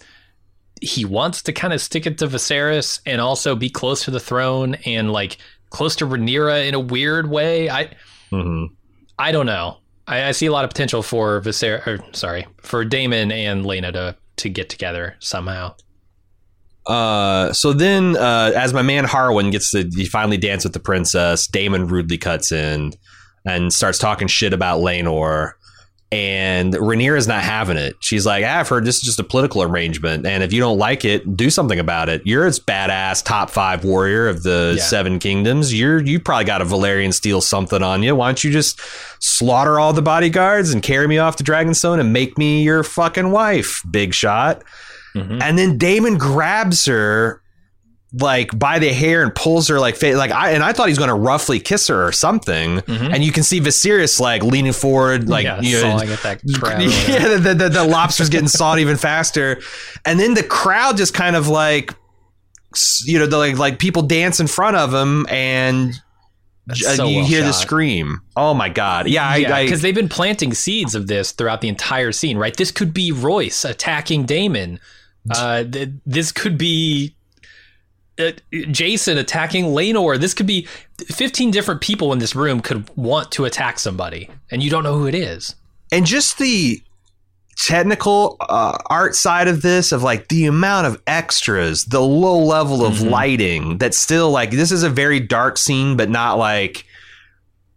he 0.81 1.03
wants 1.05 1.41
to 1.43 1.51
kind 1.53 1.73
of 1.73 1.81
stick 1.81 2.05
it 2.05 2.17
to 2.19 2.27
Viserys 2.27 3.01
and 3.05 3.19
also 3.21 3.55
be 3.55 3.69
close 3.69 4.05
to 4.05 4.11
the 4.11 4.19
throne 4.19 4.75
and 4.85 5.11
like 5.11 5.37
close 5.71 5.95
to 5.97 6.05
Rhaenyra 6.05 6.67
in 6.67 6.73
a 6.73 6.79
weird 6.79 7.29
way. 7.29 7.69
I 7.69 7.89
Mhm. 8.31 8.67
I 9.17 9.31
don't 9.33 9.45
know. 9.45 9.77
I, 10.09 10.29
I 10.29 10.31
see 10.31 10.47
a 10.47 10.51
lot 10.51 10.65
of 10.65 10.71
potential 10.71 11.03
for 11.03 11.39
Viserys. 11.41 11.85
Or, 11.87 11.99
sorry, 12.13 12.47
for 12.61 12.83
Daemon 12.83 13.31
and 13.31 13.63
Laena 13.63 13.93
to 13.93 14.15
to 14.37 14.49
get 14.49 14.69
together 14.69 15.15
somehow. 15.19 15.75
Uh, 16.85 17.53
so 17.53 17.71
then, 17.71 18.17
uh, 18.17 18.51
as 18.55 18.73
my 18.73 18.81
man 18.81 19.05
Harwin 19.05 19.51
gets 19.51 19.71
to 19.71 19.89
he 19.93 20.05
finally 20.05 20.37
dance 20.37 20.63
with 20.63 20.73
the 20.73 20.79
princess, 20.79 21.47
Daemon 21.47 21.87
rudely 21.87 22.17
cuts 22.17 22.51
in 22.51 22.93
and 23.45 23.71
starts 23.71 23.99
talking 23.99 24.27
shit 24.27 24.53
about 24.53 24.81
Laenor. 24.81 25.51
And 26.11 26.73
Rhaenyra 26.73 27.17
is 27.19 27.27
not 27.27 27.43
having 27.43 27.77
it. 27.77 27.95
She's 27.99 28.25
like, 28.25 28.43
"Ah, 28.43 28.59
I've 28.61 28.67
heard 28.67 28.83
this 28.83 28.95
is 28.95 29.01
just 29.03 29.19
a 29.19 29.23
political 29.23 29.61
arrangement, 29.61 30.25
and 30.25 30.41
if 30.41 30.51
you 30.51 30.59
don't 30.59 30.79
like 30.79 31.05
it, 31.05 31.37
do 31.37 31.51
something 31.51 31.77
about 31.77 32.09
it. 32.09 32.23
You're 32.25 32.47
its 32.47 32.57
badass 32.59 33.23
top 33.23 33.51
five 33.51 33.83
warrior 33.83 34.27
of 34.27 34.41
the 34.41 34.73
Yeah. 34.77 34.83
Seven 34.83 35.19
Kingdoms. 35.19 35.71
You're 35.71 36.01
you 36.01 36.19
probably 36.19 36.45
got 36.45 36.63
a 36.63 36.65
Valyrian 36.65 37.13
steel 37.13 37.41
something 37.41 37.83
on 37.83 38.01
you. 38.01 38.15
Why 38.15 38.27
don't 38.29 38.43
you 38.43 38.51
just 38.51 38.79
slaughter 39.19 39.79
all 39.79 39.93
the 39.93 40.01
bodyguards 40.01 40.71
and 40.73 40.81
carry 40.81 41.07
me 41.07 41.19
off 41.19 41.35
to 41.35 41.43
Dragonstone 41.43 41.99
and 41.99 42.11
make 42.11 42.39
me 42.39 42.63
your 42.63 42.81
fucking 42.83 43.29
wife, 43.29 43.83
big 43.91 44.15
shot? 44.15 44.63
Mhm. 45.15 45.39
And 45.43 45.59
then 45.59 45.77
Daemon 45.77 46.17
grabs 46.17 46.85
her 46.85 47.41
like 48.11 48.57
by 48.57 48.79
the 48.79 48.91
hair 48.91 49.21
and 49.21 49.33
pulls 49.35 49.67
her 49.67 49.79
like 49.79 49.95
fa- 49.95 50.15
like 50.15 50.31
I 50.31 50.51
and 50.51 50.63
I 50.63 50.73
thought 50.73 50.87
he's 50.87 50.97
going 50.97 51.09
to 51.09 51.13
roughly 51.15 51.59
kiss 51.59 51.87
her 51.87 52.07
or 52.07 52.11
something. 52.11 52.79
And 52.87 53.23
you 53.23 53.31
can 53.31 53.43
see 53.43 53.59
Viserys 53.61 54.19
like 54.19 54.41
leaning 54.43 54.73
forward, 54.73 55.29
like 55.29 55.43
yeah, 55.43 55.61
you 55.61 55.79
know, 55.81 55.99
at 55.99 56.19
that 56.23 56.41
crowd. 56.55 56.81
yeah, 56.81 57.27
the, 57.27 57.37
the, 57.37 57.53
the, 57.53 57.69
the 57.69 57.83
lobster's 57.83 58.29
getting 58.29 58.47
sawed 58.47 58.79
even 58.79 58.97
faster, 58.97 59.61
and 60.05 60.19
then 60.19 60.33
the 60.33 60.43
crowd 60.43 60.97
just 60.97 61.13
kind 61.13 61.35
of 61.35 61.47
like, 61.47 61.93
you 63.05 63.19
know, 63.19 63.27
the, 63.27 63.37
like 63.37 63.57
like 63.57 63.79
people 63.79 64.01
dance 64.01 64.39
in 64.39 64.47
front 64.47 64.75
of 64.75 64.91
him, 64.93 65.27
and 65.29 65.93
so 66.73 67.05
you 67.05 67.17
well 67.17 67.25
hear 67.25 67.41
the 67.43 67.51
scream. 67.51 68.21
Oh 68.35 68.53
my 68.55 68.69
god! 68.69 69.07
Yeah, 69.07 69.35
Yeah, 69.35 69.53
I, 69.53 69.59
I 69.59 69.63
because 69.65 69.81
they've 69.83 69.93
been 69.95 70.09
planting 70.09 70.53
seeds 70.55 70.95
of 70.95 71.05
this 71.07 71.31
throughout 71.31 71.61
the 71.61 71.67
entire 71.67 72.11
scene, 72.11 72.37
right? 72.37 72.55
This 72.55 72.71
could 72.71 72.93
be 72.93 73.11
Royce 73.11 73.65
attacking 73.65 74.25
Daemon. 74.25 74.79
Uh, 75.29 75.63
th- 75.63 75.89
this 76.05 76.31
could 76.31 76.57
be 76.57 77.15
uh, 78.19 78.31
Jason 78.71 79.17
attacking 79.17 79.65
Laenor. 79.65 80.19
This 80.19 80.33
could 80.33 80.45
be 80.47 80.67
15 81.07 81.51
different 81.51 81.81
people 81.81 82.11
in 82.13 82.19
this 82.19 82.35
room 82.35 82.59
could 82.59 82.89
want 82.97 83.31
to 83.31 83.45
attack 83.45 83.79
somebody, 83.79 84.29
and 84.51 84.61
you 84.61 84.69
don't 84.69 84.83
know 84.83 84.97
who 84.97 85.07
it 85.07 85.15
is. 85.15 85.55
and 85.91 86.05
just 86.05 86.37
the 86.37 86.81
technical 87.57 88.37
uh, 88.41 88.77
art 88.89 89.15
side 89.15 89.47
of 89.47 89.61
this 89.61 89.91
of 89.91 90.01
like 90.03 90.27
the 90.29 90.45
amount 90.45 90.87
of 90.87 91.01
extras 91.07 91.85
the 91.85 91.99
low 91.99 92.37
level 92.37 92.85
of 92.85 92.93
Mhm. 92.99 93.09
lighting 93.09 93.77
that's 93.79 93.97
still 93.97 94.31
like 94.31 94.51
this 94.51 94.71
is 94.71 94.83
a 94.83 94.89
very 94.89 95.19
dark 95.19 95.57
scene 95.57 95.97
but 95.97 96.09
not 96.09 96.37
like 96.37 96.85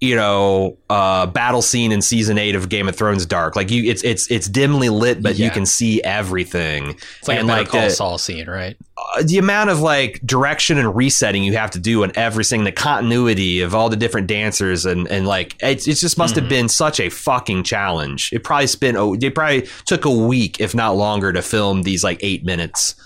you 0.02 0.16
know 0.16 0.76
uh 0.90 1.26
battle 1.26 1.62
scene 1.62 1.92
in 1.92 2.02
season 2.02 2.36
8 2.36 2.56
of 2.56 2.68
Game 2.68 2.88
of 2.88 2.96
Thrones 2.96 3.24
dark. 3.24 3.54
Like 3.54 3.70
you 3.70 3.84
it's 3.88 4.02
it's 4.02 4.28
it's 4.32 4.48
dimly 4.48 4.88
lit 4.88 5.22
but 5.22 5.38
you 5.38 5.48
can 5.48 5.64
see 5.64 6.02
everything. 6.02 6.96
It's 7.20 7.28
like 7.28 7.38
and 7.38 7.48
a 7.48 7.52
like 7.52 7.68
Call 7.68 7.82
the, 7.82 7.90
Saul 7.90 8.18
scene, 8.18 8.50
right? 8.50 8.76
uh, 8.98 9.22
the 9.24 9.38
amount 9.38 9.70
of 9.70 9.78
like 9.78 10.20
direction 10.26 10.76
and 10.76 10.94
resetting 10.96 11.44
you 11.44 11.52
have 11.56 11.70
to 11.70 11.78
do 11.78 12.02
on 12.02 12.10
everything 12.16 12.64
the 12.64 12.72
continuity 12.72 13.60
of 13.60 13.76
all 13.76 13.88
the 13.88 13.96
different 13.96 14.26
dancers 14.26 14.84
and 14.84 15.06
and 15.06 15.24
like 15.28 15.54
it's 15.60 15.86
it 15.86 15.94
just 15.94 16.18
must 16.18 16.34
have 16.34 16.48
been 16.48 16.68
such 16.68 16.98
a 16.98 17.08
fucking 17.08 17.62
challenge. 17.62 18.32
It 18.32 18.42
probably 18.42 18.66
spent 18.66 18.96
oh 18.96 19.14
they 19.14 19.30
probably 19.30 19.68
took 19.86 20.04
a 20.04 20.10
week 20.10 20.60
if 20.60 20.74
not 20.74 20.96
longer 20.96 21.32
to 21.32 21.42
film 21.42 21.84
these 21.84 22.02
like 22.02 22.18
8 22.20 22.44
minutes. 22.44 22.96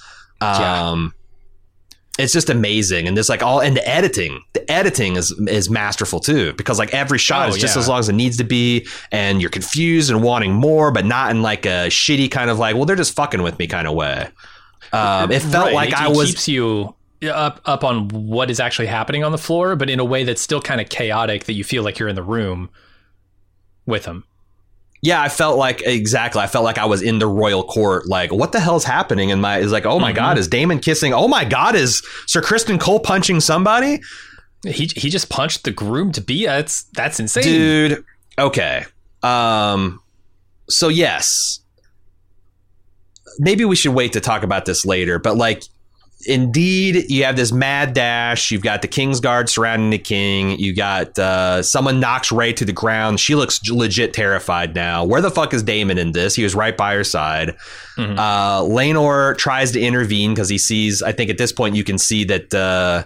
Yeah. 0.40 1.08
It's 2.18 2.32
just 2.32 2.48
amazing 2.48 3.06
and 3.06 3.16
there's 3.16 3.28
like 3.28 3.42
all 3.42 3.60
and 3.60 3.76
the 3.76 3.86
editing 3.88 4.42
the 4.54 4.70
editing 4.70 5.16
is 5.16 5.32
is 5.48 5.68
masterful 5.68 6.18
too 6.20 6.52
because 6.54 6.78
like 6.78 6.92
every 6.94 7.18
shot 7.18 7.46
Oh, 7.46 7.48
is 7.50 7.58
just 7.58 7.76
yeah. 7.76 7.80
as 7.80 7.88
long 7.88 7.98
as 7.98 8.08
it 8.08 8.14
needs 8.14 8.36
to 8.38 8.44
be 8.44 8.86
and 9.12 9.40
you're 9.40 9.50
confused 9.50 10.10
and 10.10 10.22
wanting 10.22 10.52
more 10.54 10.90
but 10.90 11.04
not 11.04 11.30
in 11.30 11.42
like 11.42 11.66
a 11.66 11.88
shitty 11.88 12.30
kind 12.30 12.48
of 12.50 12.58
like 12.58 12.74
well 12.74 12.84
they're 12.86 12.96
just 12.96 13.14
fucking 13.14 13.42
with 13.42 13.58
me 13.58 13.66
kind 13.66 13.86
of 13.86 13.94
way 13.94 14.28
um, 14.92 15.30
it 15.32 15.42
felt 15.42 15.66
Right, 15.66 15.74
like 15.74 15.88
it- 15.90 16.00
I 16.00 16.10
it 16.10 16.16
was 16.16 16.30
keeps 16.30 16.48
you 16.48 16.94
up 17.28 17.60
up 17.64 17.82
on 17.84 18.08
what 18.08 18.50
is 18.50 18.60
actually 18.60 18.86
happening 18.86 19.24
on 19.24 19.32
the 19.32 19.38
floor, 19.38 19.74
but 19.74 19.90
in 19.90 19.98
a 19.98 20.04
way 20.04 20.22
that's 20.22 20.40
still 20.40 20.60
kind 20.60 20.80
of 20.80 20.88
chaotic 20.88 21.44
that 21.44 21.54
you 21.54 21.64
feel 21.64 21.82
like 21.82 21.98
you're 21.98 22.08
in 22.08 22.14
the 22.14 22.22
room 22.22 22.70
with 23.84 24.04
him. 24.04 24.24
Yeah 25.06 25.22
i 25.22 25.28
felt 25.28 25.56
like 25.56 25.82
exactly 25.82 26.40
i 26.42 26.46
felt 26.48 26.64
like 26.64 26.78
i 26.78 26.84
was 26.86 27.00
in 27.02 27.18
the 27.20 27.26
royal 27.26 27.62
court 27.64 28.06
like 28.08 28.32
what 28.32 28.50
the 28.52 28.60
hell's 28.60 28.84
happening 28.84 29.30
and 29.32 29.40
my 29.40 29.58
is 29.58 29.70
like 29.72 29.86
oh 29.86 29.98
my 30.00 30.12
Mhm. 30.12 30.16
god 30.16 30.38
is 30.38 30.48
daemon 30.48 30.80
kissing 30.80 31.14
oh 31.14 31.28
my 31.28 31.44
god 31.44 31.74
is 31.76 32.02
sir 32.26 32.40
criston 32.42 32.78
cole 32.80 32.98
punching 33.00 33.40
somebody 33.40 34.00
He 34.64 34.86
he 34.96 35.08
just 35.10 35.28
punched 35.28 35.62
the 35.64 35.70
groom 35.70 36.10
to 36.12 36.20
be. 36.20 36.44
That's 36.46 36.84
that's 36.94 37.20
insane. 37.20 37.44
dude 37.44 38.04
okay 38.38 38.84
um 39.22 40.00
so 40.68 40.88
yes 40.88 41.60
maybe 43.38 43.64
we 43.64 43.76
should 43.76 43.94
wait 43.94 44.12
to 44.14 44.20
talk 44.20 44.42
about 44.42 44.64
this 44.64 44.84
later 44.84 45.18
but 45.18 45.36
like 45.36 45.62
indeed 46.26 47.10
you 47.10 47.24
have 47.24 47.36
this 47.36 47.52
mad 47.52 47.92
dash 47.92 48.50
you've 48.50 48.62
got 48.62 48.82
the 48.82 48.88
king's 48.88 49.20
guard 49.20 49.48
surrounding 49.48 49.90
the 49.90 49.98
king 49.98 50.58
you 50.58 50.74
got 50.74 51.18
uh, 51.18 51.62
someone 51.62 52.00
knocks 52.00 52.30
ray 52.32 52.52
to 52.52 52.64
the 52.64 52.72
ground 52.72 53.18
she 53.20 53.34
looks 53.34 53.60
legit 53.70 54.12
terrified 54.12 54.74
now 54.74 55.04
where 55.04 55.20
the 55.20 55.30
fuck 55.30 55.54
is 55.54 55.62
daemon 55.62 55.98
in 55.98 56.12
this 56.12 56.34
he 56.34 56.42
was 56.42 56.54
right 56.54 56.76
by 56.76 56.94
her 56.94 57.04
side 57.04 57.56
Mhm. 57.96 58.18
uh, 58.18 58.60
Laenor 58.62 59.36
tries 59.38 59.72
to 59.72 59.80
intervene 59.80 60.32
because 60.34 60.48
he 60.48 60.58
sees 60.58 61.02
i 61.02 61.12
think 61.12 61.30
at 61.30 61.38
this 61.38 61.52
point 61.52 61.76
you 61.76 61.84
can 61.84 61.96
see 61.98 62.24
that 62.24 62.52
uh, 62.54 63.04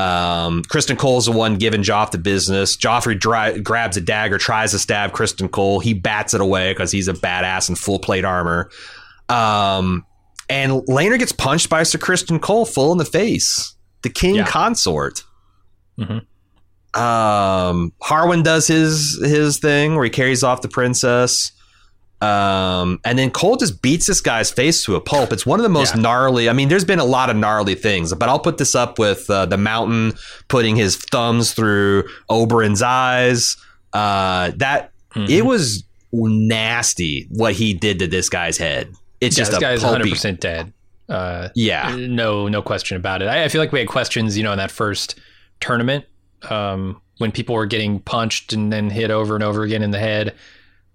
um, 0.00 0.62
Criston 0.62 0.96
Cole's 0.96 1.26
the 1.26 1.32
one 1.32 1.56
giving 1.56 1.82
Joff 1.82 2.10
the 2.10 2.16
business. 2.16 2.74
Joffrey 2.74 3.18
dri- 3.20 3.60
grabs 3.60 3.98
a 3.98 4.00
dagger, 4.00 4.38
tries 4.38 4.70
to 4.70 4.78
stab 4.78 5.12
Criston 5.12 5.50
Cole. 5.50 5.78
He 5.78 5.92
bats 5.92 6.32
it 6.32 6.40
away 6.40 6.72
because 6.72 6.90
he's 6.90 7.06
a 7.06 7.12
badass 7.12 7.68
in 7.68 7.74
full 7.74 7.98
plate 7.98 8.24
armor. 8.24 8.70
Um, 9.28 10.06
and 10.50 10.72
Laenor 10.88 11.18
gets 11.18 11.32
punched 11.32 11.68
by 11.70 11.82
Sir 11.84 11.98
Criston 11.98 12.40
Cole 12.40 12.66
full 12.66 12.92
in 12.92 12.98
the 12.98 13.04
face. 13.04 13.74
The 14.02 14.08
king 14.10 14.36
Yeah. 14.36 14.46
consort. 14.46 15.22
Mhm. 15.98 16.22
Um, 16.94 17.92
Harwin 18.02 18.42
does 18.42 18.66
his 18.66 19.18
his 19.22 19.58
thing 19.58 19.94
where 19.94 20.04
he 20.04 20.10
carries 20.10 20.42
off 20.42 20.60
the 20.62 20.68
princess. 20.68 21.52
Um, 22.22 22.98
and 23.04 23.18
then 23.18 23.30
Cole 23.30 23.56
just 23.56 23.80
beats 23.80 24.06
this 24.06 24.20
guy's 24.20 24.50
face 24.50 24.84
to 24.84 24.94
a 24.94 25.00
pulp. 25.00 25.32
It's 25.32 25.46
one 25.46 25.58
of 25.58 25.62
the 25.62 25.70
most 25.70 25.94
Yeah. 25.94 26.02
gnarly. 26.02 26.50
I 26.50 26.52
mean, 26.52 26.68
there's 26.68 26.84
been 26.84 26.98
a 26.98 27.04
lot 27.04 27.30
of 27.30 27.36
gnarly 27.36 27.74
things, 27.74 28.12
but 28.12 28.28
I'll 28.28 28.38
put 28.38 28.58
this 28.58 28.74
up 28.74 28.98
with 28.98 29.30
uh, 29.30 29.46
the 29.46 29.56
mountain 29.56 30.12
putting 30.48 30.76
his 30.76 30.96
thumbs 30.96 31.52
through 31.52 32.04
Oberyn's 32.30 32.82
eyes. 32.82 33.56
Uh, 33.94 34.50
that 34.56 34.90
Mhm. 35.16 35.30
it 35.30 35.46
was 35.46 35.84
nasty 36.12 37.26
what 37.30 37.54
he 37.54 37.72
did 37.72 37.98
to 38.00 38.06
this 38.06 38.28
guy's 38.28 38.58
head. 38.58 38.88
It's 39.20 39.36
Yeah, 39.36 39.40
just 39.42 39.50
this 39.52 39.60
guy's 39.60 39.80
pulpy. 39.80 39.98
100 39.98 40.10
percent 40.10 40.40
dead. 40.40 40.72
Uh, 41.08 41.48
Yeah, 41.54 41.96
no 41.98 42.48
no 42.48 42.62
question 42.62 42.96
about 42.96 43.20
it. 43.22 43.26
I, 43.26 43.44
I 43.44 43.48
feel 43.48 43.60
like 43.60 43.72
we 43.72 43.78
had 43.80 43.88
questions, 43.88 44.36
you 44.36 44.42
know, 44.44 44.52
in 44.52 44.58
that 44.58 44.70
first 44.70 45.18
tournament 45.60 46.04
um, 46.48 47.00
when 47.18 47.32
people 47.32 47.54
were 47.54 47.66
getting 47.66 48.00
punched 48.00 48.52
and 48.52 48.72
then 48.72 48.90
hit 48.90 49.10
over 49.10 49.34
and 49.34 49.44
over 49.44 49.62
again 49.62 49.82
in 49.82 49.90
the 49.90 49.98
head. 49.98 50.34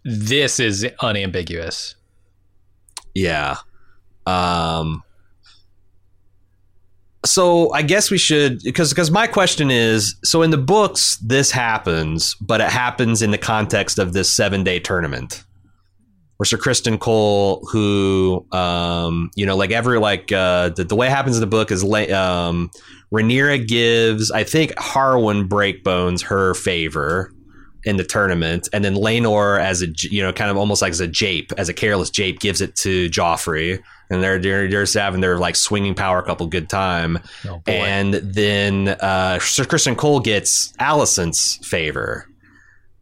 This 0.03 0.59
is 0.59 0.85
unambiguous. 1.01 1.95
yeah. 3.13 3.57
Um. 4.25 5.03
So 7.25 7.73
I 7.73 7.81
guess 7.81 8.11
we 8.11 8.17
should 8.19 8.61
because 8.63 8.91
because 8.91 9.09
my 9.09 9.25
question 9.25 9.71
is 9.71 10.15
so 10.23 10.41
in 10.43 10.51
the 10.51 10.57
books 10.57 11.17
this 11.17 11.49
happens, 11.51 12.35
but 12.35 12.61
it 12.61 12.69
happens 12.69 13.21
in 13.21 13.31
the 13.31 13.37
context 13.37 13.97
of 13.97 14.13
this 14.13 14.29
seven 14.31 14.63
day 14.63 14.79
tournament. 14.79 15.43
Where 16.37 16.45
Sir 16.45 16.57
Criston 16.57 16.99
Cole, 16.99 17.65
who 17.71 18.45
um, 18.51 19.31
you 19.35 19.45
know, 19.45 19.55
like 19.55 19.71
every 19.71 19.99
like 19.99 20.31
uh, 20.31 20.69
the, 20.69 20.83
the 20.83 20.95
way 20.95 21.07
it 21.07 21.11
happens 21.11 21.37
in 21.37 21.41
the 21.41 21.47
book 21.47 21.71
is 21.71 21.83
um, 21.83 22.69
Rhaenyra 23.13 23.65
gives 23.67 24.31
I 24.31 24.43
think 24.43 24.71
Harwin 24.75 25.47
Breakbones 25.47 26.23
her 26.25 26.53
favor 26.53 27.31
in 27.85 27.97
the 27.97 28.03
tournament, 28.03 28.67
and 28.73 28.83
then 28.83 28.95
Laenor 28.95 29.59
as 29.59 29.81
a, 29.83 29.87
you 30.01 30.21
know 30.23 30.33
kind 30.33 30.51
of 30.51 30.57
almost 30.57 30.81
like 30.81 30.91
as 30.91 30.99
a 30.99 31.07
jape, 31.07 31.53
as 31.57 31.69
a 31.69 31.73
careless 31.73 32.09
jape, 32.09 32.39
gives 32.39 32.59
it 32.59 32.75
to 32.77 33.09
Joffrey, 33.09 33.79
and 34.09 34.23
they're 34.23 34.39
they're, 34.39 34.67
they're 34.67 34.83
just 34.83 34.95
having 34.95 35.21
their 35.21 35.37
like 35.37 35.55
swinging 35.55 35.93
power 35.95 36.21
couple 36.21 36.47
good 36.47 36.67
time, 36.67 37.19
Oh, 37.47 37.61
and 37.67 38.15
then 38.15 38.89
uh, 38.89 39.39
Sir 39.39 39.63
Criston 39.63 39.95
Cole 39.95 40.19
gets 40.19 40.73
Alicent's 40.73 41.65
favor. 41.65 42.27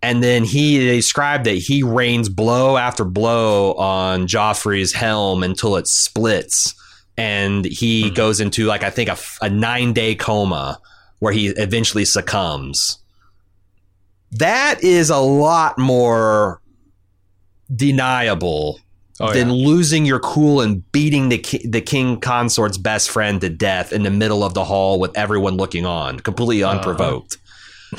And 0.03 0.21
then 0.21 0.43
he 0.43 0.77
described 0.79 1.45
that 1.45 1.55
he 1.57 1.81
rains 1.81 2.27
blow 2.29 2.75
after 2.77 3.05
blow 3.05 3.73
on 3.75 4.27
Joffrey's 4.27 4.93
helm 4.93 5.41
until 5.43 5.77
it 5.77 5.87
splits, 5.87 6.75
and 7.17 7.63
he 7.65 8.09
Hmm. 8.09 8.13
goes 8.13 8.39
into 8.41 8.65
like 8.65 8.83
I 8.83 8.89
think 8.89 9.09
a, 9.09 9.17
a 9.41 9.49
nine 9.49 9.93
day 9.93 10.13
coma 10.15 10.79
where 11.19 11.31
he 11.33 11.47
eventually 11.47 12.03
succumbs. 12.05 12.97
That 14.33 14.83
is 14.83 15.09
a 15.09 15.17
lot 15.19 15.77
more 15.79 16.59
deniable 17.73 18.79
Oh, 19.19 19.31
than 19.31 19.49
yeah. 19.51 19.67
losing 19.67 20.05
your 20.05 20.19
cool 20.19 20.59
and 20.59 20.91
beating 20.91 21.29
the 21.29 21.37
ki- 21.37 21.65
the 21.67 21.81
king 21.81 22.19
consort's 22.19 22.79
best 22.79 23.11
friend 23.11 23.39
to 23.41 23.47
death 23.49 23.93
in 23.93 24.01
the 24.01 24.09
middle 24.09 24.43
of 24.43 24.55
the 24.55 24.65
hall 24.65 24.99
with 24.99 25.15
everyone 25.15 25.55
looking 25.55 25.85
on, 25.85 26.19
completely 26.19 26.63
Uh-huh. 26.63 26.77
unprovoked. 26.77 27.37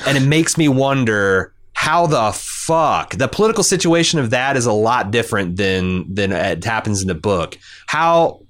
and 0.07 0.17
it 0.19 0.27
makes 0.27 0.59
me 0.59 0.67
wonder 0.69 1.54
how 1.75 2.07
the 2.07 2.33
fuck 2.33 3.15
the 3.17 3.29
political 3.29 3.63
situation 3.63 4.19
of 4.19 4.31
that 4.31 4.57
is 4.57 4.65
a 4.65 4.73
lot 4.73 5.11
different 5.11 5.57
than 5.57 6.13
than 6.13 6.33
it 6.33 6.65
happens 6.65 7.03
in 7.03 7.09
the 7.09 7.15
book. 7.15 7.59
How 7.87 8.41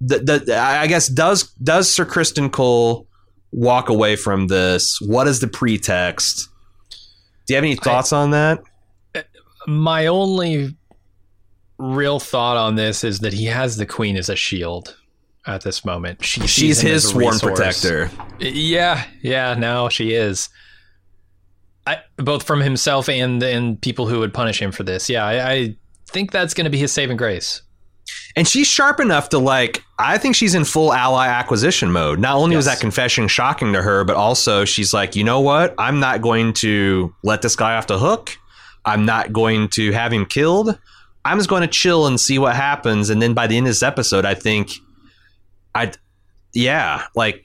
the, 0.00 0.18
the 0.18 0.56
I 0.58 0.86
guess 0.86 1.08
does 1.08 1.50
does 1.54 1.90
Sir 1.90 2.04
Criston 2.04 2.50
Cole 2.50 3.06
walk 3.52 3.88
away 3.88 4.16
from 4.16 4.48
this? 4.48 5.00
What 5.00 5.26
is 5.26 5.40
the 5.40 5.48
pretext? 5.48 6.48
Do 7.46 7.54
you 7.54 7.56
have 7.56 7.64
any 7.64 7.76
thoughts 7.76 8.12
on 8.12 8.30
that? 8.32 8.62
My 9.66 10.06
only 10.06 10.76
real 11.78 12.20
thought 12.20 12.56
on 12.56 12.74
this 12.76 13.02
is 13.04 13.20
that 13.20 13.32
he 13.32 13.46
has 13.46 13.76
the 13.76 13.86
queen 13.86 14.16
as 14.16 14.28
a 14.28 14.36
shield 14.36 14.96
at 15.46 15.62
this 15.62 15.84
moment. 15.84 16.24
She 16.24 16.46
She's 16.46 16.80
his 16.80 17.08
sworn 17.08 17.34
resource. 17.34 17.40
protector. 17.58 18.10
Yeah, 18.38 19.04
yeah, 19.22 19.54
no, 19.54 19.88
she 19.88 20.12
is. 20.12 20.48
I, 21.86 21.98
both 22.16 22.44
from 22.44 22.60
himself 22.60 23.08
and 23.08 23.42
and 23.42 23.80
people 23.80 24.06
who 24.06 24.20
would 24.20 24.32
punish 24.32 24.60
him 24.60 24.72
for 24.72 24.82
this. 24.82 25.08
Yeah, 25.10 25.24
I, 25.24 25.52
I 25.52 25.76
think 26.08 26.30
that's 26.30 26.54
going 26.54 26.64
to 26.64 26.70
be 26.70 26.78
his 26.78 26.92
saving 26.92 27.16
grace. 27.16 27.62
And 28.36 28.48
she's 28.48 28.66
sharp 28.66 29.00
enough 29.00 29.28
to 29.30 29.38
like. 29.38 29.82
I 29.98 30.18
think 30.18 30.34
she's 30.34 30.54
in 30.54 30.64
full 30.64 30.92
ally 30.92 31.28
acquisition 31.28 31.92
mode. 31.92 32.18
Not 32.18 32.36
only 32.36 32.56
was 32.56 32.64
that 32.64 32.80
confession 32.80 33.28
shocking 33.28 33.72
to 33.72 33.82
her, 33.82 34.04
but 34.04 34.16
also 34.16 34.64
she's 34.64 34.92
like, 34.92 35.14
you 35.14 35.24
know 35.24 35.40
what? 35.40 35.74
I'm 35.78 36.00
not 36.00 36.20
going 36.20 36.52
to 36.54 37.14
let 37.22 37.42
this 37.42 37.54
guy 37.54 37.76
off 37.76 37.86
the 37.86 37.98
hook. 37.98 38.36
I'm 38.84 39.06
not 39.06 39.32
going 39.32 39.68
to 39.70 39.92
have 39.92 40.12
him 40.12 40.26
killed. 40.26 40.78
I'm 41.24 41.38
just 41.38 41.48
going 41.48 41.62
to 41.62 41.68
chill 41.68 42.06
and 42.06 42.20
see 42.20 42.38
what 42.38 42.54
happens. 42.56 43.08
And 43.08 43.22
then 43.22 43.34
by 43.34 43.46
the 43.46 43.56
end 43.56 43.66
of 43.66 43.70
this 43.70 43.82
episode, 43.82 44.26
I 44.26 44.34
think, 44.34 44.72
I, 45.74 45.92
yeah, 46.52 47.04
like, 47.14 47.44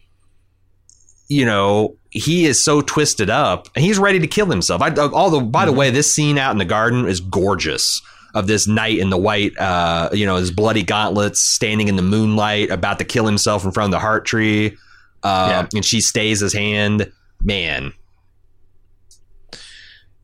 you 1.30 1.46
know, 1.46 1.96
he 2.12 2.46
is 2.46 2.64
so 2.64 2.82
twisted 2.82 3.30
up 3.30 3.68
and 3.76 3.86
he's 3.86 4.00
ready 4.00 4.20
to 4.20 4.28
kill 4.28 4.48
himself. 4.48 4.82
I, 4.82 4.90
all 4.96 5.30
the 5.30 5.40
by 5.42 5.66
the 5.66 5.72
way, 5.74 5.90
this 5.92 6.14
scene 6.14 6.38
out 6.38 6.52
in 6.52 6.58
the 6.58 6.66
garden 6.66 7.08
is 7.08 7.20
gorgeous. 7.20 8.02
Of 8.36 8.46
this 8.46 8.68
knight 8.68 9.00
in 9.00 9.10
the 9.10 9.18
white, 9.18 9.58
uh, 9.58 10.10
you 10.14 10.24
know, 10.28 10.36
his 10.36 10.52
bloody 10.52 10.84
gauntlets, 10.84 11.40
standing 11.40 11.88
in 11.88 11.96
the 11.96 12.04
moonlight, 12.04 12.70
about 12.70 13.00
to 13.00 13.04
kill 13.04 13.26
himself 13.26 13.66
in 13.66 13.72
front 13.72 13.88
of 13.88 13.92
the 13.92 14.00
heart 14.00 14.24
tree, 14.24 14.78
uh, 15.24 15.48
Yeah. 15.50 15.68
and 15.74 15.84
she 15.84 16.00
stays 16.00 16.40
his 16.40 16.54
hand. 16.54 17.12
Man, 17.44 17.92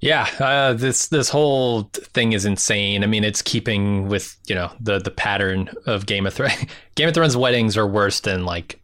Yeah, 0.02 0.28
uh, 0.40 0.74
this 0.74 1.08
this 1.08 1.30
whole 1.30 1.84
thing 1.94 2.34
is 2.34 2.46
insane. 2.46 3.04
I 3.04 3.08
mean, 3.08 3.24
it's 3.24 3.42
keeping 3.42 4.08
with 4.08 4.38
you 4.48 4.54
know 4.54 4.72
the 4.80 5.00
the 5.00 5.10
pattern 5.10 5.70
of 5.88 6.06
Game 6.06 6.28
of 6.28 6.34
Thrones. 6.36 6.54
Game 6.96 7.08
of 7.08 7.16
Thrones 7.16 7.36
weddings 7.36 7.76
are 7.76 7.88
worse 7.88 8.20
than 8.20 8.46
like 8.46 8.80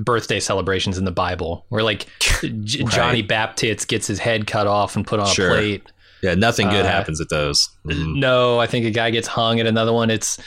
birthday 0.00 0.40
celebrations 0.40 0.98
in 0.98 1.04
the 1.04 1.10
Bible, 1.12 1.64
where 1.68 1.82
like 1.82 2.06
J- 2.20 2.82
Right. 2.82 2.92
Johnny 2.92 3.22
Baptist 3.22 3.88
gets 3.88 4.06
his 4.06 4.18
head 4.18 4.46
cut 4.46 4.66
off 4.66 4.96
and 4.96 5.06
put 5.06 5.20
on 5.20 5.26
Sure. 5.26 5.50
a 5.50 5.54
plate. 5.54 5.92
Yeah, 6.22 6.34
nothing 6.34 6.68
good 6.68 6.86
Uh, 6.86 6.90
happens 6.90 7.20
at 7.20 7.28
those. 7.28 7.68
Mhm. 7.86 8.16
No, 8.16 8.58
I 8.58 8.66
think 8.66 8.86
a 8.86 8.90
guy 8.90 9.10
gets 9.10 9.28
hung 9.28 9.60
at 9.60 9.66
another 9.66 9.92
one. 9.92 10.10
It's 10.10 10.38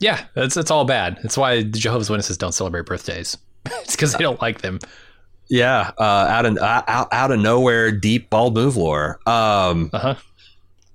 yeah, 0.00 0.24
it's 0.36 0.56
it's 0.56 0.70
all 0.70 0.84
bad. 0.84 1.18
It's 1.22 1.36
why 1.36 1.56
the 1.62 1.78
Jehovah's 1.78 2.08
Witnesses 2.10 2.36
don't 2.38 2.52
celebrate 2.52 2.86
birthdays. 2.86 3.36
it's 3.66 3.94
because 3.94 4.12
they 4.14 4.22
don't 4.24 4.40
like 4.42 4.62
them. 4.62 4.78
Yeah, 5.48 5.90
uh, 5.98 6.02
out 6.02 6.46
of 6.46 6.56
uh, 6.56 6.82
out, 6.88 7.08
out 7.12 7.30
of 7.30 7.38
nowhere, 7.40 7.92
deep 7.92 8.30
bald 8.30 8.54
move 8.54 8.76
lore. 8.76 9.20
Um, 9.26 9.90
Uh 9.92 9.98
huh. 9.98 10.14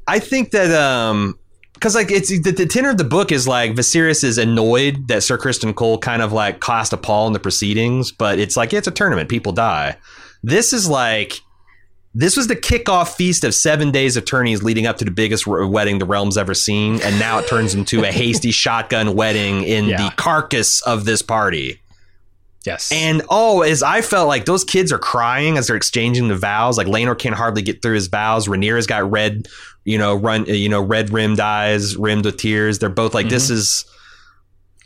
I 0.07 0.19
think 0.19 0.51
that 0.51 0.71
um 0.71 1.37
because 1.77 1.95
like 1.95 2.11
it's 2.11 2.29
the, 2.29 2.51
the 2.51 2.65
tenor 2.65 2.89
of 2.89 2.97
the 2.97 3.03
book 3.03 3.31
is 3.31 3.47
like 3.47 3.71
Viserys 3.73 4.23
is 4.23 4.37
annoyed 4.37 5.07
that 5.07 5.23
Sir 5.23 5.37
Criston 5.37 5.73
Cole 5.75 5.97
kind 5.97 6.21
of 6.21 6.33
like 6.33 6.59
cast 6.61 6.93
a 6.93 6.97
pall 6.97 7.27
in 7.27 7.33
the 7.33 7.39
proceedings, 7.39 8.11
but 8.11 8.39
it's 8.39 8.57
like 8.57 8.73
it's 8.73 8.87
a 8.87 8.91
tournament, 8.91 9.29
people 9.29 9.51
die. 9.51 9.95
This 10.43 10.73
is 10.73 10.87
like 10.89 11.39
this 12.15 12.35
was 12.35 12.47
the 12.47 12.55
kickoff 12.55 13.15
feast 13.15 13.43
of 13.43 13.53
seven 13.53 13.91
days 13.91 14.17
of 14.17 14.25
tourneys 14.25 14.63
leading 14.63 14.87
up 14.87 14.97
to 14.97 15.05
the 15.05 15.11
biggest 15.11 15.45
wedding 15.45 15.99
the 15.99 16.05
realm's 16.05 16.37
ever 16.37 16.53
seen, 16.55 16.99
and 17.01 17.19
now 17.19 17.37
it 17.37 17.47
turns 17.47 17.75
into 17.75 18.03
a 18.03 18.11
hasty 18.11 18.51
shotgun 18.63 19.15
wedding 19.15 19.63
in 19.63 19.85
Yeah. 19.85 19.97
the 20.09 20.15
carcass 20.15 20.81
of 20.81 21.05
this 21.05 21.21
party. 21.21 21.79
Yes. 22.65 22.91
And 22.91 23.21
oh, 23.29 23.61
as 23.61 23.81
I 23.81 24.01
felt 24.01 24.27
like 24.27 24.43
those 24.45 24.65
kids 24.65 24.91
are 24.91 24.97
crying 24.99 25.57
as 25.57 25.67
they're 25.67 25.77
exchanging 25.77 26.27
the 26.27 26.35
vows. 26.35 26.77
Like 26.77 26.87
Laenor 26.87 27.17
can't 27.17 27.35
hardly 27.35 27.61
get 27.61 27.81
through 27.81 27.93
his 27.95 28.07
vows. 28.07 28.47
Rhaenyra's 28.47 28.87
got 28.87 29.09
red, 29.09 29.47
you 29.87 29.97
know, 29.97 30.15
run, 30.15 30.43
you 30.47 30.67
know, 30.67 30.81
red 30.81 31.11
rimmed 31.11 31.39
eyes, 31.39 31.95
rimmed 31.95 32.25
with 32.25 32.35
tears. 32.35 32.79
They're 32.79 32.89
both 32.89 33.13
like, 33.13 33.29
this 33.29 33.49
is. 33.49 33.85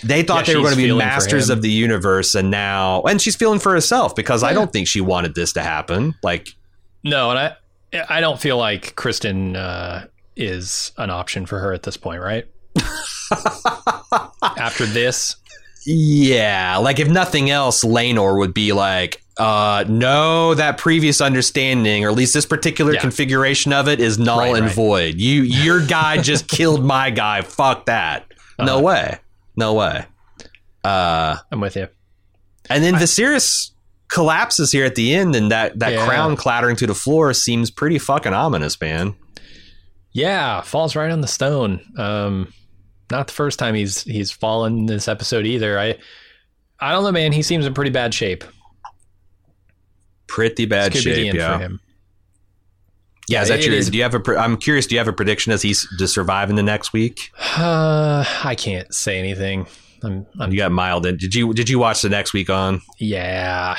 They 0.04 0.22
thought 0.22 0.48
Yeah, 0.48 0.54
they 0.54 0.58
were 0.58 0.64
going 0.66 0.76
to 0.76 0.82
be 0.82 0.96
masters 0.96 1.50
of 1.50 1.64
the 1.64 1.72
universe, 1.72 2.36
and 2.36 2.52
now, 2.52 3.02
and 3.02 3.20
she's 3.20 3.36
feeling 3.36 3.60
for 3.60 3.72
herself 3.72 4.16
because 4.16 4.44
I 4.44 4.54
don't 4.54 4.72
think 4.72 4.88
she 4.88 5.02
wanted 5.02 5.34
this 5.34 5.54
to 5.54 5.64
happen. 5.64 6.14
Like, 6.22 6.50
no, 7.04 7.32
and 7.32 7.40
I 7.40 7.56
I 8.10 8.22
don't 8.22 8.40
feel 8.40 8.58
like 8.58 8.96
Criston 8.96 9.56
uh, 9.56 10.06
is 10.36 10.92
an 10.98 11.10
option 11.10 11.48
for 11.48 11.60
her 11.60 11.74
at 11.74 11.82
this 11.82 11.98
point, 11.98 12.22
right? 12.22 12.46
After 14.58 14.86
this, 14.86 15.36
Yeah, 15.86 16.78
like 16.78 17.00
if 17.00 17.10
nothing 17.10 17.50
else, 17.50 17.84
Laenor 17.84 18.38
would 18.38 18.54
be 18.54 18.72
like, 18.72 19.21
uh, 19.42 19.84
no, 19.88 20.54
that 20.54 20.78
previous 20.78 21.20
understanding, 21.22 22.06
or 22.06 22.10
at 22.10 22.16
least 22.16 22.34
this 22.34 22.46
particular 22.46 22.94
Yeah. 22.94 23.02
configuration 23.02 23.74
of 23.74 23.88
it, 23.88 24.00
is 24.00 24.20
null 24.20 24.40
Right, 24.40 24.56
and 24.56 24.66
right. 24.68 24.76
void. 24.76 25.16
You, 25.16 25.42
your 25.44 25.86
guy 25.86 26.22
just 26.22 26.48
killed 26.58 26.84
my 26.86 27.10
guy. 27.10 27.42
Fuck 27.42 27.86
that. 27.88 28.26
No 28.60 28.76
Uh-huh. 28.76 28.82
way. 28.82 29.18
No 29.56 29.74
way. 29.74 30.06
Uh, 30.84 31.38
I'm 31.52 31.60
with 31.60 31.76
you. 31.76 31.88
and 32.70 32.84
then 32.84 32.94
Viserys 32.96 33.72
collapses 34.10 34.72
here 34.72 34.86
at 34.86 34.96
the 34.96 35.14
end, 35.14 35.36
and 35.36 35.52
that 35.52 35.80
that 35.80 35.94
Yeah. 35.94 36.06
crown 36.06 36.36
clattering 36.36 36.76
to 36.78 36.88
the 36.88 36.94
floor 36.96 37.34
seems 37.34 37.72
pretty 37.72 37.98
fucking 38.00 38.34
ominous, 38.34 38.80
man. 38.80 39.16
Yeah, 40.14 40.62
falls 40.62 40.96
right 40.96 41.10
on 41.12 41.22
the 41.22 41.28
stone. 41.28 41.80
Um, 41.98 42.54
not 43.12 43.28
the 43.28 43.34
first 43.34 43.58
time 43.60 43.76
he's 43.76 44.04
he's 44.04 44.32
fallen 44.32 44.80
in 44.80 44.86
this 44.86 45.08
episode 45.08 45.46
either. 45.46 45.80
I 45.80 45.98
I 46.80 46.92
don't 46.92 47.04
know, 47.04 47.12
man. 47.12 47.32
He 47.32 47.42
seems 47.42 47.66
in 47.66 47.74
pretty 47.74 47.92
bad 47.92 48.14
shape. 48.14 48.44
Pretty 50.34 50.66
bad 50.66 50.94
This 50.94 51.04
could 51.04 51.10
be 51.10 51.16
the 51.24 51.26
shape, 51.28 51.36
yeah. 51.36 51.58
for 51.58 51.64
him. 51.64 51.80
Yeah, 53.28 53.42
is 53.44 53.50
that 53.50 53.64
your? 53.66 53.74
is- 53.74 53.90
Do 53.90 53.98
you 53.98 54.04
have 54.04 54.16
a? 54.16 54.38
I'm 54.38 54.58
curious. 54.58 54.88
Do 54.88 54.96
you 54.96 55.00
have 55.00 55.08
a 55.08 55.14
prediction 55.14 55.52
as 55.52 55.62
he's 55.62 55.88
to 56.00 56.08
survive 56.08 56.50
in 56.50 56.56
the 56.56 56.64
next 56.64 56.92
week? 56.94 57.32
Uh, 57.58 58.24
I 58.44 58.56
can't 58.56 58.94
say 58.94 59.20
anything. 59.20 59.68
I'm, 60.04 60.26
I'm 60.40 60.52
You 60.52 60.58
got 60.58 60.72
mild 60.72 61.06
in. 61.06 61.18
Did 61.18 61.36
you? 61.36 61.54
Did 61.54 61.70
you 61.70 61.80
watch 61.80 62.02
the 62.02 62.10
next 62.10 62.34
week 62.34 62.50
on? 62.50 62.82
yeah. 62.98 63.78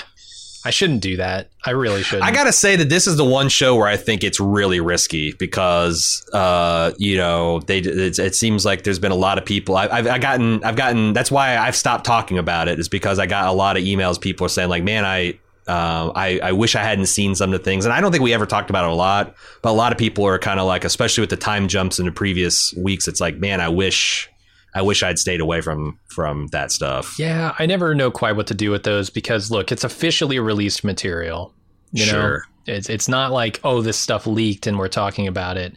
I 0.65 0.70
shouldn't 0.70 1.01
do 1.01 1.16
that. 1.16 1.49
I 1.66 1.70
really 1.73 2.05
shouldn't. 2.05 2.24
I 2.24 2.31
gotta 2.31 2.53
say 2.53 2.77
that 2.77 2.89
this 2.89 3.09
is 3.09 3.16
the 3.16 3.24
one 3.24 3.49
show 3.49 3.74
where 3.74 3.89
I 3.89 3.97
think 3.97 4.23
it's 4.23 4.39
really 4.39 4.79
risky 4.79 5.33
because, 5.33 6.24
uh, 6.33 6.93
you 6.99 7.16
know, 7.16 7.59
they 7.66 7.79
it, 7.79 8.16
it 8.20 8.37
seems 8.37 8.65
like 8.65 8.85
there's 8.85 9.01
been 9.01 9.11
a 9.11 9.16
lot 9.16 9.39
of 9.39 9.45
people. 9.45 9.77
I, 9.77 9.89
I've 9.89 10.07
I 10.07 10.19
gotten 10.19 10.62
I've 10.62 10.77
gotten 10.77 11.15
that's 11.15 11.33
why 11.33 11.57
I've 11.57 11.74
stopped 11.74 12.05
talking 12.07 12.39
about 12.39 12.69
it 12.69 12.79
is 12.79 12.89
because 12.89 13.19
I 13.19 13.27
got 13.27 13.49
a 13.49 13.53
lot 13.53 13.77
of 13.77 13.83
emails. 13.83 14.20
People 14.20 14.47
are 14.47 14.49
saying 14.49 14.69
like, 14.69 14.85
man, 14.85 15.05
I. 15.05 15.37
Um, 15.69 16.13
I, 16.17 16.41
I 16.43 16.53
wish 16.53 16.75
I 16.75 16.83
hadn't 16.83 17.07
seen 17.07 17.35
some 17.37 17.53
of 17.53 17.59
the 17.59 17.65
things, 17.65 17.85
and 17.85 17.93
I 17.95 18.01
don't 18.01 18.11
think 18.11 18.25
we 18.25 18.35
ever 18.35 18.47
talked 18.47 18.69
about 18.71 18.85
it 18.85 18.91
a 18.91 18.95
lot. 18.95 19.35
But 19.63 19.71
a 19.71 19.73
lot 19.73 19.93
of 19.93 19.99
people 19.99 20.25
are 20.27 20.39
kind 20.39 20.59
of 20.59 20.67
like, 20.67 20.85
especially 20.85 21.23
with 21.23 21.31
the 21.31 21.37
time 21.37 21.69
jumps 21.69 21.99
in 22.01 22.07
the 22.07 22.13
previous 22.13 22.73
weeks, 22.75 23.07
it's 23.07 23.21
like, 23.21 23.37
man, 23.39 23.61
I 23.61 23.69
wish, 23.69 24.29
I 24.75 24.83
wish 24.83 25.03
I'd 25.05 25.19
stayed 25.19 25.41
away 25.41 25.61
from 25.61 25.99
from 26.09 26.49
that 26.49 26.73
stuff. 26.73 27.17
Yeah, 27.19 27.55
I 27.59 27.67
never 27.67 27.95
know 27.95 28.11
quite 28.11 28.35
what 28.37 28.49
to 28.49 28.55
do 28.55 28.71
with 28.73 28.83
those 28.83 29.09
because 29.11 29.51
look, 29.53 29.71
it's 29.71 29.85
officially 29.85 30.39
released 30.41 30.83
material. 30.83 31.55
You 31.93 32.07
know, 32.07 32.13
Sure. 32.13 32.43
it's 32.67 32.89
it's 32.91 33.07
not 33.09 33.31
like 33.33 33.61
oh 33.63 33.83
this 33.83 33.99
stuff 33.99 34.27
leaked 34.27 34.67
and 34.67 34.79
we're 34.79 34.89
talking 34.89 35.29
about 35.29 35.57
it. 35.59 35.77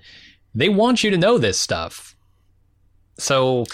They 0.55 0.69
want 0.69 1.03
you 1.03 1.11
to 1.11 1.17
know 1.17 1.37
this 1.37 1.59
stuff. 1.59 2.15
So, 3.17 3.65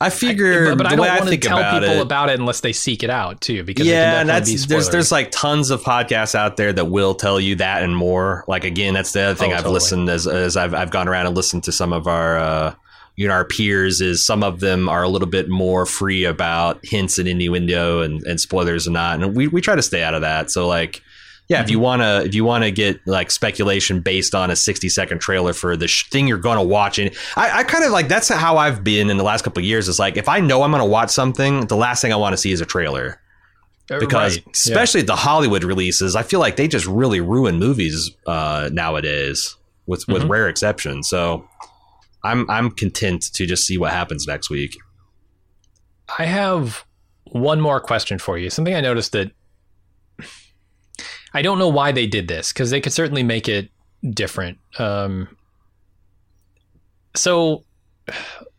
I 0.00 0.10
figure, 0.10 0.70
but, 0.70 0.78
but 0.78 0.86
I 0.86 0.96
don't 0.96 1.06
I 1.06 1.18
want 1.18 1.30
to 1.30 1.36
tell 1.38 1.56
about 1.58 1.80
people 1.80 1.96
it, 1.96 2.02
about 2.02 2.28
it 2.28 2.38
unless 2.38 2.60
they 2.60 2.72
seek 2.72 3.02
it 3.02 3.10
out 3.10 3.40
too. 3.40 3.62
Because 3.62 3.86
yeah, 3.86 4.20
and 4.20 4.28
that's 4.28 4.50
be 4.50 4.56
there's 4.66 4.90
there's 4.90 5.12
like 5.12 5.30
tons 5.30 5.70
of 5.70 5.82
podcasts 5.82 6.34
out 6.34 6.56
there 6.56 6.72
that 6.72 6.86
will 6.86 7.14
tell 7.14 7.40
you 7.40 7.54
that 7.56 7.82
and 7.82 7.96
more. 7.96 8.44
Like 8.48 8.64
again, 8.64 8.94
that's 8.94 9.12
the 9.12 9.22
other 9.22 9.34
thing 9.34 9.52
Oh, 9.52 9.54
I've 9.54 9.60
totally. 9.60 9.74
listened 9.74 10.08
as 10.08 10.26
as 10.26 10.56
I've 10.56 10.74
I've 10.74 10.90
gone 10.90 11.08
around 11.08 11.26
and 11.26 11.36
listened 11.36 11.62
to 11.64 11.72
some 11.72 11.92
of 11.92 12.06
our 12.08 12.36
uh, 12.38 12.74
you 13.16 13.28
know 13.28 13.34
our 13.34 13.44
peers. 13.44 14.00
Is 14.00 14.26
some 14.26 14.42
of 14.42 14.60
them 14.60 14.88
are 14.88 15.04
a 15.04 15.08
little 15.08 15.28
bit 15.28 15.48
more 15.48 15.86
free 15.86 16.24
about 16.24 16.84
hints 16.84 17.18
and 17.18 17.28
innuendo 17.28 18.02
and, 18.02 18.22
and 18.24 18.40
spoilers 18.40 18.86
and 18.86 18.94
not, 18.94 19.22
and 19.22 19.36
we 19.36 19.46
we 19.48 19.60
try 19.60 19.76
to 19.76 19.82
stay 19.82 20.02
out 20.02 20.14
of 20.14 20.22
that. 20.22 20.50
So 20.50 20.66
like. 20.66 21.02
Yeah, 21.48 21.62
if 21.62 21.68
you 21.70 21.76
Mm-hmm. 21.76 21.82
wanna 21.84 22.22
if 22.24 22.34
you 22.34 22.44
wanna 22.44 22.70
get 22.70 23.06
like 23.06 23.30
speculation 23.30 24.00
based 24.00 24.34
on 24.34 24.50
a 24.50 24.56
sixty 24.56 24.88
second 24.88 25.18
trailer 25.20 25.52
for 25.52 25.76
the 25.76 25.86
sh- 25.88 26.08
thing 26.08 26.26
you're 26.26 26.38
gonna 26.38 26.62
watch, 26.62 26.98
and 26.98 27.10
I, 27.36 27.58
I 27.60 27.64
kind 27.64 27.84
of 27.84 27.90
like 27.92 28.08
that's 28.08 28.28
how 28.28 28.56
I've 28.56 28.82
been 28.82 29.10
in 29.10 29.18
the 29.18 29.24
last 29.24 29.42
couple 29.44 29.60
of 29.60 29.66
years. 29.66 29.86
Is 29.88 29.98
like 29.98 30.16
if 30.16 30.28
I 30.28 30.40
know 30.40 30.62
I'm 30.62 30.70
gonna 30.70 30.86
watch 30.86 31.10
something, 31.10 31.66
the 31.66 31.76
last 31.76 32.00
thing 32.00 32.12
I 32.12 32.16
want 32.16 32.32
to 32.32 32.38
see 32.38 32.50
is 32.52 32.62
a 32.62 32.66
trailer 32.66 33.20
Uh, 33.90 33.98
because 33.98 34.36
right, 34.38 34.44
yeah. 34.46 34.52
especially 34.52 35.02
the 35.02 35.16
Hollywood 35.16 35.64
releases, 35.64 36.16
I 36.16 36.22
feel 36.22 36.40
like 36.40 36.56
they 36.56 36.66
just 36.66 36.86
really 36.86 37.20
ruin 37.20 37.58
movies 37.58 38.10
uh, 38.26 38.70
nowadays, 38.72 39.54
with 39.86 40.08
with 40.08 40.22
Mhm. 40.22 40.30
rare 40.30 40.48
exceptions. 40.48 41.08
So 41.10 41.46
I'm 42.22 42.48
I'm 42.48 42.70
content 42.70 43.22
to 43.34 43.44
just 43.44 43.66
see 43.66 43.76
what 43.76 43.92
happens 43.92 44.26
next 44.26 44.48
week. 44.48 44.78
I 46.18 46.24
have 46.24 46.84
one 47.24 47.60
more 47.60 47.80
question 47.80 48.18
for 48.18 48.38
you. 48.38 48.48
Something 48.48 48.74
I 48.74 48.80
noticed 48.80 49.12
that 49.12 49.30
I 51.34 51.42
don't 51.42 51.58
know 51.58 51.68
why 51.68 51.92
they 51.92 52.06
did 52.06 52.28
this 52.28 52.52
because 52.52 52.70
they 52.70 52.80
could 52.80 52.92
certainly 52.92 53.24
make 53.24 53.48
it 53.48 53.68
different. 54.10 54.58
Um, 54.78 55.36
so 57.14 57.64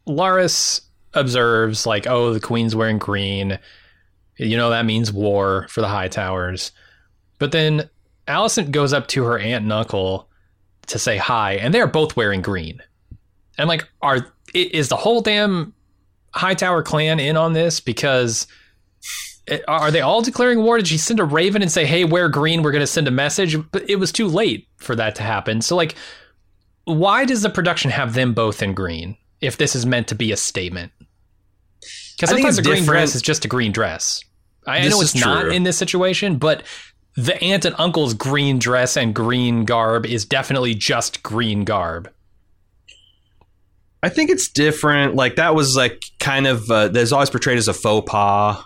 Larys 0.06 0.82
observes, 1.14 1.86
like, 1.86 2.06
oh, 2.08 2.34
the 2.34 2.40
queen's 2.40 2.76
wearing 2.76 2.98
green. 2.98 3.58
You 4.38 4.58
know, 4.58 4.70
that 4.70 4.86
means 4.86 5.14
war 5.14 5.68
for 5.70 5.80
the 5.80 5.88
Hightowers. 5.88 6.72
But 7.40 7.54
then 7.54 7.90
Alicent 8.28 8.72
goes 8.72 8.92
up 8.92 9.08
to 9.08 9.24
her 9.24 9.40
aunt 9.40 9.64
and 9.64 9.72
uncle 9.72 10.28
to 10.88 11.00
say 11.00 11.18
hi, 11.18 11.54
and 11.54 11.74
they're 11.74 11.88
both 11.88 12.16
wearing 12.18 12.42
green. 12.42 12.82
And 13.58 13.70
like, 13.70 13.88
are 14.02 14.34
is 14.54 14.90
the 14.90 14.96
whole 14.96 15.22
damn 15.22 15.74
Hightower 16.32 16.84
clan 16.84 17.20
in 17.20 17.38
on 17.38 17.54
this? 17.54 17.80
Because 17.80 18.48
are 19.68 19.92
they 19.92 20.02
all 20.02 20.22
declaring 20.22 20.64
war? 20.64 20.78
Did 20.78 20.88
she 20.88 20.98
send 20.98 21.20
a 21.20 21.24
raven 21.24 21.62
and 21.62 21.72
say, 21.72 21.86
"Hey, 21.86 22.04
wear 22.04 22.30
green. 22.30 22.64
We're 22.64 22.72
going 22.72 22.82
to 22.82 22.88
send 22.88 23.08
a 23.08 23.12
message"? 23.12 23.58
But 23.72 23.90
it 23.90 23.98
was 23.98 24.12
too 24.12 24.28
late 24.28 24.68
for 24.78 24.96
that 24.96 25.16
to 25.16 25.24
happen. 25.24 25.62
So 25.62 25.76
like, 25.76 25.96
why 26.86 27.26
does 27.26 27.42
the 27.42 27.50
production 27.50 27.92
have 27.92 28.14
them 28.14 28.34
both 28.34 28.62
in 28.62 28.74
green 28.74 29.18
if 29.42 29.58
this 29.58 29.76
is 29.76 29.86
meant 29.86 30.08
to 30.08 30.16
be 30.16 30.32
a 30.32 30.38
statement? 30.38 30.92
Because 32.16 32.30
sometimes 32.30 32.58
a 32.58 32.64
green 32.64 32.78
different. 32.78 32.88
dress 32.88 33.16
is 33.16 33.22
just 33.22 33.46
a 33.46 33.48
green 33.48 33.72
dress. 33.72 34.22
I, 34.66 34.80
I 34.80 34.88
know 34.88 35.02
it's 35.02 35.16
not 35.16 35.44
true. 35.44 35.52
in 35.52 35.64
this 35.64 35.78
situation, 35.78 36.38
but 36.38 36.64
the 37.16 37.42
aunt 37.44 37.66
and 37.66 37.76
uncle's 37.78 38.14
green 38.14 38.58
dress 38.58 38.98
and 38.98 39.14
green 39.14 39.66
garb 39.66 40.06
is 40.06 40.26
definitely 40.26 40.74
just 40.74 41.22
green 41.24 41.64
garb. 41.66 42.10
I 44.02 44.10
think 44.10 44.30
it's 44.30 44.50
different. 44.50 45.16
Like 45.16 45.36
that 45.36 45.56
was 45.56 45.76
like 45.76 46.04
kind 46.20 46.48
of 46.48 46.70
uh, 46.70 46.88
there's 46.88 47.12
always 47.12 47.30
portrayed 47.30 47.58
as 47.58 47.68
a 47.68 47.74
faux 47.74 48.10
pas 48.10 48.64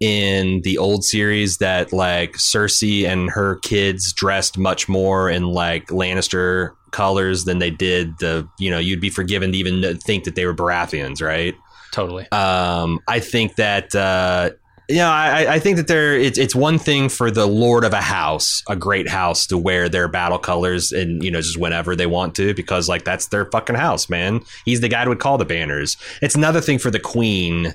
in 0.00 0.60
the 0.62 0.78
old 0.78 1.04
series 1.04 1.58
that 1.58 1.92
like 1.92 2.32
Cersei 2.32 3.06
and 3.06 3.30
her 3.30 3.56
kids 3.56 4.12
dressed 4.12 4.58
much 4.58 4.88
more 4.88 5.30
in 5.30 5.44
like 5.44 5.86
Lannister 5.88 6.72
colors 6.90 7.44
than 7.44 7.58
they 7.58 7.70
did 7.70 8.18
the 8.18 8.48
you 8.58 8.70
know 8.70 8.78
you'd 8.78 9.00
be 9.00 9.10
forgiven 9.10 9.52
to 9.52 9.58
even 9.58 9.98
think 9.98 10.24
that 10.24 10.34
they 10.34 10.46
were 10.46 10.54
Baratheons, 10.54 11.22
right? 11.22 11.54
Totally. 11.92 12.30
Um, 12.30 13.00
I 13.08 13.20
think 13.20 13.56
that 13.56 13.94
uh, 13.94 14.50
you 14.88 14.96
know, 14.96 15.08
I, 15.08 15.54
I 15.54 15.58
think 15.58 15.78
that 15.78 15.88
there 15.88 16.16
it's 16.16 16.38
it's 16.38 16.54
one 16.54 16.78
thing 16.78 17.08
for 17.08 17.30
the 17.30 17.46
lord 17.46 17.84
of 17.84 17.92
a 17.92 18.00
house, 18.00 18.62
a 18.68 18.76
great 18.76 19.08
house, 19.08 19.46
to 19.48 19.58
wear 19.58 19.88
their 19.88 20.06
battle 20.06 20.38
colors 20.38 20.92
and 20.92 21.24
you 21.24 21.30
know 21.30 21.40
just 21.40 21.58
whenever 21.58 21.96
they 21.96 22.06
want 22.06 22.34
to 22.36 22.54
because 22.54 22.88
like 22.88 23.04
that's 23.04 23.26
their 23.28 23.46
fucking 23.46 23.76
house, 23.76 24.08
man. 24.08 24.42
He's 24.64 24.80
the 24.80 24.88
guy 24.88 25.02
who 25.02 25.08
would 25.08 25.18
call 25.18 25.38
the 25.38 25.44
banners. 25.44 25.96
It's 26.22 26.36
another 26.36 26.60
thing 26.60 26.78
for 26.78 26.90
the 26.90 27.00
queen 27.00 27.74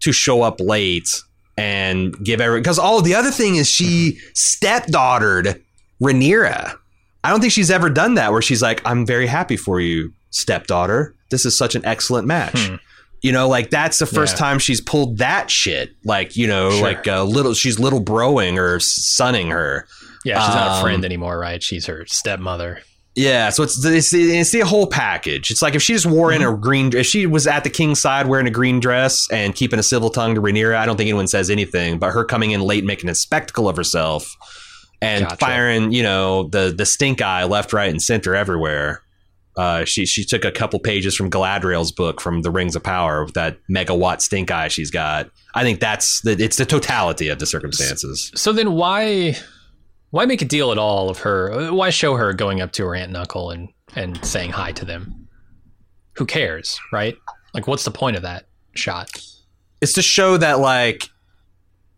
to 0.00 0.12
show 0.12 0.42
up 0.42 0.60
late 0.60 1.08
and 1.60 2.16
give 2.24 2.40
every 2.40 2.60
because 2.60 2.78
all 2.78 3.00
the 3.02 3.14
other 3.14 3.30
thing 3.30 3.56
is 3.56 3.68
she 3.68 4.18
stepdaughtered 4.34 5.60
Rhaenyra. 6.02 6.74
I 7.22 7.30
don't 7.30 7.40
think 7.40 7.52
she's 7.52 7.70
ever 7.70 7.90
done 7.90 8.14
that 8.14 8.32
where 8.32 8.42
she's 8.42 8.62
like, 8.62 8.80
"I'm 8.84 9.04
very 9.04 9.26
happy 9.26 9.56
for 9.56 9.80
you, 9.80 10.12
stepdaughter. 10.30 11.14
This 11.30 11.44
is 11.44 11.56
such 11.56 11.74
an 11.74 11.84
excellent 11.84 12.26
match." 12.26 12.58
Hmm. 12.58 12.76
You 13.22 13.32
know, 13.32 13.48
like 13.48 13.68
that's 13.68 13.98
the 13.98 14.06
first 14.06 14.34
Yeah. 14.36 14.38
time 14.38 14.58
she's 14.58 14.80
pulled 14.80 15.18
that 15.18 15.50
shit. 15.50 15.90
Like, 16.04 16.36
you 16.36 16.46
know, 16.46 16.70
Sure. 16.70 16.82
like 16.82 17.06
uh, 17.06 17.22
little, 17.24 17.52
she's 17.52 17.78
little 17.78 18.02
broing 18.02 18.56
or 18.56 18.80
sunning 18.80 19.50
her. 19.50 19.86
Yeah, 20.24 20.38
she's 20.46 20.54
not 20.54 20.66
a 20.68 20.70
Um, 20.76 20.82
friend 20.82 21.04
anymore, 21.04 21.38
right? 21.38 21.62
She's 21.62 21.84
her 21.84 22.06
stepmother. 22.06 22.80
Yeah, 23.20 23.50
so 23.50 23.62
it's 23.64 23.82
the, 23.82 23.96
it's 23.96 24.14
it's 24.14 24.50
the 24.50 24.60
whole 24.60 24.86
package. 24.86 25.50
It's 25.50 25.60
like 25.60 25.74
if 25.74 25.82
she 25.82 25.92
just 25.92 26.06
wore 26.06 26.32
in 26.32 26.42
a 26.42 26.56
green, 26.56 26.96
if 26.96 27.04
she 27.06 27.26
was 27.26 27.46
at 27.46 27.64
the 27.64 27.70
king's 27.70 28.00
side 28.00 28.26
wearing 28.26 28.46
a 28.46 28.50
green 28.50 28.80
dress 28.80 29.30
and 29.30 29.54
keeping 29.54 29.78
a 29.78 29.82
civil 29.82 30.08
tongue 30.08 30.34
to 30.36 30.40
Rhaenyra, 30.40 30.74
I 30.74 30.86
don't 30.86 30.96
think 30.96 31.08
anyone 31.08 31.26
says 31.26 31.50
anything. 31.50 31.98
But 31.98 32.12
her 32.12 32.24
coming 32.24 32.52
in 32.52 32.62
late, 32.62 32.82
making 32.82 33.10
a 33.10 33.14
spectacle 33.14 33.68
of 33.68 33.76
herself, 33.76 34.34
and 35.02 35.24
Gotcha. 35.24 35.36
firing, 35.36 35.92
you 35.92 36.02
know, 36.02 36.44
the 36.44 36.72
the 36.74 36.86
stink 36.86 37.20
eye 37.20 37.44
left, 37.44 37.74
right, 37.74 37.90
and 37.90 38.00
center 38.00 38.34
everywhere. 38.34 39.02
Uh, 39.54 39.84
she 39.84 40.06
she 40.06 40.24
took 40.24 40.46
a 40.46 40.50
couple 40.50 40.78
pages 40.78 41.14
from 41.14 41.28
Galadriel's 41.30 41.92
book 41.92 42.22
from 42.22 42.40
the 42.40 42.50
Rings 42.50 42.74
of 42.74 42.82
Power 42.82 43.24
with 43.26 43.34
that 43.34 43.58
megawatt 43.70 44.22
stink 44.22 44.50
eye 44.50 44.68
she's 44.68 44.90
got. 44.90 45.28
I 45.54 45.62
think 45.62 45.80
that's 45.80 46.22
the 46.22 46.32
it's 46.42 46.56
the 46.56 46.64
totality 46.64 47.28
of 47.28 47.38
the 47.38 47.44
circumstances. 47.44 48.32
So 48.34 48.52
then 48.54 48.72
why 48.72 49.36
why 50.10 50.26
make 50.26 50.42
a 50.42 50.44
deal 50.44 50.72
at 50.72 50.78
all 50.78 51.08
of 51.10 51.18
her? 51.20 51.72
Why 51.72 51.90
show 51.90 52.16
her 52.16 52.32
going 52.32 52.60
up 52.60 52.72
to 52.72 52.84
her 52.84 52.94
aunt 52.94 53.08
and 53.08 53.16
uncle 53.16 53.50
and 53.50 53.68
and 53.96 54.22
saying 54.24 54.50
hi 54.50 54.72
to 54.72 54.84
them? 54.84 55.28
Who 56.16 56.26
cares, 56.26 56.78
right? 56.92 57.16
Like 57.54 57.66
what's 57.66 57.84
the 57.84 57.90
point 57.90 58.16
of 58.16 58.22
that 58.22 58.46
shot? 58.74 59.10
it's 59.80 59.94
to 59.94 60.02
show 60.02 60.36
that 60.36 60.58
like 60.58 61.08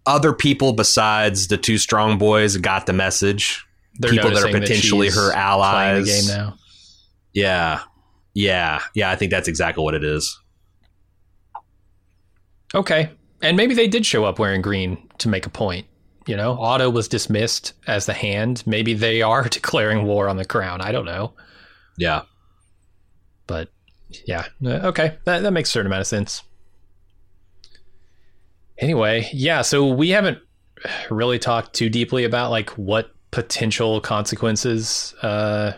other 0.06 0.32
people 0.32 0.72
besides 0.72 1.48
the 1.48 1.56
two 1.56 1.78
strong 1.78 2.18
boys 2.18 2.56
got 2.56 2.86
the 2.86 2.92
message. 2.92 3.64
They're 3.98 4.12
People 4.12 4.30
that 4.30 4.42
are 4.44 4.50
potentially 4.50 5.08
she's 5.08 5.16
her 5.16 5.32
playing 5.32 5.38
allies. 5.44 6.06
the 6.06 6.12
game 6.12 6.38
now. 6.38 6.58
Yeah. 7.32 7.80
Yeah. 8.34 8.80
Yeah, 8.94 9.10
I 9.10 9.16
think 9.16 9.30
that's 9.30 9.48
exactly 9.48 9.84
what 9.84 9.94
it 9.94 10.04
is. 10.04 10.38
Okay. 12.74 13.10
And 13.42 13.56
maybe 13.56 13.74
they 13.74 13.88
did 13.88 14.06
show 14.06 14.24
up 14.24 14.38
wearing 14.38 14.62
green 14.62 15.08
to 15.18 15.28
make 15.28 15.44
a 15.46 15.50
point. 15.50 15.86
You 16.26 16.36
know, 16.36 16.52
Otto 16.60 16.88
was 16.88 17.08
dismissed 17.08 17.72
as 17.86 18.06
the 18.06 18.12
hand. 18.12 18.62
Maybe 18.66 18.94
they 18.94 19.22
are 19.22 19.44
declaring 19.48 20.04
war 20.04 20.28
on 20.28 20.36
the 20.36 20.44
crown. 20.44 20.80
I 20.80 20.92
don't 20.92 21.04
know. 21.04 21.32
Yeah. 21.96 22.22
But 23.46 23.70
yeah, 24.26 24.46
Uh, 24.64 24.68
okay, 24.88 25.16
that, 25.24 25.42
that 25.42 25.52
makes 25.52 25.68
a 25.70 25.72
certain 25.72 25.86
amount 25.86 26.02
of 26.02 26.06
sense. 26.06 26.42
Anyway, 28.78 29.28
yeah, 29.32 29.62
so 29.62 29.86
we 29.86 30.10
haven't 30.10 30.38
really 31.10 31.38
talked 31.38 31.74
too 31.74 31.88
deeply 31.88 32.24
about 32.24 32.50
like 32.50 32.70
what 32.70 33.12
potential 33.30 34.00
consequences, 34.00 35.14
uh, 35.22 35.72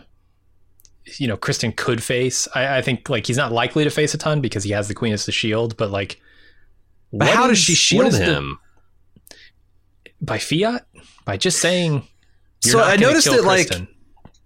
you 1.17 1.27
know, 1.27 1.37
Criston 1.37 1.75
could 1.75 2.01
face. 2.01 2.47
I, 2.55 2.77
I 2.77 2.81
think 2.81 3.09
like 3.09 3.27
he's 3.27 3.37
not 3.37 3.51
likely 3.51 3.83
to 3.83 3.89
face 3.89 4.13
a 4.13 4.17
ton 4.17 4.41
because 4.41 4.63
he 4.63 4.71
has 4.71 4.87
the 4.87 4.95
Queen 4.95 5.13
as 5.13 5.25
the 5.25 5.31
shield, 5.31 5.77
but 5.77 5.91
like, 5.91 6.19
But 7.13 7.29
how 7.29 7.47
does 7.47 7.59
she 7.59 7.75
shield 7.75 8.07
is 8.07 8.17
him? 8.17 8.59
By 10.25 10.39
fiat? 10.39 10.85
By 11.25 11.37
just 11.37 11.59
saying. 11.59 12.07
So 12.61 12.81
I 12.81 12.95
noticed 12.95 13.27
that, 13.27 13.43
like, 13.43 13.69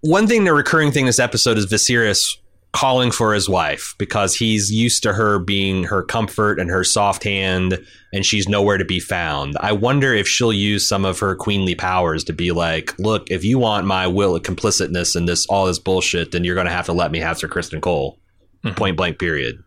One 0.02 0.26
thing, 0.26 0.44
the 0.44 0.52
recurring 0.52 0.92
thing 0.92 1.06
this 1.06 1.18
episode 1.18 1.58
is 1.58 1.66
Viserys 1.66 2.36
calling 2.72 3.10
for 3.10 3.34
his 3.34 3.48
wife 3.48 3.94
because 3.98 4.36
he's 4.36 4.70
used 4.70 5.02
to 5.02 5.12
her 5.12 5.38
being 5.38 5.84
her 5.84 6.02
comfort 6.02 6.60
and 6.60 6.70
her 6.70 6.84
soft 6.84 7.24
hand, 7.24 7.84
and 8.12 8.24
she's 8.24 8.48
nowhere 8.48 8.78
to 8.78 8.84
be 8.84 9.00
found. 9.00 9.56
I 9.60 9.72
wonder 9.72 10.14
if 10.14 10.28
she'll 10.28 10.52
use 10.52 10.86
some 10.88 11.04
of 11.04 11.18
her 11.18 11.34
queenly 11.34 11.74
powers 11.74 12.24
to 12.24 12.32
be 12.32 12.52
like, 12.52 12.94
"Look, 12.98 13.30
if 13.30 13.44
you 13.44 13.58
want 13.58 13.86
my 13.86 14.06
will 14.06 14.36
of 14.36 14.42
complicitness 14.42 15.16
in 15.16 15.24
this 15.26 15.46
all 15.46 15.66
this 15.66 15.78
bullshit, 15.78 16.30
then 16.32 16.44
you're 16.44 16.54
going 16.54 16.66
to 16.68 16.72
have 16.72 16.86
to 16.86 16.92
let 16.92 17.10
me 17.10 17.18
have 17.18 17.38
Sir 17.38 17.48
Criston 17.48 17.80
Cole." 17.80 18.18
Mhm. 18.64 18.76
Point 18.76 18.96
blank. 18.96 19.18
Period. 19.18 19.62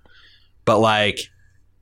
But 0.66 0.80
like. 0.80 1.20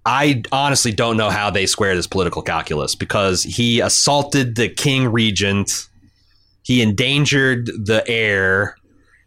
I 0.06 0.42
honestly 0.52 0.92
don't 0.92 1.18
know 1.18 1.30
how 1.30 1.50
they 1.52 1.66
square 1.66 1.96
this 1.96 2.08
political 2.08 2.42
calculus 2.42 2.96
because 2.96 3.44
he 3.44 3.80
assaulted 3.80 4.56
the 4.56 4.68
king 4.68 5.08
regent. 5.12 5.88
He 6.64 6.82
endangered 6.82 7.68
the 7.68 8.04
heir. 8.08 8.76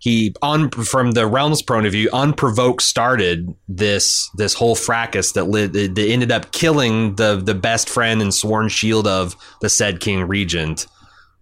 He 0.01 0.35
on 0.43 0.71
from 0.71 1.13
the 1.13 1.27
realm's 1.27 1.63
point 1.63 1.87
of 1.87 1.93
view 1.93 2.11
unprovoked 2.13 2.83
started 2.83 3.55
this 3.69 4.29
this 4.35 4.53
whole 4.53 4.75
fracas 4.75 5.33
that, 5.33 5.45
lit, 5.45 5.73
that 5.73 5.99
ended 5.99 6.33
up 6.33 6.53
killing 6.53 7.15
the 7.15 7.37
the 7.37 7.55
best 7.55 7.89
friend 7.89 8.21
and 8.21 8.35
sworn 8.35 8.69
shield 8.69 9.07
of 9.07 9.37
the 9.61 9.69
said 9.69 10.01
king 10.01 10.25
regent. 10.25 10.87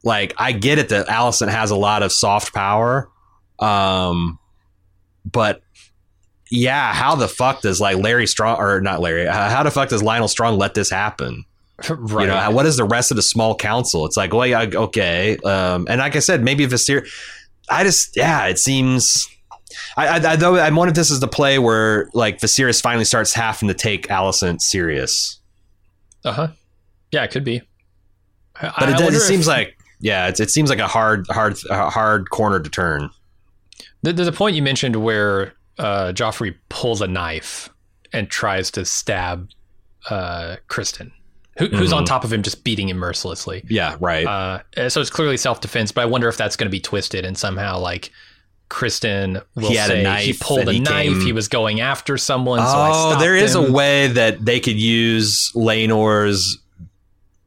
Like 0.04 0.34
i 0.36 0.52
get 0.52 0.78
it 0.78 0.90
that 0.90 1.06
alicent 1.06 1.48
has 1.48 1.70
a 1.70 1.76
lot 1.76 2.02
of 2.02 2.12
soft 2.12 2.52
power 2.52 3.08
um 3.60 4.38
but 5.24 5.62
yeah 6.52 6.92
how 6.92 7.14
the 7.14 7.26
fuck 7.26 7.62
does 7.62 7.80
like 7.80 7.96
larys 7.96 8.28
strong 8.28 8.58
or 8.60 8.80
not 8.80 9.00
larys 9.00 9.28
how 9.30 9.62
the 9.62 9.70
fuck 9.70 9.88
does 9.88 10.02
lyonel 10.02 10.28
strong 10.28 10.58
let 10.58 10.74
this 10.74 10.90
happen 10.90 11.44
right. 11.88 12.20
you 12.22 12.26
know, 12.28 12.50
what 12.50 12.66
is 12.66 12.76
the 12.76 12.84
rest 12.84 13.10
of 13.10 13.16
the 13.16 13.22
small 13.22 13.56
council? 13.56 14.06
It's 14.06 14.16
like, 14.16 14.32
well, 14.32 14.46
yeah, 14.46 14.66
okay. 14.72 15.36
Um, 15.38 15.86
and 15.90 15.98
like 15.98 16.14
I 16.14 16.20
said, 16.20 16.40
maybe 16.44 16.64
Viser, 16.66 17.04
I 17.68 17.82
just, 17.82 18.16
yeah, 18.16 18.46
it 18.46 18.58
seems. 18.58 19.28
I, 19.96 20.06
I, 20.06 20.32
I 20.32 20.36
though 20.36 20.54
I 20.56 20.70
wonder 20.70 20.90
if 20.90 20.94
this 20.94 21.10
is 21.10 21.18
the 21.20 21.26
play 21.26 21.58
where 21.58 22.08
like 22.14 22.38
Viserys 22.38 22.80
finally 22.80 23.04
starts 23.06 23.32
having 23.34 23.68
to 23.68 23.74
take 23.74 24.06
Alicent 24.08 24.60
serious, 24.60 25.40
uh 26.24 26.32
huh. 26.32 26.48
Yeah, 27.10 27.24
it 27.24 27.30
could 27.32 27.42
be. 27.44 27.62
I- 28.60 28.72
but 28.78 28.88
it, 28.90 28.98
does, 28.98 29.14
it 29.14 29.16
if- 29.16 29.22
seems 29.22 29.48
like 29.48 29.76
yeah, 30.00 30.28
it's, 30.28 30.38
it 30.38 30.50
seems 30.50 30.68
like 30.70 30.78
a 30.78 30.86
hard, 30.88 31.26
hard, 31.30 31.56
hard 31.70 32.30
corner 32.30 32.60
to 32.60 32.68
turn. 32.70 33.10
There's 34.02 34.28
a 34.28 34.32
point 34.32 34.54
you 34.54 34.62
mentioned 34.62 34.96
where 34.96 35.54
uh, 35.78 36.12
Joffrey 36.12 36.54
pulls 36.68 37.00
a 37.00 37.06
knife 37.08 37.68
and 38.12 38.28
tries 38.28 38.70
to 38.72 38.84
stab 38.84 39.48
uh, 40.10 40.56
Criston, 40.68 41.12
who, 41.58 41.66
who's 41.68 41.92
on 41.92 42.02
Mhm. 42.02 42.06
top 42.06 42.24
of 42.24 42.32
him, 42.32 42.42
just 42.42 42.64
beating 42.64 42.88
him 42.88 42.96
mercilessly. 42.98 43.64
Yeah, 43.68 43.96
right. 44.00 44.26
Uh, 44.26 44.88
so 44.88 45.00
it's 45.00 45.10
clearly 45.10 45.36
self 45.36 45.60
defense, 45.60 45.92
but 45.92 46.00
I 46.02 46.06
wonder 46.06 46.28
if 46.28 46.36
that's 46.36 46.56
going 46.56 46.66
to 46.66 46.70
be 46.72 46.80
twisted 46.80 47.24
and 47.24 47.38
somehow 47.38 47.78
like 47.78 48.10
Criston 48.68 49.42
will 49.54 49.68
He 49.68 49.76
had 49.76 49.90
a 49.90 50.02
say 50.04 50.24
he 50.26 50.32
pulled 50.32 50.68
a 50.68 50.72
he 50.72 50.80
knife, 50.80 51.04
came- 51.10 51.20
he 51.20 51.32
was 51.32 51.48
going 51.48 51.80
after 51.80 52.16
someone. 52.18 52.58
so 52.58 52.64
I 52.64 52.88
oh, 52.90 52.92
stopped 53.10 53.20
there 53.20 53.36
is 53.36 53.54
him. 53.54 53.66
a 53.66 53.72
way 53.72 54.08
that 54.08 54.44
they 54.44 54.60
could 54.60 54.78
use 54.80 55.52
Laenor's 55.54 56.58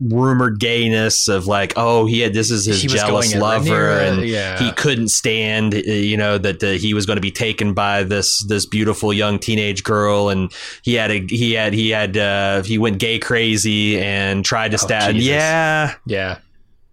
rumored 0.01 0.59
gayness 0.59 1.27
of 1.27 1.47
like, 1.47 1.73
oh, 1.77 2.05
he 2.05 2.19
had 2.19 2.33
this 2.33 2.51
is 2.51 2.65
his 2.65 2.81
He 2.81 2.87
was 2.87 2.95
jealous 3.01 3.33
lover, 3.33 3.65
Rhaenyra, 3.69 4.11
and 4.11 4.27
yeah. 4.27 4.59
he 4.59 4.71
couldn't 4.73 5.07
stand, 5.07 5.73
uh, 5.73 5.77
you 5.77 6.17
know, 6.17 6.37
that 6.37 6.61
uh, 6.63 6.71
he 6.71 6.93
was 6.93 7.05
going 7.05 7.17
to 7.17 7.21
be 7.21 7.31
taken 7.31 7.73
by 7.73 8.03
this 8.03 8.43
this 8.45 8.65
beautiful 8.65 9.13
young 9.13 9.39
teenage 9.39 9.83
girl, 9.83 10.29
and 10.29 10.51
he 10.83 10.95
had 10.95 11.11
a 11.11 11.25
he 11.29 11.53
had 11.53 11.73
he 11.73 11.91
had 11.91 12.17
uh, 12.17 12.61
he 12.63 12.77
went 12.77 12.97
gay 12.99 13.19
crazy 13.19 13.99
and 13.99 14.43
tried 14.43 14.71
to 14.71 14.75
Oh, 14.75 14.85
stab. 14.85 15.15
Yeah, 15.15 15.95
Yeah. 16.05 16.39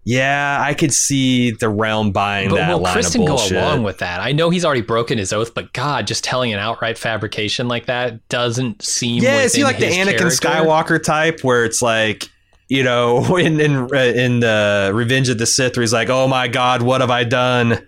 yeah, 0.05 0.63
I 0.65 0.73
could 0.73 0.93
see 0.93 1.51
the 1.51 1.67
realm 1.69 2.11
buying 2.11 2.49
But 2.49 2.55
that 2.55 2.71
will 2.71 2.79
line 2.79 2.95
Criston 2.95 3.27
go 3.27 3.35
along 3.35 3.83
with 3.83 3.97
that? 3.99 4.21
I 4.21 4.31
know 4.31 4.49
he's 4.49 4.63
already 4.63 4.81
broken 4.81 5.17
his 5.17 5.33
oath, 5.33 5.53
but 5.53 5.73
God, 5.73 6.07
just 6.07 6.23
telling 6.23 6.53
an 6.53 6.59
outright 6.59 6.97
fabrication 6.97 7.67
like 7.67 7.85
that 7.87 8.27
doesn't 8.29 8.81
seem. 8.81 9.21
Yeah, 9.23 9.41
is 9.41 9.53
he 9.53 9.63
like 9.65 9.77
the 9.79 9.85
Anakin 9.87 10.17
character. 10.17 10.29
Skywalker 10.29 11.03
type, 11.03 11.43
where 11.43 11.65
it's 11.65 11.81
like, 11.81 12.29
you 12.73 12.83
know, 12.83 13.35
in 13.47 13.59
in 13.59 13.87
in 13.95 14.43
uh, 14.43 14.91
Revenge 14.93 15.29
of 15.29 15.37
the 15.37 15.45
Sith, 15.45 15.75
where 15.77 15.81
he's 15.83 15.93
like, 15.93 16.09
"Oh 16.09 16.27
my 16.27 16.47
God, 16.47 16.81
what 16.81 17.01
have 17.01 17.11
I 17.11 17.23
done? 17.23 17.85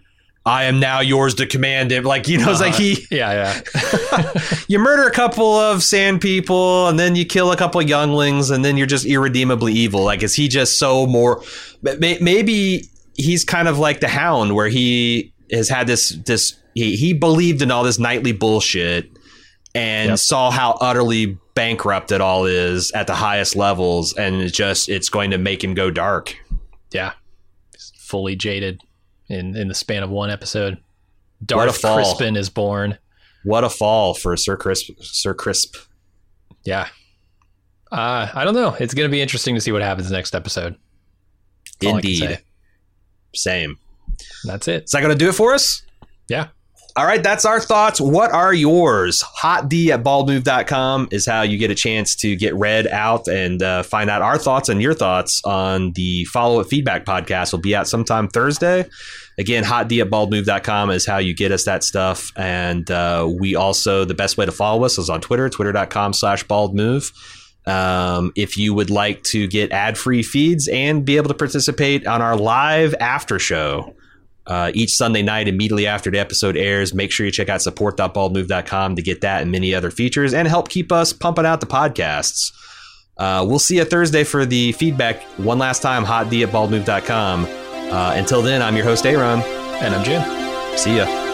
I 0.47 0.65
am 0.65 0.79
now 0.79 0.99
yours 0.99 1.33
to 1.35 1.47
command 1.47 1.91
him." 1.91 2.03
Like, 2.03 2.27
you 2.27 2.37
know, 2.37 2.51
it's 2.51 2.61
like 2.61 2.73
Uh-huh. 2.73 2.81
he, 2.83 3.07
Yeah, 3.15 3.61
yeah. 3.73 4.31
you 4.67 4.77
murder 4.77 5.07
a 5.07 5.11
couple 5.11 5.55
of 5.55 5.81
sand 5.81 6.21
people, 6.21 6.87
and 6.87 6.99
then 6.99 7.15
you 7.15 7.25
kill 7.25 7.51
a 7.51 7.57
couple 7.57 7.81
of 7.81 7.89
younglings, 7.89 8.51
and 8.51 8.63
then 8.63 8.77
you're 8.77 8.85
just 8.87 9.05
irredeemably 9.05 9.73
evil. 9.73 10.03
Like, 10.03 10.21
is 10.21 10.35
he 10.35 10.47
just 10.47 10.77
so 10.77 11.07
more? 11.07 11.41
Maybe 11.81 12.83
he's 13.15 13.43
kind 13.43 13.67
of 13.67 13.79
like 13.79 13.99
the 14.01 14.07
Hound, 14.07 14.55
where 14.55 14.69
he 14.69 15.33
has 15.51 15.69
had 15.69 15.87
this 15.87 16.09
this 16.25 16.55
he 16.75 16.95
he 16.95 17.13
believed 17.13 17.61
in 17.61 17.71
all 17.71 17.83
this 17.83 17.97
nightly 17.99 18.31
bullshit 18.33 19.09
and 19.75 20.09
Yep. 20.11 20.19
saw 20.19 20.49
how 20.49 20.71
utterly 20.81 21.37
bankrupt 21.53 22.11
it 22.11 22.19
all 22.21 22.45
is 22.45 22.91
at 22.93 23.05
the 23.07 23.13
highest 23.15 23.55
levels 23.55 24.13
and 24.13 24.41
it 24.41 24.51
just 24.53 24.89
it's 24.89 25.09
going 25.09 25.29
to 25.31 25.37
make 25.37 25.63
him 25.63 25.73
go 25.75 25.91
dark 25.91 26.35
yeah. 26.91 27.13
He's 27.73 27.91
fully 27.97 28.35
jaded 28.35 28.81
in 29.29 29.55
in 29.55 29.67
the 29.67 29.73
span 29.75 30.01
of 30.03 30.09
one 30.09 30.29
episode. 30.29 30.77
Darth. 31.45 31.81
Crispin 31.81 32.35
is 32.37 32.49
born. 32.49 32.97
what 33.43 33.63
a 33.63 33.69
fall 33.69 34.13
for 34.13 34.35
sir 34.37 34.55
crisp 34.57 34.91
sir 35.01 35.33
crisp 35.33 35.75
Yeah. 36.63 36.87
Uh, 37.91 38.29
I 38.33 38.43
don't 38.43 38.55
know. 38.55 38.75
It's 38.79 38.93
going 38.93 39.07
to 39.07 39.11
be 39.11 39.21
interesting 39.21 39.55
to 39.55 39.61
see 39.61 39.71
what 39.71 39.81
happens 39.81 40.09
next 40.11 40.33
episode. 40.35 40.75
That's 41.81 41.91
all 41.91 41.97
I 41.97 42.01
can 42.01 42.11
indeed 42.11 42.39
same 43.35 43.77
That's 44.45 44.67
it. 44.67 44.85
is 44.85 44.91
that 44.91 45.01
going 45.01 45.11
to 45.17 45.17
do 45.17 45.29
it 45.29 45.35
for 45.35 45.53
us 45.53 45.83
Yeah. 46.29 46.47
All 46.97 47.05
right, 47.05 47.21
that's 47.21 47.43
our 47.43 47.59
thoughts. 47.59 47.99
What 47.99 48.31
are 48.31 48.53
yours? 48.53 49.21
Hot 49.21 49.67
D 49.67 49.91
at 49.91 50.01
baldmove.com 50.01 51.09
is 51.11 51.25
how 51.25 51.41
you 51.41 51.57
get 51.57 51.69
a 51.69 51.75
chance 51.75 52.15
to 52.17 52.37
get 52.37 52.55
read 52.55 52.87
out 52.87 53.27
and 53.27 53.61
uh, 53.61 53.83
find 53.83 54.09
out 54.09 54.21
our 54.21 54.37
thoughts 54.37 54.69
and 54.69 54.81
your 54.81 54.93
thoughts 54.93 55.41
on 55.43 55.91
the 55.91 56.23
follow 56.23 56.61
up 56.61 56.67
feedback 56.67 57.03
podcast. 57.03 57.51
Will 57.51 57.59
be 57.59 57.75
out 57.75 57.89
sometime 57.89 58.29
Thursday. 58.29 58.85
Again, 59.37 59.65
hot 59.65 59.89
D 59.89 59.99
at 59.99 60.09
baldmove.com 60.09 60.89
is 60.89 61.05
how 61.05 61.17
you 61.17 61.35
get 61.35 61.51
us 61.51 61.65
that 61.65 61.83
stuff. 61.83 62.31
And 62.37 62.89
uh, 62.89 63.29
we 63.41 63.55
also, 63.55 64.05
the 64.05 64.13
best 64.13 64.37
way 64.37 64.45
to 64.45 64.53
follow 64.53 64.85
us 64.85 64.97
is 64.97 65.09
on 65.09 65.19
Twitter, 65.19 65.49
twitter.com 65.49 66.13
slash 66.13 66.45
baldmove. 66.45 67.11
Um, 67.67 68.31
if 68.37 68.57
you 68.57 68.73
would 68.73 68.89
like 68.89 69.21
to 69.23 69.47
get 69.47 69.73
ad 69.73 69.97
free 69.97 70.23
feeds 70.23 70.69
and 70.69 71.03
be 71.03 71.17
able 71.17 71.27
to 71.27 71.33
participate 71.33 72.07
on 72.07 72.21
our 72.21 72.37
live 72.37 72.95
after 73.01 73.37
show, 73.37 73.93
uh, 74.47 74.71
each 74.73 74.91
Sunday 74.91 75.21
night 75.21 75.47
immediately 75.47 75.87
after 75.87 76.11
the 76.11 76.19
episode 76.19 76.55
airs. 76.55 76.93
Make 76.93 77.11
sure 77.11 77.25
you 77.25 77.31
check 77.31 77.49
out 77.49 77.61
support.baldmove.com 77.61 78.95
to 78.95 79.01
get 79.01 79.21
that 79.21 79.41
and 79.41 79.51
many 79.51 79.73
other 79.73 79.91
features 79.91 80.33
and 80.33 80.47
help 80.47 80.69
keep 80.69 80.91
us 80.91 81.13
pumping 81.13 81.45
out 81.45 81.59
the 81.59 81.67
podcasts. 81.67 82.51
Uh, 83.17 83.45
we'll 83.47 83.59
see 83.59 83.77
you 83.77 83.85
Thursday 83.85 84.23
for 84.23 84.45
the 84.45 84.73
feedback 84.73 85.23
one 85.37 85.57
last 85.57 85.81
time, 85.81 86.03
hotd 86.03 86.43
at 86.43 86.49
baldmove.com. 86.49 87.45
Uh, 87.45 88.13
until 88.15 88.41
then, 88.41 88.61
I'm 88.61 88.75
your 88.75 88.85
host, 88.85 89.05
Aaron. 89.05 89.41
And 89.81 89.95
I'm 89.95 90.03
Jim. 90.03 90.21
See 90.77 90.97
ya. 90.97 91.24